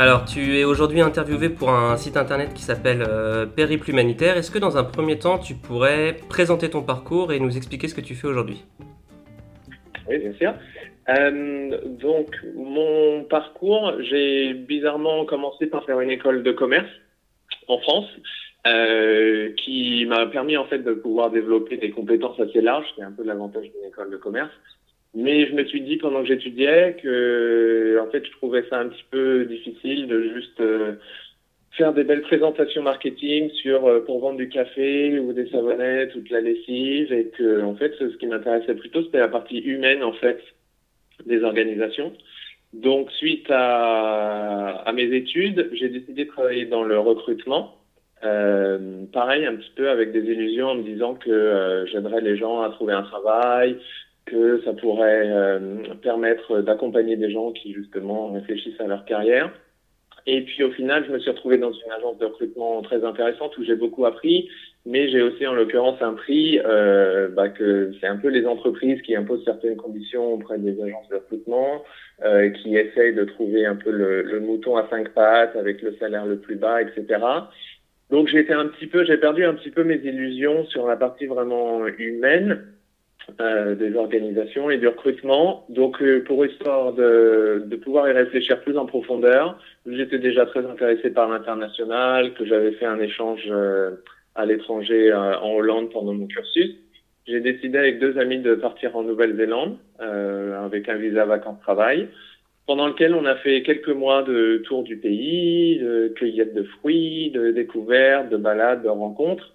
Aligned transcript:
Alors, 0.00 0.24
tu 0.24 0.56
es 0.56 0.64
aujourd'hui 0.64 1.02
interviewé 1.02 1.50
pour 1.50 1.68
un 1.68 1.94
site 1.98 2.16
internet 2.16 2.54
qui 2.54 2.62
s'appelle 2.62 3.04
euh, 3.06 3.44
Périple 3.44 3.90
Humanitaire. 3.90 4.38
Est-ce 4.38 4.50
que 4.50 4.58
dans 4.58 4.78
un 4.78 4.82
premier 4.82 5.18
temps, 5.18 5.38
tu 5.38 5.52
pourrais 5.52 6.16
présenter 6.30 6.70
ton 6.70 6.80
parcours 6.80 7.34
et 7.34 7.38
nous 7.38 7.54
expliquer 7.54 7.86
ce 7.86 7.94
que 7.94 8.00
tu 8.00 8.14
fais 8.14 8.26
aujourd'hui? 8.26 8.64
Oui, 10.08 10.16
bien 10.16 10.32
sûr. 10.32 10.54
Euh, 11.10 11.78
donc, 12.00 12.34
mon 12.56 13.24
parcours, 13.24 13.92
j'ai 14.00 14.54
bizarrement 14.54 15.26
commencé 15.26 15.66
par 15.66 15.84
faire 15.84 16.00
une 16.00 16.10
école 16.10 16.44
de 16.44 16.52
commerce 16.52 16.88
en 17.68 17.76
France, 17.80 18.08
euh, 18.66 19.52
qui 19.58 20.06
m'a 20.06 20.24
permis 20.28 20.56
en 20.56 20.64
fait 20.64 20.78
de 20.78 20.94
pouvoir 20.94 21.30
développer 21.30 21.76
des 21.76 21.90
compétences 21.90 22.40
assez 22.40 22.62
larges, 22.62 22.86
c'est 22.96 23.02
un 23.02 23.12
peu 23.12 23.22
l'avantage 23.22 23.64
d'une 23.64 23.86
école 23.86 24.10
de 24.10 24.16
commerce. 24.16 24.50
Mais 25.14 25.46
je 25.46 25.54
me 25.54 25.64
suis 25.64 25.80
dit 25.80 25.96
pendant 25.96 26.22
que 26.22 26.28
j'étudiais 26.28 26.96
que, 27.02 27.98
en 28.00 28.10
fait, 28.10 28.24
je 28.24 28.30
trouvais 28.32 28.64
ça 28.68 28.78
un 28.78 28.88
petit 28.88 29.04
peu 29.10 29.44
difficile 29.44 30.06
de 30.06 30.22
juste 30.34 30.60
euh, 30.60 30.92
faire 31.72 31.92
des 31.92 32.04
belles 32.04 32.22
présentations 32.22 32.82
marketing 32.82 33.50
sur 33.50 33.86
euh, 33.86 34.04
pour 34.04 34.20
vendre 34.20 34.38
du 34.38 34.48
café 34.48 35.18
ou 35.18 35.32
des 35.32 35.48
savonnettes 35.50 36.14
ou 36.14 36.20
de 36.20 36.32
la 36.32 36.40
lessive 36.40 37.12
et 37.12 37.26
que, 37.36 37.62
en 37.62 37.74
fait, 37.74 37.92
ce 37.98 38.16
qui 38.16 38.26
m'intéressait 38.26 38.74
plutôt, 38.74 39.02
c'était 39.02 39.18
la 39.18 39.28
partie 39.28 39.58
humaine, 39.58 40.04
en 40.04 40.12
fait, 40.12 40.40
des 41.26 41.42
organisations. 41.42 42.12
Donc, 42.72 43.10
suite 43.12 43.50
à, 43.50 44.82
à 44.86 44.92
mes 44.92 45.12
études, 45.12 45.70
j'ai 45.72 45.88
décidé 45.88 46.24
de 46.24 46.30
travailler 46.30 46.66
dans 46.66 46.84
le 46.84 46.98
recrutement. 47.00 47.74
Euh, 48.22 49.06
pareil, 49.12 49.46
un 49.46 49.56
petit 49.56 49.72
peu 49.74 49.88
avec 49.88 50.12
des 50.12 50.20
illusions 50.20 50.68
en 50.68 50.74
me 50.74 50.82
disant 50.82 51.14
que 51.14 51.30
euh, 51.30 51.86
j'aiderais 51.86 52.20
les 52.20 52.36
gens 52.36 52.60
à 52.60 52.70
trouver 52.70 52.92
un 52.92 53.02
travail, 53.02 53.78
que 54.30 54.62
ça 54.64 54.72
pourrait 54.72 55.24
euh, 55.26 55.58
permettre 56.02 56.60
d'accompagner 56.60 57.16
des 57.16 57.30
gens 57.30 57.52
qui 57.52 57.72
justement 57.72 58.32
réfléchissent 58.32 58.80
à 58.80 58.86
leur 58.86 59.04
carrière. 59.04 59.52
Et 60.26 60.42
puis 60.42 60.62
au 60.62 60.70
final, 60.70 61.04
je 61.06 61.12
me 61.12 61.18
suis 61.18 61.30
retrouvé 61.30 61.58
dans 61.58 61.72
une 61.72 61.92
agence 61.92 62.18
de 62.18 62.26
recrutement 62.26 62.82
très 62.82 63.04
intéressante 63.04 63.56
où 63.58 63.64
j'ai 63.64 63.74
beaucoup 63.74 64.04
appris, 64.04 64.48
mais 64.86 65.08
j'ai 65.08 65.22
aussi 65.22 65.46
en 65.46 65.54
l'occurrence 65.54 66.00
un 66.02 66.14
prix 66.14 66.60
euh, 66.64 67.28
bah, 67.28 67.48
que 67.48 67.92
c'est 68.00 68.06
un 68.06 68.16
peu 68.16 68.28
les 68.28 68.46
entreprises 68.46 69.00
qui 69.02 69.16
imposent 69.16 69.44
certaines 69.44 69.76
conditions 69.76 70.34
auprès 70.34 70.58
des 70.58 70.80
agences 70.82 71.08
de 71.08 71.16
recrutement, 71.16 71.84
euh, 72.22 72.50
qui 72.50 72.76
essayent 72.76 73.14
de 73.14 73.24
trouver 73.24 73.64
un 73.64 73.76
peu 73.76 73.90
le, 73.90 74.22
le, 74.22 74.40
mouton 74.40 74.76
à 74.76 74.88
cinq 74.90 75.10
pattes 75.14 75.56
avec 75.56 75.80
le 75.82 75.94
salaire 75.96 76.26
le 76.26 76.38
plus 76.38 76.56
bas, 76.56 76.82
etc. 76.82 77.18
Donc 78.10 78.28
j'ai 78.28 78.50
un 78.52 78.66
petit 78.66 78.86
peu, 78.86 79.04
j'ai 79.04 79.16
perdu 79.16 79.44
un 79.44 79.54
petit 79.54 79.70
peu 79.70 79.84
mes 79.84 79.96
illusions 79.96 80.66
sur 80.66 80.86
la 80.86 80.96
partie 80.96 81.26
vraiment 81.26 81.86
humaine. 81.86 82.66
Euh, 83.38 83.74
des 83.74 83.96
organisations 83.96 84.70
et 84.70 84.78
du 84.78 84.88
recrutement. 84.88 85.66
Donc, 85.68 86.00
euh, 86.00 86.24
pour 86.24 86.44
histoire 86.46 86.92
de, 86.94 87.62
de, 87.66 87.76
pouvoir 87.76 88.08
y 88.08 88.12
réfléchir 88.12 88.60
plus 88.62 88.78
en 88.78 88.86
profondeur, 88.86 89.58
j'étais 89.86 90.18
déjà 90.18 90.46
très 90.46 90.64
intéressé 90.64 91.10
par 91.10 91.28
l'international, 91.28 92.32
que 92.34 92.46
j'avais 92.46 92.72
fait 92.72 92.86
un 92.86 92.98
échange 92.98 93.42
euh, 93.50 93.90
à 94.34 94.46
l'étranger 94.46 95.12
en 95.12 95.52
Hollande 95.52 95.90
pendant 95.90 96.14
mon 96.14 96.26
cursus. 96.26 96.76
J'ai 97.26 97.40
décidé 97.40 97.78
avec 97.78 97.98
deux 97.98 98.18
amis 98.18 98.38
de 98.38 98.54
partir 98.54 98.96
en 98.96 99.02
Nouvelle-Zélande 99.02 99.76
avec 99.98 100.88
un 100.88 100.96
visa 100.96 101.24
vacances-travail, 101.24 102.08
pendant 102.66 102.86
lequel 102.86 103.14
on 103.14 103.26
a 103.26 103.36
fait 103.36 103.62
quelques 103.62 103.88
mois 103.88 104.22
de 104.22 104.62
tour 104.64 104.82
du 104.82 104.96
pays, 104.96 105.78
de 105.78 106.12
cueillette 106.16 106.54
de 106.54 106.62
fruits, 106.62 107.30
de 107.32 107.50
découvertes, 107.50 108.30
de 108.30 108.36
balades, 108.36 108.82
de 108.82 108.88
rencontres. 108.88 109.52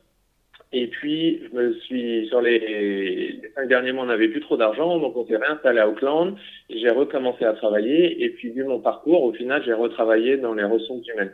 Et 0.78 0.88
puis, 0.88 1.42
je 1.42 1.58
me 1.58 1.74
suis, 1.74 2.28
sur 2.28 2.42
les, 2.42 3.40
cinq 3.56 3.70
derniers 3.70 3.94
mois, 3.94 4.04
on 4.04 4.08
n'avait 4.08 4.28
plus 4.28 4.42
trop 4.42 4.58
d'argent, 4.58 5.00
donc 5.00 5.16
on 5.16 5.26
s'est 5.26 5.38
réinstallé 5.38 5.80
à 5.80 5.88
Auckland. 5.88 6.36
J'ai 6.70 6.90
recommencé 6.90 7.46
à 7.46 7.54
travailler. 7.54 8.22
Et 8.22 8.32
puis, 8.32 8.50
vu 8.50 8.66
mon 8.66 8.82
parcours, 8.82 9.24
au 9.24 9.32
final, 9.32 9.64
j'ai 9.64 9.72
retravaillé 9.72 10.36
dans 10.36 10.54
les 10.54 10.66
ressources 10.66 11.08
humaines. 11.08 11.32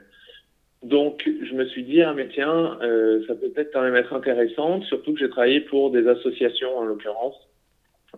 Donc, 0.84 1.28
je 1.28 1.56
me 1.56 1.66
suis 1.66 1.81
dit, 1.81 2.03
ah, 2.03 2.13
mais 2.13 2.28
tiens, 2.28 2.78
euh, 2.84 3.25
ça 3.25 3.34
peut 3.34 3.50
peut-être 3.50 3.74
quand 3.74 3.81
même 3.81 3.96
être 3.96 4.13
intéressant, 4.13 4.84
surtout 4.84 5.13
que 5.13 5.19
j'ai 5.19 5.29
travaillé 5.29 5.62
pour 5.62 5.90
des 5.90 6.08
associations, 6.08 6.78
en 6.78 6.85
l'occurrence, 6.85 7.35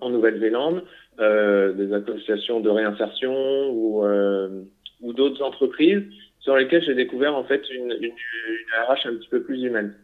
en 0.01 0.09
Nouvelle-Zélande, 0.09 0.83
euh, 1.21 1.71
des 1.71 1.93
associations 1.93 2.59
de 2.59 2.69
réinsertion 2.69 3.69
ou, 3.69 4.03
euh, 4.03 4.63
ou 4.99 5.13
d'autres 5.13 5.41
entreprises 5.41 6.03
sur 6.41 6.57
lesquelles 6.57 6.83
j'ai 6.83 6.95
découvert, 6.95 7.33
en 7.33 7.45
fait, 7.45 7.61
une 7.69 7.93
RH 7.93 9.07
un 9.07 9.15
petit 9.15 9.29
peu 9.29 9.41
plus 9.41 9.63
humaine. 9.63 9.95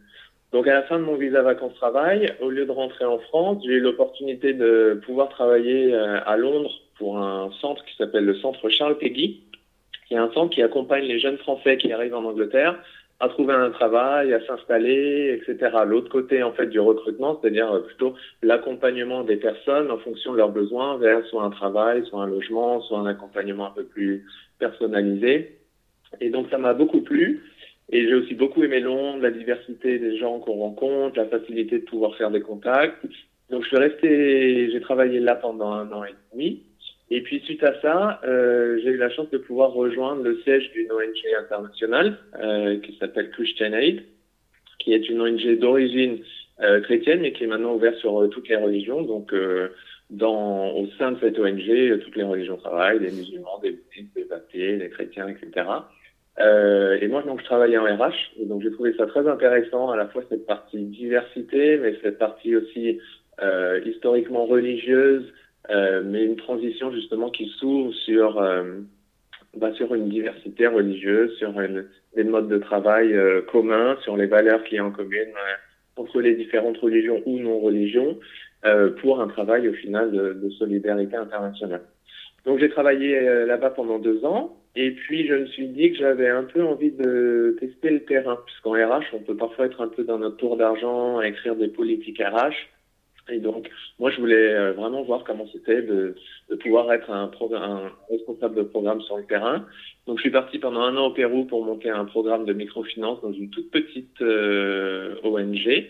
Donc 0.52 0.66
à 0.66 0.74
la 0.74 0.82
fin 0.82 0.98
de 0.98 1.04
mon 1.04 1.14
visa 1.14 1.42
vacances-travail, 1.42 2.34
au 2.40 2.50
lieu 2.50 2.66
de 2.66 2.72
rentrer 2.72 3.04
en 3.04 3.18
France, 3.18 3.62
j'ai 3.64 3.74
eu 3.74 3.80
l'opportunité 3.80 4.52
de 4.52 5.00
pouvoir 5.06 5.28
travailler 5.28 5.94
à 5.94 6.36
Londres 6.36 6.72
pour 6.98 7.18
un 7.18 7.50
centre 7.60 7.84
qui 7.84 7.96
s'appelle 7.96 8.24
le 8.24 8.34
Centre 8.34 8.68
Charles 8.68 8.98
Peggy, 8.98 9.44
qui 10.08 10.14
est 10.14 10.18
un 10.18 10.32
centre 10.32 10.52
qui 10.52 10.62
accompagne 10.62 11.04
les 11.04 11.20
jeunes 11.20 11.38
Français 11.38 11.76
qui 11.76 11.92
arrivent 11.92 12.16
en 12.16 12.24
Angleterre 12.24 12.82
à 13.20 13.28
trouver 13.28 13.52
un 13.52 13.70
travail, 13.70 14.32
à 14.32 14.44
s'installer, 14.46 15.38
etc. 15.40 15.76
L'autre 15.86 16.08
côté 16.08 16.42
en 16.42 16.52
fait 16.52 16.66
du 16.66 16.80
recrutement, 16.80 17.38
c'est-à-dire 17.40 17.82
plutôt 17.84 18.14
l'accompagnement 18.42 19.22
des 19.22 19.36
personnes 19.36 19.90
en 19.90 19.98
fonction 19.98 20.32
de 20.32 20.38
leurs 20.38 20.48
besoins 20.48 20.96
vers 20.96 21.24
soit 21.26 21.44
un 21.44 21.50
travail, 21.50 22.04
soit 22.06 22.22
un 22.22 22.26
logement, 22.26 22.80
soit 22.80 22.98
un 22.98 23.06
accompagnement 23.06 23.66
un 23.66 23.72
peu 23.72 23.84
plus 23.84 24.24
personnalisé. 24.58 25.58
Et 26.20 26.30
donc 26.30 26.48
ça 26.50 26.58
m'a 26.58 26.72
beaucoup 26.72 27.02
plu. 27.02 27.44
Et 27.90 28.06
j'ai 28.06 28.14
aussi 28.14 28.34
beaucoup 28.34 28.62
aimé 28.62 28.80
Londres, 28.80 29.20
la 29.20 29.30
diversité 29.30 29.98
des 29.98 30.16
gens 30.16 30.38
qu'on 30.38 30.54
rencontre, 30.54 31.18
la 31.18 31.26
facilité 31.26 31.80
de 31.80 31.84
pouvoir 31.84 32.16
faire 32.16 32.30
des 32.30 32.40
contacts. 32.40 33.04
Donc 33.50 33.64
je 33.64 33.68
suis 33.68 33.76
resté, 33.76 34.70
j'ai 34.70 34.80
travaillé 34.80 35.18
là 35.18 35.34
pendant 35.34 35.72
un 35.72 35.90
an 35.92 36.04
et 36.04 36.14
demi. 36.32 36.62
Et 37.10 37.22
puis 37.22 37.40
suite 37.40 37.64
à 37.64 37.80
ça, 37.80 38.20
euh, 38.24 38.78
j'ai 38.82 38.90
eu 38.90 38.96
la 38.96 39.10
chance 39.10 39.28
de 39.30 39.38
pouvoir 39.38 39.72
rejoindre 39.72 40.22
le 40.22 40.40
siège 40.42 40.70
d'une 40.70 40.92
ONG 40.92 41.42
internationale 41.42 42.18
euh, 42.40 42.78
qui 42.78 42.96
s'appelle 42.98 43.30
Christian 43.30 43.72
Aid, 43.72 44.04
qui 44.78 44.92
est 44.92 45.08
une 45.08 45.20
ONG 45.20 45.58
d'origine 45.58 46.20
euh, 46.62 46.80
chrétienne 46.82 47.20
mais 47.22 47.32
qui 47.32 47.44
est 47.44 47.46
maintenant 47.46 47.74
ouverte 47.74 47.96
sur 47.96 48.20
euh, 48.20 48.28
toutes 48.28 48.48
les 48.48 48.56
religions. 48.56 49.02
Donc 49.02 49.32
euh, 49.32 49.70
dans, 50.10 50.70
au 50.70 50.86
sein 50.98 51.12
de 51.12 51.18
cette 51.20 51.38
ONG, 51.38 51.98
toutes 52.04 52.16
les 52.16 52.22
religions 52.22 52.56
travaillent, 52.56 53.00
des 53.00 53.10
musulmans, 53.10 53.58
des 53.60 53.72
bouddhistes, 53.72 54.14
des 54.14 54.30
athées, 54.30 54.76
des 54.76 54.90
chrétiens, 54.90 55.26
etc. 55.28 55.66
Euh, 56.38 56.98
et 57.00 57.08
moi, 57.08 57.22
donc, 57.22 57.40
je 57.40 57.44
travaillais 57.44 57.76
en 57.76 57.84
RH, 57.84 58.14
et 58.38 58.46
donc 58.46 58.62
j'ai 58.62 58.70
trouvé 58.70 58.94
ça 58.94 59.06
très 59.06 59.26
intéressant, 59.26 59.90
à 59.90 59.96
la 59.96 60.06
fois 60.06 60.22
cette 60.28 60.46
partie 60.46 60.84
diversité, 60.84 61.76
mais 61.76 61.96
cette 62.02 62.18
partie 62.18 62.56
aussi 62.56 62.98
euh, 63.42 63.80
historiquement 63.84 64.46
religieuse, 64.46 65.24
euh, 65.70 66.02
mais 66.04 66.24
une 66.24 66.36
transition 66.36 66.92
justement 66.92 67.30
qui 67.30 67.46
s'ouvre 67.58 67.92
sur 67.92 68.40
euh, 68.40 68.80
bah, 69.56 69.72
sur 69.74 69.94
une 69.94 70.08
diversité 70.08 70.66
religieuse, 70.66 71.36
sur 71.38 71.60
une, 71.60 71.86
des 72.16 72.24
modes 72.24 72.48
de 72.48 72.58
travail 72.58 73.12
euh, 73.12 73.42
communs, 73.42 73.96
sur 74.02 74.16
les 74.16 74.26
valeurs 74.26 74.62
qui 74.64 74.76
y 74.76 74.78
a 74.78 74.84
en 74.84 74.90
commune 74.90 75.32
entre 75.96 76.20
les 76.20 76.34
différentes 76.34 76.78
religions 76.78 77.20
ou 77.26 77.38
non 77.38 77.60
religions, 77.60 78.18
pour 79.02 79.20
un 79.20 79.28
travail 79.28 79.68
au 79.68 79.72
final 79.72 80.12
de, 80.12 80.32
de 80.34 80.50
solidarité 80.50 81.16
internationale. 81.16 81.82
Donc 82.46 82.58
j'ai 82.58 82.70
travaillé 82.70 83.20
là-bas 83.44 83.70
pendant 83.70 83.98
deux 83.98 84.24
ans. 84.24 84.59
Et 84.76 84.92
puis, 84.92 85.26
je 85.26 85.34
me 85.34 85.46
suis 85.46 85.66
dit 85.68 85.90
que 85.90 85.98
j'avais 85.98 86.28
un 86.28 86.44
peu 86.44 86.64
envie 86.64 86.92
de 86.92 87.56
tester 87.58 87.90
le 87.90 88.04
terrain, 88.04 88.38
puisqu'en 88.46 88.72
RH, 88.72 89.06
on 89.12 89.18
peut 89.18 89.36
parfois 89.36 89.66
être 89.66 89.80
un 89.80 89.88
peu 89.88 90.04
dans 90.04 90.18
notre 90.18 90.36
tour 90.36 90.56
d'argent 90.56 91.18
à 91.18 91.26
écrire 91.26 91.56
des 91.56 91.68
politiques 91.68 92.22
RH. 92.22 92.54
Et 93.30 93.38
donc, 93.38 93.68
moi, 93.98 94.10
je 94.10 94.20
voulais 94.20 94.72
vraiment 94.72 95.02
voir 95.02 95.24
comment 95.24 95.46
c'était 95.52 95.82
de, 95.82 96.14
pouvoir 96.60 96.92
être 96.92 97.10
un, 97.10 97.30
un, 97.52 97.92
responsable 98.10 98.56
de 98.56 98.62
programme 98.62 99.00
sur 99.02 99.16
le 99.16 99.24
terrain. 99.24 99.66
Donc, 100.06 100.18
je 100.18 100.22
suis 100.22 100.30
parti 100.30 100.58
pendant 100.58 100.80
un 100.80 100.96
an 100.96 101.06
au 101.06 101.10
Pérou 101.12 101.44
pour 101.44 101.64
monter 101.64 101.90
un 101.90 102.04
programme 102.04 102.44
de 102.44 102.52
microfinance 102.52 103.20
dans 103.22 103.32
une 103.32 103.50
toute 103.50 103.70
petite 103.70 104.20
euh, 104.22 105.16
ONG 105.22 105.88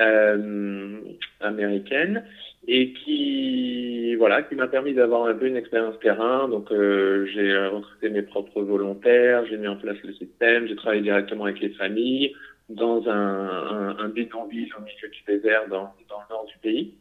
euh, 0.00 1.00
américaine 1.40 2.24
et 2.66 2.92
qui 2.92 4.14
voilà 4.16 4.42
qui 4.42 4.54
m'a 4.54 4.68
permis 4.68 4.94
d'avoir 4.94 5.26
un 5.26 5.34
peu 5.34 5.46
une 5.46 5.56
expérience 5.56 5.98
terrain 6.00 6.48
donc 6.48 6.70
euh, 6.72 7.26
j'ai 7.32 7.56
recruté 7.68 8.10
mes 8.10 8.22
propres 8.22 8.62
volontaires 8.62 9.46
j'ai 9.46 9.56
mis 9.56 9.68
en 9.68 9.76
place 9.76 9.96
le 10.02 10.12
système 10.14 10.66
j'ai 10.66 10.76
travaillé 10.76 11.02
directement 11.02 11.44
avec 11.44 11.60
les 11.60 11.70
familles 11.70 12.34
dans 12.68 13.08
un, 13.08 13.12
un, 13.12 13.98
un 13.98 14.08
bidonville 14.08 14.68
au 14.76 14.82
milieu 14.82 15.08
du 15.08 15.22
désert 15.26 15.68
dans, 15.68 15.94
dans 16.08 16.20
le 16.28 16.34
nord 16.34 16.46
du 16.46 16.58
pays 16.58 16.94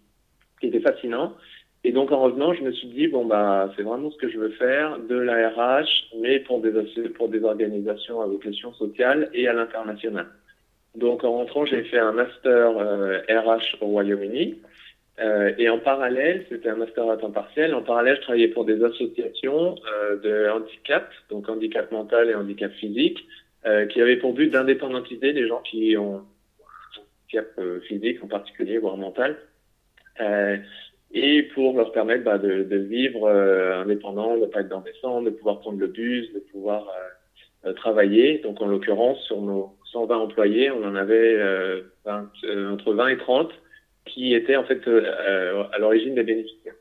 qui 0.59 0.68
était 0.68 0.80
fascinant 0.80 1.36
Et 1.83 1.92
donc 1.92 2.12
en 2.12 2.19
revenant, 2.21 2.53
je 2.53 2.63
me 2.63 2.71
suis 2.71 2.88
dit 2.89 3.07
bon 3.07 3.25
bah 3.25 3.71
c'est 3.75 3.83
vraiment 3.83 4.12
ce 4.12 4.18
que 4.18 4.30
je 4.30 4.38
veux 4.38 4.50
faire, 4.51 5.00
de 5.00 5.15
la 5.15 5.50
RH, 5.50 5.88
mais 6.21 6.39
pour 6.39 6.60
des 6.62 6.71
pour 7.10 7.30
des 7.30 7.44
organisations 7.44 8.21
à 8.21 8.25
vocation 8.25 8.74
sociale 8.74 9.30
et 9.33 9.48
à 9.48 9.53
l'international. 9.53 10.27
Donc 10.95 11.24
en 11.24 11.31
rentrant, 11.31 11.65
j'ai 11.65 11.83
fait 11.83 12.00
un 12.00 12.12
master 12.12 12.71
RH 13.30 13.77
au 13.81 13.88
Royaume-Uni. 13.88 14.56
Euh, 15.19 15.52
et 15.58 15.68
en 15.69 15.80
parallèle, 15.80 16.46
c'était 16.48 16.69
un 16.69 16.75
master 16.75 17.10
à 17.10 17.18
temps 17.18 17.31
partiel. 17.31 17.74
En 17.74 17.81
parallèle, 17.81 18.18
je 18.18 18.22
travaillais 18.22 18.50
pour 18.50 18.66
des 18.66 18.84
associations 18.84 19.75
euh, 19.92 20.18
de 20.18 20.50
handicap, 20.50 21.10
donc 21.30 21.50
handicap 21.50 21.92
mental 21.92 22.30
et 22.30 22.36
handicap 22.36 22.72
physique, 22.74 23.25
euh, 23.66 23.88
qui 23.88 24.00
avaient 24.00 24.18
pour 24.18 24.34
but 24.34 24.50
d'indépendantiser 24.50 25.34
les 25.34 25.48
gens 25.48 25.62
qui 25.62 25.98
ont 25.98 26.18
un 26.18 26.25
handicap 27.02 27.48
euh, 27.58 27.80
physique 27.81 28.24
en 28.24 28.28
particulier, 28.28 28.78
voire 28.78 28.96
mental, 28.96 29.38
euh, 30.22 30.58
et 31.12 31.44
pour 31.56 31.75
leur 31.75 31.92
permettre 31.94 32.24
bah, 32.24 32.38
de, 32.38 32.63
de, 32.63 32.78
vivre 32.78 33.28
indépendant, 33.28 34.36
de 34.36 34.42
ne 34.42 34.46
pas 34.46 34.60
être 34.60 34.70
dans 34.70 34.81
des 34.81 34.94
centres, 35.02 35.24
de 35.24 35.31
pouvoir 35.31 35.62
prendre 35.62 35.80
le 35.80 35.88
bus, 35.88 36.31
de 36.34 36.40
pouvoir 36.52 36.86
travailler. 37.78 38.40
Donc 38.40 38.62
en 38.62 38.68
l'occurrence, 38.68 39.18
sur 39.22 39.42
nos 39.42 39.74
120 39.94 40.18
employés, 40.18 40.70
on 40.70 40.84
en 40.84 40.96
avait 40.96 41.38
20, 42.06 42.31
entre 42.74 42.94
20 42.94 43.08
et 43.08 43.18
30 43.18 43.52
qui 44.07 44.33
étaient 44.33 44.56
en 44.56 44.63
fait 44.63 44.88
euh, 44.88 45.01
euh, 45.06 45.63
à 45.71 45.77
l'origine 45.77 46.15
des 46.15 46.24
bénéficiaires. 46.24 46.74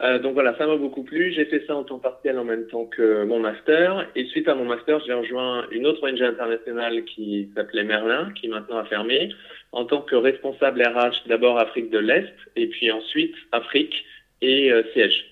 Euh, 0.00 0.20
donc 0.20 0.34
voilà, 0.34 0.56
ça 0.56 0.66
m'a 0.66 0.76
beaucoup 0.76 1.02
plu. 1.02 1.32
J'ai 1.32 1.44
fait 1.46 1.64
ça 1.66 1.74
en 1.74 1.82
temps 1.82 1.98
partiel 1.98 2.38
en 2.38 2.44
même 2.44 2.68
temps 2.68 2.86
que 2.86 3.24
mon 3.24 3.40
master. 3.40 4.08
Et 4.14 4.26
suite 4.26 4.46
à 4.46 4.54
mon 4.54 4.64
master, 4.64 5.00
j'ai 5.04 5.12
rejoint 5.12 5.66
une 5.70 5.86
autre 5.86 6.08
ONG 6.08 6.22
internationale 6.22 7.04
qui 7.04 7.50
s'appelait 7.54 7.82
Merlin, 7.82 8.32
qui 8.40 8.46
maintenant 8.48 8.78
a 8.78 8.84
fermé, 8.84 9.34
en 9.72 9.84
tant 9.84 10.02
que 10.02 10.14
responsable 10.14 10.82
RH 10.82 11.26
d'abord 11.26 11.58
Afrique 11.58 11.90
de 11.90 11.98
l'Est 11.98 12.32
et 12.54 12.68
puis 12.68 12.92
ensuite 12.92 13.34
Afrique 13.50 14.04
et 14.40 14.70
siège. 14.92 15.24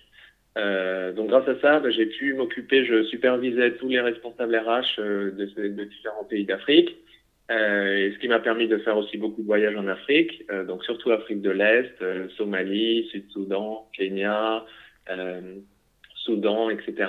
Donc 0.56 1.28
grâce 1.28 1.46
à 1.46 1.60
ça, 1.60 1.78
bah, 1.78 1.90
j'ai 1.90 2.06
pu 2.06 2.34
m'occuper, 2.34 2.84
je 2.84 3.04
supervisais 3.04 3.76
tous 3.76 3.88
les 3.88 4.00
responsables 4.00 4.56
RH 4.56 5.00
de 5.00 5.84
différents 5.84 6.24
pays 6.24 6.44
d'Afrique. 6.44 6.96
Euh, 7.50 7.96
et 7.96 8.12
ce 8.12 8.18
qui 8.18 8.28
m'a 8.28 8.40
permis 8.40 8.66
de 8.66 8.78
faire 8.78 8.96
aussi 8.96 9.18
beaucoup 9.18 9.40
de 9.40 9.46
voyages 9.46 9.76
en 9.76 9.86
Afrique, 9.86 10.42
euh, 10.50 10.64
donc 10.64 10.84
surtout 10.84 11.12
Afrique 11.12 11.42
de 11.42 11.50
l'Est, 11.50 11.94
euh, 12.02 12.28
Somalie, 12.36 13.08
Sud-Soudan, 13.12 13.88
Kenya, 13.92 14.64
euh, 15.10 15.40
Soudan, 16.16 16.70
etc. 16.70 17.08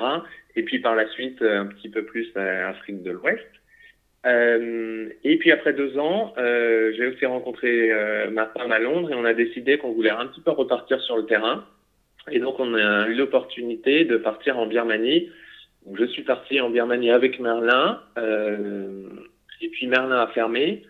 Et 0.56 0.64
puis 0.64 0.80
par 0.80 0.96
la 0.96 1.08
suite, 1.10 1.42
un 1.42 1.66
petit 1.66 1.90
peu 1.90 2.04
plus 2.06 2.36
Afrique 2.36 3.02
de 3.02 3.12
l'Ouest. 3.12 3.48
et 4.26 5.38
puis 5.40 5.52
après 5.52 5.74
deux 5.74 5.98
ans, 5.98 6.34
j'ai 6.38 7.08
aussi 7.08 7.26
rencontré 7.26 7.92
ma 8.32 8.48
femme 8.48 8.72
à 8.72 8.80
Londres 8.80 9.12
et 9.12 9.16
on 9.16 9.26
a 9.26 9.34
décidé 9.34 9.78
qu'on 9.78 9.94
voulait 9.94 10.12
un 10.12 10.28
petit 10.28 10.42
peu 10.42 10.52
repartir 10.52 11.00
sur 11.02 11.18
le 11.18 11.26
terrain. 11.26 11.66
Et 12.32 12.40
donc 12.40 12.60
on 12.60 12.74
a 12.76 13.08
eu 13.08 13.16
l'opportunité 13.16 14.06
de 14.06 14.18
partir 14.18 14.60
en 14.60 14.68
Birmanie. 14.68 15.30
Donc, 15.86 15.98
je 16.00 16.06
suis 16.06 16.24
parti 16.24 16.60
en 16.60 16.70
Birmanie 16.70 17.12
avec 17.12 17.40
Merlin. 17.40 18.02
Puis 19.78 19.86
Merlin 19.86 20.24
a 20.24 20.28
fermé, 20.30 20.82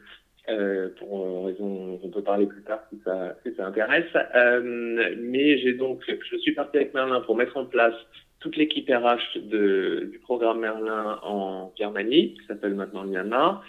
euh, 0.47 0.87
pour 0.97 1.45
raison, 1.45 1.99
on 2.01 2.07
peut 2.07 2.23
parler 2.23 2.45
plus 2.45 2.63
tard 2.63 2.79
si 2.89 2.97
ça, 3.03 3.35
si 3.45 3.53
ça 3.55 3.67
intéresse. 3.67 4.05
Euh, 4.33 5.13
mais 5.19 5.57
j'ai 5.57 5.73
donc, 5.73 6.03
je 6.07 6.37
suis 6.37 6.53
parti 6.53 6.77
avec 6.77 6.93
Merlin 6.93 7.19
pour 7.19 7.35
mettre 7.35 7.57
en 7.57 7.65
place 7.65 7.95
toute 8.39 8.55
l'équipe 8.55 8.89
RH 8.89 9.39
du 9.39 10.19
programme 10.23 10.61
Merlin 10.61 11.19
en 11.21 11.73
Birmanie, 11.75 12.35
qui 12.35 12.45
s'appelle 12.47 12.75
maintenant 12.75 13.03
Myanmar. 13.03 13.61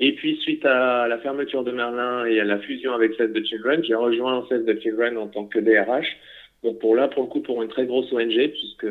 Et 0.00 0.14
puis, 0.14 0.38
suite 0.38 0.64
à 0.64 1.06
la 1.06 1.18
fermeture 1.18 1.64
de 1.64 1.70
Merlin 1.70 2.24
et 2.24 2.40
à 2.40 2.44
la 2.44 2.58
fusion 2.60 2.94
avec 2.94 3.12
Save 3.12 3.34
the 3.34 3.44
Children, 3.44 3.84
j'ai 3.84 3.94
rejoint 3.94 4.46
Save 4.48 4.64
the 4.64 4.80
Children 4.80 5.18
en 5.18 5.26
tant 5.26 5.44
que 5.44 5.58
DRH. 5.58 6.16
Donc, 6.64 6.78
pour 6.78 6.96
là, 6.96 7.08
pour 7.08 7.24
le 7.24 7.28
coup, 7.28 7.42
pour 7.42 7.62
une 7.62 7.68
très 7.68 7.84
grosse 7.84 8.10
ONG, 8.10 8.48
puisque 8.52 8.86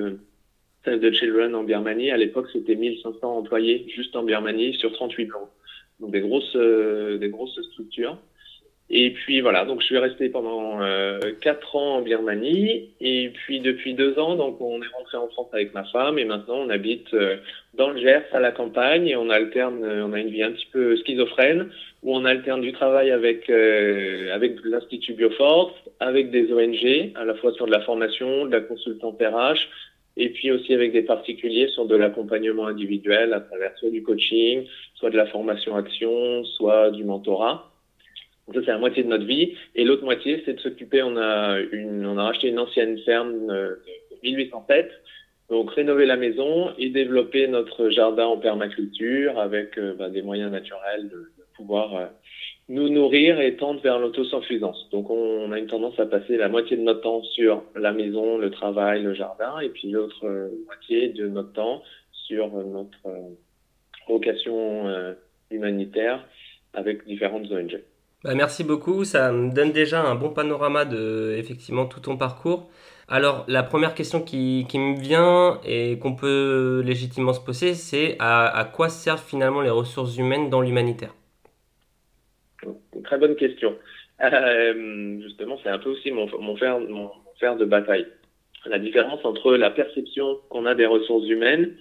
Save 0.86 1.00
the 1.00 1.12
Children 1.12 1.56
en 1.56 1.63
Birmanie, 1.63 2.12
à 2.12 2.18
l'époque, 2.18 2.50
c'était 2.54 2.75
1500 2.75 3.38
employés 3.38 3.88
juste 3.95 4.16
en 4.16 4.22
Birmanie 4.22 4.75
sur 4.75 4.92
38 4.94 5.25
plans. 5.25 5.50
Donc 6.01 6.12
des 6.12 6.21
grosses, 6.21 6.56
euh, 6.56 7.18
des 7.18 7.30
grosses 7.30 7.59
structures. 7.71 8.18
Et 8.94 9.12
puis 9.12 9.39
voilà, 9.39 9.63
donc 9.63 9.80
je 9.80 9.86
suis 9.86 9.98
resté 9.98 10.27
pendant 10.27 10.81
euh, 10.81 11.19
quatre 11.39 11.77
ans 11.77 11.98
en 11.98 12.01
Birmanie. 12.01 12.89
Et 13.00 13.30
puis 13.30 13.62
depuis 13.62 13.94
deux 13.94 14.19
ans, 14.19 14.36
donc 14.36 14.59
on 14.59 14.81
est 14.81 14.94
rentré 14.98 15.18
en 15.18 15.30
France 15.30 15.48
avec 15.53 15.74
ma 15.74 15.86
femme 15.86 16.19
et 16.19 16.25
maintenant 16.25 16.57
on 16.57 16.69
habite 16.69 17.13
euh, 17.13 17.38
dans 17.75 17.92
le 17.92 18.01
Gers 18.01 18.25
à 18.33 18.42
la 18.42 18.51
campagne 18.51 19.07
et 19.07 19.15
on 19.15 19.30
alterne, 19.30 19.86
on 19.86 20.12
a 20.12 20.19
une 20.19 20.27
vie 20.27 20.44
un 20.44 20.51
petit 20.51 20.68
peu 20.74 20.98
schizophrène 20.98 21.69
où 22.03 22.13
on 22.13 22.25
alterne 22.25 22.59
du 22.59 22.74
travail 22.74 23.12
avec 23.12 23.50
avec 23.50 24.57
l'Institut 24.65 25.13
Bioforce, 25.13 25.74
avec 26.01 26.31
des 26.31 26.51
ONG, 26.51 27.13
à 27.15 27.24
la 27.24 27.36
fois 27.36 27.53
sur 27.53 27.68
de 27.68 27.71
la 27.71 27.81
formation, 27.81 28.45
de 28.48 28.51
la 28.51 28.62
consultante 28.62 29.21
RH, 29.21 29.69
et 30.18 30.30
puis 30.30 30.52
aussi 30.52 30.74
avec 30.74 30.92
des 30.92 31.04
particuliers 31.04 31.68
sur 31.69 31.86
de 31.86 31.96
l'accompagnement 31.96 32.68
individuel 32.68 33.34
à 33.34 33.40
travers 33.40 33.78
soit 33.78 33.90
du 33.90 34.04
coaching, 34.04 34.66
soit 34.96 35.10
de 35.10 35.18
la 35.18 35.25
formation 35.28 35.75
action, 35.75 36.44
soit 36.44 36.92
du 36.92 37.04
mentorat. 37.04 37.72
Donc 38.48 38.56
ça 38.56 38.62
c'est 38.66 38.72
la 38.72 38.78
moitié 38.78 39.04
de 39.04 39.08
notre 39.10 39.25
vie 39.25 39.56
et 39.75 39.84
l'autre 39.84 40.04
moitié 40.04 40.42
c'est 40.46 40.54
de 40.54 40.60
s'occuper. 40.60 41.02
On 41.04 41.18
a 41.18 41.60
une, 41.72 42.06
on 42.06 42.18
a 42.18 42.24
racheté 42.24 42.50
une 42.50 42.60
ancienne 42.60 42.98
ferme 43.00 43.48
de 43.48 43.80
1807, 44.24 44.92
donc 45.50 45.72
rénover 45.72 46.06
la 46.06 46.18
maison 46.18 46.72
et 46.78 46.90
développer 46.90 47.48
notre 47.48 47.90
jardin 47.90 48.25
en 48.25 48.38
permaculture 48.38 49.40
avec 49.40 49.78
euh, 49.78 49.94
bah, 49.94 50.10
des 50.10 50.22
moyens 50.22 50.52
naturels 50.52 51.10
de, 51.10 51.31
de 51.38 51.44
pouvoir 51.56 51.96
euh, 51.96 52.06
nous 52.69 52.90
nourrir 52.90 53.40
et 53.42 53.56
tendre 53.58 53.81
vers 53.81 54.00
l'autosuffisance. 54.00 54.88
Donc 54.92 55.10
on 55.10 55.52
a 55.52 55.60
une 55.60 55.68
tendance 55.68 56.00
à 56.00 56.06
passer 56.06 56.38
la 56.38 56.48
moitié 56.48 56.78
de 56.78 56.84
notre 56.84 57.02
temps 57.02 57.24
sur 57.24 57.63
la 57.75 57.92
maison, 57.92 58.38
le 58.38 58.50
travail, 58.50 59.04
le 59.04 59.13
jardin, 59.13 59.60
et 59.60 59.69
puis 59.69 59.90
l'autre 59.92 60.25
euh, 60.25 60.50
moitié 60.66 61.10
de 61.10 61.28
notre 61.28 61.52
temps 61.54 61.81
sur 62.13 62.48
notre 62.50 62.98
euh, 63.08 63.36
vocation 64.08 64.88
euh, 64.88 65.13
humanitaire 65.50 66.25
avec 66.74 67.06
différentes 67.06 67.52
ONG. 67.52 67.81
Bah, 68.24 68.36
merci 68.36 68.63
beaucoup, 68.63 69.04
ça 69.04 69.31
me 69.31 69.54
donne 69.54 69.72
déjà 69.72 70.02
un 70.02 70.16
bon 70.16 70.30
panorama 70.30 70.86
de 70.86 71.36
effectivement 71.38 71.86
tout 71.86 72.00
ton 72.00 72.16
parcours. 72.16 72.69
Alors 73.10 73.44
la 73.50 73.63
première 73.63 73.96
question 73.96 74.22
qui, 74.22 74.66
qui 74.69 74.80
me 74.80 74.98
vient 74.98 75.60
et 75.66 75.98
qu'on 76.00 76.16
peut 76.16 76.81
légitimement 76.86 77.34
se 77.34 77.42
poser, 77.42 77.74
c'est 77.74 78.16
à, 78.19 78.48
à 78.48 78.63
quoi 78.63 78.88
servent 78.88 79.25
finalement 79.25 79.60
les 79.60 79.69
ressources 79.69 80.16
humaines 80.16 80.50
dans 80.50 80.62
l'humanitaire? 80.62 81.13
Très 83.03 83.18
bonne 83.18 83.36
question. 83.36 83.75
Euh, 84.22 85.20
justement, 85.22 85.60
c'est 85.63 85.70
un 85.70 85.79
peu 85.79 85.89
aussi 85.89 86.12
mon, 86.12 86.27
fer, 86.58 86.79
fer 87.39 87.55
de 87.55 87.65
bataille. 87.65 88.08
La 88.65 88.77
différence 88.77 89.24
entre 89.25 89.55
la 89.55 89.72
perception 89.72 90.38
qu'on 90.50 90.65
a 90.65 90.75
des 90.75 90.86
ressources 90.86 91.27
humaines 91.27 91.74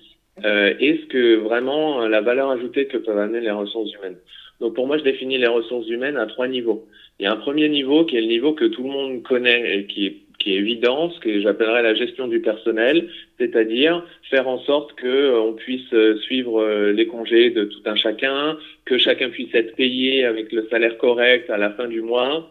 euh, 0.45 0.75
et 0.81 0.99
ce 1.03 1.07
que 1.07 1.37
vraiment 1.37 2.07
la 2.07 2.23
valeur 2.23 2.50
ajoutée 2.50 2.87
que 2.87 2.97
peuvent 2.97 3.19
amener 3.19 3.41
les 3.41 3.50
ressources 3.50 3.93
humaines. 3.93 4.17
Donc 4.61 4.75
pour 4.75 4.87
moi, 4.87 4.97
je 4.97 5.03
définis 5.03 5.39
les 5.39 5.47
ressources 5.47 5.89
humaines 5.89 6.17
à 6.17 6.27
trois 6.27 6.49
niveaux. 6.49 6.87
Il 7.19 7.25
y 7.25 7.27
a 7.27 7.33
un 7.33 7.37
premier 7.37 7.69
niveau 7.69 8.05
qui 8.05 8.17
est 8.17 8.23
le 8.23 8.27
niveau 8.27 8.55
que 8.55 8.65
tout 8.65 8.83
le 8.83 8.89
monde 8.91 9.23
connaît 9.23 9.79
et 9.79 9.87
qui 9.87 10.07
est 10.07 10.17
qui 10.41 10.55
est 10.55 10.57
évident, 10.57 11.11
ce 11.11 11.21
que 11.21 11.41
j'appellerais 11.41 11.83
la 11.83 11.95
gestion 11.95 12.27
du 12.27 12.41
personnel, 12.41 13.09
c'est-à-dire 13.39 14.05
faire 14.31 14.49
en 14.49 14.59
sorte 14.61 14.95
que 14.95 15.07
euh, 15.07 15.41
on 15.41 15.53
puisse 15.53 15.93
euh, 15.93 16.17
suivre 16.23 16.61
euh, 16.61 16.93
les 16.93 17.07
congés 17.07 17.51
de 17.51 17.65
tout 17.65 17.83
un 17.85 17.95
chacun, 17.95 18.59
que 18.87 18.99
chacun 18.99 19.29
puisse 19.29 19.55
être 19.55 19.77
payé 19.77 20.25
avec 20.25 20.51
le 20.51 20.67
salaire 20.69 20.97
correct 20.99 21.51
à 21.51 21.59
la 21.59 21.71
fin 21.71 21.87
du 21.87 22.01
mois, 22.01 22.51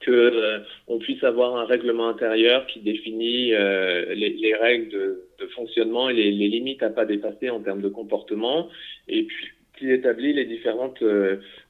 que 0.00 0.62
on 0.88 0.98
puisse 0.98 1.22
avoir 1.22 1.56
un 1.56 1.66
règlement 1.66 2.08
intérieur 2.08 2.66
qui 2.66 2.80
définit 2.80 3.50
les, 3.50 4.30
les, 4.30 4.54
règles 4.54 4.88
de, 5.38 5.46
fonctionnement 5.48 6.08
et 6.08 6.14
les, 6.14 6.30
les, 6.30 6.48
limites 6.48 6.82
à 6.82 6.88
pas 6.88 7.04
dépasser 7.04 7.50
en 7.50 7.60
termes 7.60 7.82
de 7.82 7.90
comportement, 7.90 8.70
et 9.08 9.24
puis 9.24 9.48
qui 9.78 9.90
établit 9.90 10.32
les 10.32 10.46
différentes 10.46 11.04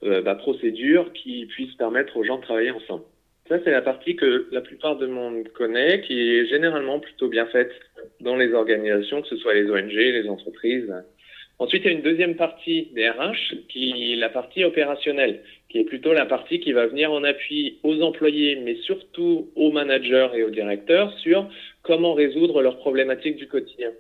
bah, 0.03 0.35
procédures 0.37 1.13
qui 1.13 1.47
puissent 1.47 1.75
permettre 1.75 2.17
aux 2.17 2.23
gens 2.23 2.37
de 2.37 2.43
travailler 2.43 2.71
ensemble. 2.71 3.03
Ça, 3.51 3.59
c'est 3.65 3.73
la 3.73 3.83
partie 3.83 4.15
que 4.15 4.47
la 4.53 4.61
plupart 4.61 4.97
de 4.97 5.09
monde 5.09 5.49
connaît, 5.49 6.03
qui 6.03 6.37
est 6.37 6.47
généralement 6.47 7.01
plutôt 7.01 7.27
bien 7.27 7.47
faite 7.47 7.73
dans 8.21 8.37
les 8.37 8.55
organisations, 8.55 9.23
que 9.23 9.27
ce 9.27 9.37
soit 9.39 9.55
les 9.55 9.69
ONG, 9.69 9.91
les 9.91 10.29
entreprises. 10.29 10.95
Ensuite, 11.59 11.83
il 11.85 11.87
y 11.89 11.91
a 11.91 11.97
une 11.97 12.03
deuxième 12.03 12.37
partie 12.37 12.91
des 12.95 13.11
RH, 13.11 13.57
qui 13.69 14.13
est 14.13 14.15
la 14.15 14.29
partie 14.29 14.63
opérationnelle, 14.63 15.41
qui 15.69 15.79
est 15.81 15.85
plutôt 15.85 16.13
la 16.13 16.27
partie 16.27 16.61
qui 16.61 16.71
va 16.71 16.87
venir 16.87 17.11
en 17.11 17.25
appui 17.25 17.81
aux 17.83 18.01
employés, 18.03 18.55
mais 18.55 18.77
surtout 18.77 19.51
aux 19.57 19.73
managers 19.73 20.29
et 20.37 20.45
aux 20.45 20.51
directeurs 20.51 21.13
sur 21.19 21.51
comment 21.83 22.15
résoudre 22.15 22.63
leurs 22.63 22.79
problématiques 22.79 23.37
du 23.37 23.49
quotidien. 23.49 23.91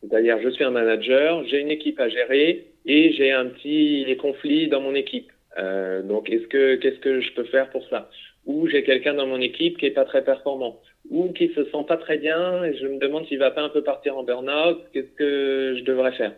C'est-à-dire, 0.00 0.40
je 0.42 0.48
suis 0.48 0.64
un 0.64 0.72
manager, 0.72 1.44
j'ai 1.44 1.60
une 1.60 1.70
équipe 1.70 2.00
à 2.00 2.08
gérer 2.08 2.66
et 2.86 3.12
j'ai 3.12 3.30
un 3.30 3.46
petit 3.46 4.16
conflit 4.20 4.66
dans 4.66 4.80
mon 4.80 4.96
équipe. 4.96 5.30
Euh, 5.58 6.02
donc, 6.02 6.28
est-ce 6.28 6.48
que 6.48 6.74
qu'est-ce 6.74 6.98
que 6.98 7.20
je 7.20 7.32
peux 7.34 7.44
faire 7.44 7.70
pour 7.70 7.86
ça? 7.88 8.10
Ou 8.46 8.66
j'ai 8.68 8.82
quelqu'un 8.82 9.14
dans 9.14 9.26
mon 9.26 9.40
équipe 9.40 9.78
qui 9.78 9.86
est 9.86 9.90
pas 9.90 10.04
très 10.04 10.24
performant, 10.24 10.80
ou 11.10 11.32
qui 11.32 11.48
se 11.48 11.64
sent 11.64 11.84
pas 11.86 11.96
très 11.96 12.18
bien 12.18 12.64
et 12.64 12.76
je 12.76 12.86
me 12.86 12.98
demande 12.98 13.26
s'il 13.26 13.38
va 13.38 13.50
pas 13.50 13.62
un 13.62 13.68
peu 13.68 13.82
partir 13.82 14.16
en 14.16 14.24
burn-out, 14.24 14.80
qu'est-ce 14.92 15.12
que 15.16 15.76
je 15.78 15.84
devrais 15.84 16.12
faire? 16.12 16.32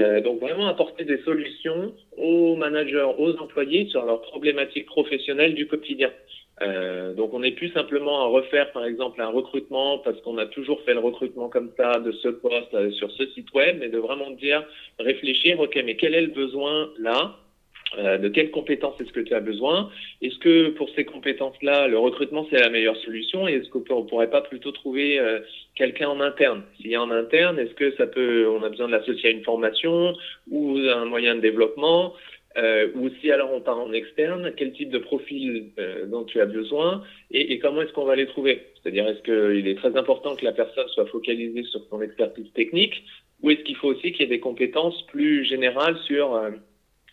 Euh, 0.00 0.20
donc 0.20 0.40
vraiment 0.40 0.68
apporter 0.68 1.04
des 1.04 1.18
solutions 1.22 1.92
aux 2.16 2.54
managers, 2.54 3.08
aux 3.18 3.36
employés 3.38 3.86
sur 3.86 4.04
leurs 4.04 4.20
problématiques 4.22 4.86
professionnelles 4.86 5.54
du 5.54 5.66
quotidien. 5.66 6.12
Euh, 6.62 7.14
donc 7.14 7.32
on 7.32 7.40
n'est 7.40 7.52
plus 7.52 7.70
simplement 7.70 8.22
à 8.22 8.26
refaire 8.26 8.70
par 8.72 8.84
exemple 8.84 9.20
un 9.22 9.28
recrutement 9.28 9.98
parce 9.98 10.20
qu'on 10.20 10.36
a 10.36 10.46
toujours 10.46 10.82
fait 10.82 10.92
le 10.92 11.00
recrutement 11.00 11.48
comme 11.48 11.72
ça 11.76 11.98
de 11.98 12.12
ce 12.12 12.28
poste 12.28 12.74
euh, 12.74 12.90
sur 12.92 13.10
ce 13.12 13.26
site 13.28 13.52
web, 13.54 13.78
mais 13.80 13.88
de 13.88 13.98
vraiment 13.98 14.30
dire, 14.30 14.64
réfléchir, 14.98 15.58
ok, 15.58 15.80
mais 15.84 15.96
quel 15.96 16.14
est 16.14 16.20
le 16.20 16.28
besoin 16.28 16.90
là? 16.98 17.36
Euh, 17.98 18.18
de 18.18 18.28
quelles 18.28 18.50
compétences 18.50 19.00
est-ce 19.00 19.12
que 19.12 19.20
tu 19.20 19.34
as 19.34 19.40
besoin? 19.40 19.90
Est-ce 20.22 20.38
que 20.38 20.68
pour 20.70 20.88
ces 20.90 21.04
compétences-là, 21.04 21.88
le 21.88 21.98
recrutement 21.98 22.46
c'est 22.50 22.60
la 22.60 22.70
meilleure 22.70 22.96
solution? 22.98 23.48
Et 23.48 23.54
est-ce 23.54 23.68
qu'on 23.68 24.04
pourrait 24.04 24.30
pas 24.30 24.42
plutôt 24.42 24.72
trouver 24.72 25.18
euh, 25.18 25.40
quelqu'un 25.74 26.08
en 26.08 26.20
interne? 26.20 26.62
S'il 26.76 26.90
y 26.90 26.94
a 26.94 27.02
en 27.02 27.10
interne, 27.10 27.58
est-ce 27.58 27.74
que 27.74 27.94
ça 27.96 28.06
peut, 28.06 28.48
on 28.48 28.62
a 28.62 28.68
besoin 28.68 28.86
de 28.86 28.92
l'associer 28.92 29.30
à 29.30 29.32
une 29.32 29.44
formation 29.44 30.14
ou 30.50 30.78
un 30.78 31.04
moyen 31.04 31.34
de 31.34 31.40
développement? 31.40 32.14
Euh, 32.56 32.88
Ou 32.96 33.10
si 33.20 33.30
alors 33.30 33.52
on 33.52 33.60
part 33.60 33.78
en 33.78 33.92
externe, 33.92 34.52
quel 34.56 34.72
type 34.72 34.90
de 34.90 34.98
profil 34.98 35.70
euh, 35.78 36.06
dont 36.06 36.24
tu 36.24 36.40
as 36.40 36.46
besoin? 36.46 37.02
Et, 37.30 37.52
et 37.52 37.58
comment 37.60 37.82
est-ce 37.82 37.92
qu'on 37.92 38.04
va 38.04 38.16
les 38.16 38.26
trouver? 38.26 38.62
C'est-à-dire 38.82 39.06
est-ce 39.08 39.22
qu'il 39.22 39.68
est 39.68 39.76
très 39.76 39.96
important 39.96 40.34
que 40.34 40.44
la 40.44 40.52
personne 40.52 40.88
soit 40.88 41.06
focalisée 41.06 41.62
sur 41.64 41.80
son 41.88 42.02
expertise 42.02 42.52
technique? 42.52 43.04
Ou 43.42 43.50
est-ce 43.50 43.60
qu'il 43.60 43.76
faut 43.76 43.88
aussi 43.88 44.12
qu'il 44.12 44.22
y 44.22 44.24
ait 44.24 44.36
des 44.36 44.40
compétences 44.40 45.00
plus 45.06 45.44
générales 45.44 45.96
sur 46.06 46.34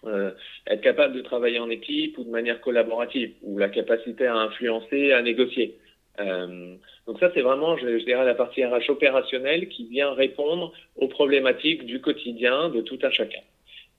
euh, 0.07 0.31
être 0.67 0.81
capable 0.81 1.15
de 1.15 1.21
travailler 1.21 1.59
en 1.59 1.69
équipe 1.69 2.17
ou 2.17 2.23
de 2.23 2.29
manière 2.29 2.61
collaborative, 2.61 3.33
ou 3.41 3.57
la 3.57 3.69
capacité 3.69 4.25
à 4.25 4.35
influencer, 4.35 5.11
à 5.11 5.21
négocier. 5.21 5.77
Euh, 6.19 6.75
donc 7.05 7.19
ça, 7.19 7.31
c'est 7.33 7.41
vraiment, 7.41 7.77
je, 7.77 8.03
dirais, 8.03 8.25
la 8.25 8.35
partie 8.35 8.65
RH 8.65 8.89
opérationnelle 8.89 9.67
qui 9.69 9.87
vient 9.87 10.13
répondre 10.13 10.73
aux 10.95 11.07
problématiques 11.07 11.85
du 11.85 12.01
quotidien 12.01 12.69
de 12.69 12.81
tout 12.81 12.99
un 13.03 13.11
chacun. 13.11 13.41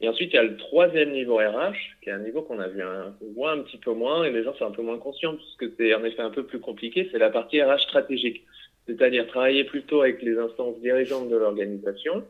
Et 0.00 0.08
ensuite, 0.08 0.32
il 0.32 0.36
y 0.36 0.38
a 0.38 0.44
le 0.44 0.56
troisième 0.56 1.10
niveau 1.10 1.36
RH, 1.36 1.74
qui 2.02 2.10
est 2.10 2.12
un 2.12 2.18
niveau 2.18 2.42
qu'on 2.42 2.60
a 2.60 2.68
vu 2.68 2.82
un, 2.82 3.14
voit 3.34 3.52
un 3.52 3.58
petit 3.58 3.78
peu 3.78 3.92
moins, 3.92 4.24
et 4.24 4.30
les 4.30 4.44
gens 4.44 4.54
sont 4.54 4.66
un 4.66 4.70
peu 4.70 4.82
moins 4.82 4.98
conscients, 4.98 5.34
puisque 5.34 5.74
c'est 5.76 5.94
en 5.94 6.04
effet 6.04 6.22
un 6.22 6.30
peu 6.30 6.44
plus 6.44 6.60
compliqué, 6.60 7.08
c'est 7.10 7.18
la 7.18 7.30
partie 7.30 7.60
RH 7.60 7.80
stratégique. 7.80 8.44
C'est-à-dire 8.86 9.26
travailler 9.26 9.64
plutôt 9.64 10.02
avec 10.02 10.22
les 10.22 10.38
instances 10.38 10.78
dirigeantes 10.80 11.28
de 11.28 11.36
l'organisation 11.36 12.24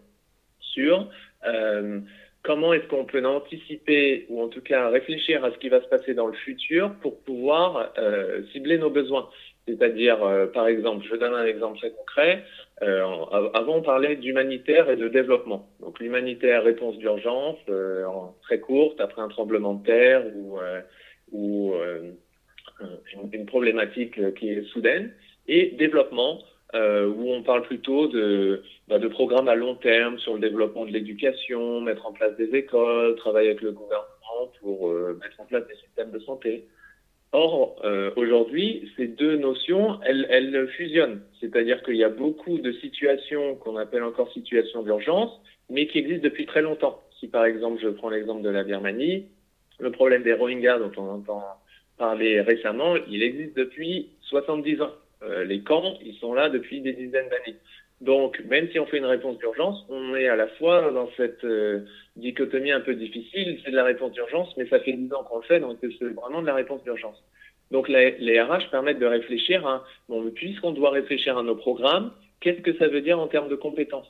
sur 0.60 1.08
euh, 1.46 2.00
comment 2.42 2.72
est-ce 2.72 2.86
qu'on 2.88 3.04
peut 3.04 3.24
anticiper 3.24 4.26
ou 4.28 4.42
en 4.42 4.48
tout 4.48 4.60
cas 4.60 4.88
réfléchir 4.88 5.44
à 5.44 5.50
ce 5.50 5.58
qui 5.58 5.68
va 5.68 5.82
se 5.82 5.88
passer 5.88 6.14
dans 6.14 6.26
le 6.26 6.34
futur 6.34 6.94
pour 7.02 7.20
pouvoir 7.20 7.92
euh, 7.98 8.42
cibler 8.52 8.78
nos 8.78 8.90
besoins. 8.90 9.28
C'est-à-dire, 9.66 10.22
euh, 10.24 10.46
par 10.46 10.66
exemple, 10.66 11.04
je 11.08 11.14
donne 11.16 11.34
un 11.34 11.44
exemple 11.44 11.78
très 11.78 11.90
concret. 11.90 12.44
Euh, 12.82 13.02
avant, 13.52 13.76
on 13.76 13.82
parlait 13.82 14.16
d'humanitaire 14.16 14.88
et 14.88 14.96
de 14.96 15.08
développement. 15.08 15.68
Donc, 15.80 16.00
l'humanitaire, 16.00 16.64
réponse 16.64 16.96
d'urgence, 16.96 17.58
euh, 17.68 18.04
très 18.42 18.60
courte, 18.60 19.00
après 19.00 19.20
un 19.20 19.28
tremblement 19.28 19.74
de 19.74 19.84
terre 19.84 20.24
ou, 20.34 20.58
euh, 20.58 20.80
ou 21.32 21.74
une, 22.80 23.30
une, 23.32 23.46
problématique 23.46 24.34
qui 24.36 24.48
est 24.48 24.62
soudaine. 24.68 25.12
Et 25.48 25.74
développement, 25.78 26.40
euh, 26.74 27.08
où 27.08 27.30
on 27.30 27.42
parle 27.42 27.62
plutôt 27.62 28.08
de, 28.08 28.62
bah, 28.88 28.98
de 28.98 29.08
programmes 29.08 29.48
à 29.48 29.54
long 29.54 29.74
terme 29.74 30.18
sur 30.18 30.34
le 30.34 30.40
développement 30.40 30.86
de 30.86 30.90
l'éducation, 30.90 31.80
mettre 31.80 32.06
en 32.06 32.12
place 32.12 32.36
des 32.36 32.54
écoles, 32.56 33.16
travailler 33.16 33.50
avec 33.50 33.60
le 33.60 33.72
gouvernement 33.72 34.50
pour 34.60 34.88
euh, 34.88 35.18
mettre 35.20 35.40
en 35.40 35.44
place 35.44 35.66
des 35.66 35.74
systèmes 35.74 36.10
de 36.10 36.18
santé. 36.20 36.66
Or, 37.32 37.76
euh, 37.84 38.10
aujourd'hui, 38.16 38.90
ces 38.96 39.06
deux 39.06 39.36
notions, 39.36 40.00
elles, 40.02 40.68
fusionnent. 40.68 41.20
C'est-à-dire 41.40 41.82
qu'il 41.82 41.96
y 41.96 42.04
a 42.04 42.08
beaucoup 42.08 42.58
de 42.58 42.72
situations 42.72 43.56
qu'on 43.56 43.76
appelle 43.76 44.02
encore 44.02 44.32
situations 44.32 44.82
d'urgence, 44.82 45.38
mais 45.68 45.86
qui 45.86 45.98
existent 45.98 46.24
depuis 46.24 46.46
très 46.46 46.62
longtemps. 46.62 47.02
Si 47.20 47.28
par 47.28 47.44
exemple, 47.44 47.80
je 47.82 47.88
prends 47.88 48.08
l'exemple 48.08 48.42
de 48.42 48.48
la 48.48 48.64
Birmanie, 48.64 49.26
le 49.78 49.92
problème 49.92 50.22
des 50.22 50.32
Rohingyas 50.32 50.78
dont 50.78 50.92
on 50.96 51.10
entend 51.10 51.44
parler 51.98 52.40
récemment, 52.40 52.94
il 53.08 53.22
existe 53.22 53.56
depuis 53.56 54.08
70 54.22 54.80
ans. 54.80 54.92
Euh, 55.22 55.44
les 55.44 55.60
camps, 55.60 55.98
ils 56.02 56.14
sont 56.14 56.32
là 56.32 56.48
depuis 56.48 56.80
des 56.80 56.92
dizaines 56.92 57.28
d'années. 57.28 57.58
Donc, 58.00 58.40
même 58.48 58.68
si 58.70 58.78
on 58.78 58.86
fait 58.86 58.98
une 58.98 59.06
réponse 59.06 59.38
d'urgence, 59.38 59.84
on 59.88 60.14
est 60.14 60.28
à 60.28 60.36
la 60.36 60.46
fois 60.46 60.90
dans 60.92 61.08
cette 61.16 61.44
euh, 61.44 61.80
dichotomie 62.16 62.70
un 62.70 62.80
peu 62.80 62.94
difficile, 62.94 63.58
c'est 63.64 63.72
de 63.72 63.76
la 63.76 63.84
réponse 63.84 64.12
d'urgence, 64.12 64.54
mais 64.56 64.68
ça 64.68 64.78
fait 64.80 64.92
10 64.92 65.12
ans 65.14 65.24
qu'on 65.24 65.38
le 65.38 65.42
fait, 65.42 65.58
donc 65.58 65.78
c'est 65.82 66.14
vraiment 66.14 66.40
de 66.40 66.46
la 66.46 66.54
réponse 66.54 66.82
d'urgence. 66.84 67.20
Donc, 67.72 67.88
les, 67.88 68.16
les, 68.18 68.40
RH 68.40 68.70
permettent 68.70 69.00
de 69.00 69.06
réfléchir 69.06 69.66
à, 69.66 69.84
bon, 70.08 70.30
puisqu'on 70.30 70.72
doit 70.72 70.90
réfléchir 70.90 71.36
à 71.36 71.42
nos 71.42 71.56
programmes, 71.56 72.12
qu'est-ce 72.40 72.60
que 72.60 72.76
ça 72.78 72.86
veut 72.86 73.00
dire 73.00 73.18
en 73.18 73.26
termes 73.26 73.48
de 73.48 73.56
compétences? 73.56 74.06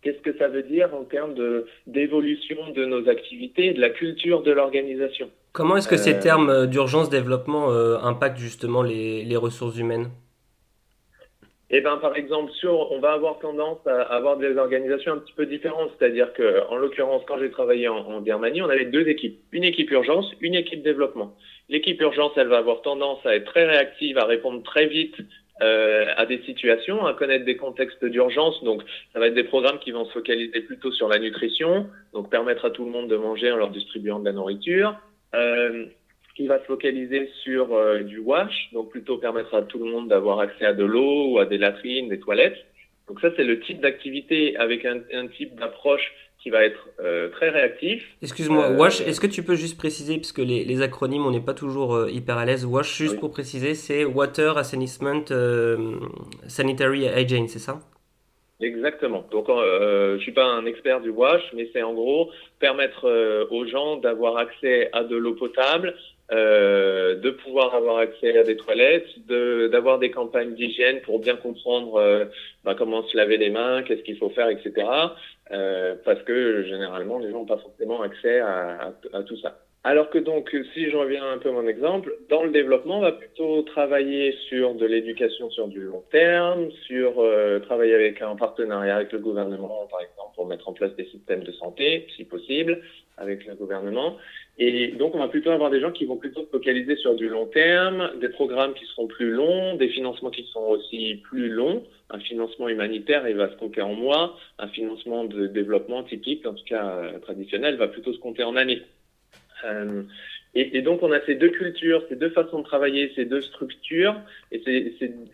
Qu'est-ce 0.00 0.20
que 0.22 0.36
ça 0.36 0.48
veut 0.48 0.64
dire 0.64 0.92
en 0.94 1.04
termes 1.04 1.34
d'évolution 1.86 2.56
de, 2.70 2.80
de, 2.80 2.86
nos 2.86 3.08
activités, 3.08 3.72
de 3.72 3.80
la 3.80 3.90
culture 3.90 4.42
de 4.42 4.50
l'organisation? 4.50 5.30
Comment 5.52 5.76
est-ce 5.76 5.86
que 5.86 5.94
euh... 5.94 5.98
ces 5.98 6.18
termes 6.18 6.66
d'urgence, 6.66 7.08
développement 7.08 7.70
euh, 7.70 7.98
impactent 7.98 8.38
justement 8.38 8.82
les, 8.82 9.22
les 9.22 9.36
ressources 9.36 9.76
humaines? 9.78 10.08
Eh 11.74 11.80
ben, 11.80 11.96
par 11.96 12.16
exemple, 12.16 12.52
sur, 12.52 12.92
on 12.92 13.00
va 13.00 13.12
avoir 13.12 13.38
tendance 13.38 13.78
à 13.86 14.02
avoir 14.02 14.36
des 14.36 14.56
organisations 14.58 15.12
un 15.12 15.18
petit 15.18 15.32
peu 15.32 15.46
différentes. 15.46 15.90
C'est-à-dire 15.98 16.34
que, 16.34 16.68
en 16.68 16.76
l'occurrence, 16.76 17.22
quand 17.26 17.38
j'ai 17.38 17.50
travaillé 17.50 17.88
en, 17.88 17.96
en, 17.96 18.20
Birmanie, 18.20 18.60
on 18.60 18.68
avait 18.68 18.84
deux 18.84 19.08
équipes. 19.08 19.40
Une 19.52 19.64
équipe 19.64 19.90
urgence, 19.90 20.30
une 20.42 20.54
équipe 20.54 20.82
développement. 20.82 21.34
L'équipe 21.70 21.98
urgence, 22.02 22.32
elle 22.36 22.48
va 22.48 22.58
avoir 22.58 22.82
tendance 22.82 23.24
à 23.24 23.34
être 23.34 23.46
très 23.46 23.64
réactive, 23.64 24.18
à 24.18 24.26
répondre 24.26 24.62
très 24.62 24.86
vite 24.86 25.16
euh, 25.62 26.06
à 26.16 26.26
des 26.26 26.42
situations, 26.42 27.06
à 27.06 27.14
connaître 27.14 27.46
des 27.46 27.56
contextes 27.56 28.04
d'urgence. 28.04 28.62
Donc, 28.64 28.82
ça 29.14 29.18
va 29.18 29.28
être 29.28 29.34
des 29.34 29.44
programmes 29.44 29.78
qui 29.78 29.92
vont 29.92 30.04
se 30.04 30.12
focaliser 30.12 30.60
plutôt 30.60 30.92
sur 30.92 31.08
la 31.08 31.18
nutrition, 31.18 31.86
donc 32.12 32.30
permettre 32.30 32.66
à 32.66 32.70
tout 32.70 32.84
le 32.84 32.90
monde 32.90 33.08
de 33.08 33.16
manger 33.16 33.50
en 33.50 33.56
leur 33.56 33.70
distribuant 33.70 34.18
de 34.18 34.26
la 34.26 34.32
nourriture. 34.32 34.94
Euh, 35.34 35.86
qui 36.34 36.46
va 36.46 36.58
se 36.60 36.64
focaliser 36.64 37.28
sur 37.42 37.74
euh, 37.74 38.00
du 38.00 38.18
wash, 38.18 38.70
donc 38.72 38.90
plutôt 38.90 39.18
permettre 39.18 39.54
à 39.54 39.62
tout 39.62 39.78
le 39.78 39.90
monde 39.90 40.08
d'avoir 40.08 40.40
accès 40.40 40.64
à 40.64 40.72
de 40.72 40.84
l'eau 40.84 41.32
ou 41.32 41.38
à 41.38 41.44
des 41.44 41.58
latrines, 41.58 42.08
des 42.08 42.20
toilettes. 42.20 42.56
Donc 43.08 43.20
ça, 43.20 43.28
c'est 43.36 43.44
le 43.44 43.60
type 43.60 43.80
d'activité 43.80 44.56
avec 44.56 44.84
un, 44.84 45.00
un 45.12 45.26
type 45.26 45.54
d'approche 45.56 46.12
qui 46.42 46.50
va 46.50 46.64
être 46.64 46.88
euh, 47.00 47.28
très 47.28 47.50
réactif. 47.50 48.02
Excuse-moi, 48.20 48.70
euh, 48.70 48.76
WASH, 48.76 49.00
est-ce 49.02 49.20
que 49.20 49.28
tu 49.28 49.44
peux 49.44 49.54
juste 49.54 49.78
préciser, 49.78 50.16
puisque 50.16 50.38
les, 50.38 50.64
les 50.64 50.82
acronymes, 50.82 51.24
on 51.24 51.30
n'est 51.30 51.40
pas 51.40 51.54
toujours 51.54 51.94
euh, 51.94 52.10
hyper 52.10 52.36
à 52.36 52.44
l'aise, 52.44 52.64
WASH, 52.64 52.96
juste 52.96 53.14
oui. 53.14 53.20
pour 53.20 53.30
préciser, 53.30 53.74
c'est 53.74 54.04
Water 54.04 54.56
Assainissement 54.58 55.24
euh, 55.30 55.98
Sanitary 56.48 57.04
Hygiene, 57.04 57.46
c'est 57.46 57.60
ça? 57.60 57.80
Exactement. 58.60 59.24
Donc, 59.32 59.48
je 59.48 60.18
suis 60.20 60.30
pas 60.30 60.44
un 60.44 60.66
expert 60.66 61.00
du 61.00 61.10
WASH, 61.10 61.42
mais 61.52 61.68
c'est 61.72 61.82
en 61.82 61.94
gros 61.94 62.30
permettre 62.60 63.08
aux 63.50 63.66
gens 63.66 63.96
d'avoir 63.96 64.36
accès 64.36 64.88
à 64.92 65.02
de 65.02 65.16
l'eau 65.16 65.34
potable, 65.34 65.96
euh, 66.32 67.14
de 67.16 67.30
pouvoir 67.30 67.74
avoir 67.74 67.98
accès 67.98 68.38
à 68.38 68.42
des 68.42 68.56
toilettes, 68.56 69.06
d'avoir 69.26 69.98
de, 69.98 70.06
des 70.06 70.10
campagnes 70.10 70.54
d'hygiène 70.54 71.00
pour 71.02 71.18
bien 71.18 71.36
comprendre 71.36 71.96
euh, 71.96 72.24
bah, 72.64 72.74
comment 72.76 73.02
se 73.02 73.16
laver 73.16 73.36
les 73.36 73.50
mains, 73.50 73.82
qu'est-ce 73.82 74.02
qu'il 74.02 74.16
faut 74.16 74.30
faire, 74.30 74.48
etc. 74.48 74.72
Euh, 75.50 75.94
parce 76.04 76.22
que 76.22 76.64
généralement, 76.64 77.18
les 77.18 77.30
gens 77.30 77.40
n'ont 77.40 77.44
pas 77.44 77.58
forcément 77.58 78.00
accès 78.00 78.40
à, 78.40 78.92
à, 79.12 79.22
tout 79.24 79.36
ça. 79.36 79.58
Alors 79.84 80.08
que 80.08 80.18
donc, 80.18 80.56
si 80.72 80.88
je 80.88 80.96
reviens 80.96 81.28
un 81.32 81.38
peu 81.38 81.50
à 81.50 81.52
mon 81.52 81.66
exemple, 81.66 82.16
dans 82.30 82.44
le 82.44 82.50
développement, 82.50 82.98
on 82.98 83.02
va 83.02 83.12
plutôt 83.12 83.60
travailler 83.62 84.32
sur 84.48 84.74
de 84.74 84.86
l'éducation 84.86 85.50
sur 85.50 85.68
du 85.68 85.80
long 85.80 86.04
terme, 86.12 86.70
sur 86.86 87.14
euh, 87.18 87.58
travailler 87.58 87.94
avec 87.94 88.22
un 88.22 88.36
partenariat 88.36 88.96
avec 88.96 89.12
le 89.12 89.18
gouvernement, 89.18 89.86
par 89.90 90.00
exemple, 90.00 90.34
pour 90.36 90.46
mettre 90.46 90.68
en 90.68 90.72
place 90.72 90.94
des 90.94 91.06
systèmes 91.06 91.42
de 91.42 91.52
santé, 91.52 92.06
si 92.16 92.24
possible, 92.24 92.80
avec 93.18 93.44
le 93.44 93.54
gouvernement. 93.54 94.16
Et 94.58 94.88
donc, 94.88 95.14
on 95.14 95.18
va 95.18 95.28
plutôt 95.28 95.50
avoir 95.50 95.70
des 95.70 95.80
gens 95.80 95.92
qui 95.92 96.04
vont 96.04 96.16
plutôt 96.16 96.42
se 96.42 96.50
focaliser 96.50 96.96
sur 96.96 97.14
du 97.14 97.28
long 97.28 97.46
terme, 97.46 98.10
des 98.20 98.28
programmes 98.28 98.74
qui 98.74 98.84
seront 98.84 99.06
plus 99.06 99.30
longs, 99.30 99.76
des 99.76 99.88
financements 99.88 100.30
qui 100.30 100.44
sont 100.52 100.60
aussi 100.60 101.22
plus 101.24 101.48
longs. 101.48 101.82
Un 102.10 102.20
financement 102.20 102.68
humanitaire, 102.68 103.26
il 103.26 103.36
va 103.36 103.50
se 103.50 103.56
compter 103.56 103.80
en 103.80 103.94
mois. 103.94 104.36
Un 104.58 104.68
financement 104.68 105.24
de 105.24 105.46
développement 105.46 106.02
typique, 106.02 106.46
en 106.46 106.52
tout 106.52 106.64
cas 106.64 106.86
euh, 106.86 107.18
traditionnel, 107.20 107.76
va 107.76 107.88
plutôt 107.88 108.12
se 108.12 108.18
compter 108.18 108.44
en 108.44 108.56
années. 108.56 108.82
Euh, 109.64 110.02
et, 110.54 110.82
donc, 110.82 111.02
on 111.02 111.12
a 111.12 111.20
ces 111.24 111.34
deux 111.34 111.48
cultures, 111.48 112.04
ces 112.10 112.16
deux 112.16 112.28
façons 112.28 112.58
de 112.58 112.64
travailler, 112.64 113.10
ces 113.14 113.24
deux 113.24 113.40
structures 113.40 114.20
et 114.50 114.62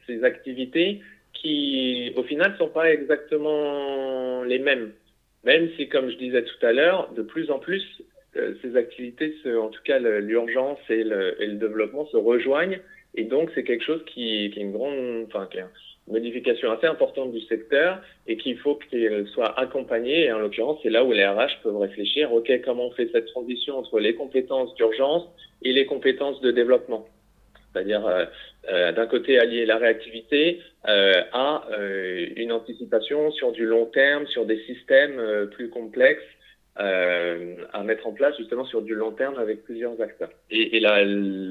ces, 0.06 0.24
activités 0.24 1.00
qui, 1.32 2.12
au 2.14 2.22
final, 2.22 2.52
ne 2.52 2.56
sont 2.56 2.68
pas 2.68 2.92
exactement 2.92 4.44
les 4.44 4.60
mêmes. 4.60 4.92
Même 5.42 5.70
si, 5.76 5.88
comme 5.88 6.08
je 6.08 6.16
disais 6.16 6.44
tout 6.44 6.64
à 6.64 6.72
l'heure, 6.72 7.12
de 7.14 7.22
plus 7.22 7.50
en 7.50 7.58
plus, 7.58 7.84
ces 8.62 8.76
activités, 8.76 9.34
en 9.46 9.68
tout 9.68 9.82
cas 9.84 9.98
l'urgence 9.98 10.78
et 10.88 11.04
le, 11.04 11.54
développement 11.54 12.06
se 12.06 12.16
rejoignent. 12.16 12.80
Et 13.14 13.24
donc, 13.24 13.50
c'est 13.54 13.64
quelque 13.64 13.84
chose 13.84 14.02
qui, 14.06 14.44
est 14.44 14.56
une 14.56 14.72
grande, 14.72 15.26
modification 16.08 16.70
assez 16.70 16.86
importante 16.86 17.32
du 17.32 17.40
secteur 17.42 18.00
et 18.26 18.36
qu'il 18.36 18.58
faut 18.58 18.76
qu'elle 18.76 19.26
soit 19.28 19.58
accompagnée. 19.58 20.24
Et 20.24 20.32
en 20.32 20.38
l'occurrence, 20.38 20.78
c'est 20.82 20.90
là 20.90 21.04
où 21.04 21.12
les 21.12 21.26
RH 21.26 21.62
peuvent 21.62 21.78
réfléchir, 21.78 22.32
OK, 22.32 22.50
comment 22.64 22.86
on 22.86 22.90
fait 22.92 23.08
cette 23.12 23.26
transition 23.26 23.78
entre 23.78 24.00
les 24.00 24.14
compétences 24.14 24.74
d'urgence 24.74 25.24
et 25.62 25.72
les 25.72 25.86
compétences 25.86 26.40
de 26.40 26.50
développement? 26.50 27.06
C'est-à-dire 27.72 28.06
euh, 28.06 28.24
euh, 28.70 28.92
d'un 28.92 29.06
côté 29.06 29.38
allier 29.38 29.66
la 29.66 29.76
réactivité 29.76 30.60
euh, 30.88 31.22
à 31.32 31.66
une 32.36 32.52
anticipation 32.52 33.30
sur 33.32 33.52
du 33.52 33.66
long 33.66 33.86
terme, 33.86 34.26
sur 34.26 34.46
des 34.46 34.58
systèmes 34.64 35.20
plus 35.52 35.68
complexes 35.68 36.22
à 36.78 37.82
mettre 37.82 38.06
en 38.06 38.12
place 38.12 38.36
justement 38.38 38.64
sur 38.64 38.82
du 38.82 38.94
long 38.94 39.10
terme 39.10 39.36
avec 39.38 39.64
plusieurs 39.64 40.00
acteurs. 40.00 40.30
Et, 40.50 40.76
et 40.76 40.80
là, 40.80 41.04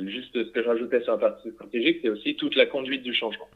juste 0.08 0.34
ce 0.34 0.50
que 0.52 0.64
je 0.64 0.68
rajoutais 0.68 1.02
sur 1.02 1.14
la 1.14 1.18
partie 1.18 1.52
stratégique, 1.52 2.00
c'est 2.02 2.10
aussi 2.10 2.36
toute 2.36 2.56
la 2.56 2.66
conduite 2.66 3.04
du 3.04 3.14
changement. 3.14 3.48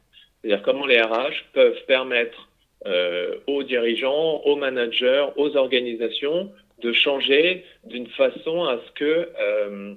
C'est-à-dire 0.41 0.63
comment 0.63 0.85
les 0.85 0.99
RH 0.99 1.45
peuvent 1.53 1.85
permettre 1.87 2.49
euh, 2.87 3.35
aux 3.45 3.63
dirigeants, 3.63 4.41
aux 4.43 4.55
managers, 4.55 5.27
aux 5.35 5.55
organisations 5.55 6.51
de 6.81 6.91
changer 6.93 7.63
d'une 7.83 8.07
façon 8.07 8.63
à 8.63 8.79
ce 8.85 8.91
que 8.93 9.29
euh, 9.39 9.93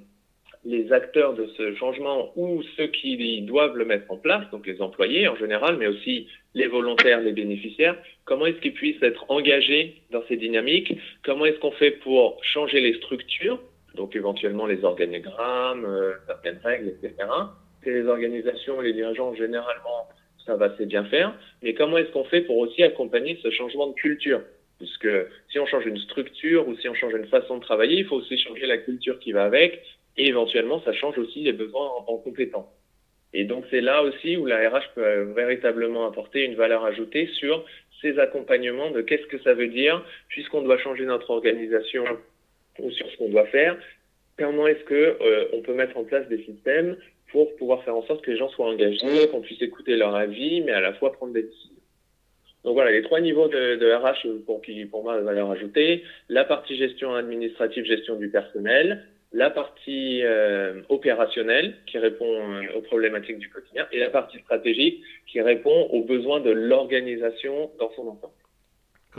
les 0.65 0.93
acteurs 0.93 1.33
de 1.33 1.47
ce 1.57 1.73
changement 1.75 2.31
ou 2.35 2.61
ceux 2.77 2.87
qui 2.87 3.41
doivent 3.41 3.75
le 3.75 3.85
mettre 3.85 4.11
en 4.11 4.17
place, 4.17 4.43
donc 4.51 4.67
les 4.67 4.81
employés 4.81 5.27
en 5.27 5.35
général, 5.35 5.77
mais 5.77 5.87
aussi 5.87 6.27
les 6.55 6.67
volontaires, 6.67 7.21
les 7.21 7.33
bénéficiaires, 7.33 7.95
comment 8.23 8.47
est-ce 8.47 8.57
qu'ils 8.57 8.73
puissent 8.73 9.03
être 9.03 9.25
engagés 9.29 10.01
dans 10.11 10.23
ces 10.27 10.37
dynamiques? 10.37 10.97
Comment 11.23 11.45
est-ce 11.45 11.59
qu'on 11.59 11.71
fait 11.71 11.91
pour 11.91 12.43
changer 12.43 12.81
les 12.81 12.95
structures, 12.95 13.59
donc 13.93 14.15
éventuellement 14.15 14.65
les 14.65 14.83
organigrammes, 14.83 15.85
euh, 15.85 16.13
certaines 16.25 16.59
règles, 16.63 16.87
etc. 16.89 17.29
Que 17.83 17.89
les 17.91 18.07
organisations 18.07 18.81
et 18.81 18.85
les 18.85 18.93
dirigeants 18.93 19.35
généralement 19.35 20.07
ça 20.45 20.55
va 20.55 20.65
assez 20.65 20.85
bien 20.85 21.03
faire, 21.05 21.33
mais 21.63 21.73
comment 21.73 21.97
est-ce 21.97 22.11
qu'on 22.11 22.23
fait 22.25 22.41
pour 22.41 22.57
aussi 22.57 22.83
accompagner 22.83 23.39
ce 23.41 23.49
changement 23.49 23.87
de 23.87 23.93
culture? 23.93 24.41
Puisque 24.77 25.07
si 25.49 25.59
on 25.59 25.65
change 25.65 25.85
une 25.85 25.97
structure 25.97 26.67
ou 26.67 26.75
si 26.77 26.87
on 26.87 26.93
change 26.93 27.13
une 27.13 27.27
façon 27.27 27.57
de 27.57 27.61
travailler, 27.61 27.97
il 27.97 28.05
faut 28.05 28.17
aussi 28.17 28.37
changer 28.37 28.65
la 28.65 28.77
culture 28.77 29.19
qui 29.19 29.31
va 29.31 29.45
avec, 29.45 29.81
et 30.17 30.27
éventuellement 30.27 30.81
ça 30.83 30.93
change 30.93 31.17
aussi 31.17 31.41
les 31.41 31.53
besoins 31.53 31.89
en, 32.07 32.17
compétences. 32.17 32.67
Et 33.37 33.43
donc 33.43 33.65
c'est 33.69 33.81
là 33.81 34.01
aussi 34.01 34.37
où 34.37 34.45
la 34.45 34.69
RH 34.69 34.93
peut 34.95 35.33
véritablement 35.35 36.07
apporter 36.07 36.45
une 36.45 36.55
valeur 36.55 36.85
ajoutée 36.85 37.27
sur 37.37 37.65
ces 38.01 38.17
accompagnements 38.17 38.91
de 38.91 39.01
qu'est-ce 39.01 39.27
que 39.27 39.39
ça 39.39 39.53
veut 39.53 39.67
dire, 39.67 40.05
puisqu'on 40.29 40.61
doit 40.61 40.77
changer 40.77 41.03
notre 41.03 41.29
organisation 41.31 42.05
ou 42.79 42.89
sur 42.91 43.09
ce 43.11 43.17
qu'on 43.17 43.27
doit 43.27 43.47
faire, 43.47 43.77
comment 44.37 44.67
est-ce 44.67 44.85
que 44.85 45.17
euh, 45.21 45.47
on 45.51 45.61
peut 45.61 45.73
mettre 45.73 45.97
en 45.97 46.05
place 46.05 46.25
des 46.29 46.43
systèmes 46.45 46.95
pour 47.31 47.53
pouvoir 47.57 47.83
faire 47.83 47.97
en 47.97 48.03
sorte 48.03 48.23
que 48.23 48.31
les 48.31 48.37
gens 48.37 48.47
soient 48.49 48.67
engagés, 48.67 49.27
qu'on 49.29 49.41
puisse 49.41 49.61
écouter 49.61 49.97
leur 49.97 50.15
avis, 50.15 50.61
mais 50.61 50.71
à 50.71 50.79
la 50.79 50.93
fois 50.93 51.11
prendre 51.11 51.33
des 51.33 51.43
décisions. 51.43 51.75
Donc 52.63 52.75
voilà, 52.75 52.91
les 52.91 53.03
trois 53.03 53.19
niveaux 53.19 53.49
de, 53.49 53.95
RH 53.95 54.45
pour 54.45 54.61
qui, 54.61 54.85
pour 54.85 55.03
moi, 55.03 55.19
valeur 55.19 55.51
ajoutée. 55.51 56.03
La 56.29 56.45
partie 56.45 56.77
gestion 56.77 57.13
administrative, 57.13 57.83
gestion 57.83 58.15
du 58.15 58.29
personnel, 58.29 59.05
la 59.35 59.49
partie 59.49 60.21
euh, 60.23 60.81
opérationnelle 60.87 61.75
qui 61.87 61.97
répond 61.97 62.25
euh, 62.25 62.77
aux 62.77 62.81
problématiques 62.81 63.37
du 63.37 63.49
quotidien 63.49 63.85
et 63.91 63.99
la 63.99 64.09
partie 64.09 64.39
stratégique 64.39 65.03
qui 65.27 65.41
répond 65.41 65.89
aux 65.91 66.03
besoins 66.03 66.39
de 66.39 66.51
l'organisation 66.51 67.69
dans 67.77 67.91
son 67.97 68.03
ensemble. 68.03 68.33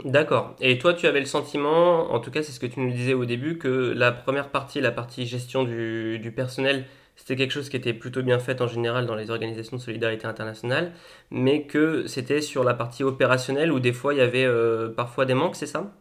D'accord. 0.05 0.55
Et 0.59 0.79
toi, 0.79 0.95
tu 0.95 1.05
avais 1.05 1.19
le 1.19 1.25
sentiment, 1.25 2.11
en 2.11 2.19
tout 2.19 2.31
cas 2.31 2.41
c'est 2.41 2.51
ce 2.51 2.59
que 2.59 2.65
tu 2.65 2.79
nous 2.79 2.91
disais 2.91 3.13
au 3.13 3.25
début, 3.25 3.59
que 3.59 3.93
la 3.95 4.11
première 4.11 4.49
partie, 4.49 4.81
la 4.81 4.91
partie 4.91 5.27
gestion 5.27 5.63
du, 5.63 6.17
du 6.17 6.31
personnel, 6.31 6.85
c'était 7.15 7.35
quelque 7.35 7.51
chose 7.51 7.69
qui 7.69 7.77
était 7.77 7.93
plutôt 7.93 8.23
bien 8.23 8.39
fait 8.39 8.59
en 8.61 8.67
général 8.67 9.05
dans 9.05 9.15
les 9.15 9.29
organisations 9.29 9.77
de 9.77 9.81
solidarité 9.81 10.25
internationale, 10.25 10.93
mais 11.29 11.67
que 11.67 12.07
c'était 12.07 12.41
sur 12.41 12.63
la 12.63 12.73
partie 12.73 13.03
opérationnelle 13.03 13.71
où 13.71 13.79
des 13.79 13.93
fois 13.93 14.15
il 14.15 14.17
y 14.17 14.21
avait 14.21 14.45
euh, 14.45 14.89
parfois 14.89 15.25
des 15.25 15.35
manques, 15.35 15.55
c'est 15.55 15.67
ça? 15.67 15.93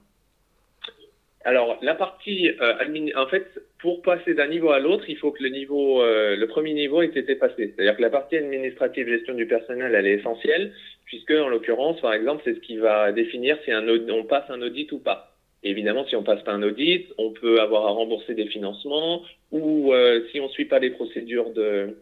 Alors, 1.44 1.78
la 1.80 1.94
partie 1.94 2.50
euh, 2.60 2.74
en 3.16 3.26
fait, 3.28 3.46
pour 3.78 4.02
passer 4.02 4.34
d'un 4.34 4.48
niveau 4.48 4.70
à 4.70 4.78
l'autre, 4.78 5.04
il 5.08 5.16
faut 5.16 5.30
que 5.30 5.42
le 5.42 5.50
niveau, 5.50 6.02
euh, 6.02 6.36
le 6.36 6.46
premier 6.46 6.72
niveau 6.72 7.02
ait 7.02 7.06
été 7.06 7.36
passé. 7.36 7.74
C'est-à-dire 7.74 7.96
que 7.96 8.02
la 8.02 8.10
partie 8.10 8.36
administrative, 8.36 9.08
gestion 9.08 9.34
du 9.34 9.46
personnel, 9.46 9.94
elle 9.94 10.06
est 10.06 10.18
essentielle, 10.18 10.72
puisque 11.04 11.32
en 11.32 11.48
l'occurrence, 11.48 12.00
par 12.00 12.14
exemple, 12.14 12.42
c'est 12.44 12.54
ce 12.54 12.60
qui 12.60 12.76
va 12.76 13.12
définir 13.12 13.58
si 13.64 13.70
on 13.72 14.24
passe 14.24 14.48
un 14.50 14.62
audit 14.62 14.90
ou 14.92 14.98
pas 14.98 15.36
évidemment, 15.62 16.06
si 16.06 16.16
on 16.16 16.22
passe 16.22 16.42
pas 16.42 16.52
un 16.52 16.62
audit, 16.62 17.06
on 17.18 17.32
peut 17.32 17.60
avoir 17.60 17.86
à 17.86 17.90
rembourser 17.90 18.34
des 18.34 18.46
financements 18.46 19.22
ou 19.50 19.92
euh, 19.92 20.22
si 20.30 20.40
on 20.40 20.48
suit 20.48 20.66
pas 20.66 20.78
les 20.78 20.90
procédures 20.90 21.50
de, 21.50 21.96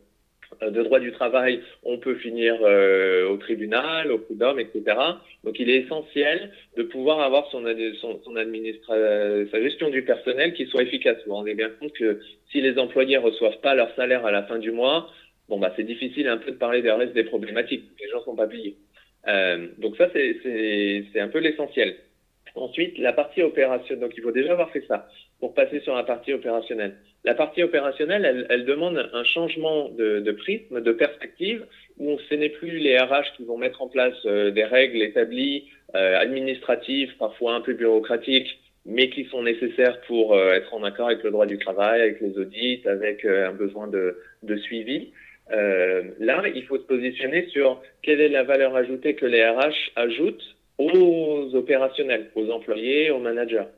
de 0.60 0.82
droit 0.82 1.00
du 1.00 1.12
travail, 1.12 1.60
on 1.82 1.98
peut 1.98 2.14
finir 2.16 2.56
euh, 2.62 3.28
au 3.28 3.36
tribunal, 3.36 4.10
au 4.12 4.18
prud'homme, 4.18 4.60
etc. 4.60 4.96
Donc, 5.44 5.58
il 5.58 5.70
est 5.70 5.82
essentiel 5.82 6.50
de 6.76 6.82
pouvoir 6.82 7.20
avoir 7.20 7.50
son, 7.50 7.64
son, 8.00 8.20
son 8.22 8.34
sa 8.34 9.62
gestion 9.62 9.90
du 9.90 10.02
personnel 10.04 10.54
qui 10.54 10.66
soit 10.66 10.82
efficace. 10.82 11.18
Vous 11.26 11.34
rendez 11.34 11.54
bien 11.54 11.70
compte 11.80 11.92
que 11.92 12.20
si 12.50 12.60
les 12.60 12.78
employés 12.78 13.16
reçoivent 13.16 13.60
pas 13.60 13.74
leur 13.74 13.94
salaire 13.96 14.24
à 14.26 14.30
la 14.30 14.42
fin 14.44 14.58
du 14.58 14.72
mois, 14.72 15.10
bon, 15.48 15.58
bah, 15.58 15.72
c'est 15.76 15.84
difficile 15.84 16.28
un 16.28 16.38
peu 16.38 16.52
de 16.52 16.56
parler 16.56 16.82
des 16.82 16.90
restes 16.90 17.14
des 17.14 17.24
problématiques. 17.24 17.84
Les 18.00 18.08
gens 18.08 18.22
sont 18.24 18.36
pas 18.36 18.46
payés. 18.46 18.76
donc 19.78 19.96
ça, 19.96 20.08
c'est 20.12 21.20
un 21.20 21.28
peu 21.28 21.38
l'essentiel. 21.38 21.96
Ensuite, 22.54 22.98
la 22.98 23.12
partie 23.12 23.42
opérationnelle. 23.42 24.00
Donc, 24.00 24.12
il 24.16 24.22
faut 24.22 24.30
déjà 24.30 24.52
avoir 24.52 24.70
fait 24.70 24.84
ça 24.86 25.08
pour 25.40 25.54
passer 25.54 25.80
sur 25.80 25.94
la 25.94 26.04
partie 26.04 26.32
opérationnelle. 26.32 26.96
La 27.24 27.32
partie 27.32 27.62
opérationnelle, 27.62 28.46
elle, 28.50 28.66
demande 28.66 29.08
un 29.14 29.24
changement 29.24 29.88
de, 29.88 30.30
prisme, 30.32 30.82
de 30.82 30.92
perspective, 30.92 31.64
où 31.98 32.18
ce 32.28 32.34
n'est 32.34 32.50
plus 32.50 32.76
les 32.78 32.98
RH 32.98 33.32
qui 33.36 33.44
vont 33.44 33.56
mettre 33.56 33.80
en 33.80 33.88
place 33.88 34.14
euh, 34.26 34.50
des 34.50 34.64
règles 34.64 35.00
établies, 35.00 35.70
euh, 35.94 36.18
administratives, 36.18 37.16
parfois 37.18 37.54
un 37.54 37.62
peu 37.62 37.72
bureaucratiques, 37.72 38.58
mais 38.84 39.08
qui 39.08 39.24
sont 39.24 39.42
nécessaires 39.42 40.02
pour 40.02 40.34
euh, 40.34 40.52
être 40.52 40.74
en 40.74 40.84
accord 40.84 41.06
avec 41.06 41.22
le 41.22 41.30
droit 41.30 41.46
du 41.46 41.56
travail, 41.58 42.02
avec 42.02 42.20
les 42.20 42.36
audits, 42.36 42.82
avec 42.84 43.24
un 43.24 43.52
besoin 43.52 43.86
de, 43.86 44.18
de 44.42 44.56
suivi. 44.56 45.12
là, 45.48 46.42
il 46.54 46.64
faut 46.66 46.76
se 46.76 46.82
positionner 46.82 47.46
sur 47.48 47.80
quelle 48.02 48.20
est 48.20 48.28
la 48.28 48.42
valeur 48.42 48.76
ajoutée 48.76 49.14
que 49.14 49.24
les 49.24 49.42
RH 49.42 49.92
ajoutent 49.96 50.56
aux 50.76 51.54
opérationnels, 51.54 52.30
aux 52.34 52.50
employés, 52.50 53.10
aux 53.10 53.20
managers. 53.20 53.68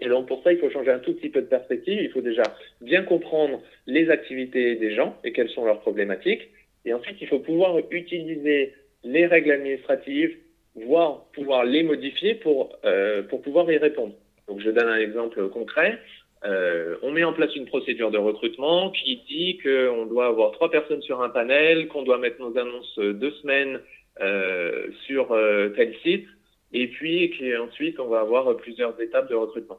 Et 0.00 0.08
donc 0.08 0.26
pour 0.26 0.42
ça, 0.42 0.52
il 0.52 0.58
faut 0.58 0.70
changer 0.70 0.90
un 0.90 0.98
tout 0.98 1.14
petit 1.14 1.28
peu 1.28 1.40
de 1.40 1.46
perspective. 1.46 2.00
Il 2.00 2.10
faut 2.10 2.20
déjà 2.20 2.42
bien 2.80 3.02
comprendre 3.02 3.62
les 3.86 4.10
activités 4.10 4.76
des 4.76 4.94
gens 4.94 5.16
et 5.24 5.32
quelles 5.32 5.50
sont 5.50 5.64
leurs 5.64 5.80
problématiques. 5.80 6.48
Et 6.84 6.92
ensuite, 6.92 7.16
il 7.20 7.28
faut 7.28 7.38
pouvoir 7.38 7.78
utiliser 7.90 8.74
les 9.04 9.26
règles 9.26 9.52
administratives, 9.52 10.36
voire 10.74 11.26
pouvoir 11.32 11.64
les 11.64 11.82
modifier 11.82 12.34
pour, 12.34 12.76
euh, 12.84 13.22
pour 13.22 13.42
pouvoir 13.42 13.70
y 13.70 13.76
répondre. 13.76 14.14
Donc 14.48 14.60
je 14.60 14.70
donne 14.70 14.88
un 14.88 14.98
exemple 14.98 15.48
concret. 15.48 15.98
Euh, 16.44 16.96
on 17.02 17.10
met 17.10 17.24
en 17.24 17.32
place 17.32 17.54
une 17.56 17.64
procédure 17.64 18.10
de 18.10 18.18
recrutement 18.18 18.90
qui 18.90 19.22
dit 19.28 19.58
qu'on 19.62 20.04
doit 20.04 20.26
avoir 20.26 20.52
trois 20.52 20.70
personnes 20.70 21.00
sur 21.00 21.22
un 21.22 21.30
panel, 21.30 21.88
qu'on 21.88 22.02
doit 22.02 22.18
mettre 22.18 22.40
nos 22.40 22.58
annonces 22.58 22.98
deux 22.98 23.30
semaines 23.42 23.80
euh, 24.20 24.86
sur 25.06 25.32
euh, 25.32 25.70
tel 25.70 25.94
site, 26.02 26.26
et 26.74 26.88
puis 26.88 27.56
ensuite 27.56 27.98
on 27.98 28.08
va 28.08 28.20
avoir 28.20 28.54
plusieurs 28.56 29.00
étapes 29.00 29.30
de 29.30 29.34
recrutement. 29.34 29.78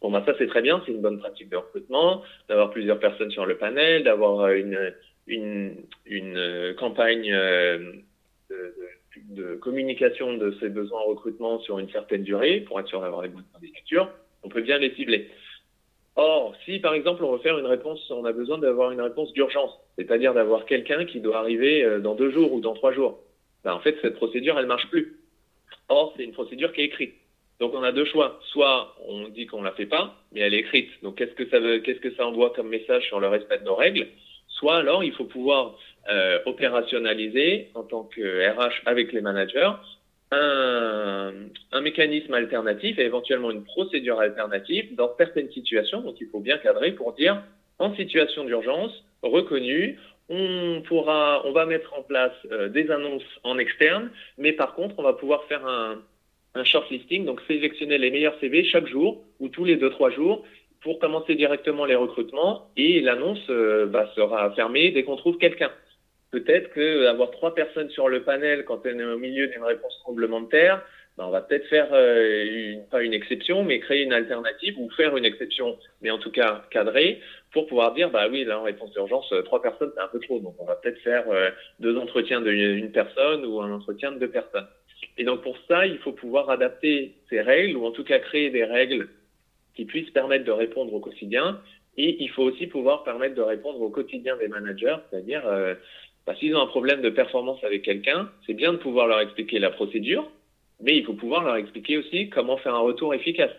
Bon, 0.00 0.10
bah 0.10 0.22
ça 0.24 0.32
c'est 0.38 0.46
très 0.46 0.62
bien, 0.62 0.82
c'est 0.86 0.92
une 0.92 1.02
bonne 1.02 1.18
pratique 1.18 1.50
de 1.50 1.56
recrutement, 1.56 2.22
d'avoir 2.48 2.70
plusieurs 2.70 2.98
personnes 2.98 3.30
sur 3.30 3.44
le 3.44 3.58
panel, 3.58 4.04
d'avoir 4.04 4.40
euh, 4.40 4.54
une, 4.54 4.94
une, 5.26 5.76
une 6.06 6.74
campagne 6.78 7.30
de, 7.30 7.94
de, 8.48 8.74
de, 9.30 9.54
communication 9.56 10.34
de 10.38 10.56
ces 10.60 10.70
besoins 10.70 11.00
en 11.00 11.04
recrutement 11.04 11.60
sur 11.60 11.78
une 11.78 11.90
certaine 11.90 12.22
durée 12.22 12.60
pour 12.60 12.80
être 12.80 12.88
sûr 12.88 13.02
d'avoir 13.02 13.22
les 13.22 13.28
bonnes 13.28 13.44
candidatures. 13.52 14.08
On 14.42 14.48
peut 14.48 14.62
bien 14.62 14.78
les 14.78 14.94
cibler. 14.94 15.28
Or, 16.16 16.56
si 16.64 16.78
par 16.78 16.94
exemple 16.94 17.22
on 17.22 17.32
veut 17.32 17.38
faire 17.40 17.58
une 17.58 17.66
réponse, 17.66 18.10
on 18.10 18.24
a 18.24 18.32
besoin 18.32 18.56
d'avoir 18.56 18.92
une 18.92 19.02
réponse 19.02 19.32
d'urgence, 19.34 19.78
c'est-à-dire 19.98 20.32
d'avoir 20.32 20.64
quelqu'un 20.64 21.04
qui 21.04 21.20
doit 21.20 21.38
arriver 21.38 22.00
dans 22.00 22.14
deux 22.14 22.30
jours 22.30 22.52
ou 22.54 22.60
dans 22.60 22.74
trois 22.74 22.92
jours 22.92 23.20
ben, 23.64 23.74
en 23.74 23.80
fait, 23.80 23.96
cette 24.00 24.16
procédure, 24.16 24.58
elle 24.58 24.66
marche 24.66 24.88
plus. 24.88 25.19
Or, 25.90 26.14
c'est 26.16 26.24
une 26.24 26.32
procédure 26.32 26.72
qui 26.72 26.80
est 26.80 26.84
écrite. 26.84 27.14
Donc, 27.58 27.74
on 27.74 27.82
a 27.82 27.92
deux 27.92 28.06
choix. 28.06 28.40
Soit 28.52 28.96
on 29.06 29.28
dit 29.28 29.46
qu'on 29.46 29.62
la 29.62 29.72
fait 29.72 29.86
pas, 29.86 30.14
mais 30.32 30.40
elle 30.40 30.54
est 30.54 30.60
écrite. 30.60 30.88
Donc, 31.02 31.16
qu'est-ce 31.16 31.34
que 31.34 31.48
ça 31.50 31.58
veut, 31.58 31.80
qu'est-ce 31.80 32.00
que 32.00 32.14
ça 32.14 32.26
envoie 32.26 32.50
comme 32.50 32.68
message 32.68 33.06
sur 33.08 33.20
le 33.20 33.28
respect 33.28 33.58
de 33.58 33.64
nos 33.64 33.74
règles? 33.74 34.06
Soit 34.48 34.76
alors, 34.76 35.04
il 35.04 35.12
faut 35.12 35.24
pouvoir 35.24 35.76
euh, 36.10 36.38
opérationnaliser 36.46 37.68
en 37.74 37.82
tant 37.82 38.04
que 38.04 38.48
RH 38.50 38.82
avec 38.86 39.12
les 39.12 39.20
managers 39.20 39.72
un, 40.32 41.32
un, 41.72 41.80
mécanisme 41.80 42.32
alternatif 42.32 42.98
et 42.98 43.02
éventuellement 43.02 43.50
une 43.50 43.64
procédure 43.64 44.20
alternative 44.20 44.94
dans 44.94 45.10
certaines 45.18 45.50
situations. 45.50 46.02
Donc, 46.02 46.20
il 46.20 46.28
faut 46.28 46.40
bien 46.40 46.56
cadrer 46.58 46.92
pour 46.92 47.12
dire 47.14 47.42
en 47.78 47.94
situation 47.96 48.44
d'urgence 48.44 48.92
reconnue, 49.22 49.98
on 50.30 50.82
pourra, 50.86 51.42
on 51.44 51.52
va 51.52 51.66
mettre 51.66 51.92
en 51.98 52.02
place 52.02 52.32
euh, 52.50 52.68
des 52.68 52.90
annonces 52.90 53.22
en 53.42 53.58
externe, 53.58 54.10
mais 54.38 54.52
par 54.52 54.74
contre, 54.74 54.94
on 54.98 55.02
va 55.02 55.12
pouvoir 55.12 55.44
faire 55.44 55.66
un, 55.66 55.98
un 56.54 56.64
shortlisting, 56.64 57.24
donc 57.24 57.40
sélectionner 57.48 57.98
les 57.98 58.10
meilleurs 58.10 58.38
CV 58.40 58.64
chaque 58.64 58.86
jour 58.86 59.24
ou 59.40 59.48
tous 59.48 59.64
les 59.64 59.76
deux 59.76 59.90
trois 59.90 60.10
jours 60.10 60.44
pour 60.82 60.98
commencer 60.98 61.34
directement 61.34 61.84
les 61.84 61.94
recrutements 61.94 62.70
et 62.76 63.00
l'annonce 63.00 63.44
euh, 63.50 63.86
bah, 63.86 64.10
sera 64.14 64.50
fermée 64.52 64.90
dès 64.92 65.02
qu'on 65.02 65.16
trouve 65.16 65.36
quelqu'un. 65.36 65.70
Peut-être 66.30 66.70
que 66.70 67.06
avoir 67.06 67.30
trois 67.32 67.54
personnes 67.54 67.90
sur 67.90 68.08
le 68.08 68.22
panel 68.22 68.64
quand 68.64 68.80
on 68.84 68.98
est 68.98 69.04
au 69.04 69.18
milieu 69.18 69.48
d'une 69.48 69.64
réponse 69.64 69.98
tremblement 70.00 70.40
de 70.40 70.48
terre, 70.48 70.82
bah, 71.16 71.26
on 71.26 71.30
va 71.30 71.42
peut-être 71.42 71.66
faire 71.68 71.88
euh, 71.92 72.72
une, 72.72 72.86
pas 72.86 73.02
une 73.02 73.12
exception, 73.12 73.62
mais 73.64 73.80
créer 73.80 74.04
une 74.04 74.12
alternative 74.12 74.78
ou 74.78 74.90
faire 74.90 75.16
une 75.16 75.24
exception, 75.24 75.76
mais 76.02 76.10
en 76.10 76.18
tout 76.18 76.30
cas 76.30 76.64
cadrée, 76.70 77.20
pour 77.52 77.66
pouvoir 77.66 77.94
dire, 77.94 78.10
bah 78.10 78.28
oui, 78.30 78.44
là, 78.44 78.60
en 78.60 78.62
réponse 78.62 78.92
d'urgence, 78.92 79.30
euh, 79.32 79.42
trois 79.42 79.60
personnes, 79.60 79.90
c'est 79.94 80.02
un 80.02 80.08
peu 80.08 80.20
trop. 80.20 80.38
Donc, 80.38 80.54
on 80.58 80.64
va 80.64 80.76
peut-être 80.76 81.00
faire 81.00 81.24
euh, 81.30 81.50
deux 81.80 81.96
entretiens 81.96 82.40
d'une 82.40 82.92
personne 82.92 83.44
ou 83.44 83.60
un 83.60 83.72
entretien 83.72 84.12
de 84.12 84.18
deux 84.18 84.30
personnes. 84.30 84.66
Et 85.18 85.24
donc, 85.24 85.42
pour 85.42 85.56
ça, 85.68 85.86
il 85.86 85.98
faut 85.98 86.12
pouvoir 86.12 86.48
adapter 86.50 87.14
ces 87.28 87.40
règles 87.40 87.76
ou 87.76 87.86
en 87.86 87.90
tout 87.90 88.04
cas 88.04 88.18
créer 88.18 88.50
des 88.50 88.64
règles 88.64 89.08
qui 89.74 89.84
puissent 89.84 90.10
permettre 90.10 90.44
de 90.44 90.52
répondre 90.52 90.92
au 90.94 91.00
quotidien. 91.00 91.60
Et 91.96 92.22
il 92.22 92.30
faut 92.30 92.44
aussi 92.44 92.66
pouvoir 92.66 93.02
permettre 93.02 93.34
de 93.34 93.42
répondre 93.42 93.80
au 93.80 93.90
quotidien 93.90 94.36
des 94.36 94.48
managers, 94.48 94.96
c'est-à-dire 95.10 95.46
euh, 95.46 95.74
bah, 96.26 96.34
s'ils 96.38 96.54
ont 96.54 96.62
un 96.62 96.66
problème 96.66 97.02
de 97.02 97.10
performance 97.10 97.62
avec 97.64 97.82
quelqu'un, 97.82 98.30
c'est 98.46 98.54
bien 98.54 98.72
de 98.72 98.78
pouvoir 98.78 99.06
leur 99.06 99.20
expliquer 99.20 99.58
la 99.58 99.70
procédure, 99.70 100.30
mais 100.82 100.96
il 100.96 101.04
faut 101.04 101.14
pouvoir 101.14 101.44
leur 101.44 101.56
expliquer 101.56 101.98
aussi 101.98 102.30
comment 102.30 102.56
faire 102.56 102.74
un 102.74 102.80
retour 102.80 103.14
efficace. 103.14 103.52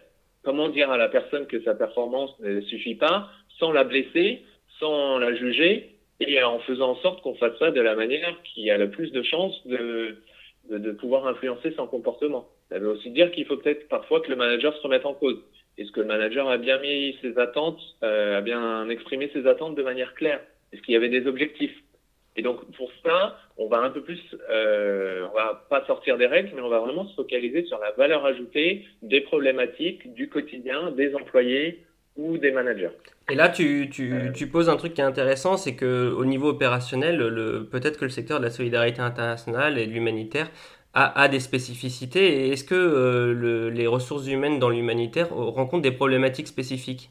Comment 0.43 0.69
dire 0.69 0.89
à 0.89 0.97
la 0.97 1.07
personne 1.07 1.45
que 1.45 1.61
sa 1.63 1.75
performance 1.75 2.31
ne 2.39 2.61
suffit 2.61 2.95
pas 2.95 3.29
sans 3.59 3.71
la 3.71 3.83
blesser, 3.83 4.43
sans 4.79 5.19
la 5.19 5.35
juger, 5.35 5.91
et 6.19 6.41
en 6.43 6.59
faisant 6.59 6.91
en 6.91 6.95
sorte 6.95 7.21
qu'on 7.21 7.35
fasse 7.35 7.57
ça 7.59 7.71
de 7.71 7.81
la 7.81 7.95
manière 7.95 8.35
qui 8.43 8.69
a 8.69 8.77
le 8.77 8.89
plus 8.89 9.11
de 9.11 9.23
chances 9.23 9.65
de, 9.65 10.17
pouvoir 10.99 11.27
influencer 11.27 11.73
son 11.75 11.87
comportement. 11.87 12.47
Ça 12.69 12.79
veut 12.79 12.89
aussi 12.89 13.09
dire 13.09 13.31
qu'il 13.31 13.45
faut 13.45 13.57
peut-être 13.57 13.87
parfois 13.87 14.21
que 14.21 14.29
le 14.29 14.35
manager 14.35 14.75
se 14.75 14.81
remette 14.81 15.05
en 15.05 15.13
cause. 15.13 15.39
Est-ce 15.77 15.91
que 15.91 16.01
le 16.01 16.07
manager 16.07 16.47
a 16.49 16.57
bien 16.57 16.79
mis 16.79 17.17
ses 17.21 17.37
attentes, 17.37 17.81
euh, 18.03 18.37
a 18.37 18.41
bien 18.41 18.87
exprimé 18.89 19.29
ses 19.33 19.47
attentes 19.47 19.75
de 19.75 19.83
manière 19.83 20.13
claire? 20.13 20.41
Est-ce 20.71 20.81
qu'il 20.81 20.93
y 20.93 20.97
avait 20.97 21.09
des 21.09 21.25
objectifs? 21.27 21.75
Et 22.35 22.41
donc 22.41 22.59
pour 22.77 22.89
ça, 23.03 23.37
on 23.57 23.67
va 23.67 23.79
un 23.79 23.89
peu 23.89 24.01
plus, 24.01 24.19
euh, 24.49 25.27
on 25.31 25.35
va 25.35 25.65
pas 25.69 25.85
sortir 25.85 26.17
des 26.17 26.27
règles, 26.27 26.51
mais 26.55 26.61
on 26.61 26.69
va 26.69 26.79
vraiment 26.79 27.05
se 27.07 27.15
focaliser 27.15 27.65
sur 27.65 27.77
la 27.79 27.91
valeur 27.91 28.25
ajoutée 28.25 28.85
des 29.01 29.21
problématiques 29.21 30.13
du 30.13 30.29
quotidien 30.29 30.91
des 30.91 31.13
employés 31.13 31.83
ou 32.17 32.37
des 32.37 32.51
managers. 32.51 32.91
Et 33.29 33.35
là, 33.35 33.49
tu, 33.49 33.89
tu, 33.91 34.13
euh. 34.13 34.31
tu 34.31 34.47
poses 34.47 34.69
un 34.69 34.77
truc 34.77 34.93
qui 34.93 35.01
est 35.01 35.05
intéressant, 35.05 35.57
c'est 35.57 35.75
que 35.75 36.11
au 36.11 36.25
niveau 36.25 36.49
opérationnel, 36.49 37.17
le, 37.17 37.65
peut-être 37.65 37.97
que 37.97 38.05
le 38.05 38.11
secteur 38.11 38.39
de 38.39 38.45
la 38.45 38.49
solidarité 38.49 39.01
internationale 39.01 39.77
et 39.77 39.87
de 39.87 39.91
l'humanitaire 39.91 40.49
a, 40.93 41.29
des 41.29 41.39
spécificités. 41.39 42.49
Est-ce 42.49 42.65
que 42.65 42.75
euh, 42.75 43.69
les 43.69 43.87
ressources 43.87 44.27
humaines 44.27 44.59
dans 44.59 44.69
l'humanitaire 44.69 45.33
rencontrent 45.33 45.81
des 45.81 45.91
problématiques 45.91 46.47
spécifiques? 46.47 47.09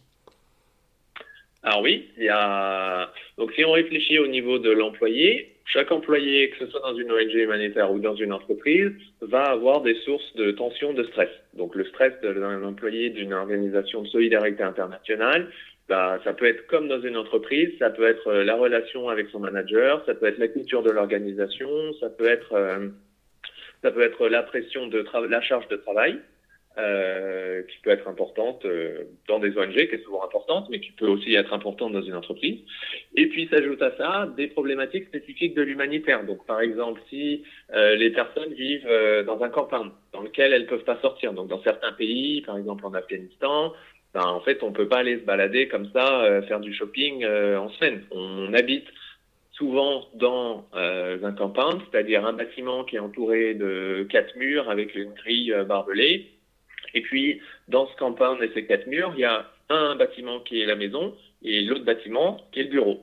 Alors 1.63 1.83
oui, 1.83 2.11
il 2.17 2.25
y 2.25 2.29
a... 2.29 3.11
donc 3.41 3.55
si 3.55 3.65
on 3.65 3.73
réfléchit 3.73 4.19
au 4.19 4.27
niveau 4.27 4.59
de 4.59 4.71
l'employé, 4.71 5.55
chaque 5.65 5.91
employé, 5.91 6.51
que 6.51 6.59
ce 6.59 6.67
soit 6.67 6.81
dans 6.81 6.95
une 6.95 7.11
ONG 7.11 7.33
humanitaire 7.33 7.91
ou 7.91 7.99
dans 7.99 8.15
une 8.15 8.35
entreprise, 8.35 8.91
va 9.23 9.45
avoir 9.45 9.81
des 9.81 9.95
sources 10.05 10.37
de 10.37 10.51
tension, 10.51 10.93
de 10.93 11.05
stress. 11.05 11.31
Donc 11.55 11.75
le 11.75 11.87
stress 11.87 12.13
d'un 12.21 12.63
employé 12.63 13.09
d'une 13.09 13.33
organisation 13.33 14.03
de 14.03 14.09
solidarité 14.09 14.63
internationale, 14.63 15.51
bah, 15.89 16.21
ça 16.23 16.35
peut 16.35 16.45
être 16.45 16.67
comme 16.67 16.87
dans 16.87 17.01
une 17.01 17.17
entreprise, 17.17 17.71
ça 17.79 17.89
peut 17.89 18.07
être 18.07 18.29
euh, 18.29 18.45
la 18.45 18.57
relation 18.57 19.09
avec 19.09 19.29
son 19.29 19.41
manager, 19.41 20.05
ça 20.05 20.15
peut 20.15 20.27
être 20.27 20.39
la 20.39 20.49
culture 20.49 20.83
de 20.83 20.91
l'organisation, 20.91 21.95
ça 21.99 22.11
peut 22.11 22.29
être 22.29 22.53
euh, 22.53 22.89
ça 23.83 23.91
peut 23.91 24.03
être 24.03 24.29
la 24.29 24.43
pression 24.43 24.87
de 24.87 25.03
la 25.31 25.41
charge 25.41 25.67
de 25.69 25.77
travail, 25.77 26.19
euh, 26.81 27.63
qui 27.63 27.79
peut 27.83 27.91
être 27.91 28.09
importante 28.09 28.65
euh, 28.65 29.05
dans 29.29 29.39
des 29.39 29.57
ONG, 29.57 29.75
qui 29.75 29.95
est 29.95 30.05
souvent 30.05 30.25
importante, 30.25 30.69
mais 30.71 30.81
qui 30.81 30.93
peut 30.93 31.07
aussi 31.07 31.35
être 31.35 31.53
importante 31.53 31.93
dans 31.93 32.03
une 32.03 32.15
entreprise. 32.15 32.59
Et 33.17 33.27
puis 33.27 33.49
s'ajoute 33.49 33.83
à 33.83 33.97
ça 33.97 34.29
des 34.37 34.47
problématiques 34.47 35.05
spécifiques 35.07 35.55
de 35.55 35.63
l'humanitaire. 35.63 36.25
Donc 36.25 36.47
par 36.47 36.61
exemple, 36.61 37.01
si 37.11 37.43
euh, 37.75 37.97
les 37.97 38.11
personnes 38.11 38.53
vivent 38.55 38.89
dans 39.27 39.43
un 39.43 39.51
campagne 39.51 39.91
dans 40.13 40.23
lequel 40.23 40.53
elles 40.53 40.67
peuvent 40.67 40.85
pas 40.85 40.99
sortir, 41.03 41.33
donc 41.33 41.49
dans 41.49 41.63
certains 41.63 41.93
pays, 41.93 42.41
par 42.43 42.57
exemple 42.57 42.87
en 42.87 42.95
Afghanistan, 42.95 43.73
ben, 44.15 44.27
en 44.27 44.41
fait 44.41 44.63
on 44.63 44.73
peut 44.73 44.89
pas 44.89 44.99
aller 44.99 45.19
se 45.19 45.25
balader 45.25 45.69
comme 45.69 45.91
ça, 45.93 46.43
faire 46.49 46.61
du 46.61 46.73
shopping 46.73 47.27
en 47.27 47.69
semaine. 47.71 48.05
On 48.11 48.55
habite 48.55 48.87
souvent 49.53 50.07
dans 50.15 50.65
un 50.73 51.33
campagne, 51.33 51.81
c'est-à-dire 51.91 52.25
un 52.25 52.33
bâtiment 52.33 52.85
qui 52.85 52.97
est 52.97 53.01
entouré 53.01 53.55
de 53.55 54.07
quatre 54.09 54.35
murs 54.37 54.71
avec 54.71 54.95
une 54.95 55.13
grille 55.13 55.55
barbelée. 55.69 56.40
Et 56.95 57.03
puis, 57.03 57.41
dans 57.69 57.87
ce 57.87 57.97
campagne 57.97 58.39
et 58.43 58.51
ces 58.55 58.67
quatre 58.67 58.87
murs, 58.87 59.13
il 59.17 59.21
y 59.21 59.25
a 59.25 59.51
un 59.69 59.95
bâtiment 59.97 60.41
qui 60.41 60.61
est 60.61 60.67
la 60.67 60.77
maison 60.77 61.15
et 61.43 61.63
l'autre 61.63 61.85
bâtiment 61.85 62.41
qui 62.53 62.61
est 62.61 62.65
le 62.65 62.71
bureau. 62.71 63.01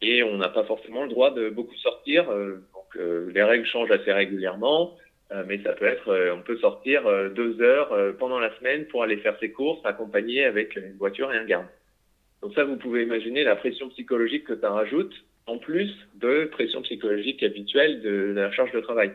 Et 0.00 0.22
on 0.22 0.36
n'a 0.36 0.48
pas 0.48 0.64
forcément 0.64 1.04
le 1.04 1.08
droit 1.08 1.32
de 1.32 1.48
beaucoup 1.50 1.74
sortir. 1.76 2.30
Euh, 2.30 2.62
donc, 2.74 2.96
euh, 2.96 3.30
les 3.32 3.42
règles 3.42 3.66
changent 3.66 3.90
assez 3.90 4.12
régulièrement. 4.12 4.96
Euh, 5.32 5.42
mais 5.46 5.62
ça 5.62 5.72
peut 5.72 5.86
être, 5.86 6.32
on 6.36 6.42
peut 6.42 6.58
sortir 6.58 7.02
deux 7.30 7.60
heures 7.62 8.14
pendant 8.18 8.38
la 8.38 8.54
semaine 8.58 8.86
pour 8.86 9.02
aller 9.02 9.16
faire 9.16 9.36
ses 9.40 9.50
courses, 9.50 9.80
accompagné 9.84 10.44
avec 10.44 10.76
une 10.76 10.96
voiture 10.98 11.32
et 11.32 11.38
un 11.38 11.44
garde. 11.44 11.66
Donc 12.42 12.52
ça, 12.54 12.64
vous 12.64 12.76
pouvez 12.76 13.04
imaginer 13.04 13.42
la 13.42 13.56
pression 13.56 13.88
psychologique 13.88 14.44
que 14.44 14.56
ça 14.60 14.70
rajoute 14.70 15.14
en 15.46 15.58
plus 15.58 15.90
de 16.14 16.44
pression 16.52 16.82
psychologique 16.82 17.42
habituelle 17.42 18.00
de, 18.02 18.32
la 18.34 18.50
charge 18.52 18.72
de 18.72 18.80
travail. 18.80 19.12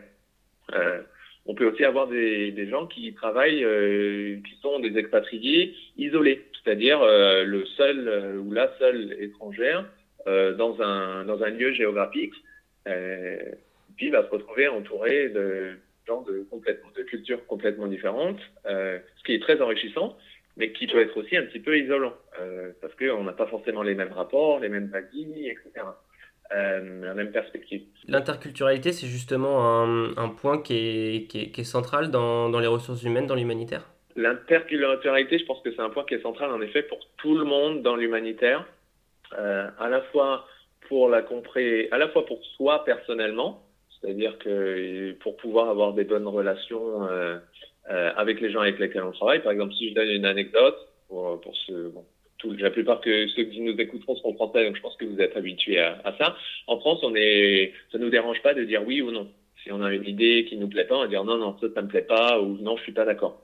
Euh, 0.74 1.00
on 1.46 1.54
peut 1.54 1.66
aussi 1.66 1.84
avoir 1.84 2.06
des, 2.06 2.52
des 2.52 2.68
gens 2.68 2.86
qui 2.86 3.12
travaillent, 3.14 3.64
euh, 3.64 4.36
qui 4.46 4.54
sont 4.60 4.78
des 4.78 4.96
expatriés 4.98 5.74
isolés, 5.96 6.44
c'est-à-dire 6.62 7.00
euh, 7.02 7.44
le 7.44 7.64
seul 7.66 8.08
euh, 8.08 8.38
ou 8.38 8.52
la 8.52 8.72
seule 8.78 9.16
étrangère 9.18 9.86
euh, 10.26 10.54
dans 10.54 10.80
un 10.82 11.24
dans 11.24 11.42
un 11.42 11.50
lieu 11.50 11.72
géographique, 11.72 12.34
puis 13.96 14.10
va 14.10 14.24
se 14.24 14.30
retrouver 14.30 14.68
entouré 14.68 15.28
de 15.28 15.72
gens 16.06 16.22
de 16.22 16.46
complètement 16.50 16.90
de 16.96 17.02
cultures 17.02 17.44
complètement 17.46 17.86
différentes, 17.86 18.40
ce 18.64 19.24
qui 19.24 19.34
est 19.34 19.42
très 19.42 19.60
enrichissant, 19.60 20.16
mais 20.56 20.72
qui 20.72 20.86
peut 20.86 21.00
être 21.00 21.16
aussi 21.16 21.36
un 21.36 21.44
petit 21.44 21.60
peu 21.60 21.78
isolant 21.78 22.14
parce 22.80 22.94
qu'on 22.94 23.22
n'a 23.24 23.32
pas 23.32 23.46
forcément 23.46 23.82
les 23.82 23.94
mêmes 23.94 24.12
rapports, 24.12 24.60
les 24.60 24.68
mêmes 24.68 24.90
avis, 24.94 25.48
etc 25.48 25.86
euh, 26.52 27.04
la 27.04 27.14
même 27.14 27.30
perspective. 27.30 27.82
L'interculturalité, 28.08 28.90
c'est 28.92 29.06
justement 29.06 29.82
un, 29.82 30.16
un, 30.16 30.28
point 30.28 30.60
qui 30.60 30.74
est, 30.74 31.26
qui 31.28 31.42
est, 31.42 31.50
qui 31.50 31.60
est 31.60 31.64
central 31.64 32.10
dans, 32.10 32.48
dans, 32.48 32.58
les 32.58 32.66
ressources 32.66 33.04
humaines, 33.04 33.28
dans 33.28 33.36
l'humanitaire? 33.36 33.88
L'interculturalité, 34.16 35.38
je 35.38 35.44
pense 35.44 35.62
que 35.62 35.70
c'est 35.70 35.80
un 35.80 35.90
point 35.90 36.04
qui 36.04 36.14
est 36.14 36.22
central 36.22 36.50
en 36.50 36.60
effet 36.60 36.82
pour 36.82 36.98
tout 37.18 37.36
le 37.36 37.44
monde 37.44 37.82
dans 37.82 37.94
l'humanitaire, 37.94 38.66
euh, 39.38 39.68
à 39.78 39.88
la 39.88 40.00
fois 40.02 40.44
pour 40.88 41.08
la 41.08 41.22
compré 41.22 41.88
à 41.92 41.98
la 41.98 42.08
fois 42.08 42.26
pour 42.26 42.44
soi 42.56 42.84
personnellement, 42.84 43.62
c'est-à-dire 44.00 44.36
que 44.38 45.12
pour 45.20 45.36
pouvoir 45.36 45.70
avoir 45.70 45.92
des 45.92 46.02
bonnes 46.02 46.26
relations 46.26 47.06
euh, 47.06 47.38
avec 47.86 48.40
les 48.40 48.50
gens 48.50 48.60
avec 48.60 48.80
lesquels 48.80 49.04
on 49.04 49.12
travaille. 49.12 49.40
Par 49.40 49.52
exemple, 49.52 49.72
si 49.74 49.90
je 49.90 49.94
donne 49.94 50.08
une 50.08 50.26
anecdote 50.26 50.76
pour, 51.06 51.40
pour 51.40 51.56
ce 51.56 51.90
bon, 51.90 52.04
la 52.44 52.70
plupart 52.70 53.00
que 53.00 53.26
ceux 53.28 53.44
qui 53.44 53.60
nous 53.60 53.76
écouteront 53.78 54.16
seront 54.16 54.34
français, 54.34 54.64
donc 54.64 54.76
je 54.76 54.80
pense 54.82 54.96
que 54.96 55.04
vous 55.04 55.20
êtes 55.20 55.36
habitués 55.36 55.78
à, 55.80 56.00
à, 56.04 56.16
ça. 56.16 56.36
En 56.66 56.78
France, 56.78 57.00
on 57.02 57.14
est, 57.14 57.72
ça 57.92 57.98
nous 57.98 58.10
dérange 58.10 58.40
pas 58.42 58.54
de 58.54 58.64
dire 58.64 58.82
oui 58.86 59.02
ou 59.02 59.10
non. 59.10 59.28
Si 59.62 59.70
on 59.72 59.82
a 59.82 59.92
une 59.92 60.06
idée 60.06 60.46
qui 60.48 60.56
nous 60.56 60.68
plaît 60.68 60.84
pas, 60.84 60.96
on 60.96 61.02
va 61.02 61.06
dire 61.08 61.24
non, 61.24 61.36
non, 61.36 61.56
ça, 61.60 61.66
ça 61.74 61.82
me 61.82 61.88
plaît 61.88 62.02
pas 62.02 62.40
ou 62.40 62.56
non, 62.58 62.76
je 62.76 62.82
suis 62.82 62.92
pas 62.92 63.04
d'accord. 63.04 63.42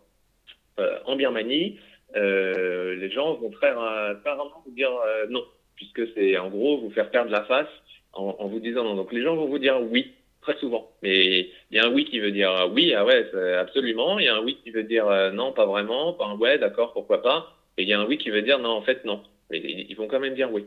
Euh, 0.79 0.99
en 1.05 1.17
Birmanie, 1.17 1.79
euh, 2.15 2.95
les 2.97 3.11
gens 3.11 3.35
vont 3.35 3.51
très, 3.51 3.73
rarement 3.73 4.63
vous 4.65 4.73
dire 4.73 4.91
euh, 4.91 5.27
non, 5.29 5.45
puisque 5.75 6.03
c'est 6.15 6.39
en 6.39 6.49
gros 6.49 6.79
vous 6.79 6.91
faire 6.91 7.11
perdre 7.11 7.31
la 7.31 7.45
face 7.45 7.69
en, 8.13 8.37
en, 8.39 8.47
vous 8.47 8.61
disant 8.61 8.85
non. 8.85 8.95
Donc 8.95 9.13
les 9.13 9.23
gens 9.23 9.37
vont 9.37 9.47
vous 9.47 9.59
dire 9.59 9.81
oui 9.81 10.13
très 10.41 10.57
souvent, 10.59 10.93
mais 11.03 11.51
il 11.71 11.77
y 11.77 11.79
a 11.79 11.87
un 11.87 11.93
oui 11.93 12.05
qui 12.05 12.21
veut 12.21 12.31
dire 12.31 12.71
oui, 12.73 12.95
ah 12.95 13.05
ouais, 13.05 13.27
absolument. 13.59 14.19
Il 14.19 14.27
y 14.27 14.29
a 14.29 14.37
un 14.37 14.43
oui 14.43 14.59
qui 14.63 14.71
veut 14.71 14.85
dire 14.85 15.09
euh, 15.09 15.31
non, 15.33 15.53
pas 15.53 15.67
vraiment, 15.67 16.13
pas 16.13 16.27
un 16.27 16.37
ouais, 16.37 16.59
d'accord, 16.59 16.93
pourquoi 16.93 17.23
pas. 17.23 17.56
Et 17.79 17.83
il 17.83 17.89
y 17.89 17.93
a 17.93 18.01
un 18.01 18.07
oui 18.07 18.19
qui 18.19 18.31
veut 18.31 18.43
dire 18.43 18.59
non, 18.59 18.71
en 18.71 18.83
fait, 18.83 19.05
non. 19.05 19.23
Mais 19.51 19.59
ils 19.59 19.95
vont 19.95 20.09
quand 20.09 20.21
même 20.21 20.35
dire 20.35 20.53
oui. 20.53 20.65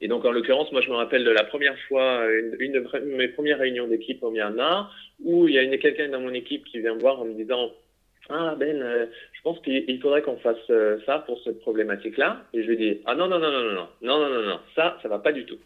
Et 0.00 0.08
donc, 0.08 0.24
en 0.24 0.32
l'occurrence, 0.32 0.70
moi, 0.72 0.80
je 0.80 0.90
me 0.90 0.96
rappelle 0.96 1.24
de 1.24 1.30
la 1.30 1.44
première 1.44 1.78
fois, 1.86 2.24
une, 2.26 2.56
une 2.58 2.72
de 2.72 2.98
mes 3.16 3.28
premières 3.28 3.58
réunions 3.58 3.86
d'équipe 3.86 4.20
au 4.22 4.30
Myanmar, 4.30 4.92
où 5.22 5.46
il 5.46 5.54
y 5.54 5.58
a 5.58 5.78
quelqu'un 5.78 6.08
dans 6.08 6.20
mon 6.20 6.34
équipe 6.34 6.64
qui 6.64 6.80
vient 6.80 6.94
me 6.94 7.00
voir 7.00 7.20
en 7.20 7.24
me 7.24 7.34
disant 7.34 7.70
Ah, 8.28 8.56
Ben, 8.58 8.82
euh, 8.82 9.06
je 9.32 9.42
pense 9.42 9.60
qu'il 9.60 10.00
faudrait 10.00 10.22
qu'on 10.22 10.38
fasse 10.38 10.56
euh, 10.70 10.98
ça 11.06 11.20
pour 11.20 11.40
cette 11.44 11.60
problématique-là. 11.60 12.42
Et 12.52 12.64
je 12.64 12.68
lui 12.68 12.76
dis 12.76 13.00
Ah, 13.04 13.14
non, 13.14 13.28
non, 13.28 13.38
non, 13.38 13.52
non, 13.52 13.62
non, 13.62 13.74
non, 13.74 13.88
non, 14.02 14.18
non, 14.18 14.28
non, 14.30 14.42
non, 14.42 14.60
ça, 14.74 14.98
ça 15.02 15.08
va 15.08 15.20
pas 15.20 15.32
du 15.32 15.44
tout. 15.44 15.58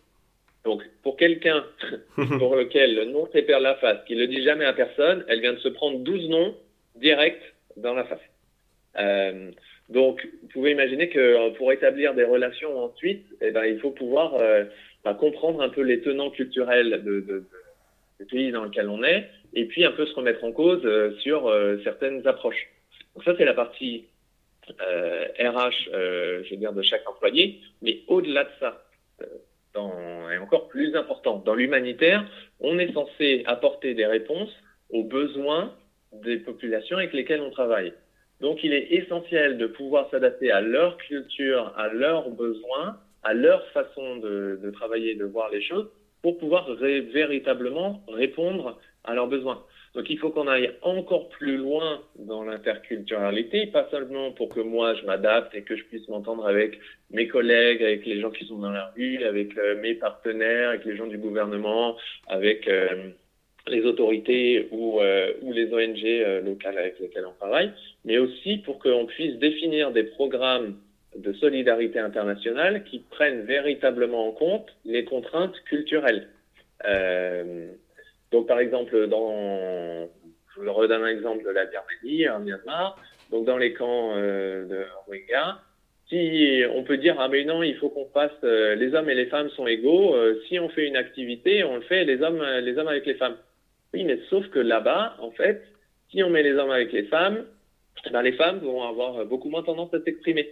Donc, 0.67 0.83
pour 1.03 1.17
quelqu'un 1.17 1.65
pour 2.39 2.57
lequel 2.57 2.95
le 2.95 3.05
nom 3.07 3.25
perdre 3.27 3.63
la 3.63 3.77
face, 3.77 4.05
qui 4.07 4.17
le 4.17 4.27
dit 4.27 4.43
jamais 4.43 4.67
à 4.67 4.75
personne, 4.75 5.25
elle 5.29 5.41
vient 5.41 5.55
de 5.55 5.61
se 5.61 5.69
prendre 5.69 6.01
12 6.01 6.29
noms 6.29 6.55
directs 6.97 7.55
dans 7.77 7.95
la 7.95 8.05
face. 8.05 8.21
Euh, 8.99 9.51
donc, 9.89 10.27
vous 10.43 10.49
pouvez 10.49 10.73
imaginer 10.73 11.09
que 11.09 11.19
euh, 11.19 11.51
pour 11.51 11.73
établir 11.73 12.15
des 12.15 12.25
relations 12.25 12.77
ensuite, 12.85 13.25
eh 13.41 13.53
ben, 13.53 13.65
il 13.65 13.79
faut 13.79 13.91
pouvoir 13.91 14.35
euh, 14.35 14.65
bah, 15.05 15.15
comprendre 15.15 15.63
un 15.63 15.69
peu 15.69 15.83
les 15.83 16.01
tenants 16.01 16.31
culturels 16.31 17.03
de, 17.05 17.21
de, 17.21 17.21
de, 17.21 17.45
du 18.19 18.27
pays 18.27 18.51
dans 18.51 18.65
lequel 18.65 18.89
on 18.89 19.05
est, 19.05 19.29
et 19.55 19.67
puis 19.67 19.85
un 19.85 19.93
peu 19.93 20.05
se 20.07 20.15
remettre 20.15 20.43
en 20.43 20.53
cause 20.53 20.83
euh, 20.85 21.13
sur 21.21 21.47
euh, 21.47 21.79
certaines 21.85 22.27
approches. 22.27 22.69
Donc 23.15 23.25
ça, 23.25 23.35
c'est 23.39 23.45
la 23.45 23.55
partie 23.55 24.07
euh, 24.81 25.27
RH, 25.39 25.91
je 25.93 26.51
veux 26.51 26.57
dire, 26.57 26.73
de 26.73 26.83
chaque 26.83 27.09
employé. 27.09 27.61
Mais 27.81 28.01
au-delà 28.09 28.45
de 28.45 28.51
ça, 28.59 28.85
dans, 29.73 30.29
et 30.31 30.39
encore 30.39 30.69
plus 30.69 30.97
important, 30.97 31.39
dans 31.39 31.55
l'humanitaire, 31.55 32.29
on 32.59 32.79
est 32.79 32.93
censé 32.93 33.45
apporter 33.47 33.95
des 33.95 34.07
réponses 34.07 34.53
aux 34.91 35.05
besoins 35.05 35.73
des 36.13 36.39
populations 36.39 36.97
avec 36.97 37.13
lesquelles 37.13 37.41
on 37.41 37.51
travaille. 37.51 37.93
Donc, 38.41 38.63
il 38.63 38.73
est 38.73 38.93
essentiel 38.93 39.59
de 39.59 39.67
pouvoir 39.67 40.11
s'adapter 40.11 40.51
à 40.51 40.61
leur 40.61 40.97
culture, 40.99 41.73
à 41.77 41.89
leurs 41.89 42.31
besoins, 42.31 42.99
à 43.23 43.35
leur 43.35 43.67
façon 43.69 44.17
de, 44.17 44.59
de 44.63 44.71
travailler, 44.71 45.15
de 45.15 45.25
voir 45.25 45.51
les 45.51 45.63
choses, 45.63 45.89
pour 46.23 46.39
pouvoir 46.39 46.69
véritablement 46.75 48.03
répondre 48.09 48.79
à 49.05 49.15
leurs 49.15 49.29
besoins. 49.29 49.65
Donc 49.97 50.11
il 50.11 50.19
faut 50.19 50.29
qu'on 50.29 50.47
aille 50.47 50.73
encore 50.83 51.31
plus 51.31 51.57
loin 51.57 52.03
dans 52.19 52.45
l'interculturalité, 52.45 53.67
pas 53.69 53.89
seulement 53.91 54.31
pour 54.33 54.51
que 54.51 54.61
moi 54.61 54.95
je 54.95 55.07
m'adapte 55.07 55.55
et 55.55 55.63
que 55.63 55.75
je 55.75 55.85
puisse 55.85 56.07
m'entendre 56.09 56.47
avec 56.47 56.79
mes 57.11 57.27
collègues, 57.29 57.83
avec 57.83 58.05
les 58.05 58.21
gens 58.21 58.31
qui 58.31 58.45
sont 58.45 58.59
dans 58.59 58.71
la 58.71 58.93
rue, 58.95 59.25
avec 59.25 59.57
euh, 59.57 59.81
mes 59.81 59.95
partenaires, 59.95 60.71
avec 60.71 60.85
les 60.85 60.97
gens 60.97 61.07
du 61.07 61.17
gouvernement, 61.17 61.97
avec 62.27 62.69
euh, 62.69 63.09
les 63.69 63.85
autorités 63.85 64.69
ou, 64.71 65.01
euh, 65.01 65.33
ou 65.43 65.53
les 65.53 65.73
ONG 65.73 66.45
locales 66.45 66.79
avec 66.79 66.99
lesquelles 67.01 67.27
on 67.27 67.33
travaille, 67.33 67.73
mais 68.05 68.19
aussi 68.19 68.59
pour 68.59 68.79
qu'on 68.79 69.07
puisse 69.07 69.37
définir 69.39 69.91
des 69.91 70.05
programmes 70.05 70.77
de 71.19 71.33
solidarité 71.35 71.99
internationale 71.99 72.85
qui 72.85 73.01
prennent 73.11 73.43
véritablement 73.43 74.29
en 74.29 74.33
compte 74.33 74.67
les 74.85 75.05
contraintes 75.05 75.59
culturelles. 75.65 76.29
Euh, 76.87 77.69
donc, 78.33 78.47
par 78.47 78.59
exemple, 78.59 79.07
dans, 79.09 80.09
je 80.55 80.61
vous 80.61 80.73
redonne 80.73 81.03
un 81.03 81.09
exemple 81.09 81.45
de 81.45 81.51
la 81.51 81.65
Birmanie, 81.67 82.29
en 82.29 82.41
Myanmar. 82.41 82.99
Donc, 83.31 83.45
dans 83.45 83.57
les 83.57 83.73
camps 83.73 84.13
euh, 84.15 84.67
de 84.67 84.85
Rohingya, 85.07 85.59
si 86.09 86.63
on 86.73 86.85
peut 86.85 86.99
dire 86.99 87.17
ah 87.19 87.29
mais 87.29 87.45
non, 87.45 87.65
il 87.65 87.77
faut 87.77 87.89
qu'on 87.89 88.07
fasse 88.07 88.31
euh, 88.45 88.77
les 88.77 88.95
hommes 88.95 89.11
et 89.11 89.15
les 89.15 89.27
femmes 89.27 89.51
sont 89.51 89.67
égaux. 89.67 90.15
Euh, 90.15 90.41
si 90.47 90.59
on 90.61 90.69
fait 90.69 90.87
une 90.87 90.97
activité, 90.97 91.65
on 91.65 91.77
le 91.77 91.83
fait 91.83 92.05
les 92.05 92.23
hommes 92.23 92.45
les 92.63 92.79
hommes 92.79 92.89
avec 92.89 93.07
les 93.07 93.15
femmes. 93.15 93.37
Mais 94.05 94.19
sauf 94.31 94.47
que 94.49 94.59
là-bas, 94.59 95.17
en 95.21 95.31
fait, 95.31 95.63
si 96.11 96.23
on 96.23 96.31
met 96.31 96.43
les 96.43 96.55
hommes 96.55 96.71
avec 96.71 96.93
les 96.93 97.05
femmes, 97.05 97.45
eh 98.07 98.11
ben, 98.11 98.23
les 98.23 98.33
femmes 98.33 98.59
vont 98.59 98.83
avoir 98.83 99.25
beaucoup 99.27 99.49
moins 99.49 99.63
tendance 99.63 99.93
à 99.95 100.01
s'exprimer. 100.03 100.49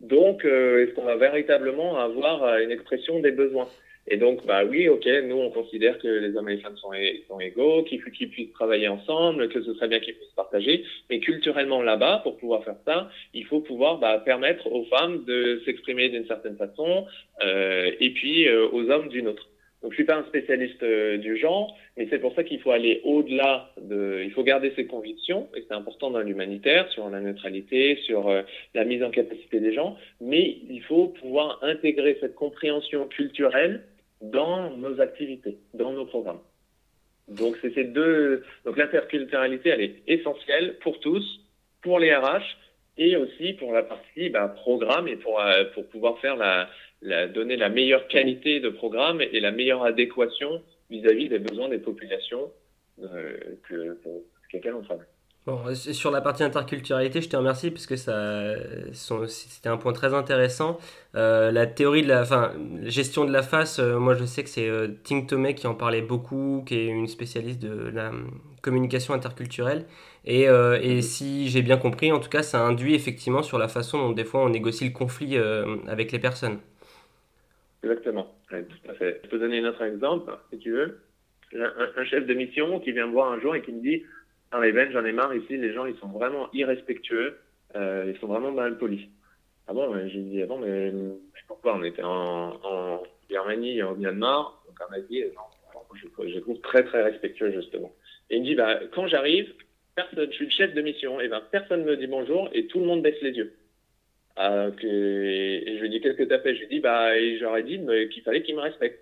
Donc, 0.00 0.44
est-ce 0.44 0.94
qu'on 0.94 1.04
va 1.04 1.16
véritablement 1.16 1.98
avoir 1.98 2.58
une 2.58 2.72
expression 2.72 3.20
des 3.20 3.30
besoins? 3.30 3.68
Et 4.08 4.16
donc, 4.16 4.44
bah 4.46 4.64
oui, 4.64 4.88
ok, 4.88 5.06
nous 5.24 5.36
on 5.36 5.50
considère 5.50 5.96
que 5.98 6.08
les 6.08 6.36
hommes 6.36 6.48
et 6.48 6.56
les 6.56 6.60
femmes 6.60 6.76
sont, 6.76 6.90
sont 7.28 7.38
égaux, 7.38 7.84
qu'ils 7.84 8.00
puissent 8.30 8.52
travailler 8.52 8.88
ensemble, 8.88 9.48
que 9.48 9.62
ce 9.62 9.74
serait 9.74 9.86
bien 9.86 10.00
qu'ils 10.00 10.14
puissent 10.14 10.34
partager. 10.34 10.84
Mais 11.08 11.20
culturellement 11.20 11.82
là-bas, 11.82 12.20
pour 12.24 12.36
pouvoir 12.36 12.64
faire 12.64 12.76
ça, 12.84 13.10
il 13.32 13.46
faut 13.46 13.60
pouvoir 13.60 13.98
bah, 13.98 14.18
permettre 14.18 14.66
aux 14.66 14.84
femmes 14.86 15.24
de 15.24 15.62
s'exprimer 15.64 16.08
d'une 16.08 16.26
certaine 16.26 16.56
façon, 16.56 17.06
euh, 17.44 17.92
et 18.00 18.10
puis 18.10 18.48
euh, 18.48 18.68
aux 18.72 18.90
hommes 18.90 19.08
d'une 19.08 19.28
autre. 19.28 19.48
Donc 19.82 19.90
je 19.92 19.96
suis 19.96 20.04
pas 20.04 20.16
un 20.16 20.24
spécialiste 20.24 20.82
euh, 20.82 21.18
du 21.18 21.36
genre, 21.36 21.76
mais 21.96 22.06
c'est 22.08 22.20
pour 22.20 22.34
ça 22.34 22.44
qu'il 22.44 22.60
faut 22.60 22.70
aller 22.70 23.00
au-delà 23.04 23.70
de, 23.80 24.22
il 24.24 24.30
faut 24.30 24.44
garder 24.44 24.72
ses 24.76 24.86
convictions, 24.86 25.48
et 25.56 25.64
c'est 25.66 25.74
important 25.74 26.10
dans 26.10 26.20
l'humanitaire, 26.20 26.88
sur 26.90 27.10
la 27.10 27.20
neutralité, 27.20 27.98
sur 28.06 28.28
euh, 28.28 28.42
la 28.74 28.84
mise 28.84 29.02
en 29.02 29.10
capacité 29.10 29.58
des 29.58 29.74
gens, 29.74 29.96
mais 30.20 30.58
il 30.70 30.82
faut 30.82 31.08
pouvoir 31.08 31.58
intégrer 31.62 32.16
cette 32.20 32.36
compréhension 32.36 33.06
culturelle 33.08 33.82
dans 34.20 34.76
nos 34.76 35.00
activités, 35.00 35.58
dans 35.74 35.92
nos 35.92 36.06
programmes. 36.06 36.40
Donc 37.28 37.56
c'est 37.60 37.74
ces 37.74 37.84
deux. 37.84 38.44
Donc 38.64 38.76
l'interculturalité, 38.76 39.70
elle 39.70 39.80
est 39.80 39.96
essentielle 40.06 40.76
pour 40.80 41.00
tous, 41.00 41.40
pour 41.82 41.98
les 41.98 42.14
RH 42.14 42.42
et 42.98 43.16
aussi 43.16 43.54
pour 43.54 43.72
la 43.72 43.82
partie 43.82 44.28
bah, 44.28 44.48
programme 44.48 45.08
et 45.08 45.16
pour 45.16 45.40
euh, 45.40 45.64
pour 45.74 45.86
pouvoir 45.88 46.18
faire 46.18 46.36
la, 46.36 46.68
donner 47.34 47.56
la 47.56 47.68
meilleure 47.68 48.06
qualité 48.08 48.60
de 48.60 48.68
programme 48.68 49.20
et 49.20 49.40
la 49.40 49.50
meilleure 49.50 49.84
adéquation 49.84 50.62
vis-à-vis 50.90 51.28
des 51.28 51.38
besoins 51.38 51.68
des 51.68 51.78
populations 51.78 52.52
euh, 53.02 53.36
que 53.68 53.98
lesquelles 54.52 54.74
on 54.74 54.82
travaille. 54.82 55.06
Bon, 55.44 55.74
sur 55.74 56.12
la 56.12 56.20
partie 56.20 56.44
interculturalité, 56.44 57.20
je 57.20 57.28
te 57.28 57.36
remercie 57.36 57.72
parce 57.72 57.86
que 57.86 57.96
ça, 57.96 58.54
c'était 59.26 59.68
un 59.68 59.76
point 59.76 59.92
très 59.92 60.14
intéressant. 60.14 60.78
Euh, 61.16 61.50
la 61.50 61.66
théorie 61.66 62.02
de 62.02 62.08
la, 62.08 62.22
enfin, 62.22 62.52
gestion 62.84 63.24
de 63.24 63.32
la 63.32 63.42
face, 63.42 63.80
euh, 63.80 63.98
moi 63.98 64.14
je 64.14 64.24
sais 64.24 64.44
que 64.44 64.48
c'est 64.48 64.68
euh, 64.68 64.86
Ting 65.02 65.26
Tomei 65.26 65.56
qui 65.56 65.66
en 65.66 65.74
parlait 65.74 66.00
beaucoup, 66.00 66.62
qui 66.64 66.76
est 66.76 66.86
une 66.86 67.08
spécialiste 67.08 67.60
de 67.60 67.90
la 67.92 68.12
communication 68.62 69.14
interculturelle. 69.14 69.86
Et, 70.24 70.48
euh, 70.48 70.78
et 70.80 71.02
si 71.02 71.48
j'ai 71.48 71.62
bien 71.62 71.76
compris, 71.76 72.12
en 72.12 72.20
tout 72.20 72.30
cas, 72.30 72.44
ça 72.44 72.60
induit 72.60 72.94
effectivement 72.94 73.42
sur 73.42 73.58
la 73.58 73.66
façon 73.66 73.98
dont 73.98 74.12
des 74.12 74.24
fois 74.24 74.44
on 74.44 74.50
négocie 74.50 74.84
le 74.84 74.92
conflit 74.92 75.36
avec 75.88 76.12
les 76.12 76.20
personnes. 76.20 76.58
Exactement, 77.82 78.34
tout 78.48 78.90
à 78.90 78.94
fait. 78.94 79.20
Je 79.24 79.28
peux 79.28 79.38
donner 79.38 79.58
un 79.58 79.68
autre 79.68 79.82
exemple, 79.82 80.32
si 80.52 80.58
tu 80.58 80.72
veux. 80.72 81.00
Un, 81.54 81.90
un 81.96 82.04
chef 82.04 82.26
de 82.26 82.34
mission 82.34 82.80
qui 82.80 82.92
vient 82.92 83.06
me 83.06 83.12
voir 83.12 83.32
un 83.32 83.40
jour 83.40 83.54
et 83.54 83.62
qui 83.62 83.72
me 83.72 83.80
dit 83.82 84.02
dans 84.52 84.60
les 84.60 84.72
bennes, 84.72 84.92
j'en 84.92 85.04
ai 85.04 85.12
marre 85.12 85.34
ici, 85.34 85.56
les 85.56 85.72
gens, 85.72 85.86
ils 85.86 85.96
sont 85.96 86.08
vraiment 86.08 86.50
irrespectueux, 86.52 87.38
euh, 87.74 88.12
ils 88.14 88.20
sont 88.20 88.26
vraiment 88.26 88.52
mal 88.52 88.76
polis. 88.76 89.08
Ah 89.66 89.72
bon, 89.72 89.90
j'ai 90.08 90.20
dit, 90.20 90.42
ah 90.42 90.46
bon, 90.46 90.58
mais, 90.58 90.92
pourquoi 91.48 91.76
On 91.76 91.82
était 91.82 92.02
en, 92.04 93.02
Birmanie 93.28 93.78
et 93.78 93.82
au 93.82 93.94
Myanmar, 93.94 94.62
donc 94.66 94.78
en 94.86 94.92
Asie, 94.92 95.24
non, 95.34 95.80
je, 95.94 96.38
trouve 96.40 96.60
très, 96.60 96.84
très 96.84 97.02
respectueux, 97.02 97.50
justement. 97.52 97.92
Et 98.28 98.36
il 98.36 98.42
me 98.42 98.46
dit, 98.46 98.54
bah, 98.54 98.78
quand 98.94 99.06
j'arrive, 99.06 99.50
je 99.96 100.30
suis 100.32 100.44
le 100.44 100.50
chef 100.50 100.74
de 100.74 100.82
mission, 100.82 101.18
et 101.18 101.28
ben, 101.28 101.42
personne 101.50 101.84
me 101.84 101.96
dit 101.96 102.06
bonjour 102.06 102.50
et 102.52 102.66
tout 102.66 102.78
le 102.78 102.86
monde 102.86 103.02
baisse 103.02 103.20
les 103.22 103.32
yeux. 103.32 103.54
Ah, 104.36 104.68
que, 104.76 104.86
et 104.86 105.76
je 105.76 105.82
lui 105.82 105.90
dis, 105.90 106.00
qu'est-ce 106.00 106.16
que 106.16 106.22
t'as 106.22 106.38
fait 106.38 106.54
Je 106.54 106.60
lui 106.60 106.68
dis, 106.68 106.80
bah, 106.80 107.10
j'aurais 107.38 107.62
dit 107.62 107.80
qu'il 108.10 108.22
fallait 108.22 108.42
qu'il 108.42 108.56
me 108.56 108.60
respecte. 108.60 108.98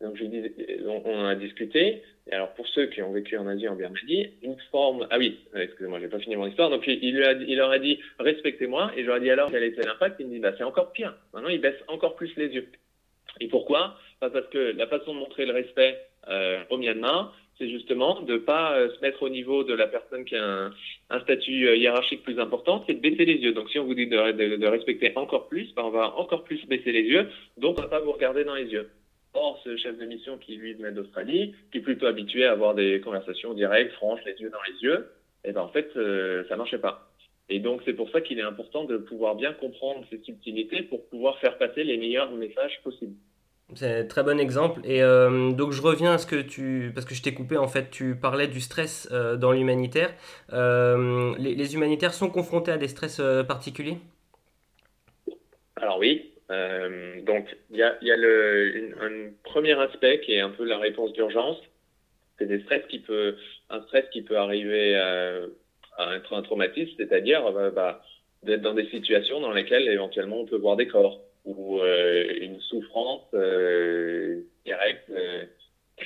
Donc, 0.00 0.16
je 0.16 0.24
dis, 0.24 0.52
on, 0.86 1.24
a 1.24 1.34
discuté. 1.34 2.02
Et 2.26 2.32
alors, 2.32 2.52
pour 2.54 2.66
ceux 2.68 2.86
qui 2.86 3.02
ont 3.02 3.12
vécu 3.12 3.36
en 3.36 3.46
Asie, 3.46 3.68
en 3.68 3.76
Birmanie, 3.76 4.30
une 4.42 4.56
forme. 4.70 5.06
Ah 5.10 5.18
oui, 5.18 5.38
excusez-moi, 5.54 6.00
j'ai 6.00 6.08
pas 6.08 6.18
fini 6.18 6.36
mon 6.36 6.46
histoire. 6.46 6.70
Donc, 6.70 6.84
il, 6.86 7.14
lui 7.14 7.24
a, 7.24 7.32
il 7.32 7.56
leur 7.56 7.70
a 7.70 7.78
dit, 7.78 8.00
respectez-moi. 8.18 8.92
Et 8.96 9.02
ai 9.02 9.20
dit, 9.20 9.30
alors, 9.30 9.50
quel 9.50 9.62
était 9.62 9.82
l'impact? 9.82 10.16
Il 10.20 10.26
me 10.26 10.32
dit, 10.32 10.38
bah, 10.40 10.52
c'est 10.58 10.64
encore 10.64 10.92
pire. 10.92 11.16
Maintenant, 11.32 11.48
il 11.48 11.60
baisse 11.60 11.80
encore 11.88 12.16
plus 12.16 12.34
les 12.36 12.48
yeux. 12.48 12.68
Et 13.40 13.48
pourquoi? 13.48 13.96
Pas 14.20 14.30
Parce 14.30 14.48
que 14.48 14.76
la 14.76 14.86
façon 14.86 15.14
de 15.14 15.20
montrer 15.20 15.46
le 15.46 15.52
respect 15.52 15.98
euh, 16.28 16.62
au 16.70 16.78
Myanmar, 16.78 17.34
c'est 17.62 17.70
justement 17.70 18.20
de 18.22 18.38
pas 18.38 18.76
euh, 18.76 18.90
se 18.92 19.00
mettre 19.02 19.22
au 19.22 19.28
niveau 19.28 19.62
de 19.62 19.72
la 19.72 19.86
personne 19.86 20.24
qui 20.24 20.34
a 20.34 20.70
un, 21.10 21.20
statut 21.20 21.68
euh, 21.68 21.76
hiérarchique 21.76 22.24
plus 22.24 22.40
important, 22.40 22.82
c'est 22.86 22.94
de 22.94 23.00
baisser 23.00 23.24
les 23.24 23.36
yeux. 23.36 23.52
Donc, 23.52 23.70
si 23.70 23.78
on 23.78 23.84
vous 23.84 23.94
dit 23.94 24.08
de, 24.08 24.66
respecter 24.66 25.12
encore 25.14 25.46
plus, 25.46 25.72
bah, 25.74 25.82
on 25.84 25.90
va 25.90 26.16
encore 26.16 26.42
plus 26.42 26.66
baisser 26.66 26.90
les 26.90 27.02
yeux. 27.02 27.28
Donc, 27.58 27.78
on 27.78 27.82
va 27.82 27.88
pas 27.88 28.00
vous 28.00 28.10
regarder 28.10 28.42
dans 28.42 28.56
les 28.56 28.66
yeux. 28.66 28.90
Or, 29.34 29.60
ce 29.62 29.76
chef 29.76 29.96
de 29.96 30.04
mission 30.06 30.38
qui, 30.38 30.56
lui, 30.56 30.74
venait 30.74 30.90
d'Australie, 30.90 31.54
qui 31.70 31.78
est 31.78 31.82
plutôt 31.82 32.06
habitué 32.06 32.44
à 32.46 32.52
avoir 32.52 32.74
des 32.74 33.00
conversations 33.00 33.54
directes, 33.54 33.92
franches, 33.92 34.24
les 34.26 34.34
yeux 34.42 34.50
dans 34.50 34.62
les 34.66 34.82
yeux, 34.82 35.12
et 35.44 35.50
eh 35.50 35.52
ben 35.52 35.62
en 35.62 35.68
fait, 35.68 35.90
euh, 35.96 36.44
ça 36.48 36.56
marchait 36.56 36.78
pas. 36.78 37.10
Et 37.48 37.60
donc, 37.60 37.82
c'est 37.84 37.94
pour 37.94 38.10
ça 38.10 38.20
qu'il 38.20 38.38
est 38.38 38.42
important 38.42 38.84
de 38.84 38.96
pouvoir 38.96 39.36
bien 39.36 39.52
comprendre 39.52 40.04
ces 40.10 40.18
subtilités 40.18 40.82
pour 40.82 41.06
pouvoir 41.08 41.38
faire 41.38 41.58
passer 41.58 41.84
les 41.84 41.96
meilleurs 41.96 42.30
messages 42.32 42.80
possibles. 42.82 43.16
C'est 43.74 44.00
un 44.00 44.04
très 44.04 44.22
bon 44.22 44.38
exemple. 44.38 44.80
Et 44.84 45.02
euh, 45.02 45.52
donc, 45.52 45.72
je 45.72 45.82
reviens 45.82 46.12
à 46.12 46.18
ce 46.18 46.26
que 46.26 46.40
tu. 46.40 46.92
Parce 46.94 47.06
que 47.06 47.14
je 47.14 47.22
t'ai 47.22 47.34
coupé, 47.34 47.56
en 47.56 47.68
fait, 47.68 47.90
tu 47.90 48.14
parlais 48.14 48.48
du 48.48 48.60
stress 48.60 49.08
euh, 49.12 49.36
dans 49.36 49.52
l'humanitaire. 49.52 50.12
Les, 50.50 51.54
les, 51.54 51.74
humanitaires 51.74 52.14
sont 52.14 52.30
confrontés 52.30 52.72
à 52.72 52.76
des 52.76 52.88
stress 52.88 53.20
particuliers? 53.46 53.98
Alors, 55.76 55.98
oui. 55.98 56.32
Euh, 56.50 57.22
donc, 57.22 57.46
il 57.70 57.78
y 57.78 57.82
a, 57.82 58.16
le, 58.16 58.94
un 59.00 59.32
premier 59.42 59.72
aspect 59.72 60.20
qui 60.20 60.34
est 60.34 60.40
un 60.40 60.50
peu 60.50 60.64
la 60.64 60.78
réponse 60.78 61.12
d'urgence. 61.12 61.56
C'est 62.38 62.46
des 62.46 62.60
stress 62.62 62.82
qui 62.88 62.98
peut, 62.98 63.36
un 63.70 63.82
stress 63.82 64.04
qui 64.12 64.22
peut 64.22 64.36
arriver 64.36 64.96
à, 64.96 66.16
être 66.16 66.34
un 66.34 66.42
traumatisme, 66.42 66.92
c'est-à-dire 66.96 67.46
euh, 67.46 67.70
bah, 67.70 68.02
d'être 68.42 68.62
dans 68.62 68.74
des 68.74 68.88
situations 68.88 69.40
dans 69.40 69.52
lesquelles 69.52 69.88
éventuellement 69.88 70.40
on 70.40 70.46
peut 70.46 70.56
voir 70.56 70.76
des 70.76 70.88
corps 70.88 71.20
ou 71.44 71.80
euh, 71.80 72.24
une 72.40 72.60
souffrance 72.60 73.28
euh, 73.34 74.42
directe 74.64 75.10
euh, 75.10 75.44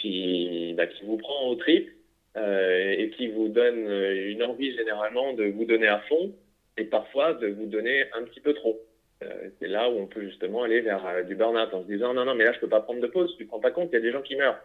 qui, 0.01 0.75
bah, 0.77 0.87
qui 0.87 1.05
vous 1.05 1.17
prend 1.17 1.49
au 1.49 1.57
trip 1.57 1.91
et 2.39 3.11
qui 3.17 3.29
vous 3.29 3.49
donne 3.49 3.89
une 3.89 4.43
envie 4.43 4.77
généralement 4.77 5.33
de 5.33 5.45
vous 5.45 5.65
donner 5.65 5.87
à 5.87 6.01
fond 6.01 6.35
et 6.77 6.85
parfois 6.85 7.33
de 7.33 7.47
vous 7.47 7.65
donner 7.65 8.05
un 8.13 8.25
petit 8.25 8.41
peu 8.41 8.53
trop. 8.53 8.79
Euh, 9.23 9.49
c'est 9.59 9.69
là 9.69 9.89
où 9.89 9.99
on 9.99 10.07
peut 10.07 10.23
justement 10.23 10.63
aller 10.63 10.83
vers 10.83 11.25
du 11.25 11.35
burn-out 11.35 11.73
en 11.73 11.83
se 11.83 11.87
disant 11.87 12.13
non, 12.13 12.25
non, 12.27 12.35
mais 12.35 12.45
là, 12.45 12.53
je 12.53 12.61
peux 12.61 12.69
pas 12.69 12.81
prendre 12.81 13.01
de 13.01 13.07
pause. 13.07 13.35
Tu 13.39 13.45
te 13.45 13.49
prends 13.49 13.61
pas 13.61 13.71
compte, 13.71 13.89
il 13.91 13.95
y 13.95 13.99
a 13.99 14.03
des 14.03 14.13
gens 14.13 14.23
qui 14.23 14.37
meurent. 14.37 14.61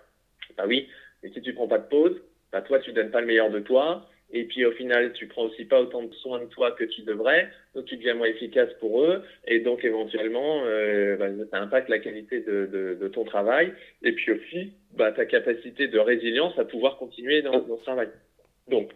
Bah 0.58 0.66
oui, 0.68 0.90
mais 1.24 1.32
si 1.32 1.42
tu 1.42 1.54
prends 1.54 1.68
pas 1.68 1.78
de 1.78 1.88
pause, 1.88 2.22
bah 2.52 2.62
toi, 2.62 2.80
tu 2.80 2.92
donnes 2.92 3.12
pas 3.12 3.22
le 3.22 3.28
meilleur 3.28 3.50
de 3.50 3.60
toi. 3.60 4.10
Et 4.34 4.46
puis 4.46 4.66
au 4.66 4.72
final, 4.72 5.14
tu 5.14 5.28
prends 5.28 5.44
aussi 5.44 5.66
pas 5.66 5.82
autant 5.82 6.04
de 6.04 6.14
soin 6.16 6.40
de 6.40 6.46
toi 6.46 6.72
que 6.72 6.84
tu 6.84 7.02
devrais, 7.02 7.50
donc 7.76 7.86
tu 7.86 7.98
deviens 7.98 8.14
moins 8.14 8.28
efficace 8.28 8.70
pour 8.80 9.04
eux, 9.04 9.22
et 9.48 9.60
donc 9.60 9.84
éventuellement, 9.84 10.64
euh, 10.66 11.18
bah, 11.18 11.28
ça 11.52 11.60
impacte 11.62 11.90
la 11.90 12.00
qualité 12.00 12.40
de, 12.42 13.08
ton 13.14 13.26
travail, 13.26 13.74
et 14.04 14.14
puis 14.14 14.32
aussi 14.32 14.74
bah, 14.94 15.12
ta 15.12 15.26
capacité 15.26 15.88
de 15.88 16.00
résilience 16.00 16.58
à 16.58 16.66
pouvoir 16.66 16.98
continuer 16.98 17.42
dans, 17.42 17.60
dans 17.60 17.78
travail. 17.78 18.10
Donc, 18.70 18.92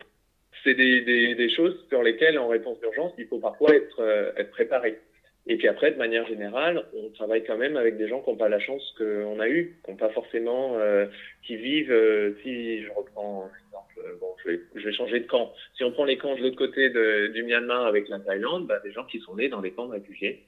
c'est 0.64 0.74
des, 0.74 1.50
choses 1.56 1.78
sur 1.90 2.02
lesquelles, 2.02 2.40
en 2.40 2.48
réponse 2.48 2.80
d'urgence, 2.80 3.14
il 3.18 3.28
faut 3.28 3.40
parfois 3.40 3.76
être, 3.76 4.00
euh, 4.00 4.32
être 4.38 4.52
préparé. 4.52 4.98
Et 5.48 5.58
puis 5.58 5.68
après, 5.68 5.92
de 5.92 5.98
manière 5.98 6.26
générale, 6.26 6.86
on 6.96 7.10
travaille 7.10 7.44
quand 7.44 7.58
même 7.58 7.78
avec 7.78 7.98
des 7.98 8.08
gens 8.08 8.22
qui 8.22 8.32
n'ont 8.32 8.36
pas 8.36 8.50
la 8.50 8.60
chance 8.60 8.96
qu'on 8.98 9.40
a 9.40 9.48
eue, 9.48 9.78
qui 9.84 9.92
n'ont 9.92 9.98
pas 9.98 10.10
forcément, 10.10 10.78
euh, 10.80 11.06
qui 11.44 11.56
vivent, 11.56 11.92
euh, 11.92 12.34
si 12.42 12.82
je 12.82 12.90
reprends 12.92 13.44
un 13.44 13.66
exemple, 13.68 14.00
euh, 14.00 14.16
bon, 14.20 14.34
je 14.44 14.50
vais, 14.50 14.62
je 14.74 14.86
vais 14.86 14.94
changer 14.94 15.20
de 15.20 15.28
camp. 15.28 15.54
Si 15.78 15.84
on 15.84 15.92
prend 15.92 16.06
les 16.06 16.18
camps 16.18 16.36
de 16.36 16.42
l'autre 16.42 16.56
côté 16.56 16.90
de, 16.90 17.28
du 17.28 17.44
Myanmar 17.44 17.86
avec 17.86 18.10
la 18.10 18.20
Thaïlande, 18.20 18.66
bah, 18.66 18.80
des 18.84 18.92
gens 18.92 19.06
qui 19.06 19.20
sont 19.20 19.36
nés 19.36 19.48
dans 19.48 19.62
des 19.62 19.72
camps 19.72 19.88
réfugiés, 19.88 20.44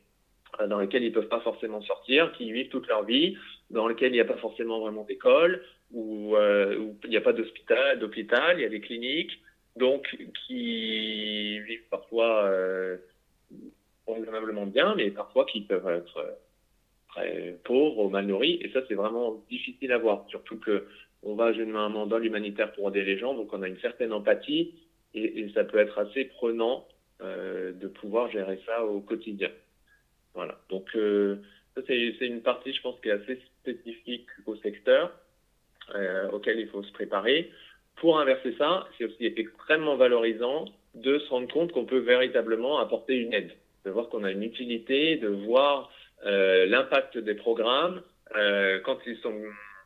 dans 0.67 0.79
lesquels 0.79 1.03
ils 1.03 1.11
peuvent 1.11 1.27
pas 1.27 1.41
forcément 1.41 1.81
sortir, 1.81 2.31
qui 2.31 2.51
vivent 2.51 2.69
toute 2.69 2.87
leur 2.87 3.03
vie, 3.03 3.37
dans 3.69 3.87
lesquels 3.87 4.09
il 4.09 4.15
n'y 4.15 4.21
a 4.21 4.25
pas 4.25 4.37
forcément 4.37 4.79
vraiment 4.79 5.03
d'école, 5.03 5.61
où, 5.93 6.35
il 7.03 7.09
n'y 7.09 7.17
a 7.17 7.21
pas 7.21 7.33
d'hôpital, 7.33 7.99
d'hôpital, 7.99 8.57
il 8.57 8.63
y 8.63 8.65
a 8.65 8.69
des 8.69 8.79
cliniques, 8.79 9.39
donc 9.75 10.17
qui 10.47 11.59
vivent 11.59 11.87
parfois 11.91 12.49
raisonnablement 14.13 14.65
bien, 14.65 14.95
mais 14.95 15.11
parfois 15.11 15.45
qui 15.45 15.61
peuvent 15.61 15.87
être 15.89 16.37
très 17.09 17.57
pauvres 17.63 18.05
ou 18.05 18.09
mal 18.09 18.25
nourris, 18.25 18.59
et 18.61 18.69
ça 18.71 18.81
c'est 18.87 18.95
vraiment 18.95 19.43
difficile 19.49 19.91
à 19.91 19.97
voir, 19.97 20.25
surtout 20.29 20.57
que 20.57 20.87
on 21.23 21.35
va 21.35 21.51
généralement 21.53 22.05
dans 22.05 22.17
l'humanitaire 22.17 22.71
pour 22.73 22.89
aider 22.89 23.03
les 23.03 23.17
gens, 23.17 23.33
donc 23.33 23.51
on 23.53 23.61
a 23.61 23.67
une 23.67 23.79
certaine 23.79 24.13
empathie, 24.13 24.75
et, 25.13 25.49
ça 25.53 25.63
peut 25.63 25.79
être 25.79 25.97
assez 25.97 26.25
prenant 26.25 26.87
euh, 27.21 27.73
de 27.73 27.87
pouvoir 27.87 28.29
gérer 28.29 28.59
ça 28.65 28.85
au 28.85 29.01
quotidien. 29.01 29.49
Voilà, 30.35 30.59
donc 30.69 30.87
euh, 30.95 31.37
ça 31.75 31.81
c'est 31.87 32.27
une 32.27 32.41
partie, 32.41 32.73
je 32.73 32.81
pense, 32.81 32.99
qui 33.01 33.09
est 33.09 33.13
assez 33.13 33.41
spécifique 33.61 34.27
au 34.45 34.55
secteur, 34.57 35.11
euh, 35.95 36.29
auquel 36.31 36.59
il 36.59 36.67
faut 36.67 36.83
se 36.83 36.91
préparer. 36.91 37.51
Pour 37.95 38.19
inverser 38.19 38.53
ça, 38.57 38.87
c'est 38.97 39.05
aussi 39.05 39.25
extrêmement 39.25 39.95
valorisant 39.95 40.65
de 40.93 41.17
se 41.19 41.29
rendre 41.29 41.51
compte 41.51 41.71
qu'on 41.71 41.85
peut 41.85 41.99
véritablement 41.99 42.77
apporter 42.79 43.15
une 43.15 43.33
aide, 43.33 43.51
de 43.87 43.91
voir 43.91 44.09
qu'on 44.09 44.25
a 44.25 44.31
une 44.31 44.43
utilité, 44.43 45.15
de 45.15 45.29
voir 45.29 45.89
euh, 46.25 46.65
l'impact 46.65 47.17
des 47.17 47.35
programmes 47.35 48.01
euh, 48.35 48.79
quand 48.83 48.99
ils 49.07 49.17
sont 49.17 49.33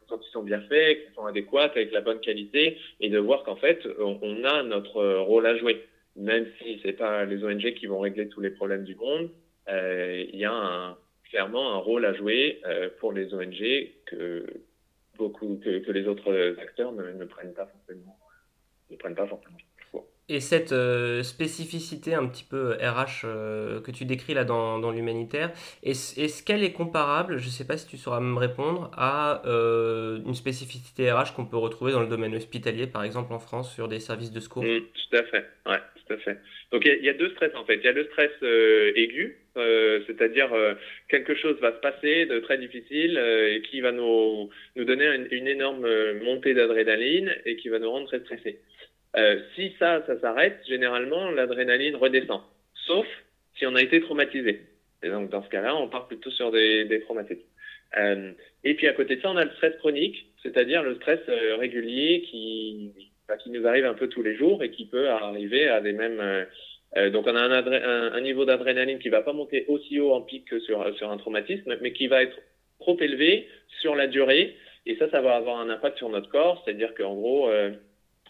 quand 0.10 0.20
ils 0.28 0.32
sont 0.32 0.44
bien 0.44 0.60
faits, 0.62 1.06
qu'ils 1.06 1.14
sont 1.14 1.26
adéquats, 1.26 1.72
avec 1.76 1.94
la 1.94 2.02
bonne 2.02 2.20
qualité, 2.20 2.78
et 3.00 3.10
de 3.10 3.18
voir 3.18 3.44
qu'en 3.44 3.56
fait, 3.56 3.88
on, 3.98 4.44
a 4.44 4.62
notre 4.62 5.20
rôle 5.20 5.46
à 5.46 5.56
jouer. 5.56 5.88
Même 6.18 6.46
si 6.58 6.82
c'est 6.84 6.98
pas 6.98 7.24
les 7.24 7.46
ONG 7.46 7.74
qui 7.76 7.86
vont 7.86 8.02
régler 8.02 8.28
tous 8.28 8.42
les 8.42 8.50
problèmes 8.50 8.84
du 8.84 8.96
monde, 8.96 9.30
euh, 9.70 10.26
il 10.34 10.38
y 10.38 10.44
a 10.44 10.98
clairement 11.30 11.76
un 11.76 11.78
rôle 11.78 12.04
à 12.04 12.14
jouer 12.14 12.62
pour 13.00 13.14
les 13.14 13.34
ONG 13.34 13.64
que 14.08 14.46
beaucoup 15.18 15.62
que, 15.64 15.92
les 15.92 16.06
autres 16.08 16.58
acteurs 16.62 16.92
ne, 16.92 17.12
ne, 17.12 17.24
prennent 17.24 17.54
pas 17.54 17.68
forcément 17.68 18.18
ne 18.90 18.98
prennent 18.98 19.16
pas 19.16 19.28
forcément. 19.28 19.58
Et 20.30 20.40
cette 20.40 20.72
euh, 20.72 21.24
spécificité 21.24 22.14
un 22.14 22.26
petit 22.28 22.46
peu 22.50 22.74
RH 22.80 23.26
euh, 23.26 23.82
que 23.82 23.92
tu 23.92 24.06
décris 24.06 24.34
là 24.34 24.46
dans, 24.46 24.92
l'humanitaire, 24.92 25.52
est-ce 25.84 26.44
qu'elle 26.44 26.64
est 26.64 26.72
comparable, 26.72 27.38
je 27.38 27.48
ne 27.48 27.50
sais 27.50 27.68
pas 27.68 27.76
si 27.76 27.88
tu 27.88 27.98
sauras 27.98 28.22
me 28.22 28.38
répondre, 28.38 28.92
à 28.96 29.42
euh, 29.46 30.20
une 30.26 30.36
spécificité 30.36 31.12
RH 31.12 31.34
qu'on 31.36 31.46
peut 31.46 31.58
retrouver 31.58 31.92
dans 31.92 32.02
le 32.02 32.08
domaine 32.08 32.34
hospitalier, 32.36 32.88
par 32.88 33.04
exemple 33.04 33.34
en 33.34 33.40
France, 33.40 33.74
sur 33.74 33.88
des 33.88 34.00
services 34.00 34.32
de 34.32 34.40
secours? 34.40 34.64
Mmh, 34.64 34.80
Tout 34.80 35.18
à 35.18 35.24
fait, 35.24 35.46
ouais, 35.66 35.80
tout 36.08 36.14
à 36.14 36.18
fait. 36.18 36.38
Donc 36.72 36.86
il 36.86 37.04
y, 37.04 37.10
a 37.10 37.14
deux 37.14 37.32
stress 37.32 37.54
en 37.56 37.66
fait. 37.66 37.76
Il 37.76 37.84
y 37.84 37.90
a 37.90 37.92
le 37.92 38.06
stress 38.06 38.32
aigu, 38.96 39.36
c'est-à-dire 40.08 40.50
quelque 41.10 41.36
chose 41.36 41.58
va 41.60 41.74
se 41.74 41.82
passer 41.82 42.26
de 42.28 42.40
très 42.40 42.58
difficile 42.58 43.18
et 43.18 43.62
qui 43.70 43.82
va 43.82 43.92
nous, 43.92 44.50
nous 44.78 44.86
donner 44.86 45.06
une, 45.08 45.28
une 45.32 45.48
énorme 45.48 45.86
montée 46.24 46.54
d'adrénaline 46.54 47.36
et 47.46 47.58
qui 47.58 47.68
va 47.68 47.80
nous 47.80 47.92
rendre 47.92 48.08
très 48.08 48.22
stressés. 48.22 48.58
Euh, 49.18 49.42
si 49.56 49.76
ça, 49.78 50.04
ça 50.08 50.18
s'arrête, 50.22 50.60
généralement, 50.68 51.32
l'adrénaline 51.32 51.98
redescend. 51.98 52.42
Sauf 52.88 53.06
si 53.58 53.66
on 53.66 53.76
a 53.76 53.82
été 53.82 54.00
traumatisé. 54.00 54.62
Et 55.04 55.10
donc, 55.10 55.30
dans 55.30 55.44
ce 55.44 55.50
cas-là, 55.50 55.76
on 55.76 55.90
part 55.90 56.08
plutôt 56.08 56.32
sur 56.32 56.52
des, 56.52 56.86
des 56.86 57.02
traumatismes. 57.02 57.42
Euh, 57.98 58.32
et 58.64 58.74
puis, 58.76 58.88
à 58.88 58.94
côté 58.94 59.18
de 59.18 59.22
ça, 59.22 59.30
on 59.30 59.36
a 59.36 59.44
le 59.44 59.52
stress 59.52 59.76
chronique, 59.78 60.28
c'est-à-dire 60.42 60.82
le 60.82 60.96
stress 60.96 61.20
euh, 61.28 61.58
régulier 61.58 62.22
qui, 62.30 62.94
bah, 63.28 63.36
qui 63.36 63.50
nous 63.50 63.68
arrive 63.68 63.86
un 63.86 63.96
peu 63.96 64.08
tous 64.08 64.24
les 64.24 64.36
jours 64.36 64.64
et 64.64 64.72
qui 64.72 64.86
peut 64.86 65.10
arriver 65.10 65.68
à 65.68 65.82
des 65.82 65.92
mêmes... 65.92 66.46
Euh, 66.98 67.10
donc, 67.10 67.28
on 67.28 67.36
a 67.36 67.42
un, 67.42 67.52
un, 67.52 68.14
un 68.14 68.22
niveau 68.22 68.46
d'adrénaline 68.46 69.00
qui 69.00 69.10
va 69.10 69.22
pas 69.22 69.34
monter 69.34 69.66
aussi 69.68 70.00
haut 70.00 70.14
en 70.14 70.22
pic 70.22 70.46
que 70.46 70.60
sur, 70.62 70.96
sur 70.98 71.12
un 71.12 71.18
traumatisme, 71.18 71.78
mais 71.82 71.92
qui 71.92 72.08
va 72.08 72.24
être 72.24 72.38
trop 72.80 72.98
élevé 73.02 73.48
sur 73.82 73.96
la 73.96 74.08
durée. 74.08 74.56
Et 74.86 74.96
ça, 74.96 75.10
ça 75.10 75.20
va 75.20 75.36
avoir 75.36 75.60
un 75.60 75.70
impact 75.70 75.98
sur 75.98 76.10
notre 76.10 76.30
corps, 76.30 76.62
c'est-à-dire 76.64 76.96
qu'en 76.96 77.16
gros... 77.16 77.52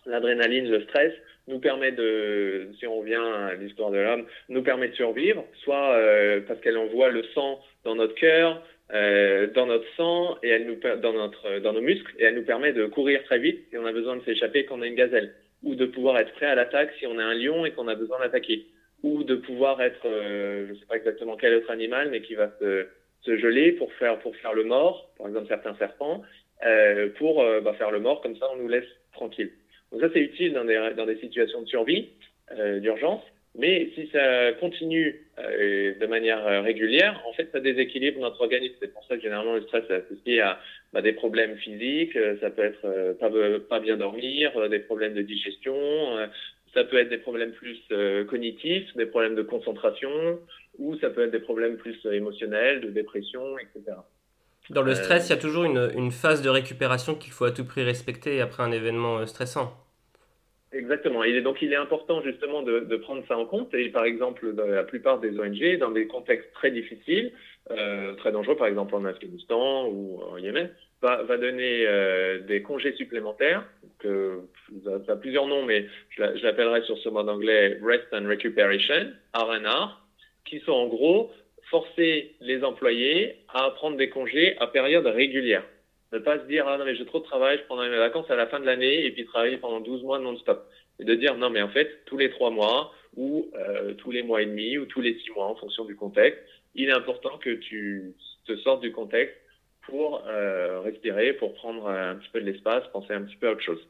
L'adrénaline, 0.06 0.70
le 0.70 0.82
stress, 0.84 1.14
nous 1.48 1.60
permet 1.60 1.92
de, 1.92 2.70
si 2.80 2.88
on 2.88 3.00
revient 3.00 3.16
à 3.16 3.54
l'histoire 3.56 3.92
de 3.92 3.98
l'homme, 3.98 4.26
nous 4.50 4.64
permet 4.64 4.90
de 4.90 4.96
survivre, 4.96 5.46
soit 5.64 5.96
euh, 5.96 6.42
parce 6.48 6.60
qu'elle 6.62 6.78
envoie 6.78 7.10
le 7.10 7.24
sang 7.34 7.60
dans 7.84 7.96
notre 7.96 8.16
cœur, 8.16 8.64
euh, 8.94 9.48
dans 9.48 9.68
notre 9.68 9.88
sang 9.96 10.38
et 10.44 10.50
elle 10.50 10.66
nous 10.68 10.76
dans 10.76 11.14
notre 11.14 11.60
dans 11.60 11.72
nos 11.72 11.82
muscles 11.82 12.14
et 12.20 12.26
elle 12.26 12.36
nous 12.36 12.44
permet 12.44 12.74
de 12.74 12.88
courir 12.88 13.24
très 13.24 13.40
vite 13.40 13.62
si 13.70 13.78
on 13.78 13.86
a 13.86 13.94
besoin 13.94 14.18
de 14.18 14.24
s'échapper 14.24 14.66
quand 14.66 14.80
on 14.80 14.82
a 14.82 14.88
une 14.88 14.96
gazelle. 14.96 15.34
Ou 15.64 15.76
de 15.76 15.86
pouvoir 15.86 16.18
être 16.18 16.34
prêt 16.34 16.48
à 16.48 16.56
l'attaque 16.56 16.92
si 17.00 17.06
on 17.06 17.18
a 17.18 17.24
un 17.24 17.34
lion 17.34 17.66
et 17.66 17.72
qu'on 17.72 17.88
a 17.88 17.96
besoin 17.96 18.20
d'attaquer. 18.20 18.66
Ou 19.04 19.24
de 19.24 19.36
pouvoir 19.36 19.82
être 19.82 20.06
euh, 20.06 20.68
je 20.68 20.74
sais 20.74 20.86
pas 20.88 20.98
exactement 20.98 21.38
quel 21.38 21.56
autre 21.56 21.72
animal 21.72 22.10
mais 22.12 22.22
qui 22.22 22.36
va 22.36 22.52
se, 22.60 22.88
se 23.22 23.38
geler 23.38 23.72
pour 23.74 23.94
faire 23.94 24.20
pour 24.20 24.36
faire 24.38 24.54
le 24.54 24.66
mort 24.66 25.10
par 25.18 25.28
exemple 25.28 25.48
certains 25.48 25.76
serpents 25.76 26.24
euh, 26.66 27.10
pour 27.18 27.42
euh, 27.42 27.62
bah, 27.62 27.74
faire 27.74 27.92
le 27.92 28.00
mort 28.00 28.22
comme 28.22 28.36
ça 28.36 28.48
on 28.54 28.58
nous 28.58 28.68
laisse 28.68 28.90
tranquille 29.14 29.52
donc 29.92 30.02
ça, 30.02 30.10
c'est 30.14 30.22
utile 30.22 30.54
dans 30.54 30.66
des, 30.66 30.94
dans 30.96 31.06
des 31.06 31.18
situations 31.18 31.62
de 31.62 31.68
survie, 31.68 32.10
euh, 32.58 32.80
d'urgence. 32.80 33.22
Mais 33.58 33.90
si 33.96 34.08
ça 34.14 34.54
continue 34.54 35.28
euh, 35.38 35.94
de 36.00 36.06
manière 36.06 36.46
euh, 36.48 36.62
régulière, 36.62 37.22
en 37.28 37.34
fait, 37.34 37.50
ça 37.52 37.60
déséquilibre 37.60 38.22
notre 38.22 38.40
organisme. 38.42 38.76
C'est 38.80 38.94
pour 38.94 39.06
ça 39.06 39.18
que 39.18 39.22
généralement 39.22 39.56
le 39.56 39.64
stress 39.64 39.84
est 39.90 40.06
associé 40.06 40.40
à 40.40 40.60
bah, 40.94 41.02
des 41.02 41.12
problèmes 41.12 41.58
physiques. 41.58 42.16
Euh, 42.16 42.38
ça 42.40 42.50
peut 42.50 42.64
être 42.64 42.86
euh, 42.86 43.14
pas, 43.14 43.30
pas 43.70 43.80
bien 43.82 43.98
dormir, 43.98 44.70
des 44.70 44.80
problèmes 44.80 45.14
de 45.14 45.22
digestion. 45.22 45.76
ça 46.74 46.86
peut 46.86 46.98
être 46.98 47.10
des 47.10 47.18
problèmes 47.18 47.52
plus 47.52 47.78
cognitifs, 48.30 48.96
des 48.96 49.06
problèmes 49.06 49.36
de 49.36 49.42
concentration, 49.42 50.40
ou 50.78 50.98
ça 51.00 51.10
peut 51.10 51.24
être 51.24 51.32
des 51.32 51.40
problèmes 51.40 51.76
plus 51.76 52.00
émotionnels, 52.06 52.80
de 52.80 52.90
dépression, 52.90 53.58
etc. 53.58 53.98
Dans 54.74 54.82
le 54.84 54.96
stress, 54.96 55.28
il 55.28 55.32
y 55.32 55.34
a 55.34 55.42
toujours 55.42 55.64
une, 55.64 55.92
une 55.96 56.12
phase 56.12 56.42
de 56.42 56.50
récupération 56.50 57.16
qu'il 57.16 57.32
faut 57.32 57.46
à 57.46 57.52
tout 57.52 57.66
prix 57.66 57.84
respecter 57.84 58.42
après 58.42 58.64
un 58.64 58.72
événement 58.72 59.26
stressant. 59.28 59.74
Exactement. 60.74 61.24
Et 61.24 61.42
donc, 61.42 61.62
il 61.62 61.74
est 61.74 61.78
important 61.78 62.22
justement 62.22 62.62
de, 62.62 62.80
de, 62.80 62.96
prendre 62.96 63.24
ça 63.28 63.38
en 63.38 63.46
compte. 63.46 63.74
Et 63.74 63.90
par 63.90 64.06
exemple, 64.06 64.54
dans 64.54 64.66
la 64.66 64.84
plupart 64.84 65.20
des 65.20 65.38
ONG, 65.38 65.78
dans 65.78 65.92
des 65.92 66.08
contextes 66.08 66.52
très 66.54 66.72
difficiles, 66.72 67.34
euh, 67.72 68.14
très 68.16 68.32
dangereux, 68.32 68.56
par 68.56 68.68
exemple 68.68 68.96
en 68.96 69.04
Afghanistan 69.04 69.88
ou 69.88 70.22
en 70.24 70.38
Yémen, 70.38 70.70
va, 71.02 71.24
va 71.24 71.38
donner 71.38 71.86
euh, 71.88 72.40
des 72.40 72.62
congés 72.62 72.94
supplémentaires. 72.94 73.66
Que, 74.00 74.40
ça 75.06 75.12
a 75.12 75.16
plusieurs 75.18 75.48
noms, 75.48 75.66
mais 75.66 75.88
je 76.10 76.44
l'appellerai 76.44 76.84
sur 76.84 76.98
ce 77.00 77.10
mode 77.10 77.28
anglais 77.28 77.78
Rest 77.84 78.08
and 78.14 78.28
Recuperation, 78.28 79.12
R&R, 79.34 80.02
qui 80.46 80.62
sont 80.62 80.72
en 80.72 80.88
gros 80.88 81.32
forcer 81.72 82.36
les 82.42 82.64
employés 82.64 83.38
à 83.48 83.72
prendre 83.72 83.98
des 83.98 84.10
congés 84.10 84.58
à 84.60 84.68
période 84.68 85.08
régulière. 85.08 85.64
Ne 86.12 86.20
pas 86.20 86.38
se 86.38 86.44
dire, 86.44 86.68
ah 86.68 86.78
non, 86.78 86.84
mais 86.84 86.96
j'ai 86.96 87.06
trop 87.06 87.20
de 87.20 87.24
travail, 87.24 87.58
je 87.58 87.64
prendrai 87.64 87.90
mes 87.90 87.98
vacances 87.98 88.30
à 88.30 88.36
la 88.36 88.46
fin 88.48 88.60
de 88.60 88.66
l'année 88.66 89.06
et 89.06 89.12
puis 89.12 89.26
travailler 89.26 89.58
pendant 89.58 89.80
12 89.80 90.04
mois 90.04 90.20
non-stop. 90.20 90.70
Et 91.00 91.06
de 91.06 91.16
dire, 91.16 91.38
non, 91.38 91.50
mais 91.50 91.62
en 91.62 91.70
fait, 91.70 92.04
tous 92.06 92.18
les 92.18 92.30
trois 92.30 92.52
mois 92.52 92.94
ou 93.16 93.50
euh, 93.56 93.94
tous 93.94 94.12
les 94.12 94.22
mois 94.22 94.42
et 94.42 94.46
demi 94.46 94.78
ou 94.78 94.86
tous 94.86 95.00
les 95.00 95.18
six 95.20 95.32
mois 95.32 95.48
en 95.48 95.56
fonction 95.56 95.86
du 95.86 95.96
contexte, 95.96 96.40
il 96.76 96.90
est 96.90 96.94
important 96.94 97.38
que 97.38 97.52
tu 97.52 98.14
te 98.46 98.56
sortes 98.58 98.82
du 98.82 98.92
contexte 98.92 99.36
pour 99.84 100.24
euh, 100.28 100.82
respirer, 100.82 101.34
pour 101.34 101.54
prendre 101.54 101.88
un 101.88 102.16
petit 102.16 102.30
peu 102.30 102.42
de 102.42 102.46
l'espace, 102.46 102.84
penser 102.92 103.14
un 103.14 103.22
petit 103.22 103.38
peu 103.38 103.48
à 103.48 103.52
autre 103.54 103.64
chose. 103.64 103.88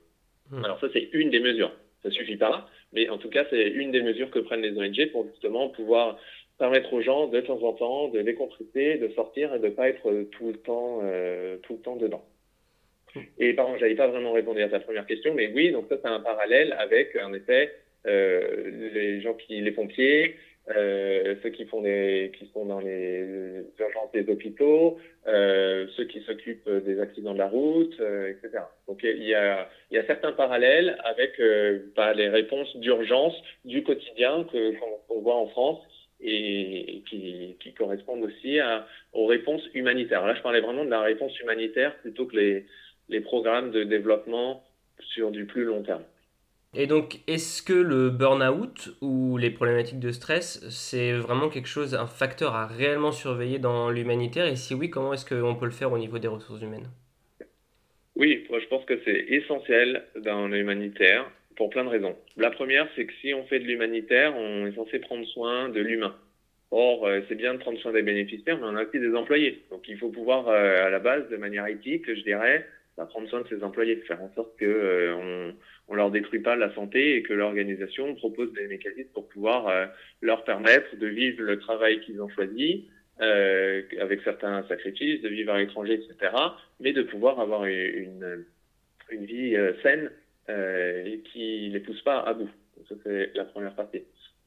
Mmh. 0.51 0.63
Alors 0.63 0.79
ça, 0.79 0.87
c'est 0.93 1.09
une 1.13 1.31
des 1.31 1.39
mesures. 1.39 1.71
Ça 2.03 2.11
suffit 2.11 2.37
pas, 2.37 2.69
mais 2.93 3.09
en 3.09 3.17
tout 3.17 3.29
cas, 3.29 3.45
c'est 3.49 3.67
une 3.67 3.91
des 3.91 4.01
mesures 4.01 4.31
que 4.31 4.39
prennent 4.39 4.61
les 4.61 4.77
ONG 4.77 5.11
pour 5.11 5.27
justement 5.27 5.69
pouvoir 5.69 6.17
permettre 6.61 6.93
aux 6.93 7.01
gens 7.01 7.27
de 7.27 7.41
temps 7.41 7.61
en 7.63 7.73
temps 7.73 8.07
de 8.09 8.21
décompresser, 8.21 8.97
de 8.97 9.07
sortir 9.15 9.55
et 9.55 9.59
de 9.59 9.69
pas 9.69 9.89
être 9.89 10.07
tout 10.31 10.47
le 10.47 10.57
temps, 10.57 10.99
euh, 11.01 11.57
tout 11.63 11.73
le 11.73 11.79
temps 11.79 11.95
dedans. 11.95 12.23
Et 13.39 13.53
pardon, 13.53 13.77
j'avais 13.79 13.95
pas 13.95 14.07
vraiment 14.07 14.31
répondu 14.31 14.61
à 14.61 14.69
ta 14.69 14.79
première 14.79 15.07
question, 15.07 15.33
mais 15.33 15.51
oui, 15.55 15.71
donc 15.71 15.85
ça 15.89 15.97
c'est 15.99 16.07
un 16.07 16.19
parallèle 16.19 16.75
avec 16.77 17.17
en 17.17 17.33
effet 17.33 17.71
euh, 18.05 18.89
les 18.93 19.21
gens 19.21 19.33
qui, 19.33 19.59
les 19.59 19.71
pompiers, 19.71 20.35
euh, 20.75 21.35
ceux 21.41 21.49
qui 21.49 21.65
font 21.65 21.81
des, 21.81 22.31
qui 22.37 22.45
sont 22.53 22.65
dans 22.65 22.79
les 22.79 23.63
urgences 23.79 24.11
des 24.13 24.29
hôpitaux, 24.31 24.99
euh, 25.27 25.87
ceux 25.97 26.05
qui 26.05 26.21
s'occupent 26.21 26.69
des 26.69 26.99
accidents 26.99 27.33
de 27.33 27.39
la 27.39 27.47
route, 27.47 27.99
etc. 28.29 28.65
Donc 28.87 28.99
il 29.03 29.23
y 29.23 29.33
a, 29.33 29.67
il 29.89 29.95
y 29.95 29.97
a 29.97 30.05
certains 30.05 30.31
parallèles 30.31 30.95
avec 31.03 31.41
bah, 31.95 32.13
les 32.13 32.29
réponses 32.29 32.77
d'urgence 32.77 33.35
du 33.65 33.81
quotidien 33.83 34.45
que 34.51 34.73
qu'on 35.07 35.21
voit 35.21 35.37
en 35.37 35.47
France 35.47 35.79
et, 36.21 37.03
qui, 37.09 37.55
qui, 37.59 37.73
correspondent 37.73 38.23
aussi 38.23 38.59
à, 38.59 38.87
aux 39.13 39.25
réponses 39.25 39.63
humanitaires. 39.73 40.25
Là, 40.25 40.35
je 40.35 40.41
parlais 40.41 40.61
vraiment 40.61 40.85
de 40.85 40.89
la 40.89 41.01
réponse 41.01 41.37
humanitaire 41.39 41.95
plutôt 41.97 42.25
que 42.25 42.35
les, 42.35 42.65
les 43.09 43.21
programmes 43.21 43.71
de 43.71 43.83
développement 43.83 44.63
sur 44.99 45.31
du 45.31 45.45
plus 45.45 45.63
long 45.63 45.83
terme. 45.83 46.03
Et 46.73 46.87
donc, 46.87 47.19
est-ce 47.27 47.61
que 47.61 47.73
le 47.73 48.09
burn-out 48.09 48.91
ou 49.01 49.37
les 49.37 49.49
problématiques 49.49 49.99
de 49.99 50.11
stress, 50.11 50.65
c'est 50.69 51.11
vraiment 51.11 51.49
quelque 51.49 51.67
chose, 51.67 51.95
un 51.95 52.07
facteur 52.07 52.55
à 52.55 52.65
réellement 52.65 53.11
surveiller 53.11 53.59
dans 53.59 53.89
l'humanitaire? 53.89 54.45
Et 54.45 54.55
si 54.55 54.73
oui, 54.73 54.89
comment 54.89 55.13
est-ce 55.13 55.25
qu'on 55.25 55.55
peut 55.55 55.65
le 55.65 55.71
faire 55.71 55.91
au 55.91 55.97
niveau 55.97 56.17
des 56.17 56.29
ressources 56.29 56.61
humaines? 56.61 56.87
Oui, 58.15 58.45
moi 58.49 58.59
je 58.59 58.67
pense 58.67 58.85
que 58.85 58.99
c'est 59.03 59.25
essentiel 59.29 60.03
dans 60.23 60.47
l'humanitaire 60.47 61.29
pour 61.61 61.69
plein 61.69 61.83
de 61.83 61.89
raisons. 61.89 62.15
La 62.37 62.49
première, 62.49 62.87
c'est 62.95 63.05
que 63.05 63.13
si 63.21 63.35
on 63.35 63.43
fait 63.43 63.59
de 63.59 63.65
l'humanitaire, 63.65 64.35
on 64.35 64.65
est 64.65 64.73
censé 64.73 64.97
prendre 64.97 65.23
soin 65.27 65.69
de 65.69 65.79
l'humain. 65.79 66.15
Or, 66.71 67.07
c'est 67.29 67.35
bien 67.35 67.53
de 67.53 67.59
prendre 67.59 67.77
soin 67.77 67.91
des 67.91 68.01
bénéficiaires, 68.01 68.57
mais 68.57 68.65
on 68.65 68.75
a 68.77 68.83
aussi 68.83 68.99
des 68.99 69.13
employés. 69.13 69.61
Donc, 69.69 69.87
il 69.87 69.95
faut 69.99 70.09
pouvoir, 70.09 70.47
à 70.47 70.89
la 70.89 70.97
base, 70.97 71.29
de 71.29 71.37
manière 71.37 71.67
éthique, 71.67 72.11
je 72.11 72.23
dirais, 72.23 72.65
bah, 72.97 73.05
prendre 73.05 73.29
soin 73.29 73.41
de 73.41 73.47
ses 73.47 73.63
employés, 73.63 73.97
faire 74.07 74.23
en 74.23 74.33
sorte 74.33 74.57
que 74.57 75.13
on, 75.13 75.53
on 75.89 75.93
leur 75.93 76.09
détruit 76.09 76.39
pas 76.39 76.55
la 76.55 76.73
santé 76.73 77.17
et 77.17 77.21
que 77.21 77.33
l'organisation 77.33 78.15
propose 78.15 78.51
des 78.53 78.65
mécanismes 78.65 79.11
pour 79.13 79.29
pouvoir 79.29 79.71
leur 80.21 80.43
permettre 80.43 80.95
de 80.95 81.05
vivre 81.05 81.43
le 81.43 81.59
travail 81.59 82.01
qu'ils 82.01 82.23
ont 82.23 82.29
choisi, 82.29 82.87
euh, 83.21 83.83
avec 83.99 84.21
certains 84.23 84.63
sacrifices, 84.67 85.21
de 85.21 85.29
vivre 85.29 85.53
à 85.53 85.59
l'étranger, 85.59 85.93
etc., 85.93 86.33
mais 86.79 86.91
de 86.91 87.03
pouvoir 87.03 87.39
avoir 87.39 87.65
une, 87.65 88.45
une 89.11 89.25
vie 89.25 89.55
euh, 89.55 89.73
saine 89.83 90.05
euh, 90.05 90.20
et 91.05 91.19
qui 91.31 91.69
ne 91.69 91.73
les 91.73 91.79
pousse 91.79 92.01
pas 92.01 92.19
à 92.19 92.33
bout. 92.33 92.49
Ça, 92.89 92.95
c'est 93.03 93.31
la 93.35 93.45
première 93.45 93.75
partie. 93.75 94.01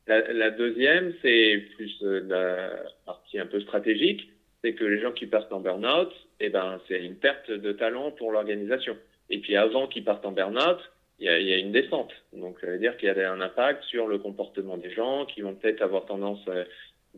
La, 0.06 0.50
deuxième, 0.50 1.14
c'est 1.22 1.64
plus 1.76 2.02
la 2.02 2.70
partie 3.06 3.38
un 3.38 3.46
peu 3.46 3.60
stratégique, 3.60 4.28
c'est 4.62 4.74
que 4.74 4.84
les 4.84 5.00
gens 5.00 5.12
qui 5.12 5.26
partent 5.26 5.52
en 5.52 5.60
burn-out, 5.60 6.12
eh 6.40 6.50
ben, 6.50 6.78
c'est 6.88 7.02
une 7.02 7.16
perte 7.16 7.50
de 7.50 7.72
talent 7.72 8.10
pour 8.10 8.30
l'organisation. 8.30 8.96
Et 9.30 9.38
puis 9.38 9.56
avant 9.56 9.86
qu'ils 9.86 10.04
partent 10.04 10.26
en 10.26 10.32
burn-out, 10.32 10.78
il 11.20 11.30
y, 11.30 11.44
y 11.44 11.54
a, 11.54 11.58
une 11.58 11.72
descente. 11.72 12.12
Donc, 12.34 12.58
ça 12.60 12.66
veut 12.66 12.78
dire 12.78 12.96
qu'il 12.98 13.08
y 13.08 13.10
a 13.10 13.32
un 13.32 13.40
impact 13.40 13.84
sur 13.84 14.06
le 14.06 14.18
comportement 14.18 14.76
des 14.76 14.90
gens 14.90 15.24
qui 15.26 15.40
vont 15.40 15.54
peut-être 15.54 15.80
avoir 15.80 16.04
tendance 16.04 16.44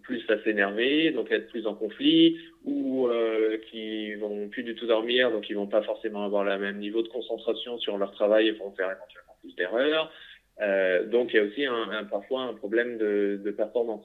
plus 0.03 0.23
à 0.29 0.43
s'énerver, 0.43 1.11
donc 1.11 1.31
être 1.31 1.49
plus 1.49 1.67
en 1.67 1.75
conflit, 1.75 2.39
ou 2.65 3.09
euh, 3.09 3.59
qui 3.71 4.15
vont 4.15 4.49
plus 4.49 4.63
du 4.63 4.75
tout 4.75 4.87
dormir, 4.87 5.31
donc 5.31 5.49
ils 5.51 5.57
vont 5.57 5.67
pas 5.67 5.83
forcément 5.83 6.25
avoir 6.25 6.45
le 6.45 6.59
même 6.59 6.79
niveau 6.79 7.03
de 7.03 7.09
concentration 7.09 7.79
sur 7.79 7.99
leur 7.99 8.13
travail 8.13 8.49
et 8.49 8.53
vont 8.53 8.73
faire 8.73 8.91
éventuellement 8.91 9.37
plus 9.41 9.55
d'erreurs. 9.57 10.13
Euh, 10.61 11.05
donc 11.07 11.33
il 11.33 11.37
y 11.37 11.39
a 11.41 11.43
aussi 11.45 11.67
un, 11.67 11.91
un, 11.91 12.05
parfois 12.05 12.43
un 12.43 12.55
problème 12.55 12.99
de, 12.99 13.41
de 13.45 13.51
performance 13.51 14.05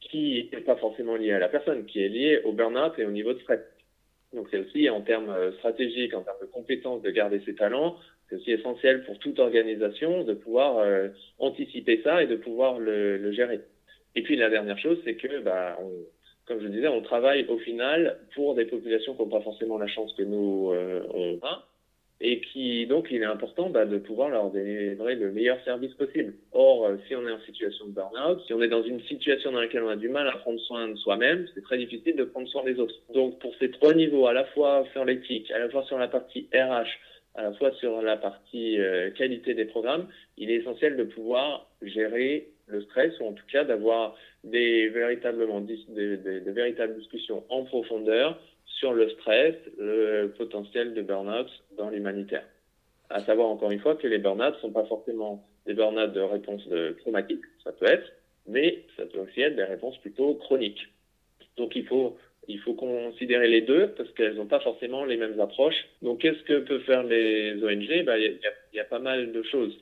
qui 0.00 0.48
n'est 0.52 0.60
pas 0.60 0.76
forcément 0.76 1.16
lié 1.16 1.32
à 1.32 1.38
la 1.38 1.48
personne, 1.48 1.86
qui 1.86 2.02
est 2.02 2.08
lié 2.08 2.40
au 2.44 2.52
burn-out 2.52 2.98
et 2.98 3.04
au 3.04 3.10
niveau 3.10 3.32
de 3.32 3.40
stress. 3.40 3.60
Donc 4.34 4.48
c'est 4.50 4.58
aussi 4.58 4.90
en 4.90 5.00
termes 5.00 5.30
euh, 5.30 5.52
stratégiques, 5.52 6.14
en 6.14 6.22
termes 6.22 6.40
de 6.40 6.46
compétences 6.46 7.02
de 7.02 7.10
garder 7.10 7.40
ses 7.46 7.54
talents, 7.54 7.96
c'est 8.28 8.36
aussi 8.36 8.52
essentiel 8.52 9.04
pour 9.04 9.18
toute 9.18 9.38
organisation 9.38 10.24
de 10.24 10.34
pouvoir 10.34 10.78
euh, 10.78 11.08
anticiper 11.38 12.00
ça 12.04 12.22
et 12.22 12.26
de 12.26 12.36
pouvoir 12.36 12.78
le, 12.78 13.16
le 13.16 13.32
gérer. 13.32 13.60
Et 14.14 14.22
puis 14.22 14.36
la 14.36 14.50
dernière 14.50 14.78
chose, 14.78 14.98
c'est 15.04 15.14
que, 15.14 15.40
bah, 15.40 15.78
comme 16.46 16.60
je 16.60 16.68
disais, 16.68 16.88
on 16.88 17.02
travaille 17.02 17.44
au 17.46 17.58
final 17.58 18.18
pour 18.34 18.54
des 18.54 18.64
populations 18.64 19.14
qui 19.14 19.22
n'ont 19.22 19.28
pas 19.28 19.42
forcément 19.42 19.78
la 19.78 19.86
chance 19.86 20.12
que 20.14 20.22
nous 20.22 20.72
euh, 20.72 21.02
on 21.14 21.38
a, 21.46 21.68
et 22.20 22.40
qui 22.40 22.86
donc 22.86 23.08
il 23.10 23.22
est 23.22 23.26
important 23.26 23.70
bah, 23.70 23.84
de 23.84 23.98
pouvoir 23.98 24.28
leur 24.30 24.50
délivrer 24.50 25.14
le 25.14 25.30
meilleur 25.30 25.62
service 25.64 25.94
possible. 25.94 26.34
Or, 26.52 26.86
euh, 26.86 26.96
si 27.06 27.14
on 27.14 27.26
est 27.28 27.32
en 27.32 27.40
situation 27.40 27.86
de 27.86 27.92
burn-out, 27.92 28.40
si 28.46 28.54
on 28.54 28.62
est 28.62 28.68
dans 28.68 28.82
une 28.82 29.00
situation 29.02 29.52
dans 29.52 29.60
laquelle 29.60 29.82
on 29.82 29.88
a 29.88 29.96
du 29.96 30.08
mal 30.08 30.26
à 30.26 30.32
prendre 30.32 30.58
soin 30.60 30.88
de 30.88 30.96
soi-même, 30.96 31.46
c'est 31.54 31.62
très 31.62 31.78
difficile 31.78 32.16
de 32.16 32.24
prendre 32.24 32.48
soin 32.48 32.64
des 32.64 32.80
autres. 32.80 32.94
Donc 33.14 33.38
pour 33.38 33.54
ces 33.60 33.70
trois 33.70 33.94
niveaux, 33.94 34.26
à 34.26 34.32
la 34.32 34.44
fois 34.46 34.84
sur 34.92 35.04
l'éthique, 35.04 35.50
à 35.50 35.58
la 35.58 35.68
fois 35.68 35.84
sur 35.84 35.98
la 35.98 36.08
partie 36.08 36.48
RH, 36.52 36.88
à 37.34 37.42
la 37.42 37.52
fois 37.52 37.72
sur 37.74 38.02
la 38.02 38.16
partie 38.16 38.80
euh, 38.80 39.10
qualité 39.12 39.54
des 39.54 39.66
programmes, 39.66 40.08
il 40.36 40.50
est 40.50 40.56
essentiel 40.56 40.96
de 40.96 41.04
pouvoir 41.04 41.70
gérer 41.82 42.48
le 42.68 42.82
stress, 42.82 43.18
ou 43.20 43.24
en 43.24 43.32
tout 43.32 43.44
cas 43.50 43.64
d'avoir 43.64 44.16
des, 44.44 44.90
des, 44.90 46.40
véritables 46.50 46.96
discussions 46.96 47.44
en 47.48 47.64
profondeur 47.64 48.40
sur 48.66 48.92
le 48.92 49.08
stress, 49.10 49.54
le 49.78 50.28
potentiel 50.36 50.94
de 50.94 51.02
burn-out 51.02 51.48
dans 51.76 51.90
l'humanitaire. 51.90 52.44
À 53.10 53.24
savoir 53.24 53.48
encore 53.48 53.70
une 53.70 53.80
fois 53.80 53.96
que 53.96 54.06
les 54.06 54.18
burn-out 54.18 54.54
ne 54.54 54.60
sont 54.60 54.70
pas 54.70 54.84
forcément 54.84 55.44
des 55.66 55.74
burn-out 55.74 56.12
de 56.12 56.20
réponse 56.20 56.66
de 56.68 56.96
traumatique, 57.00 57.42
ça 57.64 57.72
peut 57.72 57.86
être, 57.86 58.12
mais 58.46 58.84
ça 58.96 59.04
peut 59.06 59.18
aussi 59.18 59.40
être 59.40 59.56
des 59.56 59.64
réponses 59.64 59.98
plutôt 59.98 60.34
chroniques. 60.34 60.88
Donc 61.56 61.74
il 61.74 61.86
faut 61.86 62.16
il 62.48 62.58
faut 62.60 62.72
considérer 62.72 63.46
les 63.46 63.60
deux 63.60 63.88
parce 63.96 64.10
qu'elles 64.12 64.36
n'ont 64.36 64.46
pas 64.46 64.60
forcément 64.60 65.04
les 65.04 65.18
mêmes 65.18 65.38
approches. 65.38 65.86
Donc, 66.00 66.20
qu'est-ce 66.20 66.42
que 66.44 66.60
peuvent 66.60 66.82
faire 66.82 67.02
les 67.02 67.62
ONG 67.62 68.04
bah, 68.04 68.18
il 68.18 68.38
y 68.72 68.80
a 68.80 68.84
pas 68.84 68.98
mal 68.98 69.32
de 69.32 69.42
choses. 69.42 69.78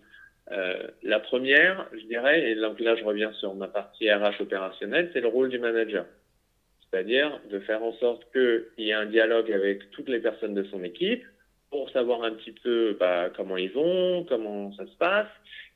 Euh, 0.52 0.86
la 1.02 1.18
première, 1.18 1.88
je 1.92 2.06
dirais, 2.06 2.50
et 2.50 2.54
donc 2.54 2.78
là 2.80 2.94
je 2.94 3.04
reviens 3.04 3.32
sur 3.32 3.54
ma 3.54 3.68
partie 3.68 4.10
RH 4.10 4.40
opérationnelle, 4.40 5.10
c'est 5.12 5.20
le 5.20 5.28
rôle 5.28 5.48
du 5.48 5.58
manager. 5.58 6.06
C'est-à-dire 6.88 7.40
de 7.50 7.58
faire 7.60 7.82
en 7.82 7.92
sorte 7.94 8.22
qu'il 8.32 8.84
y 8.84 8.90
ait 8.90 8.94
un 8.94 9.06
dialogue 9.06 9.50
avec 9.50 9.90
toutes 9.90 10.08
les 10.08 10.20
personnes 10.20 10.54
de 10.54 10.62
son 10.64 10.84
équipe 10.84 11.24
pour 11.70 11.90
savoir 11.90 12.22
un 12.22 12.30
petit 12.32 12.52
peu 12.52 12.96
bah, 12.98 13.30
comment 13.36 13.56
ils 13.56 13.72
vont, 13.72 14.24
comment 14.28 14.72
ça 14.74 14.86
se 14.86 14.96
passe, 14.96 15.28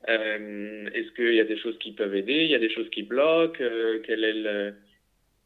euh, 0.09 0.89
est-ce 0.93 1.11
qu'il 1.11 1.35
y 1.35 1.39
a 1.41 1.43
des 1.43 1.57
choses 1.57 1.77
qui 1.79 1.91
peuvent 1.91 2.15
aider, 2.15 2.45
il 2.45 2.49
y 2.49 2.55
a 2.55 2.59
des 2.59 2.69
choses 2.73 2.89
qui 2.89 3.03
bloquent, 3.03 3.61
euh, 3.61 4.01
quel 4.05 4.23
est 4.23 4.33
le, 4.33 4.73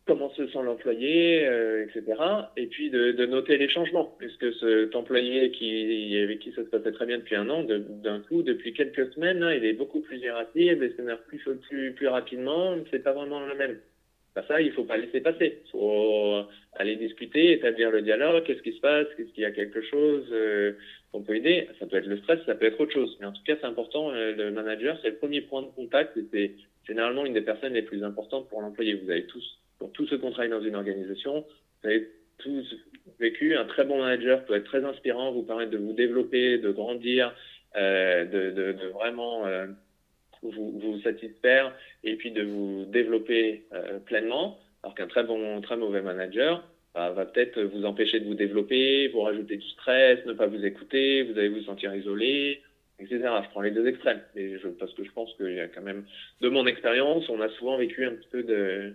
comment 0.06 0.30
se 0.32 0.48
sent 0.48 0.64
l'employé, 0.64 1.46
euh, 1.48 1.86
etc. 1.86 2.22
Et 2.58 2.68
puis 2.68 2.90
de, 2.90 3.12
de, 3.12 3.26
noter 3.26 3.58
les 3.58 3.70
changements, 3.70 4.16
puisque 4.20 4.54
cet 4.56 4.96
employé 4.96 5.52
qui, 5.52 6.18
avec 6.18 6.40
qui 6.40 6.52
ça 6.52 6.64
se 6.64 6.70
passait 6.70 6.92
très 6.92 7.06
bien 7.06 7.18
depuis 7.18 7.36
un 7.36 7.50
an, 7.50 7.64
d'un 7.64 8.20
coup, 8.20 8.44
depuis 8.44 8.74
quelques 8.74 9.12
semaines, 9.14 9.42
hein, 9.42 9.54
il 9.54 9.66
est 9.66 9.74
beaucoup 9.74 10.02
plus 10.02 10.20
irascible, 10.20 10.86
il 10.86 10.96
s'énerve 10.96 11.22
plus, 11.28 11.44
plus, 11.68 11.94
plus 11.94 12.08
rapidement, 12.08 12.76
c'est 12.92 13.04
pas 13.04 13.14
vraiment 13.14 13.40
le 13.46 13.56
même. 13.56 13.80
Bah, 14.36 14.44
ça, 14.48 14.62
il 14.62 14.72
faut 14.74 14.84
pas 14.84 14.98
laisser 14.98 15.22
passer. 15.22 15.62
Il 15.66 15.72
faut 15.72 16.44
aller 16.74 16.98
discuter, 16.98 17.54
établir 17.54 17.90
le 17.90 18.02
dialogue, 18.02 18.44
qu'est-ce 18.44 18.62
qui 18.62 18.74
se 18.74 18.82
passe, 18.82 19.08
qu'est-ce 19.16 19.32
qu'il 19.32 19.44
y 19.44 19.46
a 19.46 19.52
quelque 19.52 19.82
chose 19.82 20.28
euh, 20.32 20.74
qu'on 21.12 21.24
peut 21.24 21.38
aider. 21.38 21.70
Ça 21.80 21.86
peut 21.88 21.96
être 21.96 22.06
le 22.06 22.18
stress, 22.18 22.40
ça 22.46 22.54
peut 22.54 22.66
être 22.66 22.80
autre 22.80 22.92
chose. 22.92 23.16
Mais 23.22 23.28
en 23.28 23.32
tout 23.32 23.44
cas, 23.46 23.56
c'est 23.60 23.66
important, 23.66 24.12
euh, 24.12 24.34
le 24.36 24.52
manager, 24.52 25.00
c'est 25.02 25.12
le 25.12 25.16
premier 25.16 25.42
point 25.42 25.62
de 25.62 25.68
contact 25.68 26.20
c'est 26.32 26.52
généralement 26.86 27.26
une 27.26 27.34
des 27.34 27.42
personnes 27.42 27.74
les 27.74 27.82
plus 27.82 28.04
importantes 28.04 28.50
pour 28.50 28.62
l'employé. 28.62 28.94
Vous 28.96 29.10
avez 29.10 29.26
tous 29.26 29.58
pour 29.80 29.92
tous 29.92 30.08
ceux 30.08 30.18
qui 30.18 30.32
travaille 30.32 30.50
dans 30.50 30.62
une 30.62 30.76
organisation, 30.76 31.46
vous 31.84 31.90
avez 31.90 32.08
tous 32.38 32.76
vécu, 33.20 33.56
un 33.56 33.66
très 33.66 33.86
bon 33.86 34.00
manager 34.00 34.46
peut 34.46 34.56
être 34.56 34.66
très 34.66 34.84
inspirant, 34.84 35.32
vous 35.32 35.44
permettre 35.44 35.72
de 35.72 35.78
vous 35.78 35.94
développer, 35.94 36.58
de 36.58 36.72
grandir, 36.72 37.34
euh, 37.76 38.26
de, 38.26 38.52
de, 38.52 38.72
de, 38.74 38.88
vraiment 38.88 39.46
euh, 39.46 39.68
vous, 40.42 40.80
vous, 40.80 41.00
satisfaire 41.02 41.74
et 42.04 42.16
puis 42.16 42.32
de 42.32 42.44
vous 42.44 42.86
développer 42.86 43.66
euh, 43.74 44.00
pleinement, 44.00 44.60
alors 44.84 44.96
qu'un 44.96 45.08
très 45.08 45.24
bon, 45.24 45.62
très 45.62 45.78
mauvais 45.78 46.02
manager 46.02 46.68
bah, 46.94 47.12
va 47.12 47.26
peut-être 47.26 47.62
vous 47.62 47.86
empêcher 47.86 48.20
de 48.20 48.26
vous 48.26 48.36
développer, 48.36 49.10
vous 49.10 49.22
rajouter 49.22 49.58
du 49.58 49.68
stress, 49.70 50.26
ne 50.26 50.34
pas 50.34 50.48
vous 50.48 50.66
écouter, 50.66 51.24
vous 51.24 51.38
allez 51.38 51.50
vous 51.50 51.64
sentir 51.64 51.94
isolé, 51.94 52.62
etc. 53.00 53.20
Je 53.44 53.50
prends 53.50 53.62
les 53.62 53.72
deux 53.72 53.88
extrêmes, 53.88 54.22
et 54.36 54.58
je, 54.58 54.68
parce 54.70 54.94
que 54.94 55.04
je 55.04 55.12
pense 55.12 55.34
qu'il 55.34 55.54
y 55.54 55.60
a 55.60 55.68
quand 55.68 55.82
même, 55.82 56.06
de 56.42 56.50
mon 56.50 56.66
expérience, 56.68 57.28
on 57.30 57.42
a 57.42 57.50
souvent 57.50 57.78
vécu 57.78 58.06
un 58.06 58.12
petit 58.12 58.30
peu 58.30 58.44
de 58.44 58.94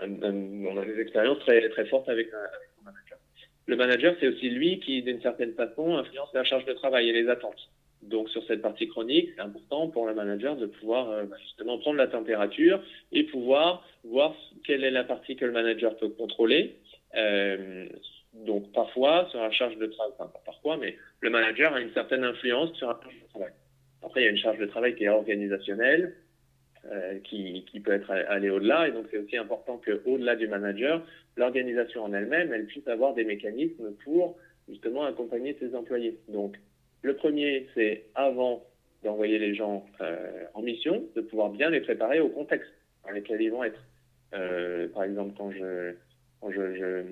on 0.00 0.76
a 0.76 0.84
des 0.84 1.00
expériences 1.00 1.38
très, 1.40 1.68
très 1.70 1.86
fortes 1.86 2.08
avec, 2.08 2.28
un, 2.32 2.38
avec 2.38 2.68
manager. 2.84 3.18
Le 3.66 3.76
manager, 3.76 4.14
c'est 4.20 4.28
aussi 4.28 4.50
lui 4.50 4.80
qui, 4.80 5.02
d'une 5.02 5.20
certaine 5.20 5.54
façon, 5.54 5.96
influence 5.96 6.32
la 6.32 6.44
charge 6.44 6.64
de 6.64 6.72
travail 6.72 7.08
et 7.08 7.12
les 7.12 7.28
attentes. 7.28 7.68
Donc, 8.02 8.28
sur 8.30 8.44
cette 8.46 8.62
partie 8.62 8.88
chronique, 8.88 9.30
c'est 9.34 9.42
important 9.42 9.88
pour 9.88 10.06
le 10.06 10.14
manager 10.14 10.56
de 10.56 10.66
pouvoir 10.66 11.10
euh, 11.10 11.24
justement 11.42 11.78
prendre 11.78 11.98
la 11.98 12.06
température 12.06 12.80
et 13.12 13.24
pouvoir 13.24 13.84
voir 14.04 14.34
quelle 14.64 14.84
est 14.84 14.90
la 14.90 15.04
partie 15.04 15.36
que 15.36 15.44
le 15.44 15.52
manager 15.52 15.96
peut 15.96 16.08
contrôler. 16.08 16.76
Euh, 17.16 17.86
donc, 18.34 18.70
parfois, 18.72 19.26
sur 19.30 19.40
la 19.40 19.50
charge 19.50 19.76
de 19.78 19.86
travail, 19.86 20.12
enfin, 20.18 20.30
pas 20.32 20.42
parfois, 20.46 20.76
mais 20.76 20.96
le 21.20 21.30
manager 21.30 21.74
a 21.74 21.80
une 21.80 21.92
certaine 21.92 22.22
influence 22.22 22.72
sur 22.76 22.86
la 22.86 22.98
charge 23.02 23.20
de 23.20 23.28
travail. 23.28 23.52
Après, 24.02 24.20
il 24.20 24.24
y 24.24 24.28
a 24.28 24.30
une 24.30 24.38
charge 24.38 24.58
de 24.58 24.66
travail 24.66 24.94
qui 24.94 25.04
est 25.04 25.08
organisationnelle, 25.08 26.14
euh, 26.90 27.18
qui, 27.24 27.64
peut 27.84 27.92
être 27.92 28.10
aller 28.10 28.50
au-delà. 28.50 28.88
Et 28.88 28.92
donc, 28.92 29.06
c'est 29.10 29.18
aussi 29.18 29.36
important 29.36 29.80
qu'au-delà 29.84 30.36
du 30.36 30.48
manager, 30.48 31.04
l'organisation 31.36 32.04
en 32.04 32.12
elle-même, 32.12 32.52
elle 32.52 32.66
puisse 32.66 32.86
avoir 32.88 33.14
des 33.14 33.24
mécanismes 33.24 33.92
pour 34.04 34.36
justement 34.68 35.04
accompagner 35.04 35.56
ses 35.60 35.74
employés. 35.74 36.18
Donc, 36.28 36.56
le 37.02 37.14
premier, 37.14 37.66
c'est 37.74 38.04
avant 38.14 38.64
d'envoyer 39.02 39.38
les 39.38 39.54
gens 39.54 39.84
euh, 40.00 40.44
en 40.54 40.62
mission, 40.62 41.04
de 41.14 41.20
pouvoir 41.20 41.50
bien 41.50 41.70
les 41.70 41.80
préparer 41.80 42.20
au 42.20 42.28
contexte 42.28 42.72
dans 43.04 43.10
lequel 43.10 43.40
ils 43.40 43.50
vont 43.50 43.64
être. 43.64 43.80
Euh, 44.34 44.88
par 44.88 45.04
exemple, 45.04 45.34
quand 45.36 45.50
je 45.50 45.94
quand 46.40 46.52
je, 46.52 47.02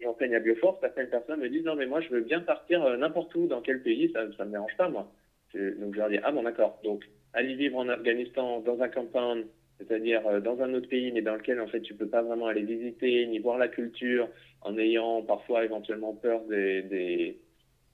j'enseigne 0.00 0.34
à 0.34 0.40
Bioforce, 0.40 0.78
certaines 0.80 1.08
personnes 1.08 1.40
me 1.40 1.48
disent 1.48 1.64
non 1.64 1.76
mais 1.76 1.86
moi 1.86 2.02
je 2.02 2.10
veux 2.10 2.20
bien 2.20 2.40
partir 2.40 2.98
n'importe 2.98 3.34
où, 3.34 3.46
dans 3.46 3.62
quel 3.62 3.82
pays, 3.82 4.10
ça 4.12 4.26
ça 4.36 4.44
me 4.44 4.50
dérange 4.50 4.76
pas 4.76 4.88
moi. 4.88 5.10
Donc 5.54 5.94
je 5.94 5.98
leur 5.98 6.10
dis 6.10 6.18
ah 6.22 6.32
bon 6.32 6.42
d'accord. 6.42 6.78
Donc 6.84 7.06
aller 7.36 7.54
vivre 7.54 7.76
en 7.76 7.88
Afghanistan 7.88 8.60
dans 8.60 8.80
un 8.80 8.88
campagne, 8.88 9.44
c'est-à-dire 9.78 10.26
euh, 10.26 10.40
dans 10.40 10.60
un 10.62 10.72
autre 10.72 10.88
pays, 10.88 11.12
mais 11.12 11.20
dans 11.20 11.34
lequel 11.34 11.60
en 11.60 11.68
fait 11.68 11.82
tu 11.82 11.94
peux 11.94 12.08
pas 12.08 12.22
vraiment 12.22 12.46
aller 12.46 12.62
visiter 12.62 13.26
ni 13.26 13.38
voir 13.38 13.58
la 13.58 13.68
culture, 13.68 14.28
en 14.62 14.76
ayant 14.78 15.22
parfois 15.22 15.64
éventuellement 15.64 16.14
peur 16.14 16.40
des, 16.46 17.38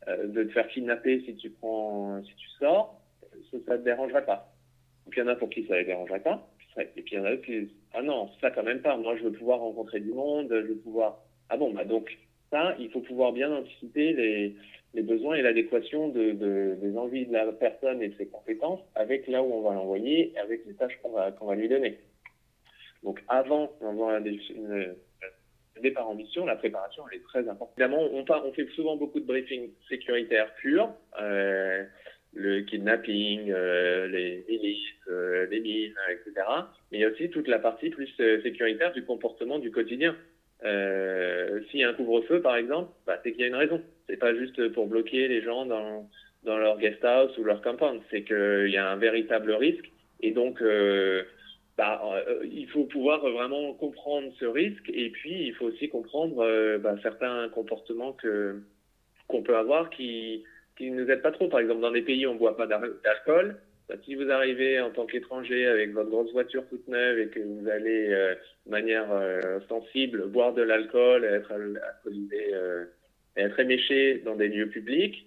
euh, 0.09 0.27
de 0.29 0.45
te 0.45 0.53
faire 0.53 0.69
kidnapper 0.69 1.23
si 1.27 1.35
tu 1.35 1.51
prends, 1.51 2.23
si 2.23 2.35
tu 2.37 2.49
sors, 2.61 3.01
ça, 3.51 3.59
ça 3.67 3.79
te 3.79 3.85
dérangerait 3.85 4.25
pas. 4.25 4.55
Donc 5.05 5.15
il 5.17 5.21
y 5.21 5.23
en 5.23 5.29
a 5.29 5.35
pour 5.35 5.51
qui 5.51 5.67
ça 5.67 5.77
les 5.77 5.85
dérangerait 5.85 6.23
pas, 6.23 6.49
et 6.79 7.03
puis 7.03 7.17
il 7.17 7.19
y 7.19 7.21
en 7.21 7.25
a 7.25 7.37
qui 7.37 7.69
ah 7.95 8.03
non 8.03 8.31
ça 8.41 8.53
quand 8.53 8.63
même 8.63 8.81
pas. 8.81 8.97
Moi 8.97 9.17
je 9.17 9.25
veux 9.25 9.33
pouvoir 9.33 9.59
rencontrer 9.59 9.99
du 9.99 10.13
monde, 10.13 10.49
je 10.51 10.69
veux 10.69 10.79
pouvoir 10.79 11.19
ah 11.49 11.57
bon 11.57 11.73
bah 11.73 11.85
donc 11.85 12.17
ça 12.53 12.77
il 12.79 12.91
faut 12.91 13.01
pouvoir 13.01 13.33
bien 13.33 13.53
anticiper 13.53 14.13
les 14.13 14.57
les 14.95 15.03
besoins 15.03 15.37
et 15.37 15.43
l'adéquation 15.43 16.09
de, 16.09 16.33
de, 16.33 16.77
des 16.81 16.97
envies 16.97 17.27
de 17.27 17.33
la 17.33 17.51
personne 17.53 18.03
et 18.03 18.09
de 18.09 18.17
ses 18.17 18.27
compétences 18.27 18.81
avec 18.95 19.27
là 19.27 19.43
où 19.43 19.53
on 19.53 19.63
va 19.63 19.75
l'envoyer 19.75 20.33
et 20.35 20.39
avec 20.39 20.67
les 20.67 20.75
tâches 20.75 20.99
qu'on 21.03 21.13
va, 21.13 21.33
qu'on 21.33 21.47
va 21.47 21.55
lui 21.55 21.69
donner. 21.69 21.99
Donc 23.03 23.23
avant 23.29 23.73
d'avoir 23.81 24.15
un 24.17 24.21
départ 25.81 26.09
en 26.09 26.15
mission, 26.15 26.45
la 26.47 26.57
préparation 26.57 27.03
elle 27.11 27.19
est 27.19 27.25
très 27.25 27.49
importante. 27.49 27.75
Évidemment, 27.79 28.03
on, 28.13 28.25
on 28.29 28.53
fait 28.53 28.69
souvent 28.75 28.97
beaucoup 28.97 29.21
de 29.21 29.27
briefings 29.27 29.71
sécuritaires 29.89 30.55
purs, 30.57 30.93
euh, 31.21 31.85
le 32.35 32.61
kidnapping, 32.63 33.51
euh, 33.51 34.07
les 34.07 34.45
milices, 34.49 34.79
euh, 35.09 35.47
les 35.51 35.61
mines, 35.61 35.95
etc. 36.11 36.47
Mais 36.91 36.99
il 36.99 37.01
y 37.01 37.05
a 37.05 37.09
aussi 37.09 37.29
toute 37.31 37.49
la 37.49 37.59
partie 37.59 37.91
plus 37.91 38.09
sécuritaire 38.43 38.93
du 38.93 39.05
comportement 39.05 39.59
du 39.59 39.71
quotidien. 39.71 40.17
S'il 40.63 41.81
y 41.81 41.85
a 41.85 41.89
un 41.89 41.95
couvre-feu, 41.95 42.41
par 42.41 42.57
exemple, 42.57 42.93
bah, 43.05 43.19
c'est 43.23 43.33
qu'il 43.33 43.41
y 43.41 43.45
a 43.45 43.49
une 43.49 43.57
raison. 43.57 43.83
C'est 44.13 44.19
pas 44.19 44.35
juste 44.35 44.69
pour 44.75 44.89
bloquer 44.89 45.27
les 45.27 45.41
gens 45.41 45.65
dans, 45.65 46.07
dans 46.45 46.59
leur 46.59 46.77
guest 46.77 47.03
house 47.03 47.35
ou 47.39 47.45
leur 47.45 47.63
compound. 47.63 48.03
C'est 48.11 48.25
qu'il 48.25 48.69
y 48.69 48.77
a 48.77 48.91
un 48.91 48.97
véritable 48.97 49.53
risque. 49.53 49.91
Et 50.21 50.33
donc, 50.33 50.61
bah, 51.79 52.03
euh, 52.05 52.45
il 52.45 52.69
faut 52.69 52.85
pouvoir 52.85 53.21
vraiment 53.27 53.73
comprendre 53.75 54.31
ce 54.39 54.45
risque 54.45 54.91
et 54.93 55.11
puis 55.11 55.47
il 55.47 55.55
faut 55.55 55.67
aussi 55.67 55.89
comprendre 55.89 56.45
euh, 56.45 56.79
bah, 56.79 56.97
certains 57.03 57.49
comportements 57.49 58.13
que 58.13 58.61
qu'on 59.27 59.43
peut 59.43 59.57
avoir 59.57 59.89
qui 59.89 60.45
qui 60.77 60.91
nous 60.91 61.11
aident 61.11 61.23
pas 61.23 61.33
trop. 61.33 61.49
Par 61.49 61.61
exemple, 61.61 61.81
dans 61.81 61.91
des 61.91 62.03
pays 62.03 62.27
où 62.27 62.31
on 62.31 62.35
boit 62.35 62.57
pas 62.57 62.67
d'alcool, 62.67 63.57
bah, 63.89 63.95
si 64.05 64.15
vous 64.15 64.31
arrivez 64.31 64.81
en 64.81 64.91
tant 64.91 65.07
qu'étranger 65.07 65.67
avec 65.67 65.93
votre 65.93 66.11
grosse 66.11 66.33
voiture 66.33 66.65
toute 66.69 66.87
neuve 66.89 67.19
et 67.19 67.29
que 67.29 67.41
vous 67.41 67.69
allez 67.69 68.09
euh, 68.11 68.35
de 68.67 68.71
manière 68.71 69.09
sensible 69.69 70.29
boire 70.29 70.53
de 70.53 70.63
l'alcool, 70.63 71.25
être 71.25 71.53
alcoolisé, 71.53 72.55
être 73.37 73.59
éméché 73.61 74.23
dans 74.25 74.37
des 74.37 74.49
lieux 74.49 74.69
publics, 74.69 75.27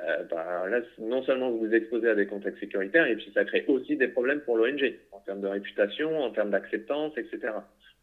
euh, 0.00 0.24
bah, 0.24 0.66
là, 0.68 0.80
non 0.98 1.22
seulement 1.22 1.50
vous 1.50 1.60
vous 1.60 1.74
exposez 1.74 2.08
à 2.08 2.14
des 2.14 2.26
contextes 2.26 2.60
sécuritaires, 2.60 3.06
et 3.06 3.16
puis 3.16 3.30
ça 3.32 3.44
crée 3.44 3.64
aussi 3.68 3.96
des 3.96 4.08
problèmes 4.08 4.40
pour 4.40 4.56
l'ONG, 4.56 4.94
en 5.12 5.20
termes 5.20 5.40
de 5.40 5.46
réputation, 5.46 6.20
en 6.20 6.30
termes 6.30 6.50
d'acceptance, 6.50 7.16
etc. 7.16 7.52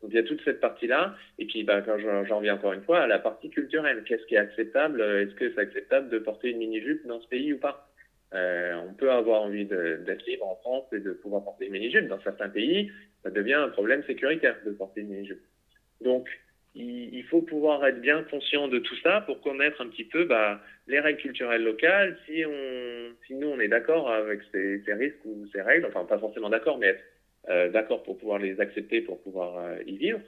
Donc 0.02 0.12
il 0.12 0.16
y 0.16 0.20
a 0.20 0.24
toute 0.24 0.44
cette 0.44 0.60
partie-là, 0.62 1.16
et 1.38 1.46
puis 1.46 1.64
bah, 1.64 1.84
j'en 1.86 2.38
reviens 2.38 2.56
encore 2.56 2.74
une 2.74 2.84
fois 2.84 3.02
à 3.02 3.08
la 3.08 3.20
partie 3.20 3.50
culturelle, 3.50 4.04
qu'est-ce 4.06 4.26
qui 4.26 4.36
est 4.36 4.40
acceptable? 4.40 5.02
Est-ce 5.02 5.36
que 5.36 5.54
c'est 5.54 5.60
acceptable 5.60 6.10
de 6.10 6.20
porter 6.20 6.50
une 6.50 6.58
mini-jupe 6.58 7.06
dans 7.06 7.20
ce 7.20 7.28
pays 7.28 7.54
ou 7.54 7.60
pas? 7.60 7.88
Euh, 8.34 8.74
On 8.90 8.94
peut 8.94 9.12
avoir 9.12 9.42
envie 9.42 9.66
d'être 9.66 10.26
libre 10.26 10.48
en 10.48 10.56
France 10.56 10.86
et 10.94 11.00
de 11.00 11.12
pouvoir 11.12 11.44
porter 11.44 11.66
une 11.66 11.74
mini-jupe. 11.74 12.08
Dans 12.08 12.22
certains 12.22 12.50
pays, 12.50 12.90
ça 13.24 13.30
devient 13.30 13.54
un 13.54 13.70
problème 13.70 14.04
sécuritaire 14.06 14.56
de 14.66 14.72
porter 14.72 15.02
une 15.02 15.10
mini-jupe. 15.10 15.44
Donc 16.00 16.30
il, 16.76 17.24
faut 17.24 17.42
pouvoir 17.42 17.86
être 17.86 18.00
bien 18.00 18.24
conscient 18.24 18.68
de 18.68 18.80
tout 18.80 18.96
ça 19.04 19.22
pour 19.22 19.42
connaître 19.42 19.82
un 19.82 19.88
petit 19.88 20.06
peu 20.06 20.26
bah, 20.26 20.62
les 20.88 21.00
règles 21.00 21.20
culturelles 21.20 21.64
locales, 21.64 22.18
si, 22.26 22.46
on, 22.46 23.14
si 23.26 23.36
nous 23.36 23.50
on 23.50 23.60
est 23.60 23.68
d'accord 23.68 24.10
avec 24.10 24.42
ces, 24.52 24.82
ces, 24.86 24.94
risques 24.94 25.24
ou 25.26 25.46
ces 25.54 25.62
règles, 25.62 25.86
enfin 25.86 26.06
pas 26.06 26.20
forcément 26.20 26.50
d'accord, 26.50 26.78
mais 26.78 26.88
être 26.88 27.04
euh, 27.50 27.70
d'accord 27.70 28.04
pour 28.04 28.18
pouvoir 28.18 28.40
les 28.40 28.60
accepter, 28.60 29.02
pour 29.02 29.22
pouvoir 29.22 29.58
euh, 29.58 29.78
y 29.86 29.98
vivre. 29.98 30.20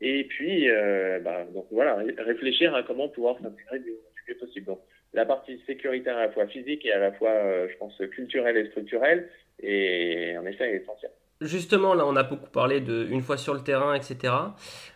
Et 0.00 0.24
puis, 0.24 0.68
euh, 0.68 1.18
bah, 1.20 1.46
donc 1.54 1.66
voilà, 1.70 1.96
réfléchir 2.18 2.74
à 2.74 2.82
comment 2.82 3.08
pouvoir 3.08 3.38
s'intégrer 3.40 3.78
du, 3.78 3.92
mieux 4.28 4.34
possible. 4.34 4.66
Donc, 4.66 4.80
la 5.14 5.24
partie 5.24 5.62
sécuritaire 5.66 6.16
à 6.18 6.26
la 6.26 6.32
fois 6.32 6.46
physique 6.48 6.84
et 6.84 6.92
à 6.92 6.98
la 6.98 7.12
fois, 7.12 7.68
je 7.68 7.76
pense, 7.78 7.96
culturelle 8.10 8.56
et 8.58 8.68
structurelle, 8.68 9.30
est 9.62 10.36
en 10.36 10.44
effet 10.44 10.76
essentielle. 10.76 11.12
Justement, 11.42 11.92
là, 11.92 12.06
on 12.06 12.16
a 12.16 12.22
beaucoup 12.22 12.48
parlé 12.48 12.80
de 12.80 13.06
une 13.10 13.20
fois 13.20 13.36
sur 13.36 13.52
le 13.52 13.60
terrain, 13.60 13.94
etc. 13.94 14.32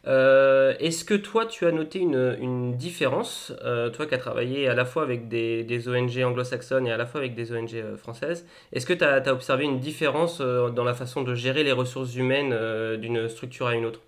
Euh, 0.07 0.75
est-ce 0.79 1.05
que 1.05 1.13
toi, 1.13 1.45
tu 1.45 1.67
as 1.67 1.73
noté 1.73 1.99
une, 1.99 2.77
différence, 2.77 3.53
euh, 3.63 3.91
toi 3.91 4.07
qui 4.07 4.15
as 4.15 4.19
travaillé 4.19 4.67
à 4.67 4.75
la 4.75 4.87
fois 4.87 5.03
avec 5.03 5.29
des, 5.29 5.89
ONG 5.89 6.23
anglo-saxonnes 6.25 6.87
et 6.87 6.93
à 6.93 6.97
la 6.97 7.05
fois 7.05 7.21
avec 7.21 7.35
des 7.35 7.53
ONG 7.53 7.75
euh, 7.75 7.97
françaises, 7.99 8.49
est-ce 8.73 8.87
que 8.87 8.95
tu 8.95 9.05
as, 9.05 9.31
observé 9.31 9.65
une 9.65 9.81
différence 9.81 10.41
dans 10.41 10.85
la 10.85 10.95
façon 10.95 11.23
de 11.23 11.35
gérer 11.35 11.63
les 11.63 11.73
ressources 11.73 12.17
humaines 12.17 12.97
d'une 12.97 13.29
structure 13.29 13.67
à 13.67 13.75
une 13.75 13.85
autre? 13.85 14.01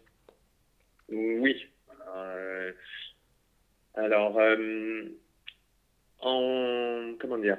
Oui. 1.11 1.67
alors, 3.95 4.39
en, 6.21 7.13
comment 7.21 7.37
dire? 7.37 7.59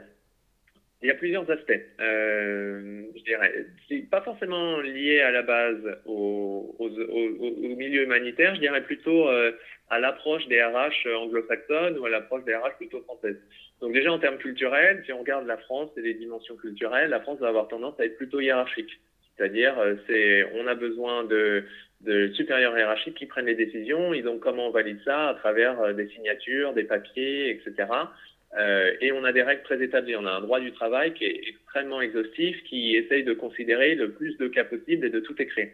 Il 1.03 1.07
y 1.07 1.11
a 1.11 1.15
plusieurs 1.15 1.49
aspects, 1.51 1.81
euh, 1.99 3.03
je 3.15 3.23
dirais. 3.23 3.65
C'est 3.89 4.09
pas 4.09 4.21
forcément 4.21 4.79
lié 4.79 5.19
à 5.19 5.31
la 5.31 5.41
base 5.41 5.99
au, 6.05 6.75
milieu 7.77 8.03
humanitaire, 8.03 8.55
je 8.55 8.61
dirais 8.61 8.83
plutôt 8.83 9.27
euh, 9.27 9.51
à 9.89 9.99
l'approche 9.99 10.47
des 10.47 10.63
RH 10.63 11.07
anglo-saxonnes 11.13 11.97
ou 11.97 12.05
à 12.05 12.09
l'approche 12.09 12.45
des 12.45 12.55
RH 12.55 12.77
plutôt 12.77 13.01
françaises. 13.01 13.37
Donc 13.81 13.91
déjà 13.91 14.13
en 14.13 14.19
termes 14.19 14.37
culturels, 14.37 15.03
si 15.05 15.11
on 15.11 15.19
regarde 15.19 15.45
la 15.45 15.57
France 15.57 15.91
et 15.97 16.01
les 16.01 16.13
dimensions 16.13 16.55
culturelles, 16.55 17.09
la 17.09 17.19
France 17.19 17.39
va 17.39 17.49
avoir 17.49 17.67
tendance 17.67 17.99
à 17.99 18.05
être 18.05 18.15
plutôt 18.15 18.39
hiérarchique. 18.39 18.99
C'est-à-dire, 19.35 19.77
euh, 19.79 19.95
c'est, 20.07 20.45
on 20.55 20.67
a 20.67 20.75
besoin 20.75 21.23
de, 21.23 21.65
supérieurs 22.33 22.77
hiérarchiques 22.77 23.15
qui 23.15 23.25
prennent 23.25 23.45
les 23.45 23.55
décisions. 23.55 24.13
Et 24.13 24.21
donc, 24.21 24.41
comment 24.41 24.67
on 24.67 24.71
valide 24.71 24.99
ça 25.03 25.29
à 25.29 25.33
travers 25.35 25.79
euh, 25.81 25.93
des 25.93 26.07
signatures, 26.09 26.73
des 26.73 26.83
papiers, 26.83 27.49
etc. 27.49 27.87
Euh, 28.57 28.93
et 29.01 29.11
on 29.11 29.23
a 29.23 29.31
des 29.31 29.41
règles 29.41 29.63
très 29.63 29.81
établies. 29.81 30.15
On 30.15 30.25
a 30.25 30.31
un 30.31 30.41
droit 30.41 30.59
du 30.59 30.71
travail 30.73 31.13
qui 31.13 31.25
est 31.25 31.41
extrêmement 31.47 32.01
exhaustif, 32.01 32.63
qui 32.65 32.95
essaye 32.95 33.23
de 33.23 33.33
considérer 33.33 33.95
le 33.95 34.11
plus 34.11 34.37
de 34.37 34.47
cas 34.47 34.63
possible 34.63 35.05
et 35.05 35.09
de 35.09 35.19
tout 35.19 35.39
écrire. 35.41 35.69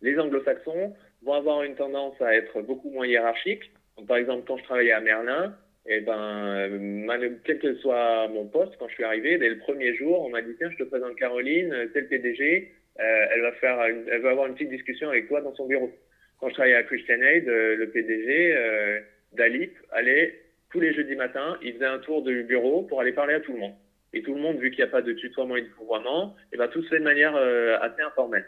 Les 0.00 0.18
anglo-saxons 0.18 0.94
vont 1.22 1.32
avoir 1.32 1.62
une 1.62 1.74
tendance 1.74 2.20
à 2.20 2.34
être 2.34 2.62
beaucoup 2.62 2.90
moins 2.90 3.06
hiérarchiques. 3.06 3.70
Par 4.06 4.16
exemple, 4.16 4.44
quand 4.46 4.56
je 4.56 4.64
travaillais 4.64 4.92
à 4.92 5.00
Merlin, 5.00 5.56
eh 5.86 6.00
ben, 6.00 7.08
quel 7.44 7.58
que 7.58 7.74
soit 7.76 8.28
mon 8.28 8.46
poste, 8.46 8.74
quand 8.78 8.88
je 8.88 8.94
suis 8.94 9.04
arrivé, 9.04 9.36
dès 9.38 9.50
le 9.50 9.58
premier 9.58 9.94
jour, 9.94 10.22
on 10.22 10.30
m'a 10.30 10.42
dit 10.42 10.54
tiens, 10.56 10.70
je 10.70 10.82
te 10.82 10.88
présente 10.88 11.14
Caroline, 11.16 11.74
c'est 11.92 12.00
le 12.00 12.06
PDG, 12.06 12.72
euh, 12.98 13.26
elle 13.34 13.40
va 13.42 13.52
faire, 13.52 13.80
elle 13.82 14.20
va 14.22 14.30
avoir 14.30 14.46
une 14.46 14.54
petite 14.54 14.70
discussion 14.70 15.10
avec 15.10 15.28
toi 15.28 15.42
dans 15.42 15.54
son 15.54 15.66
bureau. 15.66 15.92
Quand 16.40 16.48
je 16.48 16.54
travaillais 16.54 16.76
à 16.76 16.82
Christian 16.84 17.20
Aid, 17.20 17.48
euh, 17.48 17.76
le 17.76 17.90
PDG 17.90 18.56
d'Alip 19.34 19.76
allait 19.92 20.43
tous 20.74 20.80
les 20.80 20.92
jeudis 20.92 21.14
matins, 21.14 21.56
il 21.62 21.74
faisait 21.74 21.86
un 21.86 22.00
tour 22.00 22.22
du 22.22 22.42
bureau 22.42 22.82
pour 22.82 23.00
aller 23.00 23.12
parler 23.12 23.34
à 23.34 23.40
tout 23.40 23.52
le 23.52 23.60
monde. 23.60 23.74
Et 24.12 24.22
tout 24.22 24.34
le 24.34 24.40
monde, 24.40 24.58
vu 24.58 24.70
qu'il 24.70 24.82
n'y 24.82 24.88
a 24.88 24.90
pas 24.90 25.02
de 25.02 25.12
tutoiement 25.12 25.54
et 25.54 25.62
de 25.62 25.68
vouvoiement, 25.78 26.34
et 26.50 26.54
eh 26.54 26.56
ben, 26.56 26.66
tout 26.66 26.82
se 26.82 26.88
fait 26.88 26.98
de 26.98 27.04
manière 27.04 27.36
euh, 27.36 27.78
assez 27.80 28.02
informelle. 28.02 28.44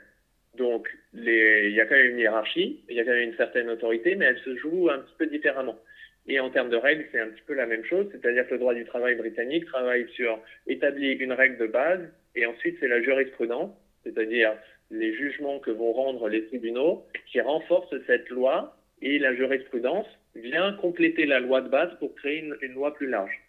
Donc, 0.57 0.89
il 1.15 1.71
y 1.71 1.81
a 1.81 1.87
quand 1.87 1.95
même 1.95 2.11
une 2.11 2.19
hiérarchie, 2.19 2.83
il 2.89 2.97
y 2.97 3.01
a 3.01 3.05
quand 3.05 3.13
même 3.13 3.29
une 3.29 3.37
certaine 3.37 3.71
autorité, 3.71 4.17
mais 4.17 4.25
elle 4.25 4.39
se 4.39 4.57
joue 4.57 4.91
un 4.91 4.99
petit 4.99 5.15
peu 5.19 5.27
différemment. 5.29 5.79
Et 6.27 6.41
en 6.41 6.51
termes 6.51 6.71
de 6.71 6.77
règles, 6.77 7.05
c'est 7.13 7.21
un 7.21 7.29
petit 7.29 7.43
peu 7.47 7.55
la 7.55 7.67
même 7.67 7.85
chose, 7.85 8.09
c'est-à-dire 8.11 8.45
que 8.49 8.55
le 8.55 8.59
droit 8.59 8.75
du 8.75 8.85
travail 8.87 9.15
britannique 9.15 9.67
travaille 9.67 10.09
sur 10.11 10.37
établir 10.67 11.21
une 11.21 11.33
règle 11.33 11.59
de 11.59 11.69
base, 11.69 12.01
et 12.35 12.45
ensuite 12.45 12.77
c'est 12.81 12.89
la 12.89 13.01
jurisprudence, 13.03 13.71
c'est-à-dire 14.03 14.53
les 14.91 15.15
jugements 15.15 15.61
que 15.61 15.71
vont 15.71 15.93
rendre 15.93 16.29
les 16.29 16.45
tribunaux, 16.47 17.07
qui 17.31 17.41
renforcent 17.41 17.95
cette 18.09 18.29
loi 18.31 18.77
et 19.01 19.21
la 19.21 19.33
jurisprudence 19.37 20.07
vient 20.43 20.73
compléter 20.75 21.27
la 21.27 21.41
loi 21.41 21.61
de 21.61 21.69
base 21.69 21.91
pour 21.99 22.15
créer 22.15 22.39
une, 22.39 22.75
loi 22.75 22.95
plus 22.95 23.09
large. 23.09 23.41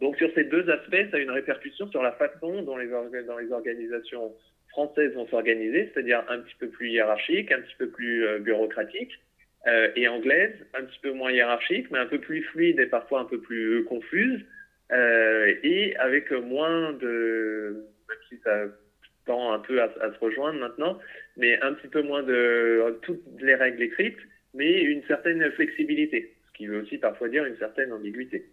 Donc 0.00 0.16
sur 0.16 0.32
ces 0.34 0.44
deux 0.44 0.68
aspects, 0.70 1.10
ça 1.10 1.16
a 1.16 1.20
une 1.20 1.30
répercussion 1.30 1.88
sur 1.90 2.02
la 2.02 2.12
façon 2.12 2.62
dont 2.62 2.76
les, 2.76 2.90
organisations 3.52 4.34
françaises 4.70 5.12
vont 5.14 5.26
s'organiser, 5.28 5.90
c'est-à-dire 5.92 6.24
un 6.28 6.38
petit 6.38 6.54
peu 6.58 6.68
plus 6.68 6.90
hiérarchique, 6.90 7.52
un 7.52 7.60
petit 7.60 7.76
peu 7.76 7.88
plus 7.88 8.26
euh, 8.26 8.38
bureaucratique, 8.38 9.12
euh, 9.66 9.90
et 9.94 10.08
anglaise, 10.08 10.54
un 10.74 10.84
petit 10.84 10.98
peu 11.02 11.12
moins 11.12 11.30
hiérarchique, 11.30 11.90
mais 11.90 11.98
un 11.98 12.06
peu 12.06 12.18
plus 12.18 12.42
fluide 12.44 12.80
et 12.80 12.86
parfois 12.86 13.20
un 13.20 13.24
peu 13.26 13.40
plus 13.40 13.84
confuse, 13.84 14.40
euh, 14.92 15.54
et 15.62 15.94
avec 15.96 16.30
moins 16.30 16.92
de, 16.94 17.84
même 18.08 18.18
si 18.28 18.38
ça 18.42 18.64
tend 19.26 19.52
un 19.52 19.58
peu 19.58 19.82
à, 19.82 19.88
se 19.90 20.18
rejoindre 20.18 20.58
maintenant, 20.58 20.98
mais 21.36 21.60
un 21.60 21.74
petit 21.74 21.88
peu 21.88 22.02
moins 22.02 22.22
de 22.22 22.98
toutes 23.02 23.22
les 23.40 23.54
règles 23.54 23.82
écrites, 23.82 24.18
mais 24.54 24.82
une 24.82 25.02
certaine 25.04 25.50
flexibilité, 25.52 26.34
ce 26.48 26.52
qui 26.58 26.66
veut 26.66 26.80
aussi 26.80 26.98
parfois 26.98 27.28
dire 27.28 27.44
une 27.44 27.56
certaine 27.58 27.92
ambiguïté. 27.92 28.46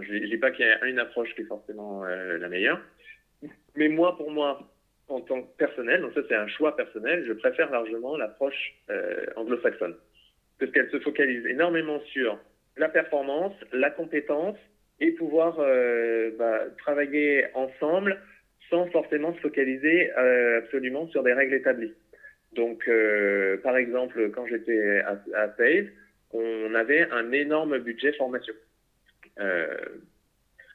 Je 0.00 0.14
ne 0.14 0.26
dis 0.26 0.38
pas 0.38 0.50
qu'il 0.50 0.66
y 0.66 0.68
a 0.68 0.84
une 0.86 0.98
approche 0.98 1.34
qui 1.34 1.42
est 1.42 1.46
forcément 1.46 2.04
euh, 2.04 2.38
la 2.38 2.48
meilleure, 2.48 2.80
mais 3.76 3.88
moi, 3.88 4.16
pour 4.16 4.30
moi, 4.30 4.68
en 5.08 5.20
tant 5.20 5.42
que 5.42 5.56
personnel, 5.56 6.00
donc 6.00 6.14
ça 6.14 6.22
c'est 6.28 6.34
un 6.34 6.48
choix 6.48 6.74
personnel, 6.74 7.24
je 7.26 7.32
préfère 7.32 7.70
largement 7.70 8.16
l'approche 8.16 8.74
euh, 8.90 9.26
anglo-saxonne, 9.36 9.94
parce 10.58 10.72
qu'elle 10.72 10.90
se 10.90 10.98
focalise 11.00 11.46
énormément 11.46 12.00
sur 12.12 12.38
la 12.76 12.88
performance, 12.88 13.52
la 13.72 13.90
compétence, 13.90 14.56
et 15.00 15.12
pouvoir 15.12 15.58
euh, 15.58 16.30
bah, 16.38 16.62
travailler 16.78 17.46
ensemble 17.54 18.20
sans 18.70 18.86
forcément 18.86 19.34
se 19.34 19.40
focaliser 19.40 20.10
absolument 20.12 21.06
sur 21.08 21.22
des 21.22 21.34
règles 21.34 21.54
établies. 21.54 21.92
Donc, 22.54 22.88
euh, 22.88 23.56
par 23.58 23.76
exemple, 23.76 24.30
quand 24.30 24.46
j'étais 24.46 25.00
à, 25.00 25.20
à 25.34 25.48
Save, 25.56 25.86
on 26.32 26.74
avait 26.74 27.08
un 27.10 27.32
énorme 27.32 27.78
budget 27.78 28.12
formation. 28.12 28.54
Euh, 29.40 29.76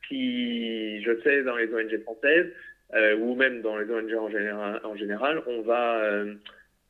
qui, 0.08 1.02
je 1.04 1.22
sais, 1.22 1.44
dans 1.44 1.56
les 1.56 1.72
ONG 1.72 2.02
françaises, 2.02 2.48
euh, 2.96 3.16
ou 3.18 3.36
même 3.36 3.62
dans 3.62 3.78
les 3.78 3.90
ONG 3.90 4.14
en 4.16 4.96
général, 4.96 5.44
on 5.48 5.62
va... 5.62 6.04
Euh, 6.04 6.36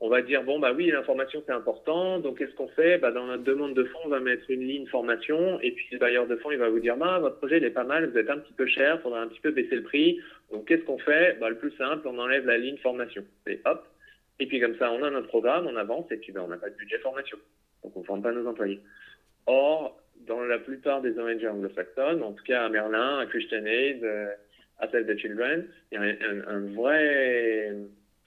on 0.01 0.07
va 0.07 0.21
dire 0.21 0.43
bon 0.43 0.59
bah 0.59 0.71
oui 0.73 0.91
l'information 0.91 1.43
c'est 1.45 1.51
important. 1.51 2.19
Donc 2.19 2.37
qu'est-ce 2.37 2.55
qu'on 2.55 2.69
fait? 2.69 2.97
Bah 2.97 3.11
dans 3.11 3.25
notre 3.25 3.43
demande 3.43 3.73
de 3.73 3.83
fonds 3.83 3.99
on 4.05 4.09
va 4.09 4.19
mettre 4.19 4.49
une 4.49 4.61
ligne 4.65 4.87
formation. 4.87 5.59
Et 5.61 5.71
puis 5.71 5.87
le 5.91 5.97
bailleur 5.97 6.27
de 6.27 6.37
fonds 6.37 6.51
il 6.51 6.57
va 6.57 6.69
vous 6.69 6.79
dire 6.79 6.95
bah 6.95 7.19
votre 7.19 7.37
projet 7.37 7.57
il 7.57 7.63
est 7.65 7.69
pas 7.69 7.83
mal 7.83 8.09
vous 8.09 8.17
êtes 8.17 8.29
un 8.29 8.37
petit 8.37 8.53
peu 8.53 8.65
cher 8.65 9.01
faudra 9.01 9.21
un 9.21 9.27
petit 9.27 9.41
peu 9.41 9.51
baisser 9.51 9.75
le 9.75 9.83
prix. 9.83 10.19
Donc 10.51 10.67
qu'est-ce 10.67 10.83
qu'on 10.83 10.99
fait? 10.99 11.37
Bah 11.39 11.49
le 11.49 11.57
plus 11.57 11.71
simple 11.71 12.07
on 12.07 12.17
enlève 12.17 12.45
la 12.45 12.57
ligne 12.57 12.77
formation. 12.77 13.23
Et 13.47 13.59
hop 13.65 13.85
Et 14.39 14.47
puis 14.47 14.59
comme 14.59 14.77
ça, 14.77 14.91
on 14.91 15.03
a 15.03 15.09
notre 15.09 15.27
programme, 15.27 15.67
on 15.67 15.75
avance, 15.75 16.11
et 16.11 16.17
puis 16.17 16.31
ben, 16.31 16.41
on 16.41 16.47
n'a 16.47 16.57
pas 16.57 16.69
de 16.69 16.75
budget 16.75 16.99
formation. 16.99 17.37
Donc 17.83 17.95
on 17.95 17.99
ne 17.99 18.05
forme 18.05 18.21
pas 18.21 18.31
nos 18.31 18.47
employés. 18.47 18.79
Or, 19.45 19.99
dans 20.27 20.41
la 20.41 20.59
plupart 20.59 21.01
des 21.01 21.17
ONG 21.17 21.45
anglo-saxonnes, 21.45 22.23
en 22.23 22.33
tout 22.33 22.43
cas 22.43 22.65
à 22.65 22.69
Merlin, 22.69 23.19
à 23.19 23.25
Christian 23.25 23.65
Aid, 23.65 24.03
euh, 24.03 24.31
à 24.79 24.87
Save 24.89 25.05
the 25.05 25.17
Children, 25.17 25.65
il 25.91 25.95
y 25.95 25.97
a 25.97 26.49
un, 26.49 26.59
vrai, 26.73 27.73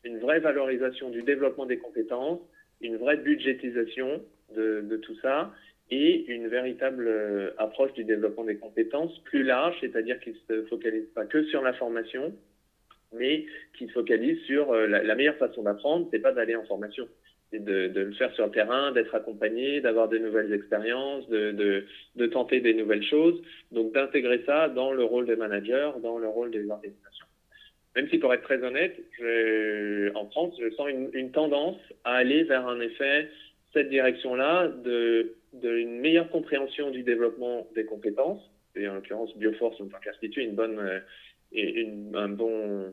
une 0.04 0.18
vraie 0.18 0.40
valorisation 0.40 1.10
du 1.10 1.22
développement 1.22 1.66
des 1.66 1.78
compétences, 1.78 2.40
une 2.80 2.96
vraie 2.96 3.16
budgétisation 3.16 4.22
de, 4.54 4.82
de 4.82 4.96
tout 4.96 5.14
ça, 5.22 5.52
et 5.90 6.24
une 6.32 6.48
véritable 6.48 7.06
euh, 7.06 7.50
approche 7.58 7.92
du 7.92 8.04
développement 8.04 8.44
des 8.44 8.56
compétences 8.56 9.18
plus 9.24 9.42
large, 9.42 9.76
c'est-à-dire 9.80 10.18
qu'il 10.20 10.32
ne 10.32 10.56
se 10.56 10.66
focalise 10.68 11.06
pas 11.14 11.26
que 11.26 11.44
sur 11.44 11.62
la 11.62 11.72
formation, 11.74 12.34
mais 13.14 13.46
qui 13.76 13.86
se 13.86 13.92
focalise 13.92 14.40
sur 14.42 14.72
euh, 14.72 14.86
la, 14.86 15.14
meilleure 15.14 15.36
façon 15.36 15.62
d'apprendre, 15.62 16.08
c'est 16.10 16.18
pas 16.18 16.32
d'aller 16.32 16.56
en 16.56 16.64
formation, 16.64 17.08
c'est 17.50 17.62
de, 17.62 17.90
le 17.94 18.12
faire 18.12 18.32
sur 18.34 18.46
le 18.46 18.52
terrain, 18.52 18.92
d'être 18.92 19.14
accompagné, 19.14 19.80
d'avoir 19.80 20.08
de 20.08 20.18
nouvelles 20.18 20.52
expériences, 20.52 21.28
de, 21.28 21.84
tenter 22.32 22.60
des 22.60 22.74
nouvelles 22.74 23.04
choses, 23.04 23.40
donc 23.70 23.92
d'intégrer 23.92 24.42
ça 24.46 24.68
dans 24.68 24.92
le 24.92 25.04
rôle 25.04 25.26
des 25.26 25.36
managers, 25.36 25.92
dans 26.02 26.18
le 26.18 26.28
rôle 26.28 26.50
des 26.50 26.68
organisations. 26.68 27.26
Même 27.94 28.08
si 28.08 28.18
pour 28.18 28.32
être 28.32 28.42
très 28.42 28.62
honnête, 28.62 28.98
en 30.14 30.26
France, 30.30 30.54
je 30.58 30.70
sens 30.70 30.88
une, 30.88 31.30
tendance 31.30 31.76
à 32.04 32.14
aller 32.14 32.44
vers 32.44 32.66
un 32.66 32.80
effet 32.80 33.28
cette 33.74 33.90
direction-là 33.90 34.72
d'une 35.52 36.00
meilleure 36.00 36.30
compréhension 36.30 36.90
du 36.90 37.02
développement 37.02 37.68
des 37.74 37.84
compétences, 37.84 38.42
et 38.76 38.88
en 38.88 38.94
l'occurrence 38.94 39.36
Bioforce 39.36 39.78
en 39.82 39.88
tant 39.88 39.98
une 40.36 40.54
bonne 40.54 41.02
et 41.54 41.80
une, 41.82 42.14
un 42.14 42.28
bon 42.28 42.92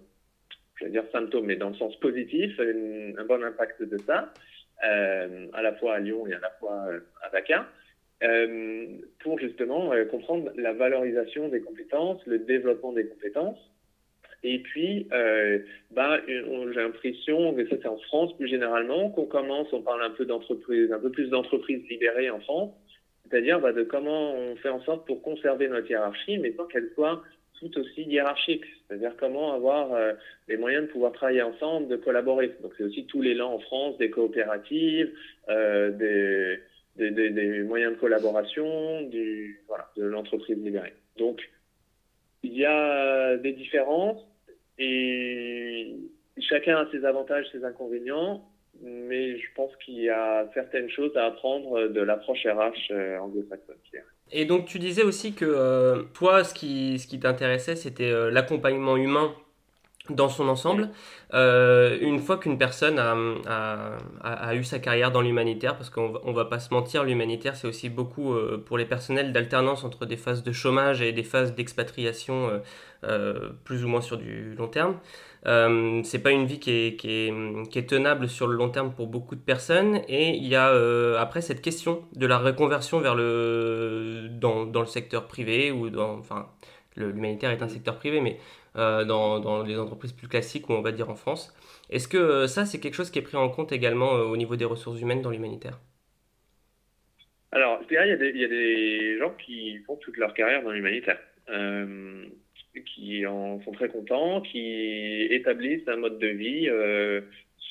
je 0.79 0.85
vais 0.85 0.91
dire 0.91 1.03
symptôme, 1.11 1.45
mais 1.45 1.55
dans 1.55 1.69
le 1.69 1.75
sens 1.75 1.95
positif, 1.97 2.59
un 2.59 3.25
bon 3.25 3.43
impact 3.43 3.83
de 3.83 3.97
ça, 3.99 4.31
euh, 4.85 5.47
à 5.53 5.61
la 5.61 5.73
fois 5.73 5.95
à 5.95 5.99
Lyon 5.99 6.25
et 6.27 6.33
à 6.33 6.39
la 6.39 6.51
fois 6.51 6.85
euh, 6.87 6.99
à 7.21 7.29
Dakar, 7.29 7.67
euh, 8.23 8.87
pour 9.19 9.39
justement 9.39 9.91
comprendre 10.09 10.51
la 10.55 10.73
valorisation 10.73 11.49
des 11.49 11.61
compétences, 11.61 12.25
le 12.25 12.39
développement 12.39 12.93
des 12.93 13.05
compétences. 13.07 13.59
Et 14.41 14.59
puis, 14.59 15.05
bah, 15.91 16.21
j'ai 16.25 16.41
l'impression, 16.75 17.53
que 17.53 17.67
ça 17.67 17.75
c'est 17.81 17.89
en 17.89 17.97
France 17.97 18.37
plus 18.37 18.47
généralement, 18.47 19.09
qu'on 19.09 19.25
commence, 19.25 19.67
on 19.73 19.81
parle 19.81 20.01
un 20.01 20.11
peu 20.11 20.23
d'entreprises, 20.25 20.93
un 20.93 20.99
peu 20.99 21.11
plus 21.11 21.27
d'entreprises 21.27 21.83
libérées 21.89 22.29
en 22.29 22.39
France, 22.39 22.71
c'est-à-dire 23.29 23.59
bah, 23.59 23.73
de 23.73 23.83
comment 23.83 24.33
on 24.33 24.55
fait 24.55 24.69
en 24.69 24.81
sorte 24.83 25.05
pour 25.05 25.21
conserver 25.21 25.67
notre 25.67 25.89
hiérarchie, 25.89 26.37
mais 26.37 26.53
sans 26.53 26.67
qu'elle 26.67 26.89
soit 26.95 27.21
tout 27.59 27.77
aussi 27.79 28.03
hiérarchique, 28.03 28.63
c'est-à-dire 28.87 29.13
comment 29.19 29.53
avoir 29.53 29.93
euh, 29.93 30.13
les 30.47 30.57
moyens 30.57 30.87
de 30.87 30.91
pouvoir 30.91 31.11
travailler 31.11 31.41
ensemble, 31.41 31.87
de 31.87 31.97
collaborer. 31.97 32.55
Donc 32.61 32.73
c'est 32.77 32.83
aussi 32.83 33.05
tout 33.05 33.21
l'élan 33.21 33.53
en 33.53 33.59
France 33.59 33.97
des 33.97 34.09
coopératives, 34.09 35.11
euh, 35.49 35.91
des, 35.91 37.63
moyens 37.63 37.93
de 37.93 37.99
collaboration, 37.99 39.01
de 39.03 40.01
l'entreprise 40.01 40.57
libérée. 40.57 40.93
Donc 41.17 41.41
il 42.43 42.53
y 42.53 42.65
a 42.65 43.37
des 43.37 43.53
différences 43.53 44.25
et 44.77 45.95
chacun 46.39 46.77
a 46.77 46.91
ses 46.91 47.05
avantages, 47.05 47.45
ses 47.51 47.63
inconvénients, 47.63 48.45
mais 48.81 49.37
je 49.37 49.47
pense 49.55 49.75
qu'il 49.77 49.99
y 49.99 50.09
a 50.09 50.49
certaines 50.53 50.89
choses 50.89 51.15
à 51.17 51.25
apprendre 51.25 51.87
de 51.87 52.01
l'approche 52.01 52.45
RH 52.45 52.91
euh, 52.91 53.17
anglo-saxonne. 53.19 53.75
Et 54.31 54.45
donc 54.45 54.65
tu 54.65 54.79
disais 54.79 55.03
aussi 55.03 55.33
que 55.33 55.45
euh, 55.45 56.03
toi, 56.13 56.43
ce 56.43 56.53
qui, 56.53 56.99
ce 56.99 57.07
qui 57.07 57.19
t'intéressait, 57.19 57.75
c'était 57.75 58.11
euh, 58.11 58.29
l'accompagnement 58.31 58.95
humain 58.97 59.33
dans 60.09 60.29
son 60.29 60.47
ensemble. 60.47 60.89
Euh, 61.33 61.97
une 62.01 62.19
fois 62.19 62.37
qu'une 62.37 62.57
personne 62.57 62.97
a, 62.97 63.15
a, 63.47 63.97
a, 64.21 64.55
eu 64.55 64.63
sa 64.63 64.79
carrière 64.79 65.11
dans 65.11 65.21
l'humanitaire, 65.21 65.75
parce 65.75 65.89
qu'on 65.89 66.09
va, 66.09 66.19
on 66.23 66.33
va 66.33 66.45
pas 66.45 66.59
se 66.59 66.73
mentir, 66.73 67.03
l'humanitaire 67.03 67.55
c'est 67.55 67.67
aussi 67.67 67.89
beaucoup 67.89 68.33
euh, 68.33 68.63
pour 68.63 68.77
les 68.77 68.85
personnels 68.85 69.31
d'alternance 69.31 69.83
entre 69.83 70.05
des 70.05 70.17
phases 70.17 70.43
de 70.43 70.51
chômage 70.51 71.01
et 71.01 71.11
des 71.11 71.23
phases 71.23 71.53
d'expatriation 71.53 72.61
euh, 73.03 73.49
plus 73.63 73.85
ou 73.85 73.87
moins 73.87 74.01
sur 74.01 74.17
du 74.17 74.55
long 74.55 74.67
terme. 74.67 74.97
C'est 76.03 76.19
pas 76.19 76.31
une 76.31 76.45
vie 76.45 76.59
qui 76.59 76.71
est, 76.71 76.95
qui, 76.99 77.09
est, 77.09 77.69
qui 77.69 77.79
est, 77.79 77.89
tenable 77.89 78.27
sur 78.27 78.47
le 78.47 78.55
long 78.55 78.69
terme 78.69 78.91
pour 78.91 79.07
beaucoup 79.07 79.35
de 79.35 79.41
personnes 79.41 80.01
et 80.09 80.35
il 80.35 80.47
y 80.47 80.55
a 80.55 80.67
après 81.17 81.41
cette 81.41 81.61
question 81.61 82.03
de 82.15 82.25
la 82.25 82.37
reconversion 82.37 82.99
vers 82.99 83.15
le 83.15 84.27
dans, 84.31 84.65
dans 84.65 84.81
le 84.81 84.85
secteur 84.85 85.27
privé 85.27 85.71
ou 85.71 85.89
dans 85.89 86.17
enfin 86.17 86.47
l'humanitaire 86.97 87.51
est 87.51 87.61
un 87.61 87.69
secteur 87.69 87.95
privé 87.95 88.19
mais 88.19 88.37
euh, 88.79 89.03
dans, 89.03 89.63
les 89.63 89.77
entreprises 89.77 90.13
plus 90.13 90.27
classiques 90.27 90.69
ou 90.69 90.73
on 90.73 90.81
va 90.81 90.91
dire 90.91 91.09
en 91.09 91.15
France. 91.15 91.53
Est-ce 91.89 92.07
que 92.07 92.17
euh, 92.17 92.47
ça 92.47 92.65
c'est 92.65 92.79
quelque 92.79 92.93
chose 92.93 93.09
qui 93.11 93.19
est 93.19 93.23
pris 93.23 93.37
en 93.37 93.49
compte 93.49 93.71
également 93.71 94.15
euh, 94.15 94.23
au 94.23 94.37
niveau 94.37 94.55
des 94.55 94.65
ressources 94.65 95.01
humaines 95.01 95.21
dans 95.21 95.31
l'humanitaire? 95.31 95.79
Alors 97.51 97.81
il 97.89 97.93
y, 97.93 97.97
a 97.97 98.15
des, 98.15 98.29
il 98.29 98.39
y 98.39 98.45
a 98.45 98.47
des 98.47 99.17
gens 99.19 99.31
qui 99.45 99.79
font 99.79 99.97
toute 99.97 100.15
leur 100.17 100.33
carrière 100.33 100.63
dans 100.63 100.71
l'humanitaire 100.71 101.19
qui 102.95 103.25
en 103.25 103.59
sont 103.63 103.71
très 103.71 103.89
contents, 103.89 104.39
qui 104.39 105.27
établissent 105.31 105.87
un 105.87 105.97
mode 105.97 106.17
de 106.19 106.27
vie, 106.27 106.69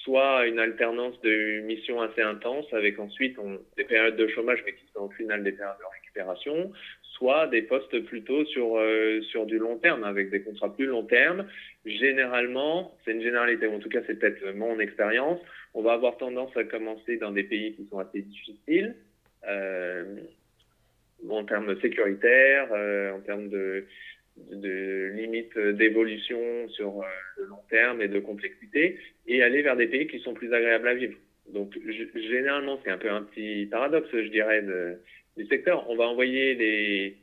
soit 0.02 0.46
une 0.46 0.58
alternance 0.58 1.18
de 1.22 1.60
missions 1.60 2.02
assez 2.02 2.20
intenses 2.20 2.70
avec 2.72 2.98
ensuite 2.98 3.38
des 3.76 3.84
périodes 3.84 4.16
de 4.16 4.26
chômage 4.28 4.62
mais 4.66 4.74
qui 4.74 4.84
sont 4.92 5.04
au 5.04 5.10
final 5.10 5.44
des 5.44 5.52
périodes 5.52 5.78
de 5.78 5.94
récupération, 6.00 6.72
soit 7.18 7.48
des 7.48 7.62
postes 7.62 7.98
plutôt 8.06 8.44
sur, 8.46 8.78
euh, 8.78 9.20
sur 9.22 9.44
du 9.44 9.58
long 9.58 9.76
terme, 9.76 10.04
avec 10.04 10.30
des 10.30 10.40
contrats 10.40 10.72
plus 10.74 10.86
long 10.86 11.02
terme. 11.02 11.46
Généralement, 11.84 12.96
c'est 13.04 13.12
une 13.12 13.22
généralité, 13.22 13.66
en 13.66 13.80
tout 13.80 13.88
cas 13.88 14.00
c'est 14.06 14.18
peut-être 14.18 14.54
mon 14.54 14.78
expérience, 14.78 15.40
on 15.74 15.82
va 15.82 15.92
avoir 15.92 16.16
tendance 16.16 16.56
à 16.56 16.64
commencer 16.64 17.16
dans 17.16 17.32
des 17.32 17.42
pays 17.42 17.74
qui 17.74 17.86
sont 17.90 17.98
assez 17.98 18.22
difficiles, 18.22 18.94
euh, 19.46 20.04
en 21.28 21.44
termes 21.44 21.78
sécuritaires, 21.80 22.68
euh, 22.72 23.12
en 23.12 23.20
termes 23.20 23.48
de, 23.48 23.84
de 24.52 25.10
limites 25.14 25.58
d'évolution 25.58 26.68
sur 26.68 27.00
euh, 27.00 27.06
le 27.38 27.44
long 27.46 27.62
terme 27.68 28.00
et 28.00 28.08
de 28.08 28.20
complexité, 28.20 28.98
et 29.26 29.42
aller 29.42 29.62
vers 29.62 29.76
des 29.76 29.88
pays 29.88 30.06
qui 30.06 30.20
sont 30.20 30.34
plus 30.34 30.52
agréables 30.54 30.88
à 30.88 30.94
vivre. 30.94 31.16
Donc 31.52 31.76
généralement, 32.14 32.78
c'est 32.84 32.90
un 32.90 32.98
peu 32.98 33.10
un 33.10 33.22
petit 33.22 33.66
paradoxe, 33.70 34.08
je 34.12 34.28
dirais, 34.28 34.62
du 35.38 35.46
secteur. 35.46 35.88
On 35.88 35.96
va 35.96 36.04
envoyer 36.04 36.54
les, 36.54 37.16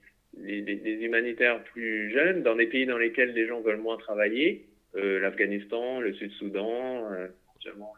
humanitaires 1.05 1.63
plus 1.66 2.11
jeunes 2.11 2.41
dans 2.43 2.55
des 2.55 2.66
pays 2.66 2.86
dans 2.86 2.97
lesquels 2.97 3.34
les 3.34 3.47
gens 3.47 3.61
veulent 3.61 3.78
moins 3.78 3.97
travailler, 3.97 4.66
euh, 4.95 5.20
l'Afghanistan, 5.20 5.99
le 5.99 6.13
Sud-Soudan, 6.13 7.11
euh, 7.11 7.28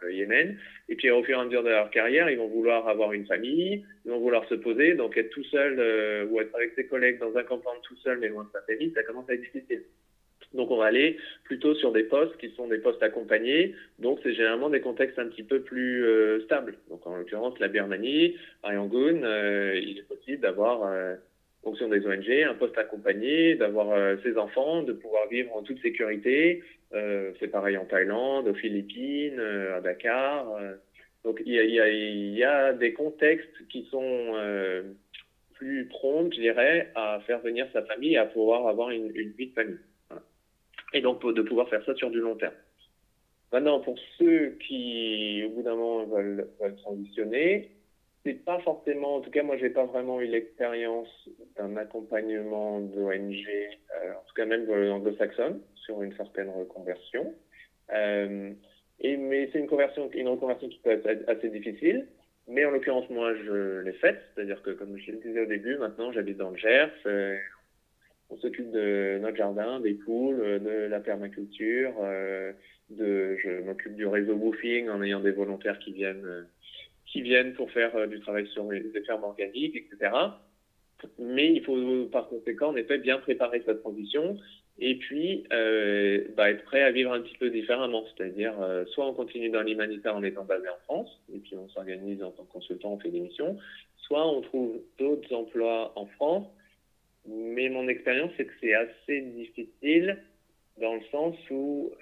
le 0.02 0.14
Yémen. 0.14 0.58
Et 0.90 0.96
puis 0.96 1.10
au 1.12 1.24
fur 1.24 1.38
et 1.38 1.42
à 1.42 1.46
mesure 1.46 1.64
de 1.64 1.70
leur 1.70 1.90
carrière, 1.90 2.30
ils 2.30 2.38
vont 2.38 2.48
vouloir 2.48 2.88
avoir 2.88 3.14
une 3.14 3.26
famille, 3.26 3.86
ils 4.06 4.12
vont 4.12 4.20
vouloir 4.20 4.48
se 4.48 4.56
poser, 4.56 4.94
donc 4.94 5.18
être 5.18 5.30
tout 5.30 5.44
seul 5.46 5.78
euh, 5.80 6.26
ou 6.26 6.40
être 6.40 6.56
avec 6.56 6.74
ses 6.76 6.86
collègues 6.86 7.20
dans 7.20 7.36
un 7.36 7.44
campagne 7.44 7.80
tout 7.84 7.98
seul 7.98 8.20
mais 8.20 8.30
loin 8.30 8.44
de 8.44 8.50
sa 8.52 8.62
famille, 8.62 8.92
ça 8.94 9.04
commence 9.04 9.30
à 9.30 9.34
être 9.34 9.42
difficile. 9.42 9.84
Donc 10.54 10.72
on 10.72 10.78
va 10.78 10.86
aller 10.86 11.18
plutôt 11.44 11.76
sur 11.76 11.92
des 11.92 12.04
postes 12.04 12.38
qui 12.38 12.50
sont 12.52 12.68
des 12.68 12.78
postes 12.78 13.04
accompagnés, 13.04 13.76
donc 14.00 14.20
c'est 14.24 14.34
généralement 14.34 14.70
des 14.70 14.82
contextes 14.82 15.20
un 15.20 15.28
petit 15.28 15.44
peu 15.44 15.62
plus 15.62 16.06
euh, 16.06 16.42
stables. 16.46 16.78
Donc 16.90 17.06
en 17.06 17.18
l'occurrence 17.18 17.60
la 17.60 17.68
Birmanie, 17.68 18.36
à 18.64 18.74
Yangon, 18.74 19.24
euh, 19.24 19.80
il 19.82 20.00
est 20.00 20.08
possible 20.08 20.42
d'avoir, 20.42 20.84
euh, 20.86 21.16
en 21.64 21.72
fonction 21.72 21.90
des 21.90 22.06
ONG, 22.08 22.30
un 22.50 22.54
poste 22.54 22.78
accompagné, 22.78 23.56
d'avoir 23.56 24.18
ses 24.24 24.38
enfants, 24.38 24.84
de 24.84 24.94
pouvoir 24.94 25.28
vivre 25.28 25.54
en 25.56 25.64
toute 25.64 25.82
sécurité. 25.82 26.64
C'est 26.92 27.52
pareil 27.52 27.76
en 27.78 27.84
Thaïlande, 27.84 28.48
aux 28.48 28.54
Philippines, 28.54 29.40
à 29.40 29.82
Dakar. 29.82 30.46
donc 31.26 31.42
il 31.46 32.38
y 32.38 32.44
a 32.44 32.74
des 32.74 32.94
contextes 32.94 33.68
qui 33.68 33.86
sont 33.92 34.34
plus 35.56 35.88
prompts, 35.88 36.34
je 36.34 36.40
dirais, 36.40 36.90
à 36.96 37.20
faire 37.28 37.40
venir 37.40 37.68
sa 37.74 37.82
famille, 37.82 38.16
à 38.16 38.26
pouvoir 38.26 38.68
avoir 38.68 38.92
une, 38.92 39.12
une 39.14 39.32
vie 39.32 39.48
de 39.48 39.54
famille 39.54 39.80
et 40.94 41.02
donc 41.02 41.26
de 41.26 41.42
pouvoir 41.42 41.70
faire 41.70 41.84
ça 41.86 41.96
sur 41.96 42.10
du 42.10 42.20
long 42.20 42.36
terme. 42.36 42.54
Maintenant, 43.52 43.80
pour 43.80 43.98
ceux 44.18 44.58
qui, 44.68 45.44
au 45.46 45.50
bout 45.52 45.64
d'un 45.64 45.76
moment, 45.76 46.06
veulent, 46.06 46.50
veulent 46.60 46.76
transitionner, 46.78 47.72
c'est 48.26 48.44
pas 48.44 48.60
forcément, 48.60 49.16
en 49.16 49.22
tout 49.22 49.30
cas, 49.30 49.44
moi, 49.44 49.56
j'ai 49.58 49.70
pas 49.70 49.86
vraiment 49.86 50.20
eu 50.20 50.28
l'expérience 50.28 51.08
d'un 51.56 51.78
accompagnement 51.78 52.82
d'ONG, 52.82 53.46
euh, 53.48 54.12
en 54.12 54.24
tout 54.28 54.34
cas 54.36 54.46
même 54.46 54.70
anglo-saxonne, 54.70 55.62
sur 55.76 56.02
une 56.02 56.14
certaine 56.18 56.50
reconversion. 56.50 57.34
Euh, 57.94 58.52
et, 59.00 59.16
mais 59.16 59.50
c'est 59.52 59.60
une 59.60 59.68
conversion, 59.68 60.10
une 60.14 60.28
reconversion 60.28 60.68
qui 60.68 60.80
peut 60.80 60.92
être 60.92 61.30
assez 61.30 61.50
difficile. 61.50 62.08
Mais 62.50 62.66
en 62.66 62.72
l'occurrence, 62.72 63.10
moi, 63.10 63.34
je 63.36 63.80
l'ai 63.82 63.94
faite. 63.94 64.20
C'est-à-dire 64.34 64.62
que, 64.62 64.72
comme 64.72 64.98
je 64.98 65.12
le 65.12 65.18
disais 65.20 65.42
au 65.42 65.46
début, 65.46 65.78
maintenant, 65.78 66.12
j'habite 66.12 66.38
dans 66.38 66.50
le 66.50 66.58
Gers. 66.58 66.92
Euh, 67.06 67.38
on 68.30 68.38
s'occupe 68.38 68.72
de 68.72 69.20
notre 69.22 69.38
jardin, 69.38 69.80
des 69.80 69.94
poules, 69.94 70.60
de 70.62 70.88
la 70.90 71.00
permaculture, 71.00 71.94
euh, 72.02 72.52
de, 72.90 73.38
je 73.38 73.62
m'occupe 73.62 73.96
du 73.96 74.06
réseau 74.06 74.34
woofing 74.34 74.90
en 74.90 75.02
ayant 75.02 75.20
des 75.20 75.32
volontaires 75.32 75.80
qui 75.80 75.94
viennent, 75.94 76.26
euh, 76.26 76.44
qui 77.06 77.22
viennent 77.22 77.54
pour 77.54 77.72
faire 77.72 77.96
euh, 77.96 78.08
du 78.08 78.20
travail 78.20 78.48
sur 78.48 78.66
des 78.66 79.04
fermes 79.06 79.24
organiques, 79.24 79.76
etc. 79.76 80.12
Mais 81.20 81.54
il 81.54 81.64
faut 81.64 82.06
par 82.06 82.28
conséquent 82.28 82.70
en 82.70 82.76
effet 82.76 82.98
bien 82.98 83.20
préparer 83.20 83.62
cette 83.66 83.82
transition 83.82 84.38
et 84.80 84.96
puis 84.96 85.46
euh, 85.52 86.26
bah, 86.36 86.52
être 86.52 86.64
prêt 86.66 86.84
à 86.84 86.92
vivre 86.92 87.12
un 87.12 87.22
petit 87.22 87.38
peu 87.38 87.50
différemment. 87.50 88.04
C'est-à-dire, 88.16 88.54
euh, 88.62 88.86
soit 88.88 89.08
on 89.08 89.14
continue 89.14 89.50
dans 89.50 89.62
l'humanitaire 89.62 90.16
en 90.16 90.24
étant 90.24 90.46
basé 90.46 90.68
en 90.70 90.78
France, 90.84 91.20
et 91.34 91.40
puis 91.40 91.56
on 91.56 91.68
s'organise 91.70 92.22
en 92.24 92.32
tant 92.32 92.44
que 92.44 92.52
consultant, 92.52 92.94
on 92.94 93.00
fait 93.00 93.10
des 93.10 93.20
missions, 93.20 93.58
soit 93.98 94.26
on 94.28 94.42
trouve 94.42 94.80
d'autres 95.00 95.34
emplois 95.34 95.94
en 95.96 96.06
France, 96.06 96.48
mais 97.28 97.70
mon 97.70 97.88
expérience, 97.88 98.32
c'est 98.38 98.46
que 98.46 98.54
c'est 98.62 98.74
assez 98.74 99.22
difficile 99.22 100.18
dans 100.80 100.96
le 100.96 101.02
sens 101.12 101.36
où 101.50 101.92
euh, 101.92 101.98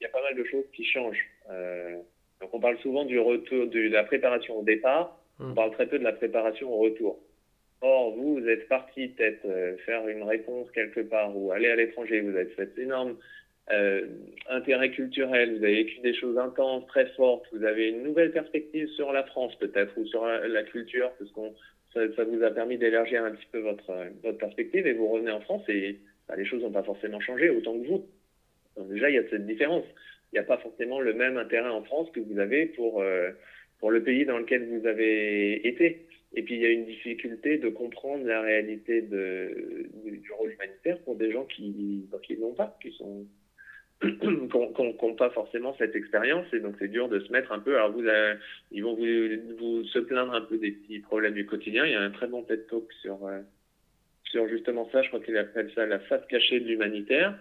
il 0.00 0.04
y 0.04 0.06
a 0.06 0.10
pas 0.10 0.22
mal 0.22 0.36
de 0.36 0.44
choses 0.44 0.64
qui 0.72 0.84
changent. 0.84 1.26
donc 2.40 2.54
on 2.54 2.60
parle 2.60 2.78
souvent 2.78 3.04
du 3.04 3.18
retour, 3.18 3.66
de 3.66 3.88
la 3.88 4.04
préparation 4.04 4.58
au 4.58 4.62
départ, 4.62 5.18
on 5.38 5.48
mmh. 5.48 5.54
parle 5.54 5.72
très 5.72 5.86
peu 5.86 5.98
de 5.98 6.04
la 6.04 6.12
préparation 6.12 6.72
au 6.72 6.78
retour. 6.78 7.18
Or, 7.82 8.14
vous, 8.14 8.38
vous 8.38 8.48
êtes 8.48 8.68
parti 8.68 9.08
peut-être 9.08 9.46
euh, 9.46 9.76
faire 9.86 10.06
une 10.06 10.22
réponse 10.22 10.70
quelque 10.72 11.00
part 11.00 11.34
ou 11.34 11.50
aller 11.50 11.70
à 11.70 11.76
l'étranger, 11.76 12.20
vous 12.20 12.36
avez 12.36 12.50
fait 12.50 12.70
énorme 12.76 13.16
euh, 13.72 14.06
intérêt 14.50 14.90
culturel, 14.90 15.56
vous 15.56 15.64
avez 15.64 15.84
vécu 15.84 16.00
des 16.00 16.14
choses 16.14 16.36
intenses, 16.36 16.86
très 16.88 17.06
fortes, 17.12 17.46
vous 17.52 17.64
avez 17.64 17.88
une 17.88 18.02
nouvelle 18.02 18.32
perspective 18.32 18.86
sur 18.88 19.12
la 19.12 19.24
France 19.24 19.54
peut-être 19.58 19.96
ou 19.96 20.04
sur 20.06 20.26
la, 20.26 20.62
culture, 20.64 21.10
parce 21.18 21.30
qu'on 21.30 21.54
ça, 21.92 22.24
vous 22.24 22.42
a 22.42 22.50
permis 22.50 22.78
d'élargir 22.78 23.24
un 23.24 23.32
petit 23.32 23.48
peu 23.50 23.58
votre, 23.58 23.92
votre 24.22 24.38
perspective 24.38 24.86
et 24.86 24.92
vous 24.92 25.08
revenez 25.08 25.32
en 25.32 25.40
France 25.40 25.62
et 25.68 25.98
bah, 26.28 26.36
les 26.36 26.44
choses 26.44 26.62
n'ont 26.62 26.70
pas 26.70 26.82
forcément 26.82 27.20
changé 27.20 27.50
autant 27.50 27.78
que 27.78 27.86
vous. 27.86 28.06
Déjà, 28.88 29.10
il 29.10 29.16
y 29.16 29.18
a 29.18 29.28
cette 29.28 29.46
différence. 29.46 29.84
Il 30.32 30.36
n'y 30.36 30.40
a 30.40 30.44
pas 30.44 30.58
forcément 30.58 31.00
le 31.00 31.12
même 31.12 31.36
intérêt 31.36 31.68
en 31.68 31.82
France 31.82 32.08
que 32.12 32.20
vous 32.20 32.38
avez 32.38 32.66
pour, 32.66 33.02
euh, 33.02 33.30
pour 33.80 33.90
le 33.90 34.02
pays 34.02 34.24
dans 34.24 34.38
lequel 34.38 34.64
vous 34.66 34.86
avez 34.86 35.66
été. 35.66 36.06
Et 36.34 36.42
puis 36.42 36.54
il 36.54 36.60
y 36.60 36.66
a 36.66 36.70
une 36.70 36.84
difficulté 36.84 37.58
de 37.58 37.68
comprendre 37.68 38.24
la 38.24 38.40
réalité 38.40 39.02
du, 39.02 40.32
rôle 40.32 40.52
humanitaire 40.52 40.98
pour 41.00 41.16
des 41.16 41.32
gens 41.32 41.44
qui, 41.44 42.06
qui 42.22 42.38
n'ont 42.38 42.54
pas, 42.54 42.78
qui 42.80 42.92
sont 42.92 43.26
n'ont 44.22 45.14
pas 45.14 45.30
forcément 45.30 45.74
cette 45.78 45.94
expérience 45.94 46.46
et 46.52 46.60
donc 46.60 46.74
c'est 46.78 46.88
dur 46.88 47.08
de 47.08 47.20
se 47.20 47.30
mettre 47.32 47.52
un 47.52 47.58
peu. 47.58 47.76
Alors 47.76 47.92
vous, 47.92 48.02
ils 48.72 48.82
vont 48.82 48.94
vous, 48.94 49.56
vous, 49.58 49.84
se 49.84 49.98
plaindre 49.98 50.32
un 50.32 50.40
peu 50.40 50.56
des 50.56 50.72
petits 50.72 51.00
problèmes 51.00 51.34
du 51.34 51.44
quotidien. 51.46 51.84
Il 51.84 51.92
y 51.92 51.96
a 51.96 52.00
un 52.00 52.10
très 52.10 52.26
bon 52.26 52.42
TED 52.42 52.66
Talk 52.68 52.90
sur 53.02 53.26
euh, 53.26 53.40
sur 54.24 54.48
justement 54.48 54.88
ça. 54.90 55.02
Je 55.02 55.08
crois 55.08 55.20
qu'il 55.20 55.36
appelle 55.36 55.70
ça 55.74 55.84
la 55.84 55.98
face 55.98 56.24
cachée 56.28 56.60
de 56.60 56.66
l'humanitaire 56.66 57.38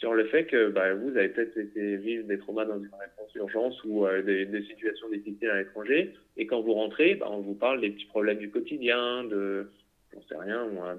sur 0.00 0.14
le 0.14 0.24
fait 0.24 0.46
que 0.46 0.70
bah, 0.70 0.94
vous 0.94 1.14
avez 1.16 1.28
peut-être 1.28 1.58
été 1.58 1.96
vivre 1.96 2.26
des 2.26 2.38
traumas 2.38 2.64
dans 2.64 2.78
une 2.78 2.90
réponse 2.98 3.32
d'urgence 3.34 3.84
ou 3.84 4.06
euh, 4.06 4.22
des, 4.22 4.62
situations 4.62 5.10
difficiles 5.10 5.50
à 5.50 5.58
l'étranger, 5.58 6.14
et 6.38 6.46
quand 6.46 6.62
vous 6.62 6.72
rentrez, 6.72 7.16
bah, 7.16 7.26
on 7.30 7.40
vous 7.40 7.54
parle 7.54 7.82
des 7.82 7.90
petits 7.90 8.06
problèmes 8.06 8.38
du 8.38 8.50
quotidien, 8.50 9.24
de, 9.24 9.70
j'en 10.14 10.22
sais 10.22 10.36
rien, 10.36 10.66
moi, 10.68 10.96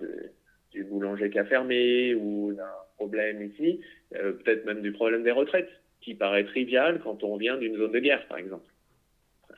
du 0.72 0.84
boulanger 0.84 1.32
qui 1.32 1.40
a 1.40 1.46
fermé, 1.46 2.14
ou 2.14 2.54
d'un 2.54 2.70
problème 2.96 3.42
ici, 3.42 3.82
euh, 4.16 4.34
peut-être 4.34 4.66
même 4.66 4.82
du 4.82 4.92
problème 4.92 5.24
des 5.24 5.32
retraites, 5.32 5.70
qui 6.02 6.16
paraît 6.16 6.46
trivial 6.46 7.00
quand 7.04 7.24
on 7.24 7.38
vient 7.38 7.58
d'une 7.58 7.78
zone 7.78 7.92
de 7.92 8.00
guerre, 8.00 8.28
par 8.28 8.38
exemple, 8.38 8.66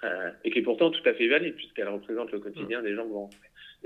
euh, 0.04 0.30
et 0.44 0.52
qui 0.52 0.60
est 0.60 0.64
pourtant 0.64 0.92
tout 0.92 1.08
à 1.08 1.14
fait 1.14 1.28
valide, 1.28 1.56
puisqu'elle 1.56 1.90
représente 1.90 2.32
le 2.32 2.40
quotidien 2.40 2.82
des 2.82 2.96
gens 2.96 3.08
que. 3.08 3.30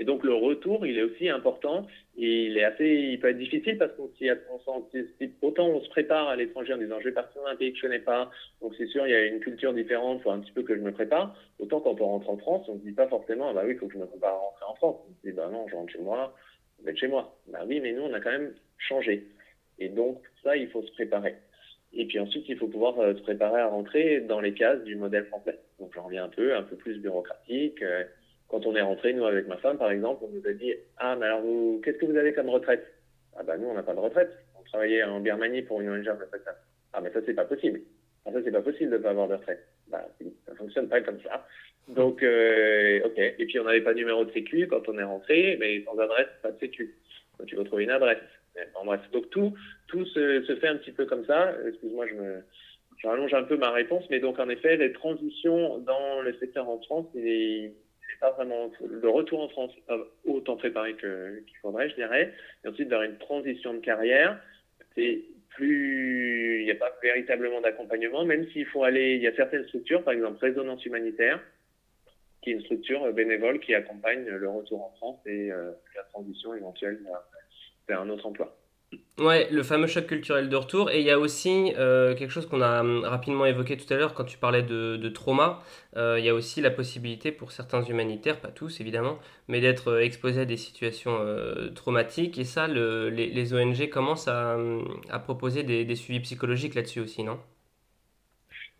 Et 0.00 0.04
donc 0.04 0.22
le 0.22 0.32
retour, 0.32 0.86
il 0.86 0.96
est 0.96 1.02
aussi 1.02 1.28
important 1.28 1.86
et 2.16 2.44
il 2.44 2.56
est 2.56 2.64
assez, 2.64 2.86
il 2.86 3.18
peut 3.18 3.28
être 3.28 3.38
difficile 3.38 3.78
parce 3.78 3.92
qu'on 3.94 4.08
s'y 4.16 4.30
autant 5.42 5.68
on 5.68 5.80
se 5.80 5.88
prépare 5.88 6.28
à 6.28 6.36
l'étranger 6.36 6.72
en 6.72 6.78
disant 6.78 7.00
je 7.00 7.08
vais 7.08 7.14
partir 7.14 7.42
dans 7.42 7.48
un 7.48 7.56
pays 7.56 7.72
que 7.72 7.78
je 7.78 7.82
connais 7.82 7.98
pas, 7.98 8.30
donc 8.60 8.74
c'est 8.78 8.86
sûr 8.86 9.06
il 9.06 9.10
y 9.10 9.14
a 9.14 9.26
une 9.26 9.40
culture 9.40 9.72
différente, 9.74 10.22
faut 10.22 10.30
un 10.30 10.38
petit 10.38 10.52
peu 10.52 10.62
que 10.62 10.76
je 10.76 10.80
me 10.80 10.92
prépare. 10.92 11.36
Autant 11.58 11.80
quand 11.80 12.00
on 12.00 12.06
rentre 12.06 12.30
en 12.30 12.36
France, 12.36 12.66
on 12.68 12.74
ne 12.74 12.78
se 12.78 12.84
dit 12.84 12.92
pas 12.92 13.08
forcément 13.08 13.52
bah 13.52 13.62
oui 13.64 13.72
il 13.72 13.78
faut 13.78 13.88
que 13.88 13.94
je 13.94 13.98
me 13.98 14.06
prépare 14.06 14.34
à 14.34 14.38
rentrer 14.38 14.64
en 14.66 14.74
France. 14.76 14.96
On 15.08 15.14
se 15.14 15.28
dit 15.28 15.32
bah 15.32 15.48
non 15.50 15.66
je 15.68 15.74
rentre 15.74 15.92
chez 15.92 16.00
moi, 16.00 16.32
je 16.78 16.84
vais 16.84 16.92
être 16.92 16.98
chez 16.98 17.08
moi. 17.08 17.36
Bah 17.48 17.64
oui 17.66 17.80
mais 17.80 17.92
nous 17.92 18.02
on 18.02 18.12
a 18.12 18.20
quand 18.20 18.30
même 18.30 18.54
changé. 18.78 19.26
Et 19.80 19.88
donc 19.88 20.22
il 20.56 20.68
faut 20.68 20.82
se 20.82 20.92
préparer. 20.92 21.36
Et 21.92 22.06
puis 22.06 22.18
ensuite, 22.18 22.48
il 22.48 22.56
faut 22.58 22.68
pouvoir 22.68 22.98
euh, 23.00 23.14
se 23.14 23.22
préparer 23.22 23.60
à 23.60 23.68
rentrer 23.68 24.20
dans 24.20 24.40
les 24.40 24.52
cases 24.52 24.82
du 24.84 24.96
modèle 24.96 25.24
français. 25.26 25.58
Donc 25.80 25.92
j'en 25.94 26.04
reviens 26.04 26.24
un 26.24 26.28
peu, 26.28 26.54
un 26.54 26.62
peu 26.62 26.76
plus 26.76 26.98
bureaucratique. 26.98 27.82
Euh, 27.82 28.04
quand 28.48 28.66
on 28.66 28.74
est 28.74 28.82
rentré, 28.82 29.12
nous, 29.12 29.24
avec 29.24 29.46
ma 29.46 29.58
femme, 29.58 29.78
par 29.78 29.90
exemple, 29.90 30.24
on 30.24 30.28
nous 30.28 30.46
a 30.46 30.52
dit 30.52 30.72
Ah, 30.96 31.16
mais 31.16 31.26
alors, 31.26 31.42
vous, 31.42 31.80
qu'est-ce 31.84 31.98
que 31.98 32.06
vous 32.06 32.16
avez 32.16 32.32
comme 32.32 32.48
retraite? 32.48 32.84
Ah, 33.36 33.42
bah, 33.42 33.56
nous, 33.56 33.68
on 33.68 33.74
n'a 33.74 33.82
pas 33.82 33.94
de 33.94 34.00
retraite. 34.00 34.30
On 34.58 34.62
travaillait 34.64 35.02
en 35.04 35.20
Birmanie 35.20 35.62
pour 35.62 35.80
une 35.80 35.90
ONG 35.90 36.06
retraite. 36.06 36.42
Ah, 36.92 37.00
mais 37.00 37.10
ça, 37.12 37.20
c'est 37.24 37.34
pas 37.34 37.44
possible. 37.44 37.80
Ah, 38.24 38.32
ça, 38.32 38.38
c'est 38.42 38.50
pas 38.50 38.62
possible 38.62 38.90
de 38.90 38.96
ne 38.96 39.02
pas 39.02 39.10
avoir 39.10 39.28
de 39.28 39.34
retraite. 39.34 39.66
Bah, 39.88 40.06
ça 40.46 40.54
fonctionne 40.54 40.88
pas 40.88 41.00
comme 41.02 41.20
ça. 41.22 41.46
Donc, 41.88 42.22
euh, 42.22 43.00
OK. 43.04 43.18
Et 43.18 43.46
puis, 43.46 43.58
on 43.60 43.64
n'avait 43.64 43.82
pas 43.82 43.92
de 43.92 43.98
numéro 43.98 44.24
de 44.24 44.32
sécu 44.32 44.66
quand 44.66 44.88
on 44.88 44.98
est 44.98 45.04
rentré, 45.04 45.56
mais 45.60 45.82
sans 45.84 45.98
adresse, 45.98 46.28
pas 46.42 46.50
de 46.50 46.58
sécu. 46.58 46.94
Donc, 47.38 47.48
tu 47.48 47.56
vas 47.56 47.64
trouver 47.64 47.84
une 47.84 47.90
adresse. 47.90 48.18
En 48.74 48.84
bref, 48.84 49.00
donc 49.12 49.30
tout, 49.30 49.54
tout 49.88 50.04
se, 50.06 50.56
fait 50.60 50.68
un 50.68 50.76
petit 50.76 50.92
peu 50.92 51.06
comme 51.06 51.24
ça. 51.26 51.52
Excuse-moi, 51.66 52.06
je 52.06 52.14
me, 52.14 52.44
rallonge 53.04 53.34
un 53.34 53.42
peu 53.42 53.56
ma 53.56 53.70
réponse, 53.70 54.04
mais 54.10 54.20
donc 54.20 54.38
en 54.38 54.48
effet, 54.48 54.76
les 54.76 54.92
transitions 54.92 55.78
dans 55.78 56.20
le 56.22 56.34
secteur 56.38 56.68
en 56.68 56.80
France, 56.80 57.06
il 57.14 57.72
pas 58.20 58.32
vraiment 58.32 58.70
le 58.84 59.08
retour 59.08 59.40
en 59.42 59.48
France 59.48 59.72
autant 60.24 60.56
préparé 60.56 60.96
qu'il 60.96 61.56
faudrait, 61.62 61.88
je 61.90 61.94
dirais. 61.94 62.32
Et 62.64 62.68
ensuite, 62.68 62.88
dans 62.88 63.02
une 63.02 63.18
transition 63.18 63.74
de 63.74 63.78
carrière, 63.78 64.40
c'est 64.94 65.22
plus, 65.50 66.60
il 66.60 66.64
n'y 66.64 66.70
a 66.70 66.76
pas 66.76 66.92
véritablement 67.02 67.60
d'accompagnement, 67.60 68.24
même 68.24 68.48
s'il 68.50 68.66
faut 68.66 68.84
aller, 68.84 69.14
il 69.14 69.22
y 69.22 69.26
a 69.26 69.34
certaines 69.34 69.66
structures, 69.66 70.02
par 70.04 70.14
exemple 70.14 70.38
Résonance 70.40 70.84
Humanitaire, 70.84 71.40
qui 72.42 72.50
est 72.50 72.54
une 72.54 72.62
structure 72.62 73.12
bénévole 73.12 73.60
qui 73.60 73.74
accompagne 73.74 74.26
le 74.26 74.48
retour 74.48 74.84
en 74.84 74.90
France 74.96 75.20
et 75.26 75.50
euh, 75.50 75.72
la 75.96 76.02
transition 76.04 76.54
éventuelle 76.54 77.00
vers 77.88 78.00
un 78.00 78.08
autre 78.08 78.26
emploi. 78.26 78.56
Ouais, 79.18 79.48
le 79.50 79.64
fameux 79.64 79.88
choc 79.88 80.06
culturel 80.06 80.48
de 80.48 80.54
retour. 80.54 80.90
Et 80.92 81.00
il 81.00 81.04
y 81.06 81.10
a 81.10 81.18
aussi 81.18 81.72
euh, 81.76 82.14
quelque 82.14 82.30
chose 82.30 82.46
qu'on 82.46 82.60
a 82.60 82.80
hum, 82.80 83.02
rapidement 83.04 83.46
évoqué 83.46 83.76
tout 83.76 83.92
à 83.92 83.96
l'heure 83.96 84.14
quand 84.14 84.24
tu 84.24 84.38
parlais 84.38 84.62
de, 84.62 85.08
trauma. 85.08 85.60
Euh, 85.96 86.16
il 86.20 86.24
y 86.24 86.28
a 86.28 86.34
aussi 86.34 86.60
la 86.60 86.70
possibilité 86.70 87.32
pour 87.32 87.50
certains 87.50 87.82
humanitaires, 87.82 88.40
pas 88.40 88.48
tous 88.48 88.80
évidemment, 88.80 89.18
mais 89.48 89.60
d'être 89.60 89.88
euh, 89.88 90.00
exposés 90.00 90.42
à 90.42 90.44
des 90.44 90.56
situations 90.56 91.18
traumatiques. 91.74 92.38
Et 92.38 92.44
ça, 92.44 92.68
les, 92.68 93.54
ONG 93.54 93.88
commencent 93.88 94.28
à, 94.28 94.54
hum, 94.56 95.00
proposer 95.24 95.64
des, 95.64 95.96
suivis 95.96 96.20
psychologiques 96.20 96.74
là-dessus 96.76 97.00
aussi, 97.00 97.24
non? 97.24 97.40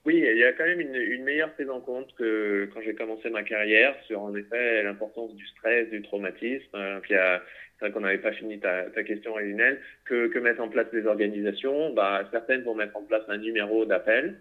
Oui, 0.04 0.22
il 0.24 0.38
y 0.38 0.44
a 0.44 0.52
quand 0.52 0.64
même 0.64 0.80
une, 0.80 1.24
meilleure 1.24 1.52
prise 1.52 1.68
en 1.68 1.80
compte 1.80 2.14
que 2.14 2.70
quand 2.72 2.80
j'ai 2.80 2.94
commencé 2.94 3.28
ma 3.28 3.42
carrière 3.42 3.94
sur 4.06 4.22
en 4.22 4.34
effet 4.34 4.82
l'importance 4.84 5.34
du 5.34 5.46
stress, 5.48 5.90
du 5.90 6.00
traumatisme. 6.00 7.00
il 7.10 7.12
y 7.12 7.16
a, 7.16 7.42
c'est 7.80 7.92
qu'on 7.92 8.00
n'avait 8.00 8.18
pas 8.18 8.32
fini 8.32 8.58
ta, 8.58 8.90
question, 9.04 9.38
Elinel, 9.38 9.78
que, 10.04 10.28
que, 10.28 10.38
mettre 10.38 10.60
en 10.60 10.68
place 10.68 10.90
des 10.90 11.06
organisations. 11.06 11.92
Bah, 11.92 12.28
certaines 12.30 12.62
vont 12.62 12.74
mettre 12.74 12.96
en 12.96 13.02
place 13.02 13.22
un 13.28 13.38
numéro 13.38 13.84
d'appel 13.84 14.38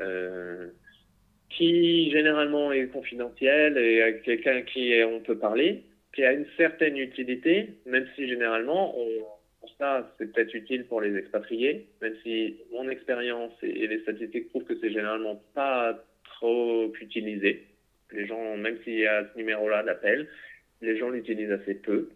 euh, 0.00 0.68
qui 1.50 2.10
généralement 2.10 2.72
est 2.72 2.86
confidentiel 2.86 3.78
et 3.78 4.02
avec 4.02 4.22
quelqu'un 4.22 4.62
qui 4.62 4.94
on 5.04 5.20
peut 5.20 5.38
parler, 5.38 5.82
qui 6.14 6.24
a 6.24 6.32
une 6.32 6.46
certaine 6.56 6.96
utilité, 6.96 7.74
même 7.86 8.06
si 8.16 8.28
généralement 8.28 8.98
on, 8.98 9.08
ça 9.78 10.08
c'est 10.18 10.32
peut-être 10.32 10.54
utile 10.54 10.84
pour 10.84 11.00
les 11.00 11.16
expatriés, 11.16 11.88
même 12.00 12.14
si 12.22 12.56
mon 12.72 12.88
expérience 12.88 13.52
et, 13.62 13.86
les 13.86 14.00
statistiques 14.00 14.48
prouvent 14.50 14.64
que 14.64 14.78
c'est 14.80 14.90
généralement 14.90 15.42
pas 15.54 15.98
trop 16.24 16.92
utilisé. 17.00 17.66
Les 18.12 18.26
gens, 18.26 18.56
même 18.56 18.78
s'il 18.84 18.98
y 18.98 19.06
a 19.06 19.26
ce 19.32 19.38
numéro-là 19.38 19.82
d'appel, 19.82 20.28
les 20.80 20.98
gens 20.98 21.10
l'utilisent 21.10 21.52
assez 21.52 21.74
peu. 21.74 22.10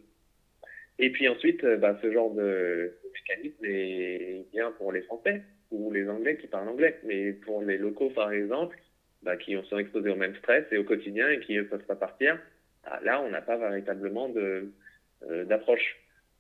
Et 0.99 1.11
puis 1.11 1.29
ensuite, 1.29 1.63
euh, 1.65 1.77
bah, 1.77 1.99
ce 2.03 2.11
genre 2.11 2.33
de 2.33 2.93
mécanisme 3.13 3.65
est 3.65 4.47
bien 4.53 4.73
pour 4.73 4.93
les 4.93 5.03
Français 5.03 5.43
ou 5.71 5.91
les 5.93 6.09
Anglais 6.09 6.37
qui 6.37 6.47
parlent 6.47 6.69
anglais. 6.69 6.99
Mais 7.05 7.33
pour 7.33 7.63
les 7.63 7.79
locaux, 7.79 8.11
par 8.11 8.33
exemple, 8.33 8.79
bah, 9.23 9.37
qui 9.37 9.57
sont 9.69 9.79
exposés 9.79 10.11
au 10.11 10.17
même 10.17 10.37
stress 10.37 10.65
et 10.71 10.79
au 10.79 10.85
quotidien 10.85 11.29
et 11.29 11.41
qui 11.41 11.57
ne 11.57 11.63
peuvent 11.63 11.85
pas 11.85 11.97
partir, 11.97 12.39
bah, 12.85 13.01
là, 13.05 13.21
on 13.23 13.31
n'a 13.31 13.43
pas 13.43 13.57
véritablement 13.57 14.33
euh, 14.37 15.45
d'approche. 15.45 15.97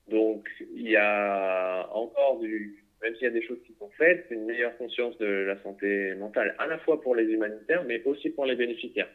Donc, 0.08 0.48
il 0.74 0.88
y 0.88 0.96
a 0.96 1.88
encore 1.92 2.38
du, 2.38 2.84
même 3.02 3.14
s'il 3.14 3.24
y 3.24 3.26
a 3.26 3.30
des 3.30 3.42
choses 3.42 3.58
qui 3.66 3.74
sont 3.74 3.90
faites, 3.98 4.26
une 4.30 4.44
meilleure 4.44 4.76
conscience 4.78 5.18
de 5.18 5.26
la 5.26 5.60
santé 5.62 6.14
mentale, 6.14 6.54
à 6.58 6.66
la 6.66 6.78
fois 6.78 7.00
pour 7.02 7.14
les 7.16 7.24
humanitaires, 7.24 7.84
mais 7.84 8.02
aussi 8.04 8.30
pour 8.30 8.46
les 8.46 8.54
bénéficiaires. 8.54 9.08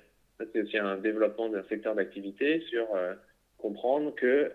C'est 0.53 0.61
aussi 0.61 0.77
un 0.77 0.97
développement 0.97 1.49
d'un 1.49 1.63
secteur 1.69 1.95
d'activité 1.95 2.61
sur 2.61 2.93
euh, 2.95 3.13
comprendre 3.57 4.13
que 4.15 4.51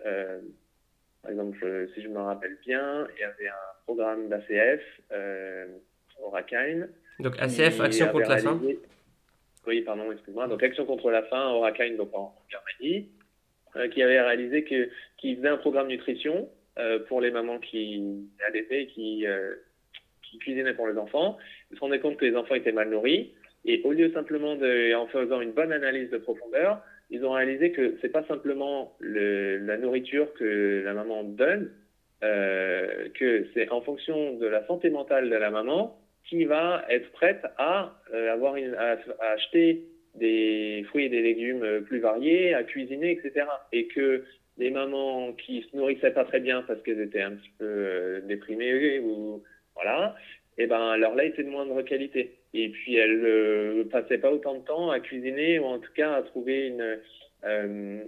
par 1.27 1.33
exemple, 1.33 1.89
si 1.93 2.01
je 2.01 2.07
me 2.07 2.19
rappelle 2.19 2.57
bien, 2.65 3.05
il 3.17 3.19
y 3.19 3.23
avait 3.25 3.49
un 3.49 3.83
programme 3.83 4.29
d'ACF 4.29 4.81
euh, 5.11 5.65
au 6.23 6.29
Rakhine. 6.29 6.87
Donc 7.19 7.37
ACF, 7.37 7.81
Action 7.81 8.07
contre 8.07 8.29
la 8.29 8.37
faim 8.37 8.61
Oui, 9.67 9.81
pardon, 9.81 10.09
excuse-moi. 10.09 10.47
Donc 10.47 10.63
Action 10.63 10.85
contre 10.85 11.11
la 11.11 11.23
faim 11.23 11.49
au 11.49 11.59
Rakhine, 11.59 11.97
donc 11.97 12.11
en 12.13 12.33
Birmanie, 12.47 13.09
euh, 13.75 13.89
qui 13.89 14.01
avait 14.01 14.21
réalisé 14.21 14.63
que, 14.63 14.89
qui 15.17 15.35
faisait 15.35 15.49
un 15.49 15.57
programme 15.57 15.89
nutrition 15.89 16.49
euh, 16.79 16.99
pour 17.09 17.19
les 17.19 17.31
mamans 17.31 17.59
qui 17.59 18.29
allaitaient 18.47 18.87
qui, 18.87 19.25
qui 20.23 20.37
cuisinaient 20.37 20.75
pour 20.75 20.87
les 20.87 20.97
enfants. 20.97 21.37
Ils 21.71 21.75
se 21.75 21.81
rendaient 21.81 21.99
compte 21.99 22.15
que 22.15 22.23
les 22.23 22.37
enfants 22.37 22.55
étaient 22.55 22.71
mal 22.71 22.89
nourris. 22.89 23.33
Et 23.65 23.81
au 23.83 23.91
lieu 23.91 24.13
simplement 24.13 24.55
de, 24.55 24.95
en 24.95 25.07
faisant 25.07 25.41
une 25.41 25.51
bonne 25.51 25.73
analyse 25.73 26.09
de 26.09 26.19
profondeur, 26.19 26.81
ils 27.09 27.23
ont 27.25 27.31
réalisé 27.31 27.71
que 27.71 27.97
c'est 28.01 28.09
pas 28.09 28.23
simplement 28.25 28.95
le, 28.99 29.57
la 29.57 29.77
nourriture 29.77 30.33
que 30.33 30.81
la 30.83 30.93
maman 30.93 31.23
donne, 31.23 31.71
que 32.21 33.45
c'est 33.53 33.69
en 33.69 33.81
fonction 33.81 34.33
de 34.33 34.47
la 34.47 34.65
santé 34.65 34.89
mentale 34.89 35.29
de 35.29 35.35
la 35.35 35.51
maman 35.51 35.99
qui 36.25 36.45
va 36.45 36.83
être 36.89 37.11
prête 37.11 37.45
à, 37.57 37.93
avoir 38.31 38.55
à 38.55 39.25
acheter 39.33 39.85
des 40.15 40.83
fruits 40.89 41.05
et 41.05 41.09
des 41.09 41.21
légumes 41.21 41.83
plus 41.85 41.99
variés, 41.99 42.53
à 42.53 42.63
cuisiner, 42.63 43.11
etc. 43.11 43.45
Et 43.71 43.87
que 43.87 44.23
des 44.57 44.71
mamans 44.71 45.33
qui 45.33 45.61
se 45.61 45.75
nourrissaient 45.75 46.11
pas 46.11 46.25
très 46.25 46.39
bien 46.39 46.63
parce 46.63 46.81
qu'elles 46.81 47.01
étaient 47.01 47.21
un 47.21 47.31
petit 47.31 47.51
peu 47.59 47.65
euh, 47.65 48.21
déprimées 48.21 48.99
ou 48.99 49.43
voilà, 49.75 50.15
et 50.57 50.63
eh 50.63 50.67
ben 50.67 50.97
leur 50.97 51.13
lait 51.13 51.27
était 51.27 51.43
de 51.43 51.49
moindre 51.49 51.81
qualité. 51.83 52.36
Et 52.53 52.69
puis 52.69 52.95
elles 52.95 53.19
ne 53.19 53.27
euh, 53.27 53.83
passaient 53.91 54.17
pas 54.17 54.31
autant 54.31 54.55
de 54.55 54.63
temps 54.63 54.89
à 54.89 54.99
cuisiner 54.99 55.59
ou 55.59 55.65
en 55.65 55.79
tout 55.79 55.91
cas 55.95 56.13
à 56.13 56.21
trouver 56.23 56.67
une 56.67 56.97
euh, 57.45 58.03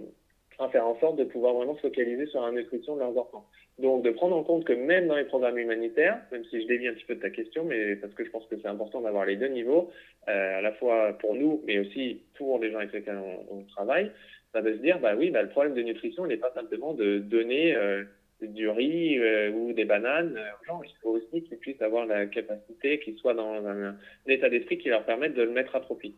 à 0.58 0.68
faire 0.68 0.86
en 0.86 0.98
sorte 1.00 1.16
de 1.16 1.24
pouvoir 1.24 1.54
vraiment 1.54 1.74
se 1.76 1.80
focaliser 1.80 2.26
sur 2.26 2.42
la 2.42 2.52
nutrition 2.52 2.94
de 2.94 3.00
leurs 3.00 3.16
enfants. 3.16 3.46
Donc 3.78 4.02
de 4.02 4.10
prendre 4.10 4.36
en 4.36 4.42
compte 4.42 4.64
que 4.64 4.74
même 4.74 5.06
dans 5.06 5.16
les 5.16 5.24
programmes 5.24 5.56
humanitaires, 5.56 6.20
même 6.32 6.44
si 6.50 6.60
je 6.60 6.66
dévie 6.66 6.88
un 6.88 6.92
petit 6.92 7.06
peu 7.06 7.14
de 7.14 7.20
ta 7.20 7.30
question, 7.30 7.64
mais 7.64 7.96
parce 7.96 8.12
que 8.12 8.24
je 8.24 8.30
pense 8.30 8.44
que 8.46 8.56
c'est 8.60 8.68
important 8.68 9.00
d'avoir 9.00 9.24
les 9.24 9.36
deux 9.36 9.48
niveaux, 9.48 9.90
à 10.26 10.60
la 10.60 10.72
fois 10.72 11.14
pour 11.18 11.34
nous, 11.34 11.62
mais 11.64 11.78
aussi 11.78 12.20
pour 12.36 12.58
les 12.58 12.70
gens 12.70 12.78
avec 12.78 12.92
lesquels 12.92 13.18
on 13.50 13.62
travaille, 13.74 14.10
ça 14.52 14.60
veut 14.60 14.76
se 14.76 14.82
dire, 14.82 14.98
bah 14.98 15.14
oui, 15.16 15.30
bah, 15.30 15.42
le 15.42 15.48
problème 15.48 15.74
de 15.74 15.82
nutrition, 15.82 16.26
il 16.26 16.28
n'est 16.28 16.36
pas 16.36 16.52
simplement 16.54 16.94
de 16.94 17.18
donner 17.18 17.74
euh, 17.74 18.04
du 18.46 18.68
riz 18.68 19.18
euh, 19.18 19.50
ou 19.52 19.72
des 19.72 19.84
bananes 19.84 20.38
aux 20.60 20.64
gens. 20.64 20.82
Il 20.82 20.94
faut 21.02 21.10
aussi 21.10 21.42
qu'ils 21.42 21.58
puissent 21.58 21.82
avoir 21.82 22.06
la 22.06 22.26
capacité, 22.26 22.98
qu'ils 23.00 23.16
soient 23.16 23.34
dans 23.34 23.66
un, 23.66 23.96
état 24.26 24.48
d'esprit 24.48 24.78
qui 24.78 24.88
leur 24.88 25.04
permette 25.04 25.34
de 25.34 25.42
le 25.42 25.50
mettre 25.50 25.76
à 25.76 25.80
profit. 25.80 26.14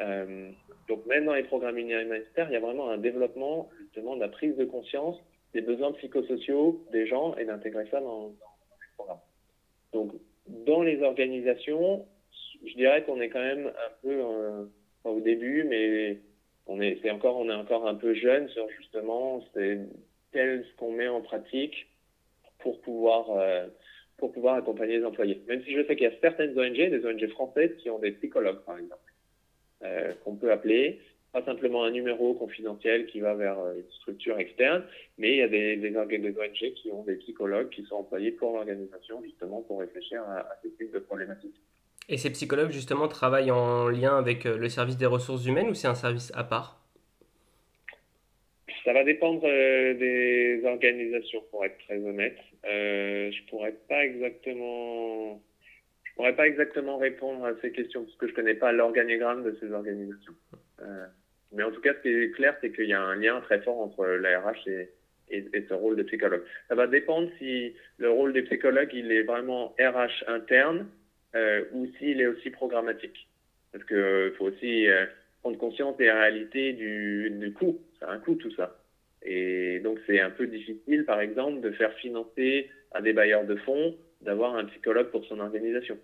Euh, 0.00 0.50
donc 0.88 1.04
même 1.06 1.24
dans 1.24 1.34
les 1.34 1.42
programmes 1.42 1.78
humanitaires, 1.78 2.48
il 2.48 2.52
y 2.52 2.56
a 2.56 2.60
vraiment 2.60 2.90
un 2.90 2.98
développement 2.98 3.68
justement 3.80 4.14
de 4.14 4.20
la 4.20 4.28
prise 4.28 4.56
de 4.56 4.64
conscience 4.64 5.16
des 5.54 5.60
besoins 5.60 5.92
psychosociaux 5.92 6.84
des 6.92 7.06
gens 7.06 7.34
et 7.36 7.44
d'intégrer 7.44 7.86
ça 7.90 8.00
dans, 8.00 8.28
dans, 8.28 8.30
les 8.30 8.94
programmes. 8.96 9.20
Donc 9.92 10.12
dans 10.46 10.82
les 10.82 11.02
organisations, 11.02 12.06
je 12.64 12.74
dirais 12.74 13.02
qu'on 13.04 13.20
est 13.20 13.28
quand 13.28 13.40
même 13.40 13.66
un 13.66 13.92
peu 14.02 14.20
au 15.04 15.20
début, 15.20 15.64
mais 15.64 16.18
on 16.66 16.80
est, 16.80 16.98
c'est 17.02 17.10
encore, 17.10 17.38
on 17.38 17.48
est 17.48 17.54
encore 17.54 17.86
un 17.86 17.94
peu 17.94 18.14
jeune 18.14 18.48
sur 18.48 18.68
justement 18.78 19.42
c'est 19.54 19.80
tel 20.32 20.64
ce 20.64 20.76
qu'on 20.76 20.92
met 20.92 21.08
en 21.08 21.20
pratique 21.20 21.86
pour 22.58 22.80
pouvoir, 22.80 23.30
euh, 23.30 23.66
pour 24.16 24.32
pouvoir 24.32 24.56
accompagner 24.56 24.98
les 24.98 25.04
employés. 25.04 25.42
Même 25.48 25.62
si 25.64 25.72
je 25.72 25.84
sais 25.86 25.96
qu'il 25.96 26.04
y 26.04 26.12
a 26.12 26.20
certaines 26.20 26.58
ONG, 26.58 26.74
des 26.74 27.04
ONG 27.04 27.26
françaises, 27.28 27.70
qui 27.78 27.90
ont 27.90 27.98
des 27.98 28.12
psychologues, 28.12 28.60
par 28.64 28.78
exemple, 28.78 29.12
euh, 29.84 30.12
qu'on 30.24 30.36
peut 30.36 30.50
appeler, 30.50 31.00
pas 31.32 31.44
simplement 31.44 31.84
un 31.84 31.90
numéro 31.90 32.34
confidentiel 32.34 33.06
qui 33.06 33.20
va 33.20 33.34
vers 33.34 33.58
euh, 33.58 33.74
une 33.76 33.90
structure 33.92 34.38
externe, 34.38 34.84
mais 35.18 35.32
il 35.32 35.36
y 35.36 35.42
a 35.42 35.48
des, 35.48 35.76
des, 35.76 35.96
ONG 35.96 36.72
qui 36.74 36.90
ont 36.90 37.04
des 37.04 37.16
psychologues 37.16 37.68
qui 37.70 37.84
sont 37.84 37.96
employés 37.96 38.32
pour 38.32 38.52
l'organisation, 38.52 39.22
justement, 39.22 39.62
pour 39.62 39.80
réfléchir 39.80 40.22
à, 40.22 40.38
à 40.38 40.56
ce 40.62 40.68
type 40.68 40.92
de 40.92 40.98
problématiques. 40.98 41.60
Et 42.08 42.16
ces 42.16 42.30
psychologues, 42.30 42.70
justement, 42.70 43.06
travaillent 43.06 43.50
en 43.50 43.88
lien 43.88 44.16
avec 44.16 44.44
le 44.44 44.68
service 44.70 44.96
des 44.96 45.06
ressources 45.06 45.44
humaines 45.44 45.68
ou 45.68 45.74
c'est 45.74 45.88
un 45.88 45.94
service 45.94 46.32
à 46.34 46.42
part? 46.42 46.78
Ça 48.84 48.92
va 48.92 49.04
dépendre 49.04 49.42
euh, 49.44 49.94
des 49.94 50.60
organisations, 50.64 51.42
pour 51.50 51.64
être 51.64 51.78
très 51.86 51.98
honnête. 51.98 52.38
Euh, 52.66 53.30
je 53.30 53.50
pourrais 53.50 53.74
pas 53.88 54.04
exactement... 54.04 55.42
Je 56.04 56.14
pourrais 56.14 56.34
pas 56.34 56.48
exactement 56.48 56.98
répondre 56.98 57.44
à 57.44 57.52
ces 57.62 57.70
questions 57.70 58.04
parce 58.04 58.16
que 58.16 58.26
je 58.26 58.34
connais 58.34 58.54
pas 58.54 58.72
l'organigramme 58.72 59.44
de 59.44 59.56
ces 59.60 59.70
organisations. 59.70 60.34
Euh, 60.80 61.06
mais 61.52 61.62
en 61.62 61.70
tout 61.70 61.80
cas, 61.80 61.94
ce 61.94 62.00
qui 62.02 62.08
est 62.08 62.30
clair, 62.32 62.56
c'est 62.60 62.72
qu'il 62.72 62.86
y 62.86 62.92
a 62.92 63.00
un 63.00 63.14
lien 63.14 63.40
très 63.40 63.60
fort 63.60 63.80
entre 63.80 64.04
la 64.04 64.40
RH 64.40 64.66
et, 64.66 64.88
et, 65.30 65.44
et, 65.52 65.64
ce 65.68 65.74
rôle 65.74 65.96
de 65.96 66.02
psychologue. 66.02 66.42
Ça 66.68 66.74
va 66.74 66.88
dépendre 66.88 67.30
si 67.38 67.74
le 67.98 68.10
rôle 68.10 68.32
des 68.32 68.42
psychologues 68.42 68.92
il 68.92 69.12
est 69.12 69.22
vraiment 69.22 69.76
RH 69.78 70.24
interne 70.26 70.88
euh, 71.36 71.64
ou 71.72 71.86
s'il 71.98 72.20
est 72.20 72.26
aussi 72.26 72.50
programmatique. 72.50 73.28
Parce 73.72 73.84
qu'il 73.84 73.96
euh, 73.96 74.32
faut 74.32 74.46
aussi 74.46 74.88
prendre 75.40 75.58
conscience 75.58 75.96
des 75.98 76.10
réalités 76.10 76.72
du, 76.72 77.30
du 77.30 77.52
coût. 77.52 77.78
Ça 78.00 78.08
a 78.08 78.12
un 78.12 78.18
coût 78.18 78.34
tout 78.34 78.50
ça. 78.52 78.76
Et 79.22 79.80
donc 79.80 79.98
c'est 80.06 80.20
un 80.20 80.30
peu 80.30 80.46
difficile, 80.46 81.04
par 81.04 81.20
exemple, 81.20 81.60
de 81.60 81.70
faire 81.72 81.92
financer 81.94 82.70
à 82.92 83.02
des 83.02 83.12
bailleurs 83.12 83.44
de 83.44 83.56
fonds 83.56 83.96
d'avoir 84.22 84.56
un 84.56 84.64
psychologue 84.66 85.10
pour 85.10 85.24
son 85.26 85.38
organisation. 85.40 85.98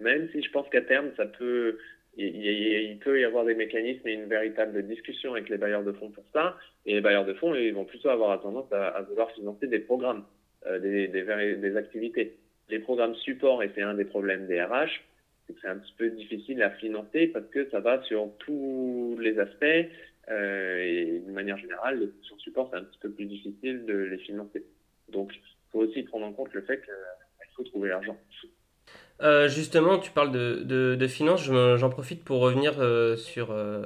Même 0.00 0.28
si 0.32 0.42
je 0.42 0.50
pense 0.50 0.68
qu'à 0.68 0.82
terme, 0.82 1.10
ça 1.16 1.26
peut, 1.26 1.78
il, 2.16 2.98
peut 3.02 3.20
y 3.20 3.24
avoir 3.24 3.44
des 3.44 3.54
mécanismes 3.54 4.06
et 4.06 4.14
une 4.14 4.26
véritable 4.26 4.86
discussion 4.86 5.32
avec 5.32 5.48
les 5.48 5.58
bailleurs 5.58 5.84
de 5.84 5.92
fonds 5.92 6.10
pour 6.10 6.24
ça. 6.32 6.56
Et 6.86 6.94
les 6.94 7.00
bailleurs 7.00 7.26
de 7.26 7.34
fonds, 7.34 7.54
ils 7.54 7.74
vont 7.74 7.84
plutôt 7.84 8.08
avoir 8.08 8.40
tendance 8.40 8.72
à, 8.72 9.02
vouloir 9.02 9.30
financer 9.32 9.66
des 9.66 9.80
programmes, 9.80 10.24
euh, 10.66 10.78
des, 10.78 11.76
activités 11.76 12.36
les 12.70 12.78
programmes 12.78 13.14
support, 13.16 13.62
et 13.62 13.70
c'est 13.74 13.82
un 13.82 13.94
des 13.94 14.04
problèmes 14.04 14.46
des 14.46 14.62
RH, 14.62 15.02
c'est 15.46 15.54
que 15.54 15.60
c'est 15.60 15.68
un 15.68 15.78
petit 15.78 15.94
peu 15.98 16.10
difficile 16.10 16.62
à 16.62 16.70
financer 16.70 17.26
parce 17.26 17.46
que 17.46 17.68
ça 17.70 17.80
va 17.80 18.00
sur 18.02 18.30
tous 18.38 19.18
les 19.20 19.38
aspects 19.38 19.90
et 20.30 21.22
de 21.26 21.32
manière 21.32 21.58
générale, 21.58 22.00
les 22.00 22.06
fonctions 22.06 22.38
support, 22.38 22.68
c'est 22.70 22.78
un 22.78 22.84
petit 22.84 22.98
peu 22.98 23.10
plus 23.10 23.26
difficile 23.26 23.84
de 23.86 23.94
les 23.94 24.18
financer. 24.18 24.64
Donc, 25.08 25.32
il 25.34 25.40
faut 25.72 25.80
aussi 25.80 26.02
prendre 26.04 26.26
en 26.26 26.32
compte 26.32 26.52
le 26.52 26.62
fait 26.62 26.80
qu'il 26.80 27.54
faut 27.56 27.64
trouver 27.64 27.88
l'argent. 27.88 28.16
Euh, 29.22 29.48
justement, 29.48 29.98
tu 29.98 30.10
parles 30.12 30.32
de, 30.32 30.62
de, 30.64 30.94
de 30.94 31.06
finances, 31.06 31.42
j'en 31.42 31.90
profite 31.90 32.24
pour 32.24 32.40
revenir 32.40 32.76
euh, 32.78 33.16
sur, 33.16 33.50
euh, 33.50 33.84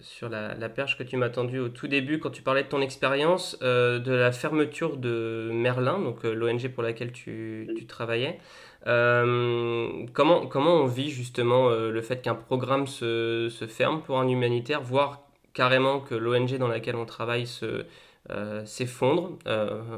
sur 0.00 0.28
la, 0.28 0.54
la, 0.54 0.68
perche 0.68 0.98
que 0.98 1.04
tu 1.04 1.16
m'as 1.16 1.28
tendue 1.28 1.60
au 1.60 1.68
tout 1.68 1.86
début 1.86 2.18
quand 2.18 2.30
tu 2.30 2.42
parlais 2.42 2.64
de 2.64 2.68
ton 2.68 2.80
expérience 2.80 3.56
euh, 3.62 4.00
de 4.00 4.12
la 4.12 4.32
fermeture 4.32 4.96
de 4.96 5.50
Merlin, 5.52 6.00
donc 6.00 6.24
euh, 6.24 6.34
l'ONG 6.34 6.68
pour 6.68 6.82
laquelle 6.82 7.12
tu, 7.12 7.68
tu 7.76 7.86
travaillais. 7.86 8.40
comment, 8.84 10.46
comment 10.48 10.74
on 10.74 10.86
vit 10.86 11.10
justement 11.10 11.70
le 11.70 12.02
fait 12.02 12.20
qu'un 12.20 12.34
programme 12.34 12.88
se, 12.88 13.48
se, 13.48 13.66
ferme 13.66 14.02
pour 14.02 14.18
un 14.18 14.28
humanitaire, 14.28 14.82
voire 14.82 15.25
carrément 15.56 15.98
que 15.98 16.14
l'ONG 16.14 16.56
dans 16.58 16.68
laquelle 16.68 16.94
on 16.94 17.06
travaille 17.06 17.46
s'effondre, 18.64 19.38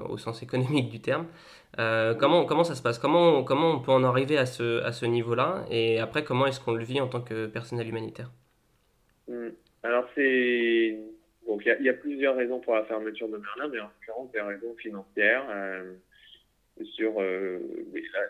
au 0.09 0.17
sens 0.17 0.43
économique 0.43 0.89
du 0.89 1.01
terme 1.01 1.27
euh, 1.79 2.15
comment, 2.15 2.45
comment 2.45 2.65
ça 2.65 2.75
se 2.75 2.83
passe? 2.83 2.99
Comment, 2.99 3.45
comment 3.45 3.73
on 3.73 3.81
peut 3.81 3.93
en 3.93 4.03
arriver 4.03 4.39
à 4.39 4.47
ce, 4.47 5.07
niveau-là? 5.07 5.65
Et 5.71 6.01
après, 6.01 6.25
comment 6.25 6.47
est-ce 6.47 6.61
qu'on 6.61 6.73
le 6.73 6.85
vit 6.85 7.01
en 7.01 7.09
tant 7.09 7.21
que 7.21 7.47
personnel 7.47 7.89
humanitaire? 7.89 8.31
Hmm. 9.29 9.51
Alors, 9.83 10.09
c'est. 10.15 10.99
Il 11.51 11.77
y, 11.81 11.85
y, 11.85 11.89
a 11.89 11.95
plusieurs 11.95 12.37
raisons 12.37 12.61
pour 12.61 12.75
la 12.75 12.85
fermeture 12.85 13.27
de 13.29 13.39
Merlin, 13.39 13.69
mais 13.73 13.81
en 13.81 13.85
l'occurrence, 13.85 14.31
des 14.33 14.41
raisons 14.41 14.75
financières. 14.77 15.45
Euh, 15.51 15.95
sur 16.85 17.15
euh, 17.19 17.59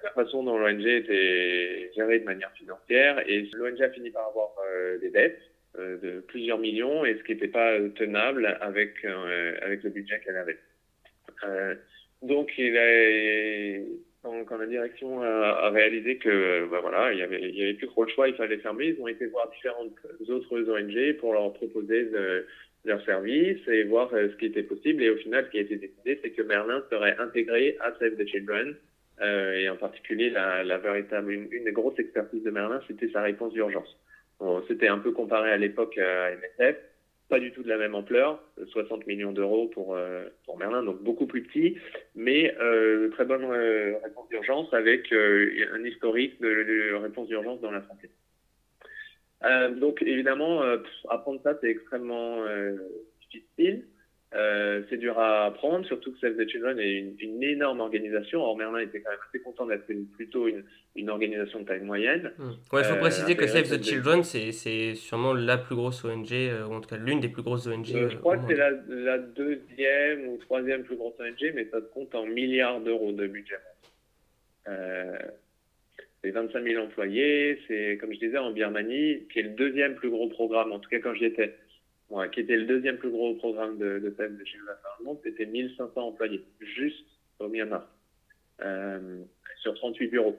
la, 0.02 0.10
façon 0.10 0.42
dont 0.42 0.58
l'ONG 0.58 0.86
était 0.86 1.90
gérée 1.94 2.20
de 2.20 2.24
manière 2.24 2.52
financière. 2.52 3.18
Et 3.28 3.48
l'ONG 3.52 3.80
a 3.82 3.90
fini 3.90 4.10
par 4.10 4.28
avoir 4.28 4.50
euh, 4.66 4.98
des 4.98 5.10
dettes 5.10 5.40
euh, 5.40 5.47
de 5.78 6.20
plusieurs 6.28 6.58
millions, 6.58 7.04
et 7.04 7.16
ce 7.16 7.22
qui 7.22 7.32
n'était 7.32 7.48
pas 7.48 7.78
tenable 7.96 8.58
avec, 8.60 9.04
euh, 9.04 9.56
avec 9.62 9.82
le 9.82 9.90
budget 9.90 10.20
qu'elle 10.24 10.36
avait. 10.36 10.58
Donc, 12.22 12.50
il 12.58 12.76
a, 12.76 13.80
quand, 14.22 14.58
la 14.58 14.66
direction 14.66 15.22
a, 15.22 15.70
réalisé 15.70 16.16
que, 16.16 16.66
bah 16.68 16.80
voilà, 16.80 17.12
il 17.12 17.18
y 17.20 17.22
avait, 17.22 17.36
avait 17.36 17.74
plus 17.74 17.86
trop 17.86 18.04
le 18.04 18.10
choix, 18.10 18.28
il 18.28 18.34
fallait 18.34 18.58
fermer. 18.58 18.88
Ils 18.88 19.00
ont 19.00 19.08
été 19.08 19.26
voir 19.26 19.48
différentes 19.50 19.92
autres 20.28 20.68
ONG 20.68 21.16
pour 21.18 21.32
leur 21.32 21.52
proposer 21.52 22.06
de, 22.06 22.44
leurs 22.84 23.04
services 23.04 23.66
et 23.68 23.84
voir 23.84 24.12
euh, 24.14 24.28
ce 24.30 24.36
qui 24.36 24.46
était 24.46 24.64
possible. 24.64 25.02
Et 25.02 25.10
au 25.10 25.16
final, 25.16 25.44
ce 25.46 25.50
qui 25.50 25.58
a 25.58 25.62
été 25.62 25.76
décidé, 25.76 26.18
c'est 26.22 26.30
que 26.30 26.42
Merlin 26.42 26.82
serait 26.90 27.16
intégré 27.18 27.76
à 27.80 27.92
Save 27.98 28.16
the 28.16 28.26
Children. 28.26 28.74
Euh, 29.20 29.52
et 29.54 29.68
en 29.68 29.76
particulier, 29.76 30.30
la 30.30 30.78
véritable, 30.78 31.32
une, 31.32 31.48
une, 31.50 31.64
des 31.64 31.72
grosses 31.72 31.98
expertises 31.98 32.44
de 32.44 32.50
Merlin, 32.50 32.80
c'était 32.86 33.08
sa 33.08 33.22
réponse 33.22 33.52
d'urgence. 33.52 33.96
Bon, 34.40 34.62
c'était 34.68 34.88
un 34.88 34.98
peu 34.98 35.12
comparé 35.12 35.50
à 35.50 35.56
l'époque 35.56 35.98
à 35.98 36.30
MSF 36.30 36.76
pas 37.28 37.38
du 37.38 37.52
tout 37.52 37.62
de 37.62 37.68
la 37.68 37.76
même 37.76 37.94
ampleur, 37.94 38.42
60 38.68 39.06
millions 39.06 39.32
d'euros 39.32 39.68
pour, 39.68 39.94
euh, 39.94 40.24
pour 40.44 40.58
Merlin, 40.58 40.82
donc 40.82 41.02
beaucoup 41.02 41.26
plus 41.26 41.42
petit, 41.42 41.76
mais 42.14 42.54
euh, 42.58 43.10
très 43.10 43.24
bonne 43.24 43.44
euh, 43.44 43.98
réponse 44.02 44.28
d'urgence 44.28 44.72
avec 44.72 45.12
euh, 45.12 45.66
un 45.74 45.84
historique 45.84 46.40
de, 46.40 46.48
de 46.48 46.94
réponse 46.94 47.28
d'urgence 47.28 47.60
dans 47.60 47.70
la 47.70 47.86
santé. 47.86 48.10
Euh, 49.44 49.70
donc 49.74 50.02
évidemment, 50.02 50.62
apprendre 51.10 51.40
ça, 51.42 51.56
c'est 51.60 51.68
extrêmement 51.68 52.44
difficile. 53.20 53.84
Euh, 54.34 54.82
c'est 54.90 54.98
dur 54.98 55.18
à 55.18 55.46
apprendre, 55.46 55.86
surtout 55.86 56.12
que 56.12 56.18
Save 56.18 56.36
the 56.36 56.46
Children 56.46 56.78
est 56.78 56.98
une, 56.98 57.14
une 57.18 57.42
énorme 57.42 57.80
organisation. 57.80 58.42
Or, 58.42 58.58
Merlin 58.58 58.80
était 58.80 59.00
quand 59.00 59.10
même 59.10 59.18
assez 59.26 59.40
content 59.40 59.64
d'être 59.64 59.86
plutôt 60.16 60.46
une, 60.46 60.64
une, 60.96 61.08
organisation 61.08 61.60
de 61.60 61.64
taille 61.64 61.80
moyenne. 61.80 62.32
Mmh. 62.36 62.44
Ouais, 62.72 62.82
il 62.82 62.84
faut 62.84 62.96
euh, 62.96 63.00
préciser 63.00 63.36
que 63.36 63.46
Save 63.46 63.70
the 63.70 63.82
Children, 63.82 64.22
c'est 64.24 64.94
sûrement 64.96 65.32
la 65.32 65.56
plus 65.56 65.74
grosse 65.74 66.04
ONG, 66.04 66.32
euh, 66.32 66.66
ou 66.66 66.74
en 66.74 66.80
tout 66.82 66.90
cas 66.90 66.98
l'une 66.98 67.20
des 67.20 67.28
plus 67.28 67.42
grosses 67.42 67.66
ONG. 67.66 67.86
Je 67.86 68.16
crois 68.18 68.36
que 68.36 68.42
c'est 68.48 68.56
la, 68.56 68.70
la, 68.88 69.16
deuxième 69.16 70.28
ou 70.28 70.36
troisième 70.36 70.82
plus 70.82 70.96
grosse 70.96 71.18
ONG, 71.18 71.52
mais 71.54 71.66
ça 71.70 71.78
compte 71.94 72.14
en 72.14 72.26
milliards 72.26 72.80
d'euros 72.80 73.12
de 73.12 73.26
budget. 73.26 73.56
C'est 76.22 76.32
25 76.32 76.64
000 76.64 76.84
employés, 76.84 77.58
c'est, 77.66 77.96
comme 77.98 78.12
je 78.12 78.18
disais, 78.18 78.36
en 78.36 78.50
Birmanie, 78.50 79.26
qui 79.32 79.38
est 79.38 79.44
le 79.44 79.50
deuxième 79.50 79.94
plus 79.94 80.10
gros 80.10 80.28
programme, 80.28 80.72
en 80.72 80.80
tout 80.80 80.90
cas 80.90 80.98
quand 80.98 81.14
j'y 81.14 81.24
étais 81.24 81.54
ouais, 82.10 82.30
qui 82.30 82.40
était 82.40 82.56
le 82.56 82.66
deuxième 82.66 82.98
plus 82.98 83.10
gros 83.10 83.34
programme 83.34 83.78
de, 83.78 84.14
thème 84.16 84.36
de 84.36 84.44
chez 84.44 84.58
le 84.58 85.04
monde, 85.04 85.18
c'était 85.22 85.46
1500 85.46 86.00
employés, 86.00 86.42
juste 86.60 87.06
au 87.38 87.48
Myanmar, 87.48 87.88
sur 89.62 89.74
38 89.74 90.08
bureaux. 90.08 90.38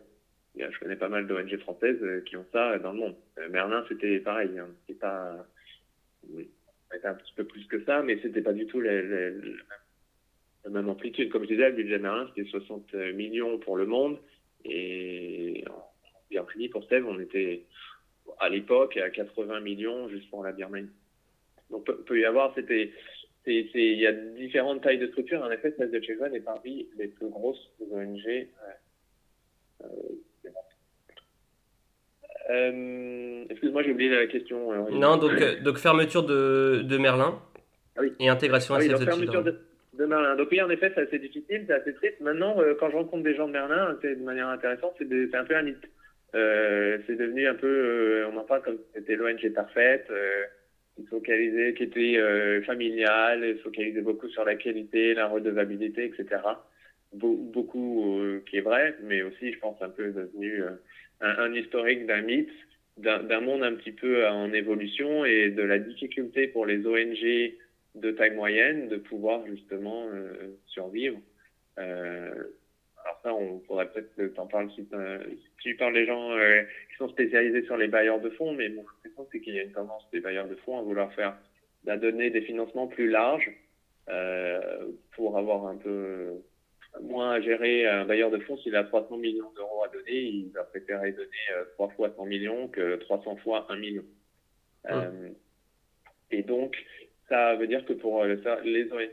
Je 0.56 0.80
connais 0.80 0.96
pas 0.96 1.10
mal 1.10 1.28
d'ONG 1.28 1.58
françaises 1.60 2.24
qui 2.26 2.36
ont 2.36 2.46
ça 2.52 2.78
dans 2.80 2.92
le 2.92 3.00
monde. 3.00 3.16
Merlin, 3.50 3.86
c'était 3.88 4.20
pareil. 4.20 4.58
Hein. 4.58 4.68
C'était 4.82 5.00
pas, 5.00 5.46
un 7.04 7.14
petit 7.14 7.34
peu 7.36 7.46
plus 7.46 7.66
que 7.68 7.84
ça, 7.86 8.02
mais 8.02 8.20
c'était 8.22 8.42
pas 8.42 8.52
du 8.52 8.66
tout 8.66 8.82
la 8.82 9.02
même 10.70 10.90
amplitude. 10.90 11.30
Comme 11.30 11.44
je 11.44 11.50
disais, 11.50 11.70
le 11.70 11.76
budget 11.76 12.00
Merlin, 12.00 12.30
c'était 12.36 12.50
60 12.50 12.94
millions 13.14 13.58
pour 13.60 13.78
le 13.78 13.86
monde. 13.86 14.18
Et 14.66 15.64
en 15.70 15.90
Birmanie, 16.30 16.70
pour 16.70 16.86
Sèvres, 16.90 17.10
on 17.10 17.20
était 17.20 17.66
à 18.40 18.50
l'époque 18.50 18.98
à 18.98 19.10
80 19.10 19.62
millions 19.62 20.10
juste 20.10 20.30
pour 20.30 20.44
la 20.44 20.52
Birmanie. 20.52 20.90
Donc, 21.72 21.86
peut, 21.86 21.98
peut 22.06 22.20
y 22.20 22.26
avoir, 22.26 22.54
c'était, 22.56 22.92
il 23.46 24.00
y 24.00 24.08
a 24.08 24.12
différentes 24.12 24.82
tailles 24.82 24.98
de 24.98 25.08
structures. 25.08 25.42
En 25.42 25.52
effet, 25.52 25.74
Save 25.78 25.92
de 25.92 26.00
Children 26.02 26.36
est 26.36 26.42
parmi 26.42 26.88
les 26.98 27.08
plus 27.08 27.30
grosses 27.30 27.72
ONG. 27.92 28.48
Euh, 29.82 29.88
euh, 32.50 33.46
Excuse-moi, 33.50 33.84
j'ai 33.84 33.92
oublié 33.92 34.10
la 34.10 34.28
question. 34.28 34.72
Euh, 34.72 34.90
non, 34.92 35.18
donc, 35.18 35.40
euh, 35.40 35.62
donc 35.62 35.78
fermeture 35.78 36.24
de, 36.24 36.82
de 36.84 36.98
Merlin 36.98 37.40
ah 37.96 38.02
oui. 38.02 38.14
et 38.20 38.30
intégration 38.30 38.74
ah 38.74 38.78
à 38.78 38.82
oui, 38.82 38.90
fermeture 38.90 39.44
de, 39.44 39.60
de, 39.94 40.06
Merlin. 40.06 40.36
Donc 40.36 40.48
oui, 40.52 40.62
en 40.62 40.70
effet, 40.70 40.92
c'est 40.96 41.02
assez 41.02 41.20
difficile, 41.20 41.66
c'est 41.68 41.74
assez 41.74 41.94
triste. 41.94 42.20
Maintenant, 42.22 42.58
quand 42.80 42.90
je 42.90 42.96
rencontre 42.96 43.24
des 43.24 43.36
gens 43.36 43.48
de 43.48 43.54
Merlin, 43.54 43.98
c'est 44.02 44.16
de 44.16 44.24
manière 44.24 44.48
intéressante, 44.48 44.94
c'est 44.98 45.36
un 45.36 45.44
peu 45.46 45.56
un 45.56 45.64
mythe. 45.64 45.86
c'est 46.34 47.16
devenu 47.16 47.48
un 47.48 47.56
peu, 47.56 48.26
on 48.32 48.38
en 48.38 48.44
parle 48.44 48.64
comme 48.64 48.78
c'était 48.96 49.16
l'ONG 49.16 49.54
parfaite 49.54 50.08
focalisé, 50.08 50.59
qui 51.76 51.84
était 51.84 52.18
euh, 52.18 52.62
familial, 52.64 53.58
focalisé 53.64 54.02
beaucoup 54.02 54.30
sur 54.30 54.46
la 54.46 54.56
qualité, 54.56 55.14
la 55.14 55.28
redevabilité, 55.28 56.06
etc. 56.06 56.42
beaucoup 57.14 58.20
euh, 58.20 58.44
qui 58.50 58.58
est 58.58 58.62
vrai, 58.62 58.96
mais 59.04 59.22
aussi, 59.22 59.52
je 59.52 59.60
pense, 59.60 59.82
un 59.82 59.90
peu 59.90 60.12
devenu 60.12 60.64
euh, 60.64 60.72
un, 61.22 61.54
historique 61.54 62.06
d'un 62.06 62.22
mythe, 62.22 62.52
d'un 62.98 63.40
monde 63.40 63.64
un 63.64 63.76
petit 63.76 63.94
peu 63.94 64.28
en 64.28 64.52
évolution 64.52 65.24
et 65.24 65.50
de 65.50 65.64
la 65.64 65.80
difficulté 65.80 66.48
pour 66.48 66.66
les 66.66 66.86
ONG 66.86 67.54
de 67.96 68.12
taille 68.12 68.36
moyenne 68.36 68.90
de 68.90 68.98
pouvoir 68.98 69.46
justement 69.48 70.08
survivre. 70.68 71.18
Alors 73.10 73.20
ça, 73.24 73.34
on 73.34 73.60
pourrait 73.60 73.90
peut-être 73.92 74.36
t'en 74.36 74.46
parler 74.46 74.70
si, 74.76 74.88
tu 75.60 75.76
parles 75.76 75.94
des 75.94 76.06
gens 76.06 76.32
qui 76.92 76.98
sont 76.98 77.10
spécialisés 77.10 77.64
sur 77.64 77.76
les 77.76 77.88
bailleurs 77.88 78.22
de 78.22 78.30
fonds, 78.30 78.54
mais 78.54 78.70
mon 78.70 78.82
impression 78.82 79.28
c'est 79.32 79.40
qu'il 79.40 79.56
y 79.56 79.60
a 79.60 79.64
une 79.64 79.72
tendance 79.72 80.08
des 80.12 80.20
bailleurs 80.20 80.48
de 80.48 80.56
fonds 80.56 80.78
à 80.78 80.82
vouloir 80.84 81.12
faire, 81.14 81.36
à 81.88 81.98
donner 81.98 82.30
des 82.30 82.42
financements 82.42 82.88
plus 82.88 83.10
larges 83.10 83.52
euh, 84.10 84.88
pour 85.12 85.38
avoir 85.38 85.68
un 85.68 85.78
peu 85.78 86.42
moins 87.02 87.34
à 87.34 87.42
gérer 87.42 87.86
un 87.86 88.06
bailleur 88.06 88.32
de 88.32 88.40
fonds. 88.40 88.58
S'il 88.58 88.76
a 88.76 88.84
300 88.84 89.18
millions 89.18 89.52
d'euros 89.56 89.84
à 89.84 89.90
donner, 89.90 90.14
il 90.14 90.52
va 90.52 90.64
préférer 90.64 91.12
donner 91.12 91.30
euh, 91.56 91.66
trois 91.74 91.90
fois 91.90 92.12
100 92.16 92.26
millions 92.26 92.68
que 92.70 92.96
300 92.96 93.38
fois 93.38 93.68
1 93.70 93.78
million. 93.78 94.04
Euh, 94.90 95.30
et 96.32 96.42
donc, 96.42 96.76
ça 97.28 97.56
veut 97.56 97.68
dire 97.68 97.86
que 97.86 97.94
pour 97.94 98.24
les 98.26 98.92
ONG 98.92 99.10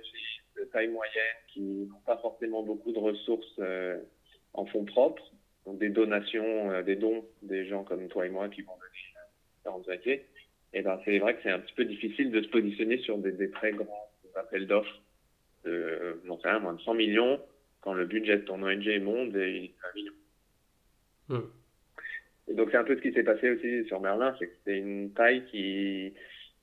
de 0.58 0.64
taille 0.64 0.88
moyenne 0.88 1.36
qui 1.48 1.60
n'ont 1.60 2.00
pas 2.06 2.16
forcément 2.18 2.62
beaucoup 2.62 2.92
de 2.92 2.98
ressources 2.98 3.60
en 4.54 4.66
fonds 4.66 4.84
propres, 4.84 5.32
donc 5.64 5.78
des 5.78 5.90
donations, 5.90 6.82
des 6.82 6.96
dons 6.96 7.24
des 7.42 7.66
gens 7.66 7.84
comme 7.84 8.08
toi 8.08 8.26
et 8.26 8.30
moi 8.30 8.48
qui 8.48 8.62
vont 8.62 8.72
donner 8.72 8.86
et 10.72 10.80
eh 10.80 10.82
ben 10.82 11.00
c'est 11.04 11.18
vrai 11.18 11.34
que 11.34 11.42
c'est 11.42 11.50
un 11.50 11.58
petit 11.58 11.74
peu 11.74 11.84
difficile 11.84 12.30
de 12.30 12.42
se 12.42 12.48
positionner 12.48 12.98
sur 12.98 13.18
des, 13.18 13.50
très 13.50 13.72
grands 13.72 14.10
appels 14.34 14.66
d'offres 14.66 15.00
de, 15.64 16.20
non 16.24 16.38
sais 16.40 16.60
moins 16.60 16.74
de 16.74 16.80
100 16.80 16.94
millions 16.94 17.40
quand 17.80 17.94
le 17.94 18.04
budget 18.04 18.38
de 18.38 18.42
ton 18.42 18.62
ONG 18.62 19.00
monte 19.00 19.34
et 19.36 19.56
il 19.56 19.64
est 19.64 19.74
1 19.90 19.94
million. 19.94 20.12
Hmm. 21.28 21.48
Et 22.48 22.54
donc 22.54 22.68
c'est 22.70 22.76
un 22.76 22.84
peu 22.84 22.96
ce 22.96 23.00
qui 23.00 23.12
s'est 23.12 23.22
passé 23.22 23.50
aussi 23.50 23.86
sur 23.86 24.00
Merlin, 24.00 24.36
c'est 24.38 24.48
que 24.48 24.54
c'était 24.58 24.78
une 24.78 25.12
taille 25.12 25.44
qui, 25.46 26.12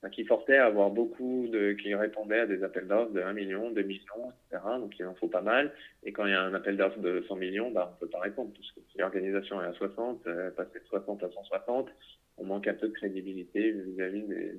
qui 0.09 0.25
forçait 0.25 0.57
à 0.57 0.65
avoir 0.65 0.89
beaucoup 0.89 1.47
de, 1.47 1.73
qui 1.73 1.93
répondait 1.95 2.39
à 2.39 2.45
des 2.45 2.63
appels 2.63 2.87
d'offres 2.87 3.11
de 3.11 3.21
1 3.21 3.33
million, 3.33 3.71
2 3.71 3.81
millions, 3.83 4.31
etc. 4.51 4.63
Donc 4.79 4.97
il 4.99 5.05
en 5.05 5.15
faut 5.15 5.27
pas 5.27 5.41
mal. 5.41 5.71
Et 6.03 6.11
quand 6.11 6.25
il 6.25 6.31
y 6.31 6.35
a 6.35 6.41
un 6.41 6.53
appel 6.53 6.77
d'offres 6.77 6.99
de 6.99 7.23
100 7.27 7.35
millions, 7.37 7.71
bah, 7.71 7.93
on 7.95 7.99
peut 7.99 8.09
pas 8.09 8.19
répondre, 8.19 8.51
parce 8.53 8.71
que 8.71 8.81
si 8.91 8.97
l'organisation 8.97 9.61
est 9.61 9.65
à 9.65 9.73
60, 9.73 10.27
euh, 10.27 10.51
passer 10.51 10.79
de 10.79 10.85
60 10.85 11.23
à 11.23 11.29
160, 11.29 11.89
on 12.37 12.43
manque 12.43 12.67
un 12.67 12.73
peu 12.73 12.87
de 12.87 12.93
crédibilité 12.93 13.71
vis-à-vis 13.71 14.23
des, 14.23 14.55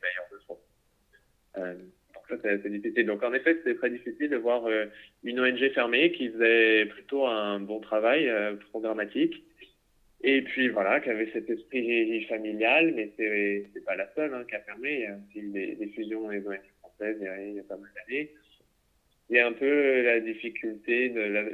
bailleurs 0.00 0.28
de 0.32 0.38
fonds. 0.46 0.58
Euh, 1.58 1.74
donc 1.74 2.40
ça, 2.40 2.48
c'est 2.62 2.70
difficile. 2.70 3.06
Donc 3.06 3.22
en 3.22 3.32
effet, 3.34 3.56
c'était 3.56 3.74
très 3.74 3.90
difficile 3.90 4.30
de 4.30 4.36
voir 4.36 4.66
euh, 4.66 4.86
une 5.22 5.40
ONG 5.40 5.70
fermée 5.74 6.12
qui 6.12 6.30
faisait 6.30 6.86
plutôt 6.86 7.26
un 7.26 7.60
bon 7.60 7.80
travail 7.80 8.30
programmatique. 8.70 9.44
Et 10.22 10.42
puis 10.42 10.68
voilà, 10.68 11.00
qui 11.00 11.10
avait 11.10 11.30
cet 11.32 11.48
esprit 11.48 12.24
familial, 12.24 12.92
mais 12.94 13.12
c'est 13.16 13.84
pas 13.84 13.94
la 13.94 14.12
seule 14.14 14.34
hein, 14.34 14.44
qui 14.48 14.56
a 14.56 14.60
fermé. 14.60 14.94
Il 14.94 15.00
y 15.00 15.06
a 15.06 15.16
aussi 15.16 15.76
des, 15.76 15.92
fusions 15.94 16.22
dans 16.22 16.30
les 16.30 16.46
ONG 16.46 16.60
françaises 16.80 17.18
il 17.20 17.54
y 17.54 17.60
a, 17.60 17.62
pas 17.62 17.76
mal 17.76 17.90
d'années. 17.94 18.30
Il 19.30 19.36
y 19.36 19.40
a 19.40 19.46
un 19.46 19.52
peu 19.52 20.02
la 20.02 20.20
difficulté 20.20 21.10
de 21.10 21.20
la, 21.20 21.44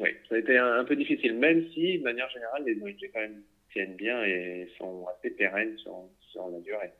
oui, 0.00 0.10
ça 0.28 0.34
a 0.34 0.38
été 0.38 0.56
un, 0.56 0.84
peu 0.84 0.96
difficile, 0.96 1.34
même 1.34 1.68
si, 1.72 1.98
de 1.98 2.04
manière 2.04 2.28
générale, 2.30 2.64
les 2.64 2.80
ONG 2.82 3.10
quand 3.12 3.20
même 3.20 3.42
tiennent 3.72 3.96
bien 3.96 4.24
et 4.24 4.68
sont 4.78 5.06
assez 5.06 5.30
pérennes 5.30 5.76
sur, 5.78 6.08
sur 6.30 6.48
la 6.48 6.60
durée. 6.60 6.90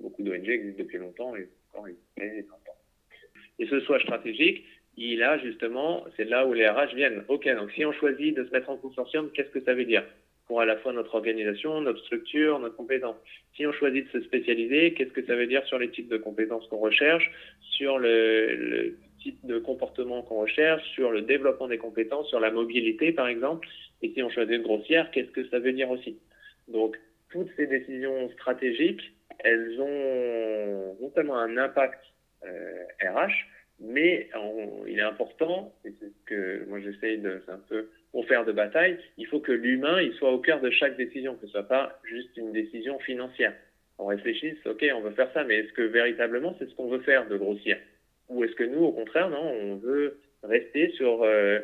Beaucoup 0.00 0.22
d'ONG 0.22 0.48
existent 0.48 0.82
depuis 0.82 0.98
longtemps 0.98 1.36
et 1.36 1.48
encore 1.68 1.88
ils 1.88 2.22
longtemps. 2.48 2.76
Et 3.58 3.66
ce 3.66 3.80
soit 3.80 4.00
stratégique, 4.00 4.64
il 5.00 5.22
a 5.22 5.38
justement, 5.38 6.04
c'est 6.16 6.24
là 6.24 6.46
où 6.46 6.52
les 6.52 6.68
RH 6.68 6.94
viennent. 6.94 7.24
Ok, 7.28 7.48
donc 7.56 7.70
si 7.72 7.84
on 7.86 7.92
choisit 7.92 8.36
de 8.36 8.44
se 8.44 8.50
mettre 8.50 8.68
en 8.68 8.76
consortium, 8.76 9.30
qu'est-ce 9.32 9.48
que 9.48 9.62
ça 9.62 9.72
veut 9.72 9.86
dire? 9.86 10.04
Pour 10.46 10.60
à 10.60 10.66
la 10.66 10.76
fois 10.76 10.92
notre 10.92 11.14
organisation, 11.14 11.80
notre 11.80 12.00
structure, 12.04 12.58
notre 12.58 12.76
compétence. 12.76 13.16
Si 13.56 13.66
on 13.66 13.72
choisit 13.72 14.06
de 14.06 14.20
se 14.20 14.26
spécialiser, 14.26 14.92
qu'est-ce 14.92 15.12
que 15.12 15.24
ça 15.24 15.36
veut 15.36 15.46
dire 15.46 15.64
sur 15.66 15.78
les 15.78 15.90
types 15.90 16.08
de 16.08 16.18
compétences 16.18 16.66
qu'on 16.68 16.78
recherche, 16.78 17.30
sur 17.62 17.98
le, 17.98 18.94
type 19.22 19.38
de 19.44 19.58
comportement 19.58 20.22
qu'on 20.22 20.40
recherche, 20.40 20.82
sur 20.90 21.10
le 21.10 21.22
développement 21.22 21.68
des 21.68 21.78
compétences, 21.78 22.28
sur 22.28 22.40
la 22.40 22.50
mobilité 22.50 23.12
par 23.12 23.28
exemple? 23.28 23.66
Et 24.02 24.10
si 24.10 24.22
on 24.22 24.28
choisit 24.28 24.54
une 24.54 24.62
grossière, 24.62 25.10
qu'est-ce 25.12 25.30
que 25.30 25.48
ça 25.48 25.60
veut 25.60 25.72
dire 25.72 25.90
aussi? 25.90 26.18
Donc, 26.68 26.98
toutes 27.30 27.48
ces 27.56 27.66
décisions 27.66 28.28
stratégiques, 28.32 29.12
elles 29.38 29.80
ont 29.80 30.96
notamment 31.00 31.38
un 31.38 31.56
impact 31.56 32.00
euh, 32.44 32.84
RH, 33.02 33.32
mais 33.80 34.28
il 34.86 34.98
est 34.98 35.02
important, 35.02 35.74
et 35.84 35.92
c'est 35.98 36.08
ce 36.08 36.24
que 36.26 36.64
moi 36.68 36.80
j'essaye 36.80 37.18
de, 37.18 37.42
c'est 37.44 37.52
un 37.52 37.62
peu 37.68 37.88
pour 38.12 38.26
faire 38.26 38.44
de 38.44 38.52
bataille, 38.52 38.98
il 39.18 39.26
faut 39.26 39.40
que 39.40 39.52
l'humain, 39.52 40.00
il 40.00 40.12
soit 40.14 40.32
au 40.32 40.38
cœur 40.38 40.60
de 40.60 40.70
chaque 40.70 40.96
décision, 40.96 41.34
que 41.36 41.46
ce 41.46 41.52
soit 41.52 41.68
pas 41.68 41.98
juste 42.04 42.36
une 42.36 42.52
décision 42.52 42.98
financière. 42.98 43.54
On 43.98 44.06
réfléchisse, 44.06 44.58
ok, 44.66 44.84
on 44.94 45.00
veut 45.00 45.12
faire 45.12 45.30
ça, 45.32 45.44
mais 45.44 45.56
est-ce 45.56 45.72
que 45.72 45.82
véritablement 45.82 46.56
c'est 46.58 46.68
ce 46.68 46.74
qu'on 46.74 46.88
veut 46.88 47.00
faire 47.00 47.28
de 47.28 47.36
grossière 47.36 47.78
Ou 48.28 48.44
est-ce 48.44 48.54
que 48.54 48.64
nous, 48.64 48.82
au 48.82 48.92
contraire, 48.92 49.28
non, 49.30 49.42
on 49.42 49.76
veut 49.76 50.18
rester 50.42 50.90
sur 50.92 51.22
euh, 51.22 51.60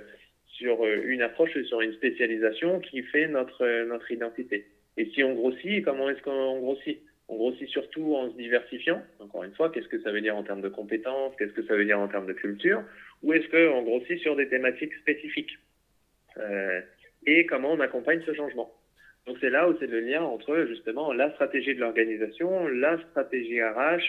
sur 0.47 0.85
euh, 0.85 1.03
une 1.07 1.23
approche, 1.23 1.61
sur 1.65 1.81
une 1.81 1.93
spécialisation 1.95 2.81
qui 2.81 3.03
fait 3.03 3.27
notre, 3.27 3.65
euh, 3.65 3.87
notre 3.87 4.11
identité? 4.11 4.67
Et 4.97 5.07
si 5.07 5.25
on 5.25 5.35
grossit, 5.35 5.85
comment 5.85 6.09
est-ce 6.09 6.23
qu'on 6.23 6.61
grossit? 6.61 7.01
On 7.29 7.37
grossit 7.37 7.69
surtout 7.69 8.15
en 8.15 8.31
se 8.31 8.37
diversifiant. 8.37 9.03
Encore 9.19 9.45
une 9.45 9.55
fois, 9.55 9.71
qu'est-ce 9.71 9.89
que 9.89 10.01
ça 10.03 10.13
veut 10.13 10.21
dire 10.21 10.37
en 10.37 10.45
termes 10.45 10.61
de 10.61 10.69
compétences? 10.69 11.35
Qu'est-ce 11.39 11.53
que 11.53 11.65
ça 11.67 11.75
veut 11.75 11.85
dire 11.85 11.99
en 11.99 12.09
termes 12.09 12.27
de 12.27 12.33
culture? 12.33 12.83
Ou 13.23 13.33
est-ce 13.33 13.49
qu'on 13.49 13.83
grossit 13.83 14.19
sur 14.21 14.37
des 14.37 14.49
thématiques 14.49 14.95
spécifiques? 14.95 15.59
Euh, 16.39 16.81
Et 17.27 17.47
comment 17.47 17.73
on 17.73 17.81
accompagne 17.81 18.23
ce 18.25 18.35
changement? 18.35 18.73
Donc 19.27 19.39
c'est 19.41 19.51
là 19.51 19.69
où 19.69 19.77
c'est 19.81 19.89
le 19.89 19.99
lien 20.01 20.23
entre 20.23 20.67
justement 20.69 21.13
la 21.13 21.33
stratégie 21.33 21.75
de 21.75 21.81
l'organisation, 21.81 22.69
la 22.69 22.97
stratégie 23.11 23.61
RH, 23.61 24.03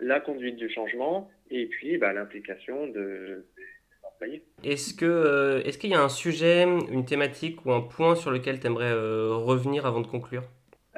la 0.00 0.18
conduite 0.18 0.56
du 0.56 0.68
changement, 0.68 1.30
et 1.50 1.66
puis 1.66 1.96
bah, 1.96 2.12
l'implication 2.12 2.88
de, 2.88 3.44
est-ce 4.62 4.94
que 4.94 5.04
euh, 5.04 5.62
est-ce 5.64 5.78
qu'il 5.78 5.90
y 5.90 5.94
a 5.94 6.00
un 6.00 6.08
sujet, 6.08 6.62
une 6.62 7.04
thématique 7.04 7.64
ou 7.66 7.72
un 7.72 7.82
point 7.82 8.14
sur 8.14 8.30
lequel 8.30 8.60
tu 8.60 8.66
aimerais 8.66 8.92
euh, 8.92 9.34
revenir 9.34 9.86
avant 9.86 10.00
de 10.00 10.06
conclure? 10.06 10.44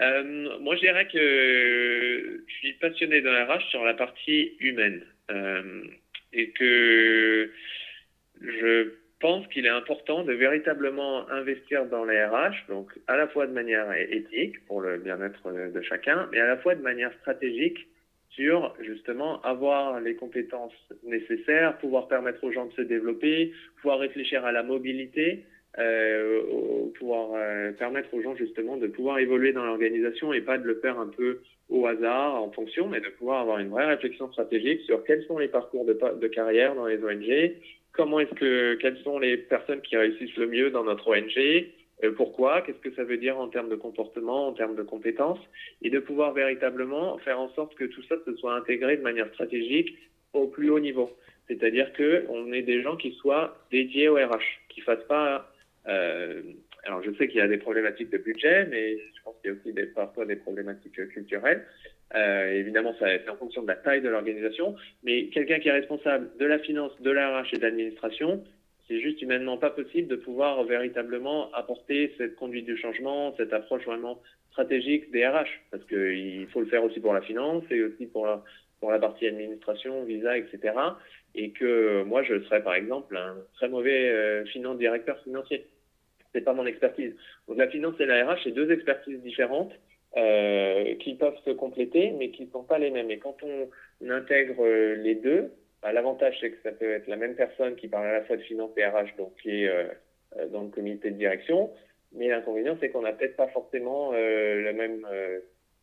Euh, 0.01 0.59
Moi, 0.61 0.77
je 0.77 0.81
dirais 0.81 1.09
que 1.09 2.45
je 2.47 2.55
suis 2.55 2.73
passionné 2.75 3.21
dans 3.21 3.33
la 3.33 3.47
RH 3.47 3.71
sur 3.71 3.85
la 3.85 3.95
partie 3.95 4.57
humaine. 4.61 5.05
Et 6.33 6.51
que 6.51 7.51
je 8.41 8.93
pense 9.21 9.47
qu'il 9.49 9.67
est 9.67 9.71
important 9.71 10.25
de 10.25 10.33
véritablement 10.33 11.29
investir 11.31 11.87
dans 11.87 12.05
les 12.05 12.23
RH, 12.25 12.69
donc 12.69 12.93
à 13.07 13.17
la 13.17 13.27
fois 13.29 13.47
de 13.47 13.53
manière 13.53 13.91
éthique 13.93 14.65
pour 14.67 14.81
le 14.81 14.99
bien-être 14.99 15.51
de 15.51 15.83
chacun, 15.83 16.29
mais 16.33 16.41
à 16.41 16.47
la 16.47 16.59
fois 16.59 16.75
de 16.75 16.83
manière 16.83 17.13
stratégique 17.21 17.89
sur 18.31 18.75
justement 18.81 19.41
avoir 19.43 20.01
les 20.01 20.15
compétences 20.15 20.75
nécessaires, 21.03 21.79
pouvoir 21.79 22.09
permettre 22.09 22.45
aux 22.45 22.53
gens 22.53 22.67
de 22.67 22.73
se 22.75 22.83
développer, 22.83 23.53
pouvoir 23.77 23.99
réfléchir 23.99 24.45
à 24.45 24.53
la 24.53 24.63
mobilité, 24.63 25.45
euh, 25.79 26.41
pouvoir 26.99 27.31
euh, 27.35 27.73
permettre 27.73 28.13
aux 28.15 28.23
gens 28.23 28.35
justement 28.35 28.77
de 28.77 28.87
pouvoir 28.87 29.19
évoluer 29.19 29.53
dans 29.53 29.65
l'organisation 29.65 30.33
et 30.33 30.41
pas 30.41 30.57
de 30.59 30.65
le 30.65 30.77
faire 30.77 30.99
un 30.99 31.09
peu 31.09 31.41
au 31.69 31.87
hasard 31.87 32.43
en 32.43 32.51
fonction, 32.51 32.89
mais 32.89 33.01
de 33.01 33.09
pouvoir 33.09 33.41
avoir 33.43 33.59
une 33.59 33.69
vraie 33.69 33.87
réflexion 33.87 34.31
stratégique 34.33 34.81
sur 34.83 35.05
quels 35.05 35.25
sont 35.25 35.39
les 35.39 35.49
parcours 35.49 35.85
de, 35.85 36.29
carrière 36.29 36.75
dans 36.75 36.87
les 36.87 37.03
ONG, 37.03 37.57
comment 37.93 38.21
est-ce 38.21 38.35
que, 38.35 38.75
quelles 38.81 38.99
sont 38.99 39.19
les 39.19 39.37
personnes 39.37 39.83
qui 39.83 39.97
réussissent 39.97 40.37
le 40.37 40.47
mieux 40.47 40.71
dans 40.71 40.85
notre 40.85 41.09
ONG, 41.09 41.67
euh, 42.05 42.13
pourquoi, 42.15 42.63
qu'est-ce 42.63 42.79
que 42.79 42.95
ça 42.95 43.05
veut 43.05 43.17
dire 43.17 43.39
en 43.39 43.49
termes 43.49 43.69
de 43.69 43.77
comportement, 43.77 44.49
en 44.49 44.53
termes 44.53 44.77
de 44.77 44.83
compétences, 44.83 45.41
et 45.83 45.91
de 45.91 45.99
pouvoir 45.99 46.33
véritablement 46.33 47.19
faire 47.19 47.41
en 47.41 47.49
sorte 47.51 47.75
que 47.75 47.85
tout 47.85 48.03
ça 48.05 48.17
se 48.25 48.35
soit 48.37 48.55
intégré 48.55 48.97
de 48.97 49.03
manière 49.03 49.29
stratégique 49.29 49.95
au 50.33 50.47
plus 50.47 50.71
haut 50.71 50.81
niveau. 50.81 51.11
C'est-à-dire 51.49 51.93
qu'on 51.93 52.53
ait 52.53 52.63
des 52.63 52.83
gens 52.83 52.97
qui 52.97 53.13
soient 53.13 53.57
dédiés 53.71 54.09
au 54.09 54.17
RH, 54.17 54.61
qui 54.69 54.81
fassent 54.81 55.07
pas. 55.09 55.51
Euh, 55.89 56.43
alors 56.85 57.03
je 57.03 57.13
sais 57.13 57.29
qu'il 57.29 57.39
y 57.39 57.43
a 57.43 57.49
des 57.49 57.59
problématiques 57.59 58.11
de 58.11 58.19
budget, 58.19 58.67
mais 58.67 58.99
je 58.99 59.23
pense 59.25 59.35
qu'il 59.41 59.51
y 59.51 59.55
a 59.55 59.57
aussi 59.57 59.73
des, 59.73 59.87
parfois 59.87 60.25
des 60.25 60.37
problématiques 60.37 61.07
culturelles. 61.09 61.65
Euh, 62.15 62.53
évidemment, 62.53 62.95
ça 62.99 63.07
c'est 63.09 63.29
en 63.29 63.37
fonction 63.37 63.63
de 63.63 63.69
la 63.69 63.77
taille 63.77 64.03
de 64.03 64.09
l'organisation, 64.09 64.77
mais 65.03 65.27
quelqu'un 65.27 65.59
qui 65.59 65.69
est 65.69 65.73
responsable 65.73 66.31
de 66.39 66.47
la 66.47 66.59
finance, 66.59 66.93
de 67.01 67.11
la 67.11 67.41
RH 67.41 67.55
et 67.55 67.59
de 67.59 67.63
l'administration, 67.63 68.45
c'est 68.89 69.01
juste 69.01 69.21
humainement 69.21 69.59
pas 69.59 69.71
possible 69.71 70.09
de 70.09 70.17
pouvoir 70.17 70.63
véritablement 70.65 71.53
apporter 71.53 72.15
cette 72.19 72.37
conduite 72.37 72.67
du 72.67 72.77
changement, 72.77 73.35
cette 73.37 73.53
approche 73.53 73.85
vraiment 73.85 74.23
stratégique 74.51 75.11
des 75.11 75.27
RH, 75.27 75.49
parce 75.71 75.85
qu'il 75.87 76.47
faut 76.53 76.61
le 76.61 76.67
faire 76.67 76.85
aussi 76.85 77.01
pour 77.01 77.13
la 77.13 77.21
finance 77.21 77.65
et 77.71 77.83
aussi 77.83 78.07
pour 78.07 78.27
la, 78.27 78.45
pour 78.81 78.91
la 78.91 78.99
partie 78.99 79.27
administration, 79.27 80.05
visa, 80.05 80.39
etc. 80.39 80.75
Et 81.35 81.51
que 81.51 82.05
moi, 82.05 82.23
je 82.23 82.41
serais 82.45 82.63
par 82.63 82.75
exemple 82.75 83.17
un 83.17 83.37
très 83.55 83.69
mauvais 83.69 84.09
euh, 84.09 84.45
finance 84.47 84.79
directeur 84.79 85.21
financier. 85.23 85.67
C'est 86.37 86.43
pas 86.43 86.53
mon 86.53 86.67
expertise. 86.67 87.15
La 87.49 87.67
finance 87.67 87.95
et 87.99 88.05
la 88.05 88.27
RH, 88.27 88.41
c'est 88.45 88.51
deux 88.51 88.71
expertises 88.71 89.23
différentes 89.23 89.73
euh, 90.19 90.95
qui 90.97 91.15
peuvent 91.15 91.39
se 91.47 91.51
compléter, 91.51 92.11
mais 92.11 92.29
qui 92.29 92.45
ne 92.45 92.51
sont 92.51 92.63
pas 92.63 92.79
les 92.79 92.91
mêmes. 92.91 93.11
Et 93.11 93.19
quand 93.19 93.39
on, 93.43 93.71
intègre 94.11 94.63
euh, 94.63 94.97
les 94.97 95.15
deux, 95.15 95.51
bah, 95.83 95.93
l'avantage, 95.93 96.37
c'est 96.39 96.51
que 96.51 96.59
ça 96.63 96.73
peut 96.73 96.93
être 96.93 97.07
la 97.07 97.17
même 97.17 97.37
personne 97.37 97.75
qui 97.77 97.89
parle 97.89 98.09
à 98.09 98.13
la 98.13 98.25
fois 98.25 98.37
de 98.37 98.43
finance 98.43 98.71
et 98.77 98.85
RH, 98.85 99.17
donc 99.17 99.35
qui 99.41 99.63
est 99.63 99.69
euh, 99.69 99.87
dans 100.53 100.61
le 100.61 100.69
comité 100.69 101.11
de 101.11 101.17
direction. 101.17 101.73
Mais 102.13 102.29
l'inconvénient, 102.29 102.77
c'est 102.81 102.91
qu'on 102.91 103.01
n'a 103.01 103.15
peut-être 103.15 103.37
pas 103.37 103.49
forcément 103.49 104.13
le 104.13 104.73
même 104.73 105.07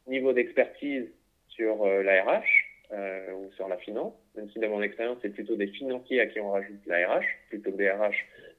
niveau 0.08 0.34
d'expertise 0.34 1.08
sur 1.49 1.86
la 1.86 2.24
RH 2.24 2.93
ou 3.36 3.51
sur 3.56 3.68
la 3.68 3.78
finance, 3.78 4.14
même 4.36 4.49
si 4.49 4.60
dans 4.60 4.70
mon 4.70 4.82
expérience, 4.82 5.18
c'est 5.22 5.34
plutôt 5.34 5.56
des 5.56 5.68
financiers 5.68 6.22
à 6.22 6.28
qui 6.28 6.39
on 6.39 6.51
rajoute 6.51 6.86
la 6.86 7.08
RH, 7.08 7.26
plutôt 7.49 7.72
que 7.72 7.78
des 7.78 7.89
RH 7.89 8.16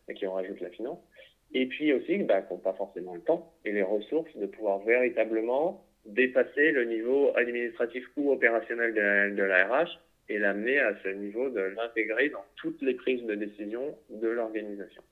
à 0.09 0.13
qui 0.13 0.27
on 0.27 0.35
rajoute 0.35 0.61
la 0.61 0.71
finance. 0.71 0.99
Et 1.55 1.67
puis 1.67 1.93
aussi, 1.93 2.19
bah, 2.19 2.43
qu'on 2.43 2.57
n'ont 2.57 2.61
pas 2.61 2.73
forcément 2.73 3.15
le 3.15 3.21
temps 3.21 3.53
et 3.65 3.73
les 3.73 3.83
ressources 3.83 4.37
de 4.37 4.47
pouvoir 4.47 4.81
véritablement 4.81 5.85
dépasser 6.05 6.73
le 6.73 6.85
niveau 6.85 7.33
administratif 7.37 8.05
ou 8.17 8.33
opérationnel 8.33 8.93
de 8.93 9.43
la, 9.43 9.67
RH 9.67 10.01
et 10.29 10.39
l'amener 10.39 10.79
à 10.81 10.95
ce 11.03 11.09
niveau 11.09 11.49
de 11.51 11.61
l'intégrer 11.61 12.29
dans 12.31 12.45
toutes 12.57 12.83
les 12.83 12.95
prises 12.95 13.25
de 13.25 13.35
décision 13.37 13.97
de 14.11 14.29
l'organisation. 14.29 15.03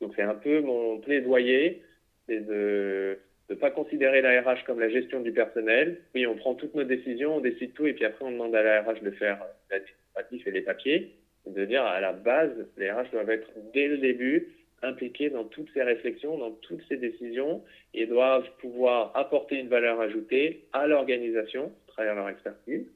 Donc 0.00 0.12
c'est 0.14 0.22
un 0.22 0.34
peu 0.34 0.60
mon 0.60 0.98
plaidoyer, 0.98 1.82
c'est 2.28 2.40
de 2.40 3.18
ne 3.48 3.54
pas 3.54 3.70
considérer 3.70 4.20
la 4.20 4.42
RH 4.42 4.64
comme 4.66 4.78
la 4.78 4.90
gestion 4.90 5.20
du 5.20 5.32
personnel. 5.32 6.02
Oui, 6.14 6.26
on 6.26 6.36
prend 6.36 6.54
toutes 6.54 6.74
nos 6.74 6.84
décisions, 6.84 7.36
on 7.36 7.40
décide 7.40 7.72
tout, 7.72 7.86
et 7.86 7.94
puis 7.94 8.04
après 8.04 8.24
on 8.24 8.32
demande 8.32 8.54
à 8.54 8.62
la 8.62 8.82
RH 8.82 9.00
de 9.02 9.10
faire 9.12 9.38
l'administratif 9.70 10.46
et 10.46 10.50
les 10.50 10.62
papiers. 10.62 11.12
De 11.46 11.64
dire 11.64 11.84
à 11.84 12.00
la 12.00 12.12
base, 12.12 12.52
les 12.76 12.90
RH 12.90 13.10
doivent 13.12 13.30
être 13.30 13.48
dès 13.72 13.86
le 13.86 13.98
début 13.98 14.48
impliqués 14.82 15.30
dans 15.30 15.44
toutes 15.44 15.68
ces 15.72 15.82
réflexions, 15.82 16.38
dans 16.38 16.50
toutes 16.50 16.82
ces 16.88 16.96
décisions, 16.96 17.62
et 17.94 18.06
doivent 18.06 18.48
pouvoir 18.60 19.12
apporter 19.16 19.58
une 19.58 19.68
valeur 19.68 20.00
ajoutée 20.00 20.64
à 20.72 20.86
l'organisation, 20.86 21.72
à 21.88 21.92
travers 21.92 22.14
leur 22.14 22.28
expertise, 22.28 22.86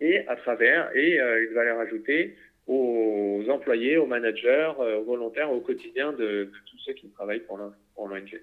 et 0.00 0.26
à 0.28 0.36
travers 0.36 0.94
et 0.96 1.20
euh, 1.20 1.46
une 1.46 1.54
valeur 1.54 1.78
ajoutée 1.78 2.36
aux 2.66 3.44
employés, 3.48 3.96
aux 3.96 4.06
managers, 4.06 4.72
euh, 4.78 4.98
aux 4.98 5.04
volontaires 5.04 5.50
au 5.50 5.60
quotidien 5.60 6.12
de, 6.12 6.50
tous 6.66 6.78
ceux 6.78 6.92
qui 6.92 7.08
travaillent 7.08 7.40
pour 7.40 7.58
l'ONG. 7.58 8.40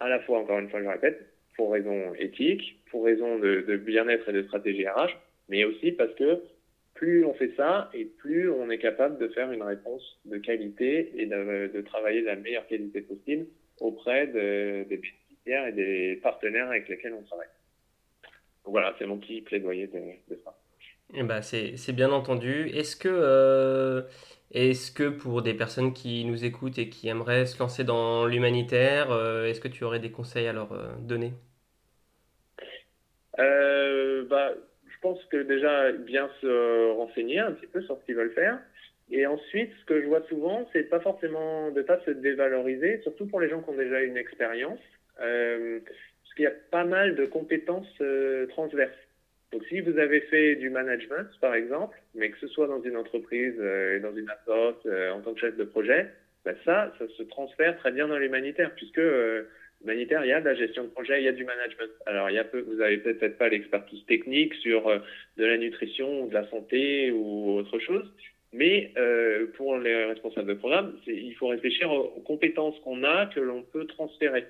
À 0.00 0.08
la 0.08 0.20
fois, 0.20 0.38
encore 0.38 0.58
une 0.58 0.68
fois, 0.68 0.82
je 0.82 0.88
répète, 0.88 1.26
pour 1.56 1.72
raisons 1.72 2.14
éthiques, 2.18 2.80
pour 2.90 3.04
raisons 3.04 3.38
de, 3.38 3.76
bien-être 3.76 4.28
et 4.28 4.32
de 4.32 4.42
stratégie 4.42 4.86
RH, 4.86 5.16
mais 5.48 5.64
aussi 5.64 5.92
parce 5.92 6.12
que 6.14 6.40
plus 7.02 7.24
on 7.24 7.34
fait 7.34 7.52
ça 7.56 7.90
et 7.94 8.04
plus 8.04 8.48
on 8.48 8.70
est 8.70 8.78
capable 8.78 9.18
de 9.18 9.26
faire 9.26 9.50
une 9.50 9.64
réponse 9.64 10.20
de 10.24 10.38
qualité 10.38 11.12
et 11.20 11.26
de, 11.26 11.80
travailler 11.80 12.20
de 12.20 12.26
la 12.26 12.36
meilleure 12.36 12.64
qualité 12.68 13.00
possible 13.00 13.46
auprès 13.80 14.28
des 14.28 14.84
bénéficiaires 14.88 15.66
et 15.66 15.72
des 15.72 16.20
partenaires 16.22 16.68
avec 16.68 16.88
lesquels 16.88 17.12
on 17.14 17.22
travaille. 17.24 17.48
Donc 18.64 18.70
voilà, 18.70 18.94
c'est 19.00 19.06
mon 19.06 19.18
petit 19.18 19.40
plaidoyer 19.40 19.88
de 19.88 20.36
ça. 20.44 20.56
Eh 21.12 21.24
ben, 21.24 21.42
c'est 21.42 21.92
bien 21.92 22.12
entendu. 22.12 22.68
Est-ce 22.68 22.94
que, 22.94 23.08
euh, 23.10 24.02
est-ce 24.52 24.92
que 24.92 25.08
pour 25.08 25.42
des 25.42 25.54
personnes 25.54 25.92
qui 25.92 26.24
nous 26.24 26.44
écoutent 26.44 26.78
et 26.78 26.88
qui 26.88 27.08
aimeraient 27.08 27.46
se 27.46 27.58
lancer 27.58 27.82
dans 27.82 28.26
l'humanitaire, 28.26 29.10
euh, 29.10 29.46
est-ce 29.46 29.60
que 29.60 29.66
tu 29.66 29.82
aurais 29.82 29.98
des 29.98 30.12
conseils 30.12 30.46
à 30.46 30.52
leur 30.52 30.70
euh, 30.70 30.92
donner? 31.00 31.32
Bah, 34.32 34.54
pense 35.02 35.22
que 35.26 35.42
déjà, 35.42 35.92
bien 35.92 36.30
se 36.40 36.92
renseigner 36.92 37.40
un 37.40 37.52
petit 37.52 37.66
peu 37.66 37.82
sur 37.82 37.98
ce 37.98 38.04
qu'ils 38.06 38.14
veulent 38.14 38.32
faire. 38.32 38.58
Et 39.10 39.26
ensuite, 39.26 39.70
ce 39.80 39.84
que 39.84 40.00
je 40.00 40.06
vois 40.06 40.22
souvent, 40.28 40.66
c'est 40.72 40.84
pas 40.84 41.00
forcément 41.00 41.70
de 41.70 41.82
pas 41.82 42.00
se 42.06 42.10
dévaloriser, 42.10 43.00
surtout 43.02 43.26
pour 43.26 43.40
les 43.40 43.50
gens 43.50 43.60
qui 43.60 43.68
ont 43.68 43.76
déjà 43.76 44.00
une 44.00 44.16
expérience, 44.16 44.80
parce 45.16 46.34
qu'il 46.34 46.44
y 46.44 46.46
a 46.46 46.52
pas 46.70 46.84
mal 46.84 47.14
de 47.16 47.26
compétences 47.26 48.00
transverses. 48.50 48.96
Donc, 49.52 49.64
si 49.68 49.80
vous 49.80 49.98
avez 49.98 50.20
fait 50.22 50.56
du 50.56 50.70
management, 50.70 51.28
par 51.40 51.54
exemple, 51.54 51.98
mais 52.14 52.30
que 52.30 52.38
ce 52.38 52.48
soit 52.48 52.66
dans 52.66 52.82
une 52.82 52.96
entreprise 52.96 53.54
euh, 53.58 54.00
dans 54.00 54.16
une 54.16 54.30
assoce 54.30 54.80
euh, 54.86 55.10
en 55.10 55.20
tant 55.20 55.34
que 55.34 55.40
chef 55.40 55.56
de 55.58 55.64
projet, 55.64 56.08
ben 56.46 56.56
ça, 56.64 56.92
ça 56.98 57.04
se 57.06 57.22
transfère 57.24 57.76
très 57.76 57.92
bien 57.92 58.08
dans 58.08 58.16
l'humanitaire, 58.16 58.74
puisque 58.74 59.00
euh, 59.82 59.90
l'humanitaire, 59.90 60.24
il 60.24 60.28
y 60.28 60.32
a 60.32 60.40
de 60.40 60.46
la 60.46 60.54
gestion 60.54 60.84
de 60.84 60.88
projet, 60.88 61.20
il 61.20 61.24
y 61.24 61.28
a 61.28 61.32
du 61.32 61.44
management. 61.44 61.90
Alors, 62.06 62.30
il 62.30 62.34
y 62.34 62.38
a 62.38 62.44
peu, 62.44 62.60
vous 62.60 62.80
avez 62.80 62.98
peut-être 62.98 63.38
pas 63.38 63.48
l'expertise 63.48 64.04
technique 64.06 64.54
sur 64.54 64.88
de 65.36 65.44
la 65.44 65.58
nutrition 65.58 66.22
ou 66.22 66.28
de 66.28 66.34
la 66.34 66.48
santé 66.48 67.10
ou 67.10 67.56
autre 67.56 67.78
chose, 67.78 68.10
mais 68.52 68.92
pour 69.54 69.78
les 69.78 70.04
responsables 70.04 70.48
de 70.48 70.54
programme, 70.54 70.98
il 71.06 71.34
faut 71.34 71.48
réfléchir 71.48 71.90
aux, 71.90 72.20
compétences 72.20 72.78
qu'on 72.80 73.02
a 73.04 73.26
que 73.26 73.40
l'on 73.40 73.62
peut 73.62 73.86
transférer. 73.86 74.44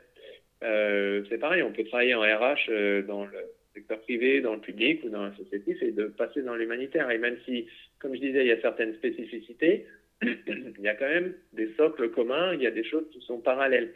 c'est 0.61 1.39
pareil, 1.41 1.63
on 1.63 1.73
peut 1.73 1.85
travailler 1.85 2.15
en 2.15 2.23
RH 2.23 3.05
dans 3.07 3.25
le 3.25 3.39
secteur 3.75 4.01
privé, 4.01 4.41
dans 4.41 4.55
le 4.55 4.61
public 4.61 5.03
ou 5.05 5.09
dans 5.09 5.25
l'associatif 5.25 5.83
et 5.83 5.93
de 5.93 6.05
passer 6.05 6.43
dans 6.43 6.55
l'humanitaire. 6.55 7.11
Et 7.11 7.19
même 7.19 7.37
si, 7.45 7.67
comme 7.99 8.15
je 8.15 8.21
disais, 8.21 8.45
il 8.45 8.49
y 8.49 8.53
a 8.53 8.61
certaines 8.61 8.95
spécificités, 8.95 9.87
il 10.23 10.81
y 10.81 10.89
a 10.89 10.95
quand 10.95 11.09
même 11.09 11.35
des 11.53 11.73
socles 11.77 12.11
communs, 12.11 12.55
il 12.55 12.63
y 12.63 12.67
a 12.67 12.71
des 12.71 12.85
choses 12.85 13.09
qui 13.11 13.21
sont 13.21 13.41
parallèles. 13.41 13.93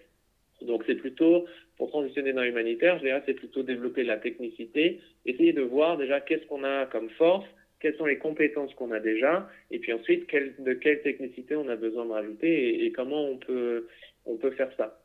Donc 0.62 0.84
c'est 0.86 0.94
plutôt, 0.94 1.46
pour 1.76 1.90
transitionner 1.90 2.32
dans 2.32 2.42
l'humanitaire, 2.42 2.98
je 2.98 3.04
dirais 3.04 3.22
c'est 3.26 3.34
plutôt 3.34 3.62
développer 3.62 4.04
la 4.04 4.16
technicité, 4.16 5.00
essayer 5.24 5.52
de 5.52 5.62
voir 5.62 5.96
déjà 5.98 6.20
qu'est-ce 6.20 6.46
qu'on 6.46 6.64
a 6.64 6.86
comme 6.86 7.10
force, 7.10 7.46
quelles 7.80 7.96
sont 7.96 8.06
les 8.06 8.18
compétences 8.18 8.74
qu'on 8.74 8.90
a 8.92 9.00
déjà, 9.00 9.48
et 9.70 9.78
puis 9.78 9.92
ensuite 9.92 10.26
de 10.32 10.72
quelle 10.72 11.02
technicité 11.02 11.56
on 11.56 11.68
a 11.68 11.76
besoin 11.76 12.06
de 12.06 12.12
rajouter 12.12 12.84
et, 12.84 12.92
comment 12.92 13.24
on 13.24 13.36
peut, 13.36 13.86
on 14.24 14.36
peut 14.36 14.50
faire 14.52 14.70
ça. 14.76 14.98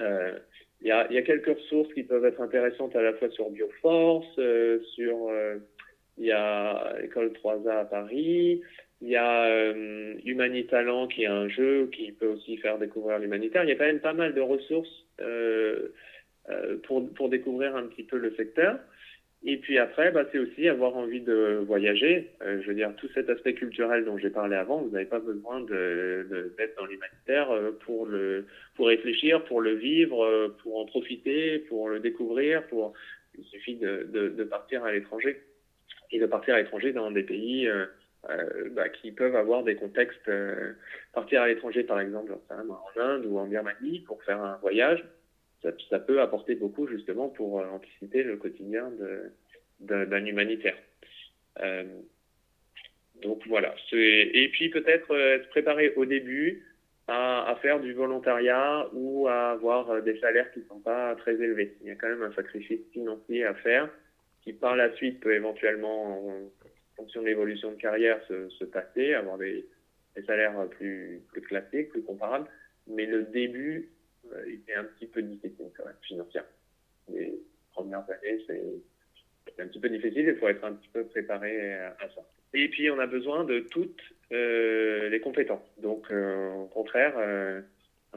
Euh, 0.00 0.38
il 0.82 0.88
y, 0.88 0.90
a, 0.90 1.10
y 1.10 1.16
a, 1.18 1.22
quelques 1.22 1.58
ressources 1.58 1.92
qui 1.94 2.02
peuvent 2.02 2.24
être 2.24 2.40
intéressantes 2.40 2.94
à 2.94 3.02
la 3.02 3.14
fois 3.14 3.30
sur 3.30 3.50
Bioforce, 3.50 4.26
euh, 4.38 4.78
sur 4.94 5.28
euh, 5.30 5.56
il 6.18 6.26
y 6.26 6.32
a 6.32 6.96
l'école 7.00 7.32
3A 7.32 7.80
à 7.80 7.84
Paris, 7.84 8.62
il 9.02 9.08
y 9.08 9.16
a 9.16 9.44
euh, 9.44 10.14
Humanitalent 10.24 11.08
qui 11.08 11.24
est 11.24 11.26
un 11.28 11.48
jeu 11.48 11.88
qui 11.92 12.12
peut 12.12 12.28
aussi 12.28 12.56
faire 12.58 12.78
découvrir 12.78 13.18
l'humanitaire. 13.18 13.64
Il 13.64 13.68
y 13.68 13.72
a 13.72 13.76
quand 13.76 13.84
même 13.84 14.00
pas 14.00 14.14
mal 14.14 14.34
de 14.34 14.40
ressources 14.40 15.06
euh, 15.20 15.88
euh 16.48 16.78
pour, 16.84 17.12
pour 17.14 17.28
découvrir 17.28 17.76
un 17.76 17.84
petit 17.84 18.04
peu 18.04 18.16
le 18.16 18.34
secteur. 18.34 18.78
Et 19.44 19.58
puis 19.58 19.78
après, 19.78 20.10
bah, 20.10 20.24
c'est 20.32 20.38
aussi 20.38 20.68
avoir 20.68 20.96
envie 20.96 21.20
de 21.20 21.62
voyager. 21.66 22.30
Euh, 22.42 22.60
je 22.62 22.68
veux 22.68 22.74
dire, 22.74 22.92
tout 22.96 23.08
cet 23.14 23.28
aspect 23.28 23.54
culturel 23.54 24.04
dont 24.04 24.18
j'ai 24.18 24.30
parlé 24.30 24.56
avant, 24.56 24.80
vous 24.80 24.90
n'avez 24.90 25.04
pas 25.04 25.20
besoin 25.20 25.60
d'être 25.60 25.70
de, 25.70 26.54
d'être 26.58 26.76
dans 26.76 26.86
l'humanitaire 26.86 27.50
euh, 27.50 27.70
pour 27.84 28.06
le 28.06 28.46
pour 28.74 28.88
réfléchir, 28.88 29.44
pour 29.44 29.60
le 29.60 29.74
vivre, 29.74 30.24
euh, 30.24 30.48
pour 30.62 30.80
en 30.80 30.86
profiter, 30.86 31.60
pour 31.60 31.88
le 31.88 32.00
découvrir. 32.00 32.66
Pour 32.66 32.94
il 33.38 33.44
suffit 33.44 33.76
de, 33.76 34.08
de, 34.10 34.30
de 34.30 34.44
partir 34.44 34.82
à 34.84 34.92
l'étranger 34.92 35.42
et 36.10 36.18
de 36.18 36.26
partir 36.26 36.54
à 36.54 36.58
l'étranger 36.58 36.92
dans 36.92 37.10
des 37.10 37.22
pays 37.22 37.68
euh, 37.68 37.86
bah, 38.72 38.88
qui 38.88 39.12
peuvent 39.12 39.36
avoir 39.36 39.62
des 39.62 39.76
contextes. 39.76 40.30
partir 41.12 41.42
à 41.42 41.48
l'étranger, 41.48 41.84
par 41.84 42.00
exemple, 42.00 42.32
en 42.32 43.00
Inde 43.00 43.26
ou 43.26 43.38
en 43.38 43.46
Birmanie 43.46 44.00
pour 44.00 44.22
faire 44.24 44.42
un 44.42 44.56
voyage 44.58 45.04
ça, 45.90 45.98
peut 45.98 46.20
apporter 46.20 46.54
beaucoup 46.54 46.86
justement 46.86 47.28
pour 47.28 47.60
euh, 47.60 47.66
anticiper 47.66 48.22
le 48.22 48.36
quotidien 48.36 48.90
d'un 49.80 50.24
humanitaire. 50.24 50.76
Euh, 51.60 51.84
donc 53.22 53.46
voilà. 53.46 53.74
Et 53.92 54.48
puis 54.52 54.68
peut-être 54.68 55.12
euh, 55.14 55.42
se 55.42 55.48
préparer 55.48 55.92
au 55.96 56.04
début 56.04 56.64
à, 57.08 57.56
faire 57.62 57.80
du 57.80 57.92
volontariat 57.92 58.88
ou 58.92 59.28
à 59.28 59.50
avoir 59.50 60.02
des 60.02 60.18
salaires 60.18 60.50
qui 60.52 60.60
ne 60.60 60.64
sont 60.64 60.80
pas 60.80 61.14
très 61.14 61.34
élevés. 61.34 61.76
Il 61.80 61.86
y 61.86 61.90
a 61.90 61.94
quand 61.94 62.08
même 62.08 62.22
un 62.22 62.32
sacrifice 62.32 62.80
financier 62.92 63.44
à 63.44 63.54
faire 63.54 63.88
qui 64.42 64.52
par 64.52 64.76
la 64.76 64.92
suite 64.94 65.20
peut 65.20 65.34
éventuellement, 65.34 66.28
en 66.28 66.50
fonction 66.96 67.22
de 67.22 67.26
l'évolution 67.26 67.70
de 67.70 67.76
carrière, 67.76 68.20
se, 68.26 68.48
se 68.50 68.64
avoir 69.14 69.38
des, 69.38 69.66
salaires 70.26 70.68
plus, 70.70 71.22
plus 71.28 71.42
classiques, 71.42 71.90
plus 71.90 72.02
comparables. 72.02 72.48
Mais 72.86 73.06
le 73.06 73.24
début 73.24 73.90
était 74.46 74.74
un 74.74 74.84
petit 74.84 75.06
peu 75.06 75.22
difficile 75.22 75.70
quand 75.76 75.84
même, 75.84 75.94
financière. 76.02 76.44
Les 77.12 77.34
premières 77.72 78.04
années, 78.10 78.42
c'est 78.46 79.62
un 79.62 79.68
petit 79.68 79.80
peu 79.80 79.88
difficile, 79.88 80.26
il 80.26 80.36
faut 80.36 80.48
être 80.48 80.64
un 80.64 80.72
petit 80.72 80.88
peu 80.88 81.04
préparé 81.04 81.74
à 81.74 82.08
ça. 82.14 82.22
Et 82.54 82.68
puis, 82.68 82.90
on 82.90 82.98
a 82.98 83.06
besoin 83.06 83.44
de 83.44 83.60
toutes 83.60 84.02
les 84.30 85.20
compétences. 85.22 85.68
Donc, 85.78 86.10
au 86.10 86.66
contraire, 86.66 87.14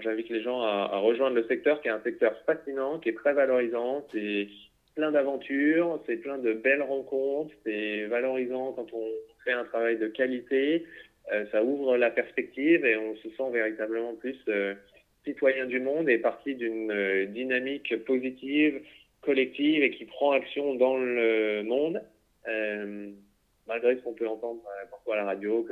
J'invite 0.02 0.30
les 0.30 0.42
gens 0.42 0.62
à, 0.62 0.98
rejoindre 0.98 1.36
le 1.36 1.44
secteur 1.46 1.82
qui 1.82 1.88
est 1.88 1.92
un 1.92 2.02
secteur 2.02 2.36
fascinant, 2.46 3.00
qui 3.00 3.10
est 3.10 3.14
très 3.14 3.34
valorisant. 3.34 4.06
C'est 4.12 4.48
plein 4.96 5.12
d'aventures, 5.12 6.02
c'est 6.06 6.18
plein 6.18 6.38
de 6.38 6.54
belles 6.54 6.82
rencontres, 6.82 7.54
c'est 7.66 8.06
valorisant 8.06 8.74
quand 8.74 8.88
on 8.94 9.06
fait 9.44 9.52
un 9.52 9.66
travail 9.66 9.98
de 9.98 10.08
qualité. 10.08 10.86
Euh, 11.32 11.46
ça 11.52 11.64
ouvre 11.64 11.98
la 11.98 12.10
perspective 12.10 12.86
et 12.86 12.98
on 12.98 13.16
se 13.18 13.30
sent 13.30 13.52
véritablement 13.52 14.16
plus 14.16 14.38
euh, 14.48 14.74
citoyen 15.26 15.66
du 15.66 15.80
monde 15.80 16.10
et 16.10 16.18
partie 16.18 16.56
d'une 16.56 16.92
euh, 16.92 17.26
dynamique 17.26 18.04
positive, 18.06 18.82
collective 19.22 19.84
et 19.84 19.92
qui 19.92 20.06
prend 20.06 20.32
action 20.32 20.76
dans 20.76 20.98
le 20.98 21.62
monde, 21.64 22.02
malgré 23.68 23.96
ce 23.96 24.02
qu'on 24.02 24.14
peut 24.14 24.28
entendre 24.28 24.64
parfois 24.90 25.16
à 25.16 25.18
la 25.18 25.26
radio 25.26 25.68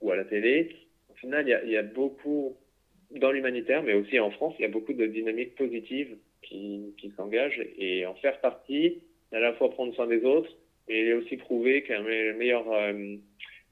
ou 0.00 0.10
à 0.10 0.16
la 0.16 0.24
télé. 0.24 0.76
Au 1.10 1.14
final, 1.14 1.48
il 1.64 1.70
y 1.70 1.76
a 1.76 1.82
beaucoup 1.82 2.56
dans 3.12 3.30
l'humanitaire, 3.30 3.82
mais 3.82 3.94
aussi 3.94 4.18
en 4.20 4.30
France, 4.30 4.54
il 4.58 4.62
y 4.62 4.66
a 4.66 4.68
beaucoup 4.68 4.92
de 4.92 5.06
dynamiques 5.06 5.54
positives 5.54 6.16
qui, 6.48 6.94
qui 6.98 7.10
s'engagent 7.16 7.62
et 7.78 8.06
en 8.06 8.14
faire 8.14 8.40
partie, 8.40 9.02
à 9.32 9.40
la 9.40 9.52
fois 9.54 9.70
prendre 9.70 9.94
soin 9.94 10.06
des 10.06 10.24
autres 10.24 10.50
et 10.88 11.12
aussi 11.12 11.36
prouver 11.36 11.82
qu'un 11.82 12.02
meilleur 12.02 12.64
euh, 12.72 13.16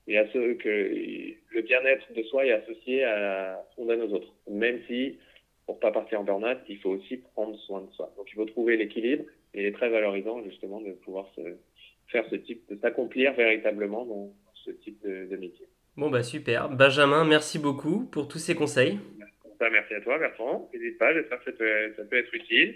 que 0.07 1.35
le 1.51 1.63
bien-être 1.63 2.13
de 2.15 2.23
soi 2.25 2.47
est 2.47 2.53
associé 2.53 3.05
à 3.05 3.65
son 3.75 3.87
d'un 3.87 4.01
aux 4.01 4.13
autres. 4.13 4.33
Même 4.51 4.81
si, 4.87 5.19
pour 5.65 5.81
pas 5.81 5.91
partir 5.91 6.21
en 6.21 6.25
burn-out, 6.25 6.59
il 6.69 6.79
faut 6.79 6.91
aussi 6.91 7.17
prendre 7.35 7.57
soin 7.61 7.83
de 7.83 7.91
soi. 7.93 8.13
Donc 8.17 8.27
il 8.31 8.35
faut 8.35 8.45
trouver 8.45 8.77
l'équilibre 8.77 9.25
et 9.55 9.63
il 9.63 9.67
est 9.67 9.73
très 9.73 9.89
valorisant 9.89 10.43
justement 10.45 10.81
de 10.81 10.93
pouvoir 10.93 11.27
faire 12.09 12.25
ce 12.31 12.37
type, 12.37 12.63
de 12.71 12.77
s'accomplir 12.77 13.33
véritablement 13.33 14.05
dans 14.05 14.33
ce 14.65 14.71
type 14.71 15.03
de, 15.03 15.37
métier. 15.37 15.67
Bon 15.97 16.11
bah 16.11 16.23
super. 16.23 16.69
Benjamin, 16.69 17.25
merci 17.25 17.59
beaucoup 17.59 18.05
pour 18.05 18.29
tous 18.29 18.39
ces 18.39 18.55
conseils. 18.55 18.99
Bah, 19.59 19.69
merci 19.71 19.95
à 19.95 20.01
toi, 20.01 20.19
Bertrand. 20.19 20.71
N'hésite 20.73 20.99
pas, 20.99 21.15
j'espère 21.15 21.39
que 21.39 21.51
ça 21.51 21.57
peut, 21.57 21.95
ça 21.97 22.05
peut, 22.05 22.17
être 22.17 22.35
utile. 22.35 22.75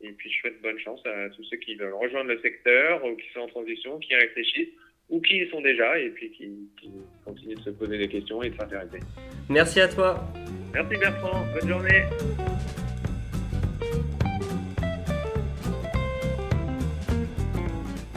Et 0.00 0.12
puis, 0.12 0.30
je 0.30 0.38
souhaite 0.40 0.60
bonne 0.62 0.78
chance 0.78 1.00
à 1.06 1.28
tous 1.30 1.44
ceux 1.44 1.56
qui 1.56 1.74
veulent 1.74 1.94
rejoindre 1.94 2.28
le 2.28 2.38
secteur 2.40 3.04
ou 3.04 3.16
qui 3.16 3.28
sont 3.32 3.40
en 3.40 3.48
transition, 3.48 3.98
qui 3.98 4.14
réfléchissent 4.14 4.74
ou 5.08 5.20
qui 5.20 5.38
y 5.38 5.50
sont 5.50 5.60
déjà 5.62 5.98
et 5.98 6.10
puis 6.10 6.30
qui, 6.30 6.50
qui 6.78 6.90
continuent 7.24 7.56
de 7.56 7.62
se 7.62 7.70
poser 7.70 7.98
des 7.98 8.08
questions 8.08 8.42
et 8.42 8.50
de 8.50 8.56
s'intéresser. 8.56 9.00
Merci 9.48 9.80
à 9.80 9.88
toi. 9.88 10.22
Merci, 10.74 10.96
Bertrand. 10.98 11.46
Bonne 11.54 11.68
journée. 11.68 12.04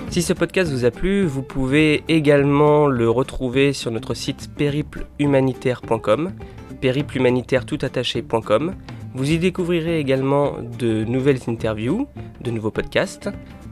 Si 0.10 0.22
ce 0.22 0.34
podcast 0.34 0.70
vous 0.70 0.84
a 0.84 0.92
plu, 0.92 1.24
vous 1.24 1.42
pouvez 1.42 2.04
également 2.10 2.88
le 2.88 3.10
retrouver 3.10 3.72
sur 3.72 3.92
notre 3.92 4.14
site 4.14 4.50
périplehumanitaire.com 4.58 6.34
périplehumanitaire-toutattaché.com. 6.82 8.76
Vous 9.14 9.32
y 9.32 9.38
découvrirez 9.38 10.00
également 10.00 10.56
de 10.80 11.04
nouvelles 11.04 11.42
interviews, 11.48 12.08
de 12.42 12.52
nouveaux 12.52 12.72
podcasts. 12.72 13.30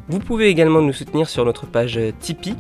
Vous 0.08 0.20
pouvez 0.20 0.48
également 0.48 0.82
nous 0.82 0.94
soutenir 0.94 1.30
sur 1.30 1.46
notre 1.46 1.66
page 1.66 2.00
Tipeee. 2.20 2.56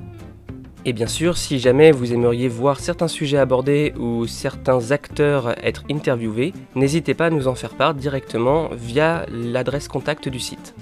Et 0.86 0.94
bien 0.94 1.08
sûr, 1.08 1.38
si 1.38 1.60
jamais 1.60 1.92
vous 1.92 2.14
aimeriez 2.14 2.48
voir 2.48 2.80
certains 2.80 3.10
sujets 3.10 3.38
abordés 3.38 3.94
ou 4.00 4.28
certains 4.28 4.92
acteurs 4.92 5.56
être 5.64 5.84
interviewés, 5.92 6.54
n'hésitez 6.76 7.14
pas 7.14 7.26
à 7.26 7.30
nous 7.30 7.48
en 7.48 7.56
faire 7.56 7.76
part 7.76 7.94
directement 7.94 8.70
via 8.72 9.26
l'adresse 9.30 9.88
contact 9.90 10.30
du 10.30 10.40
site. 10.40 10.74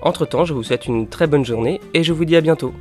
Entre-temps, 0.00 0.44
je 0.44 0.54
vous 0.54 0.62
souhaite 0.62 0.86
une 0.86 1.06
très 1.06 1.26
bonne 1.26 1.44
journée 1.44 1.80
et 1.92 2.02
je 2.02 2.12
vous 2.12 2.24
dis 2.24 2.36
à 2.36 2.40
bientôt. 2.40 2.72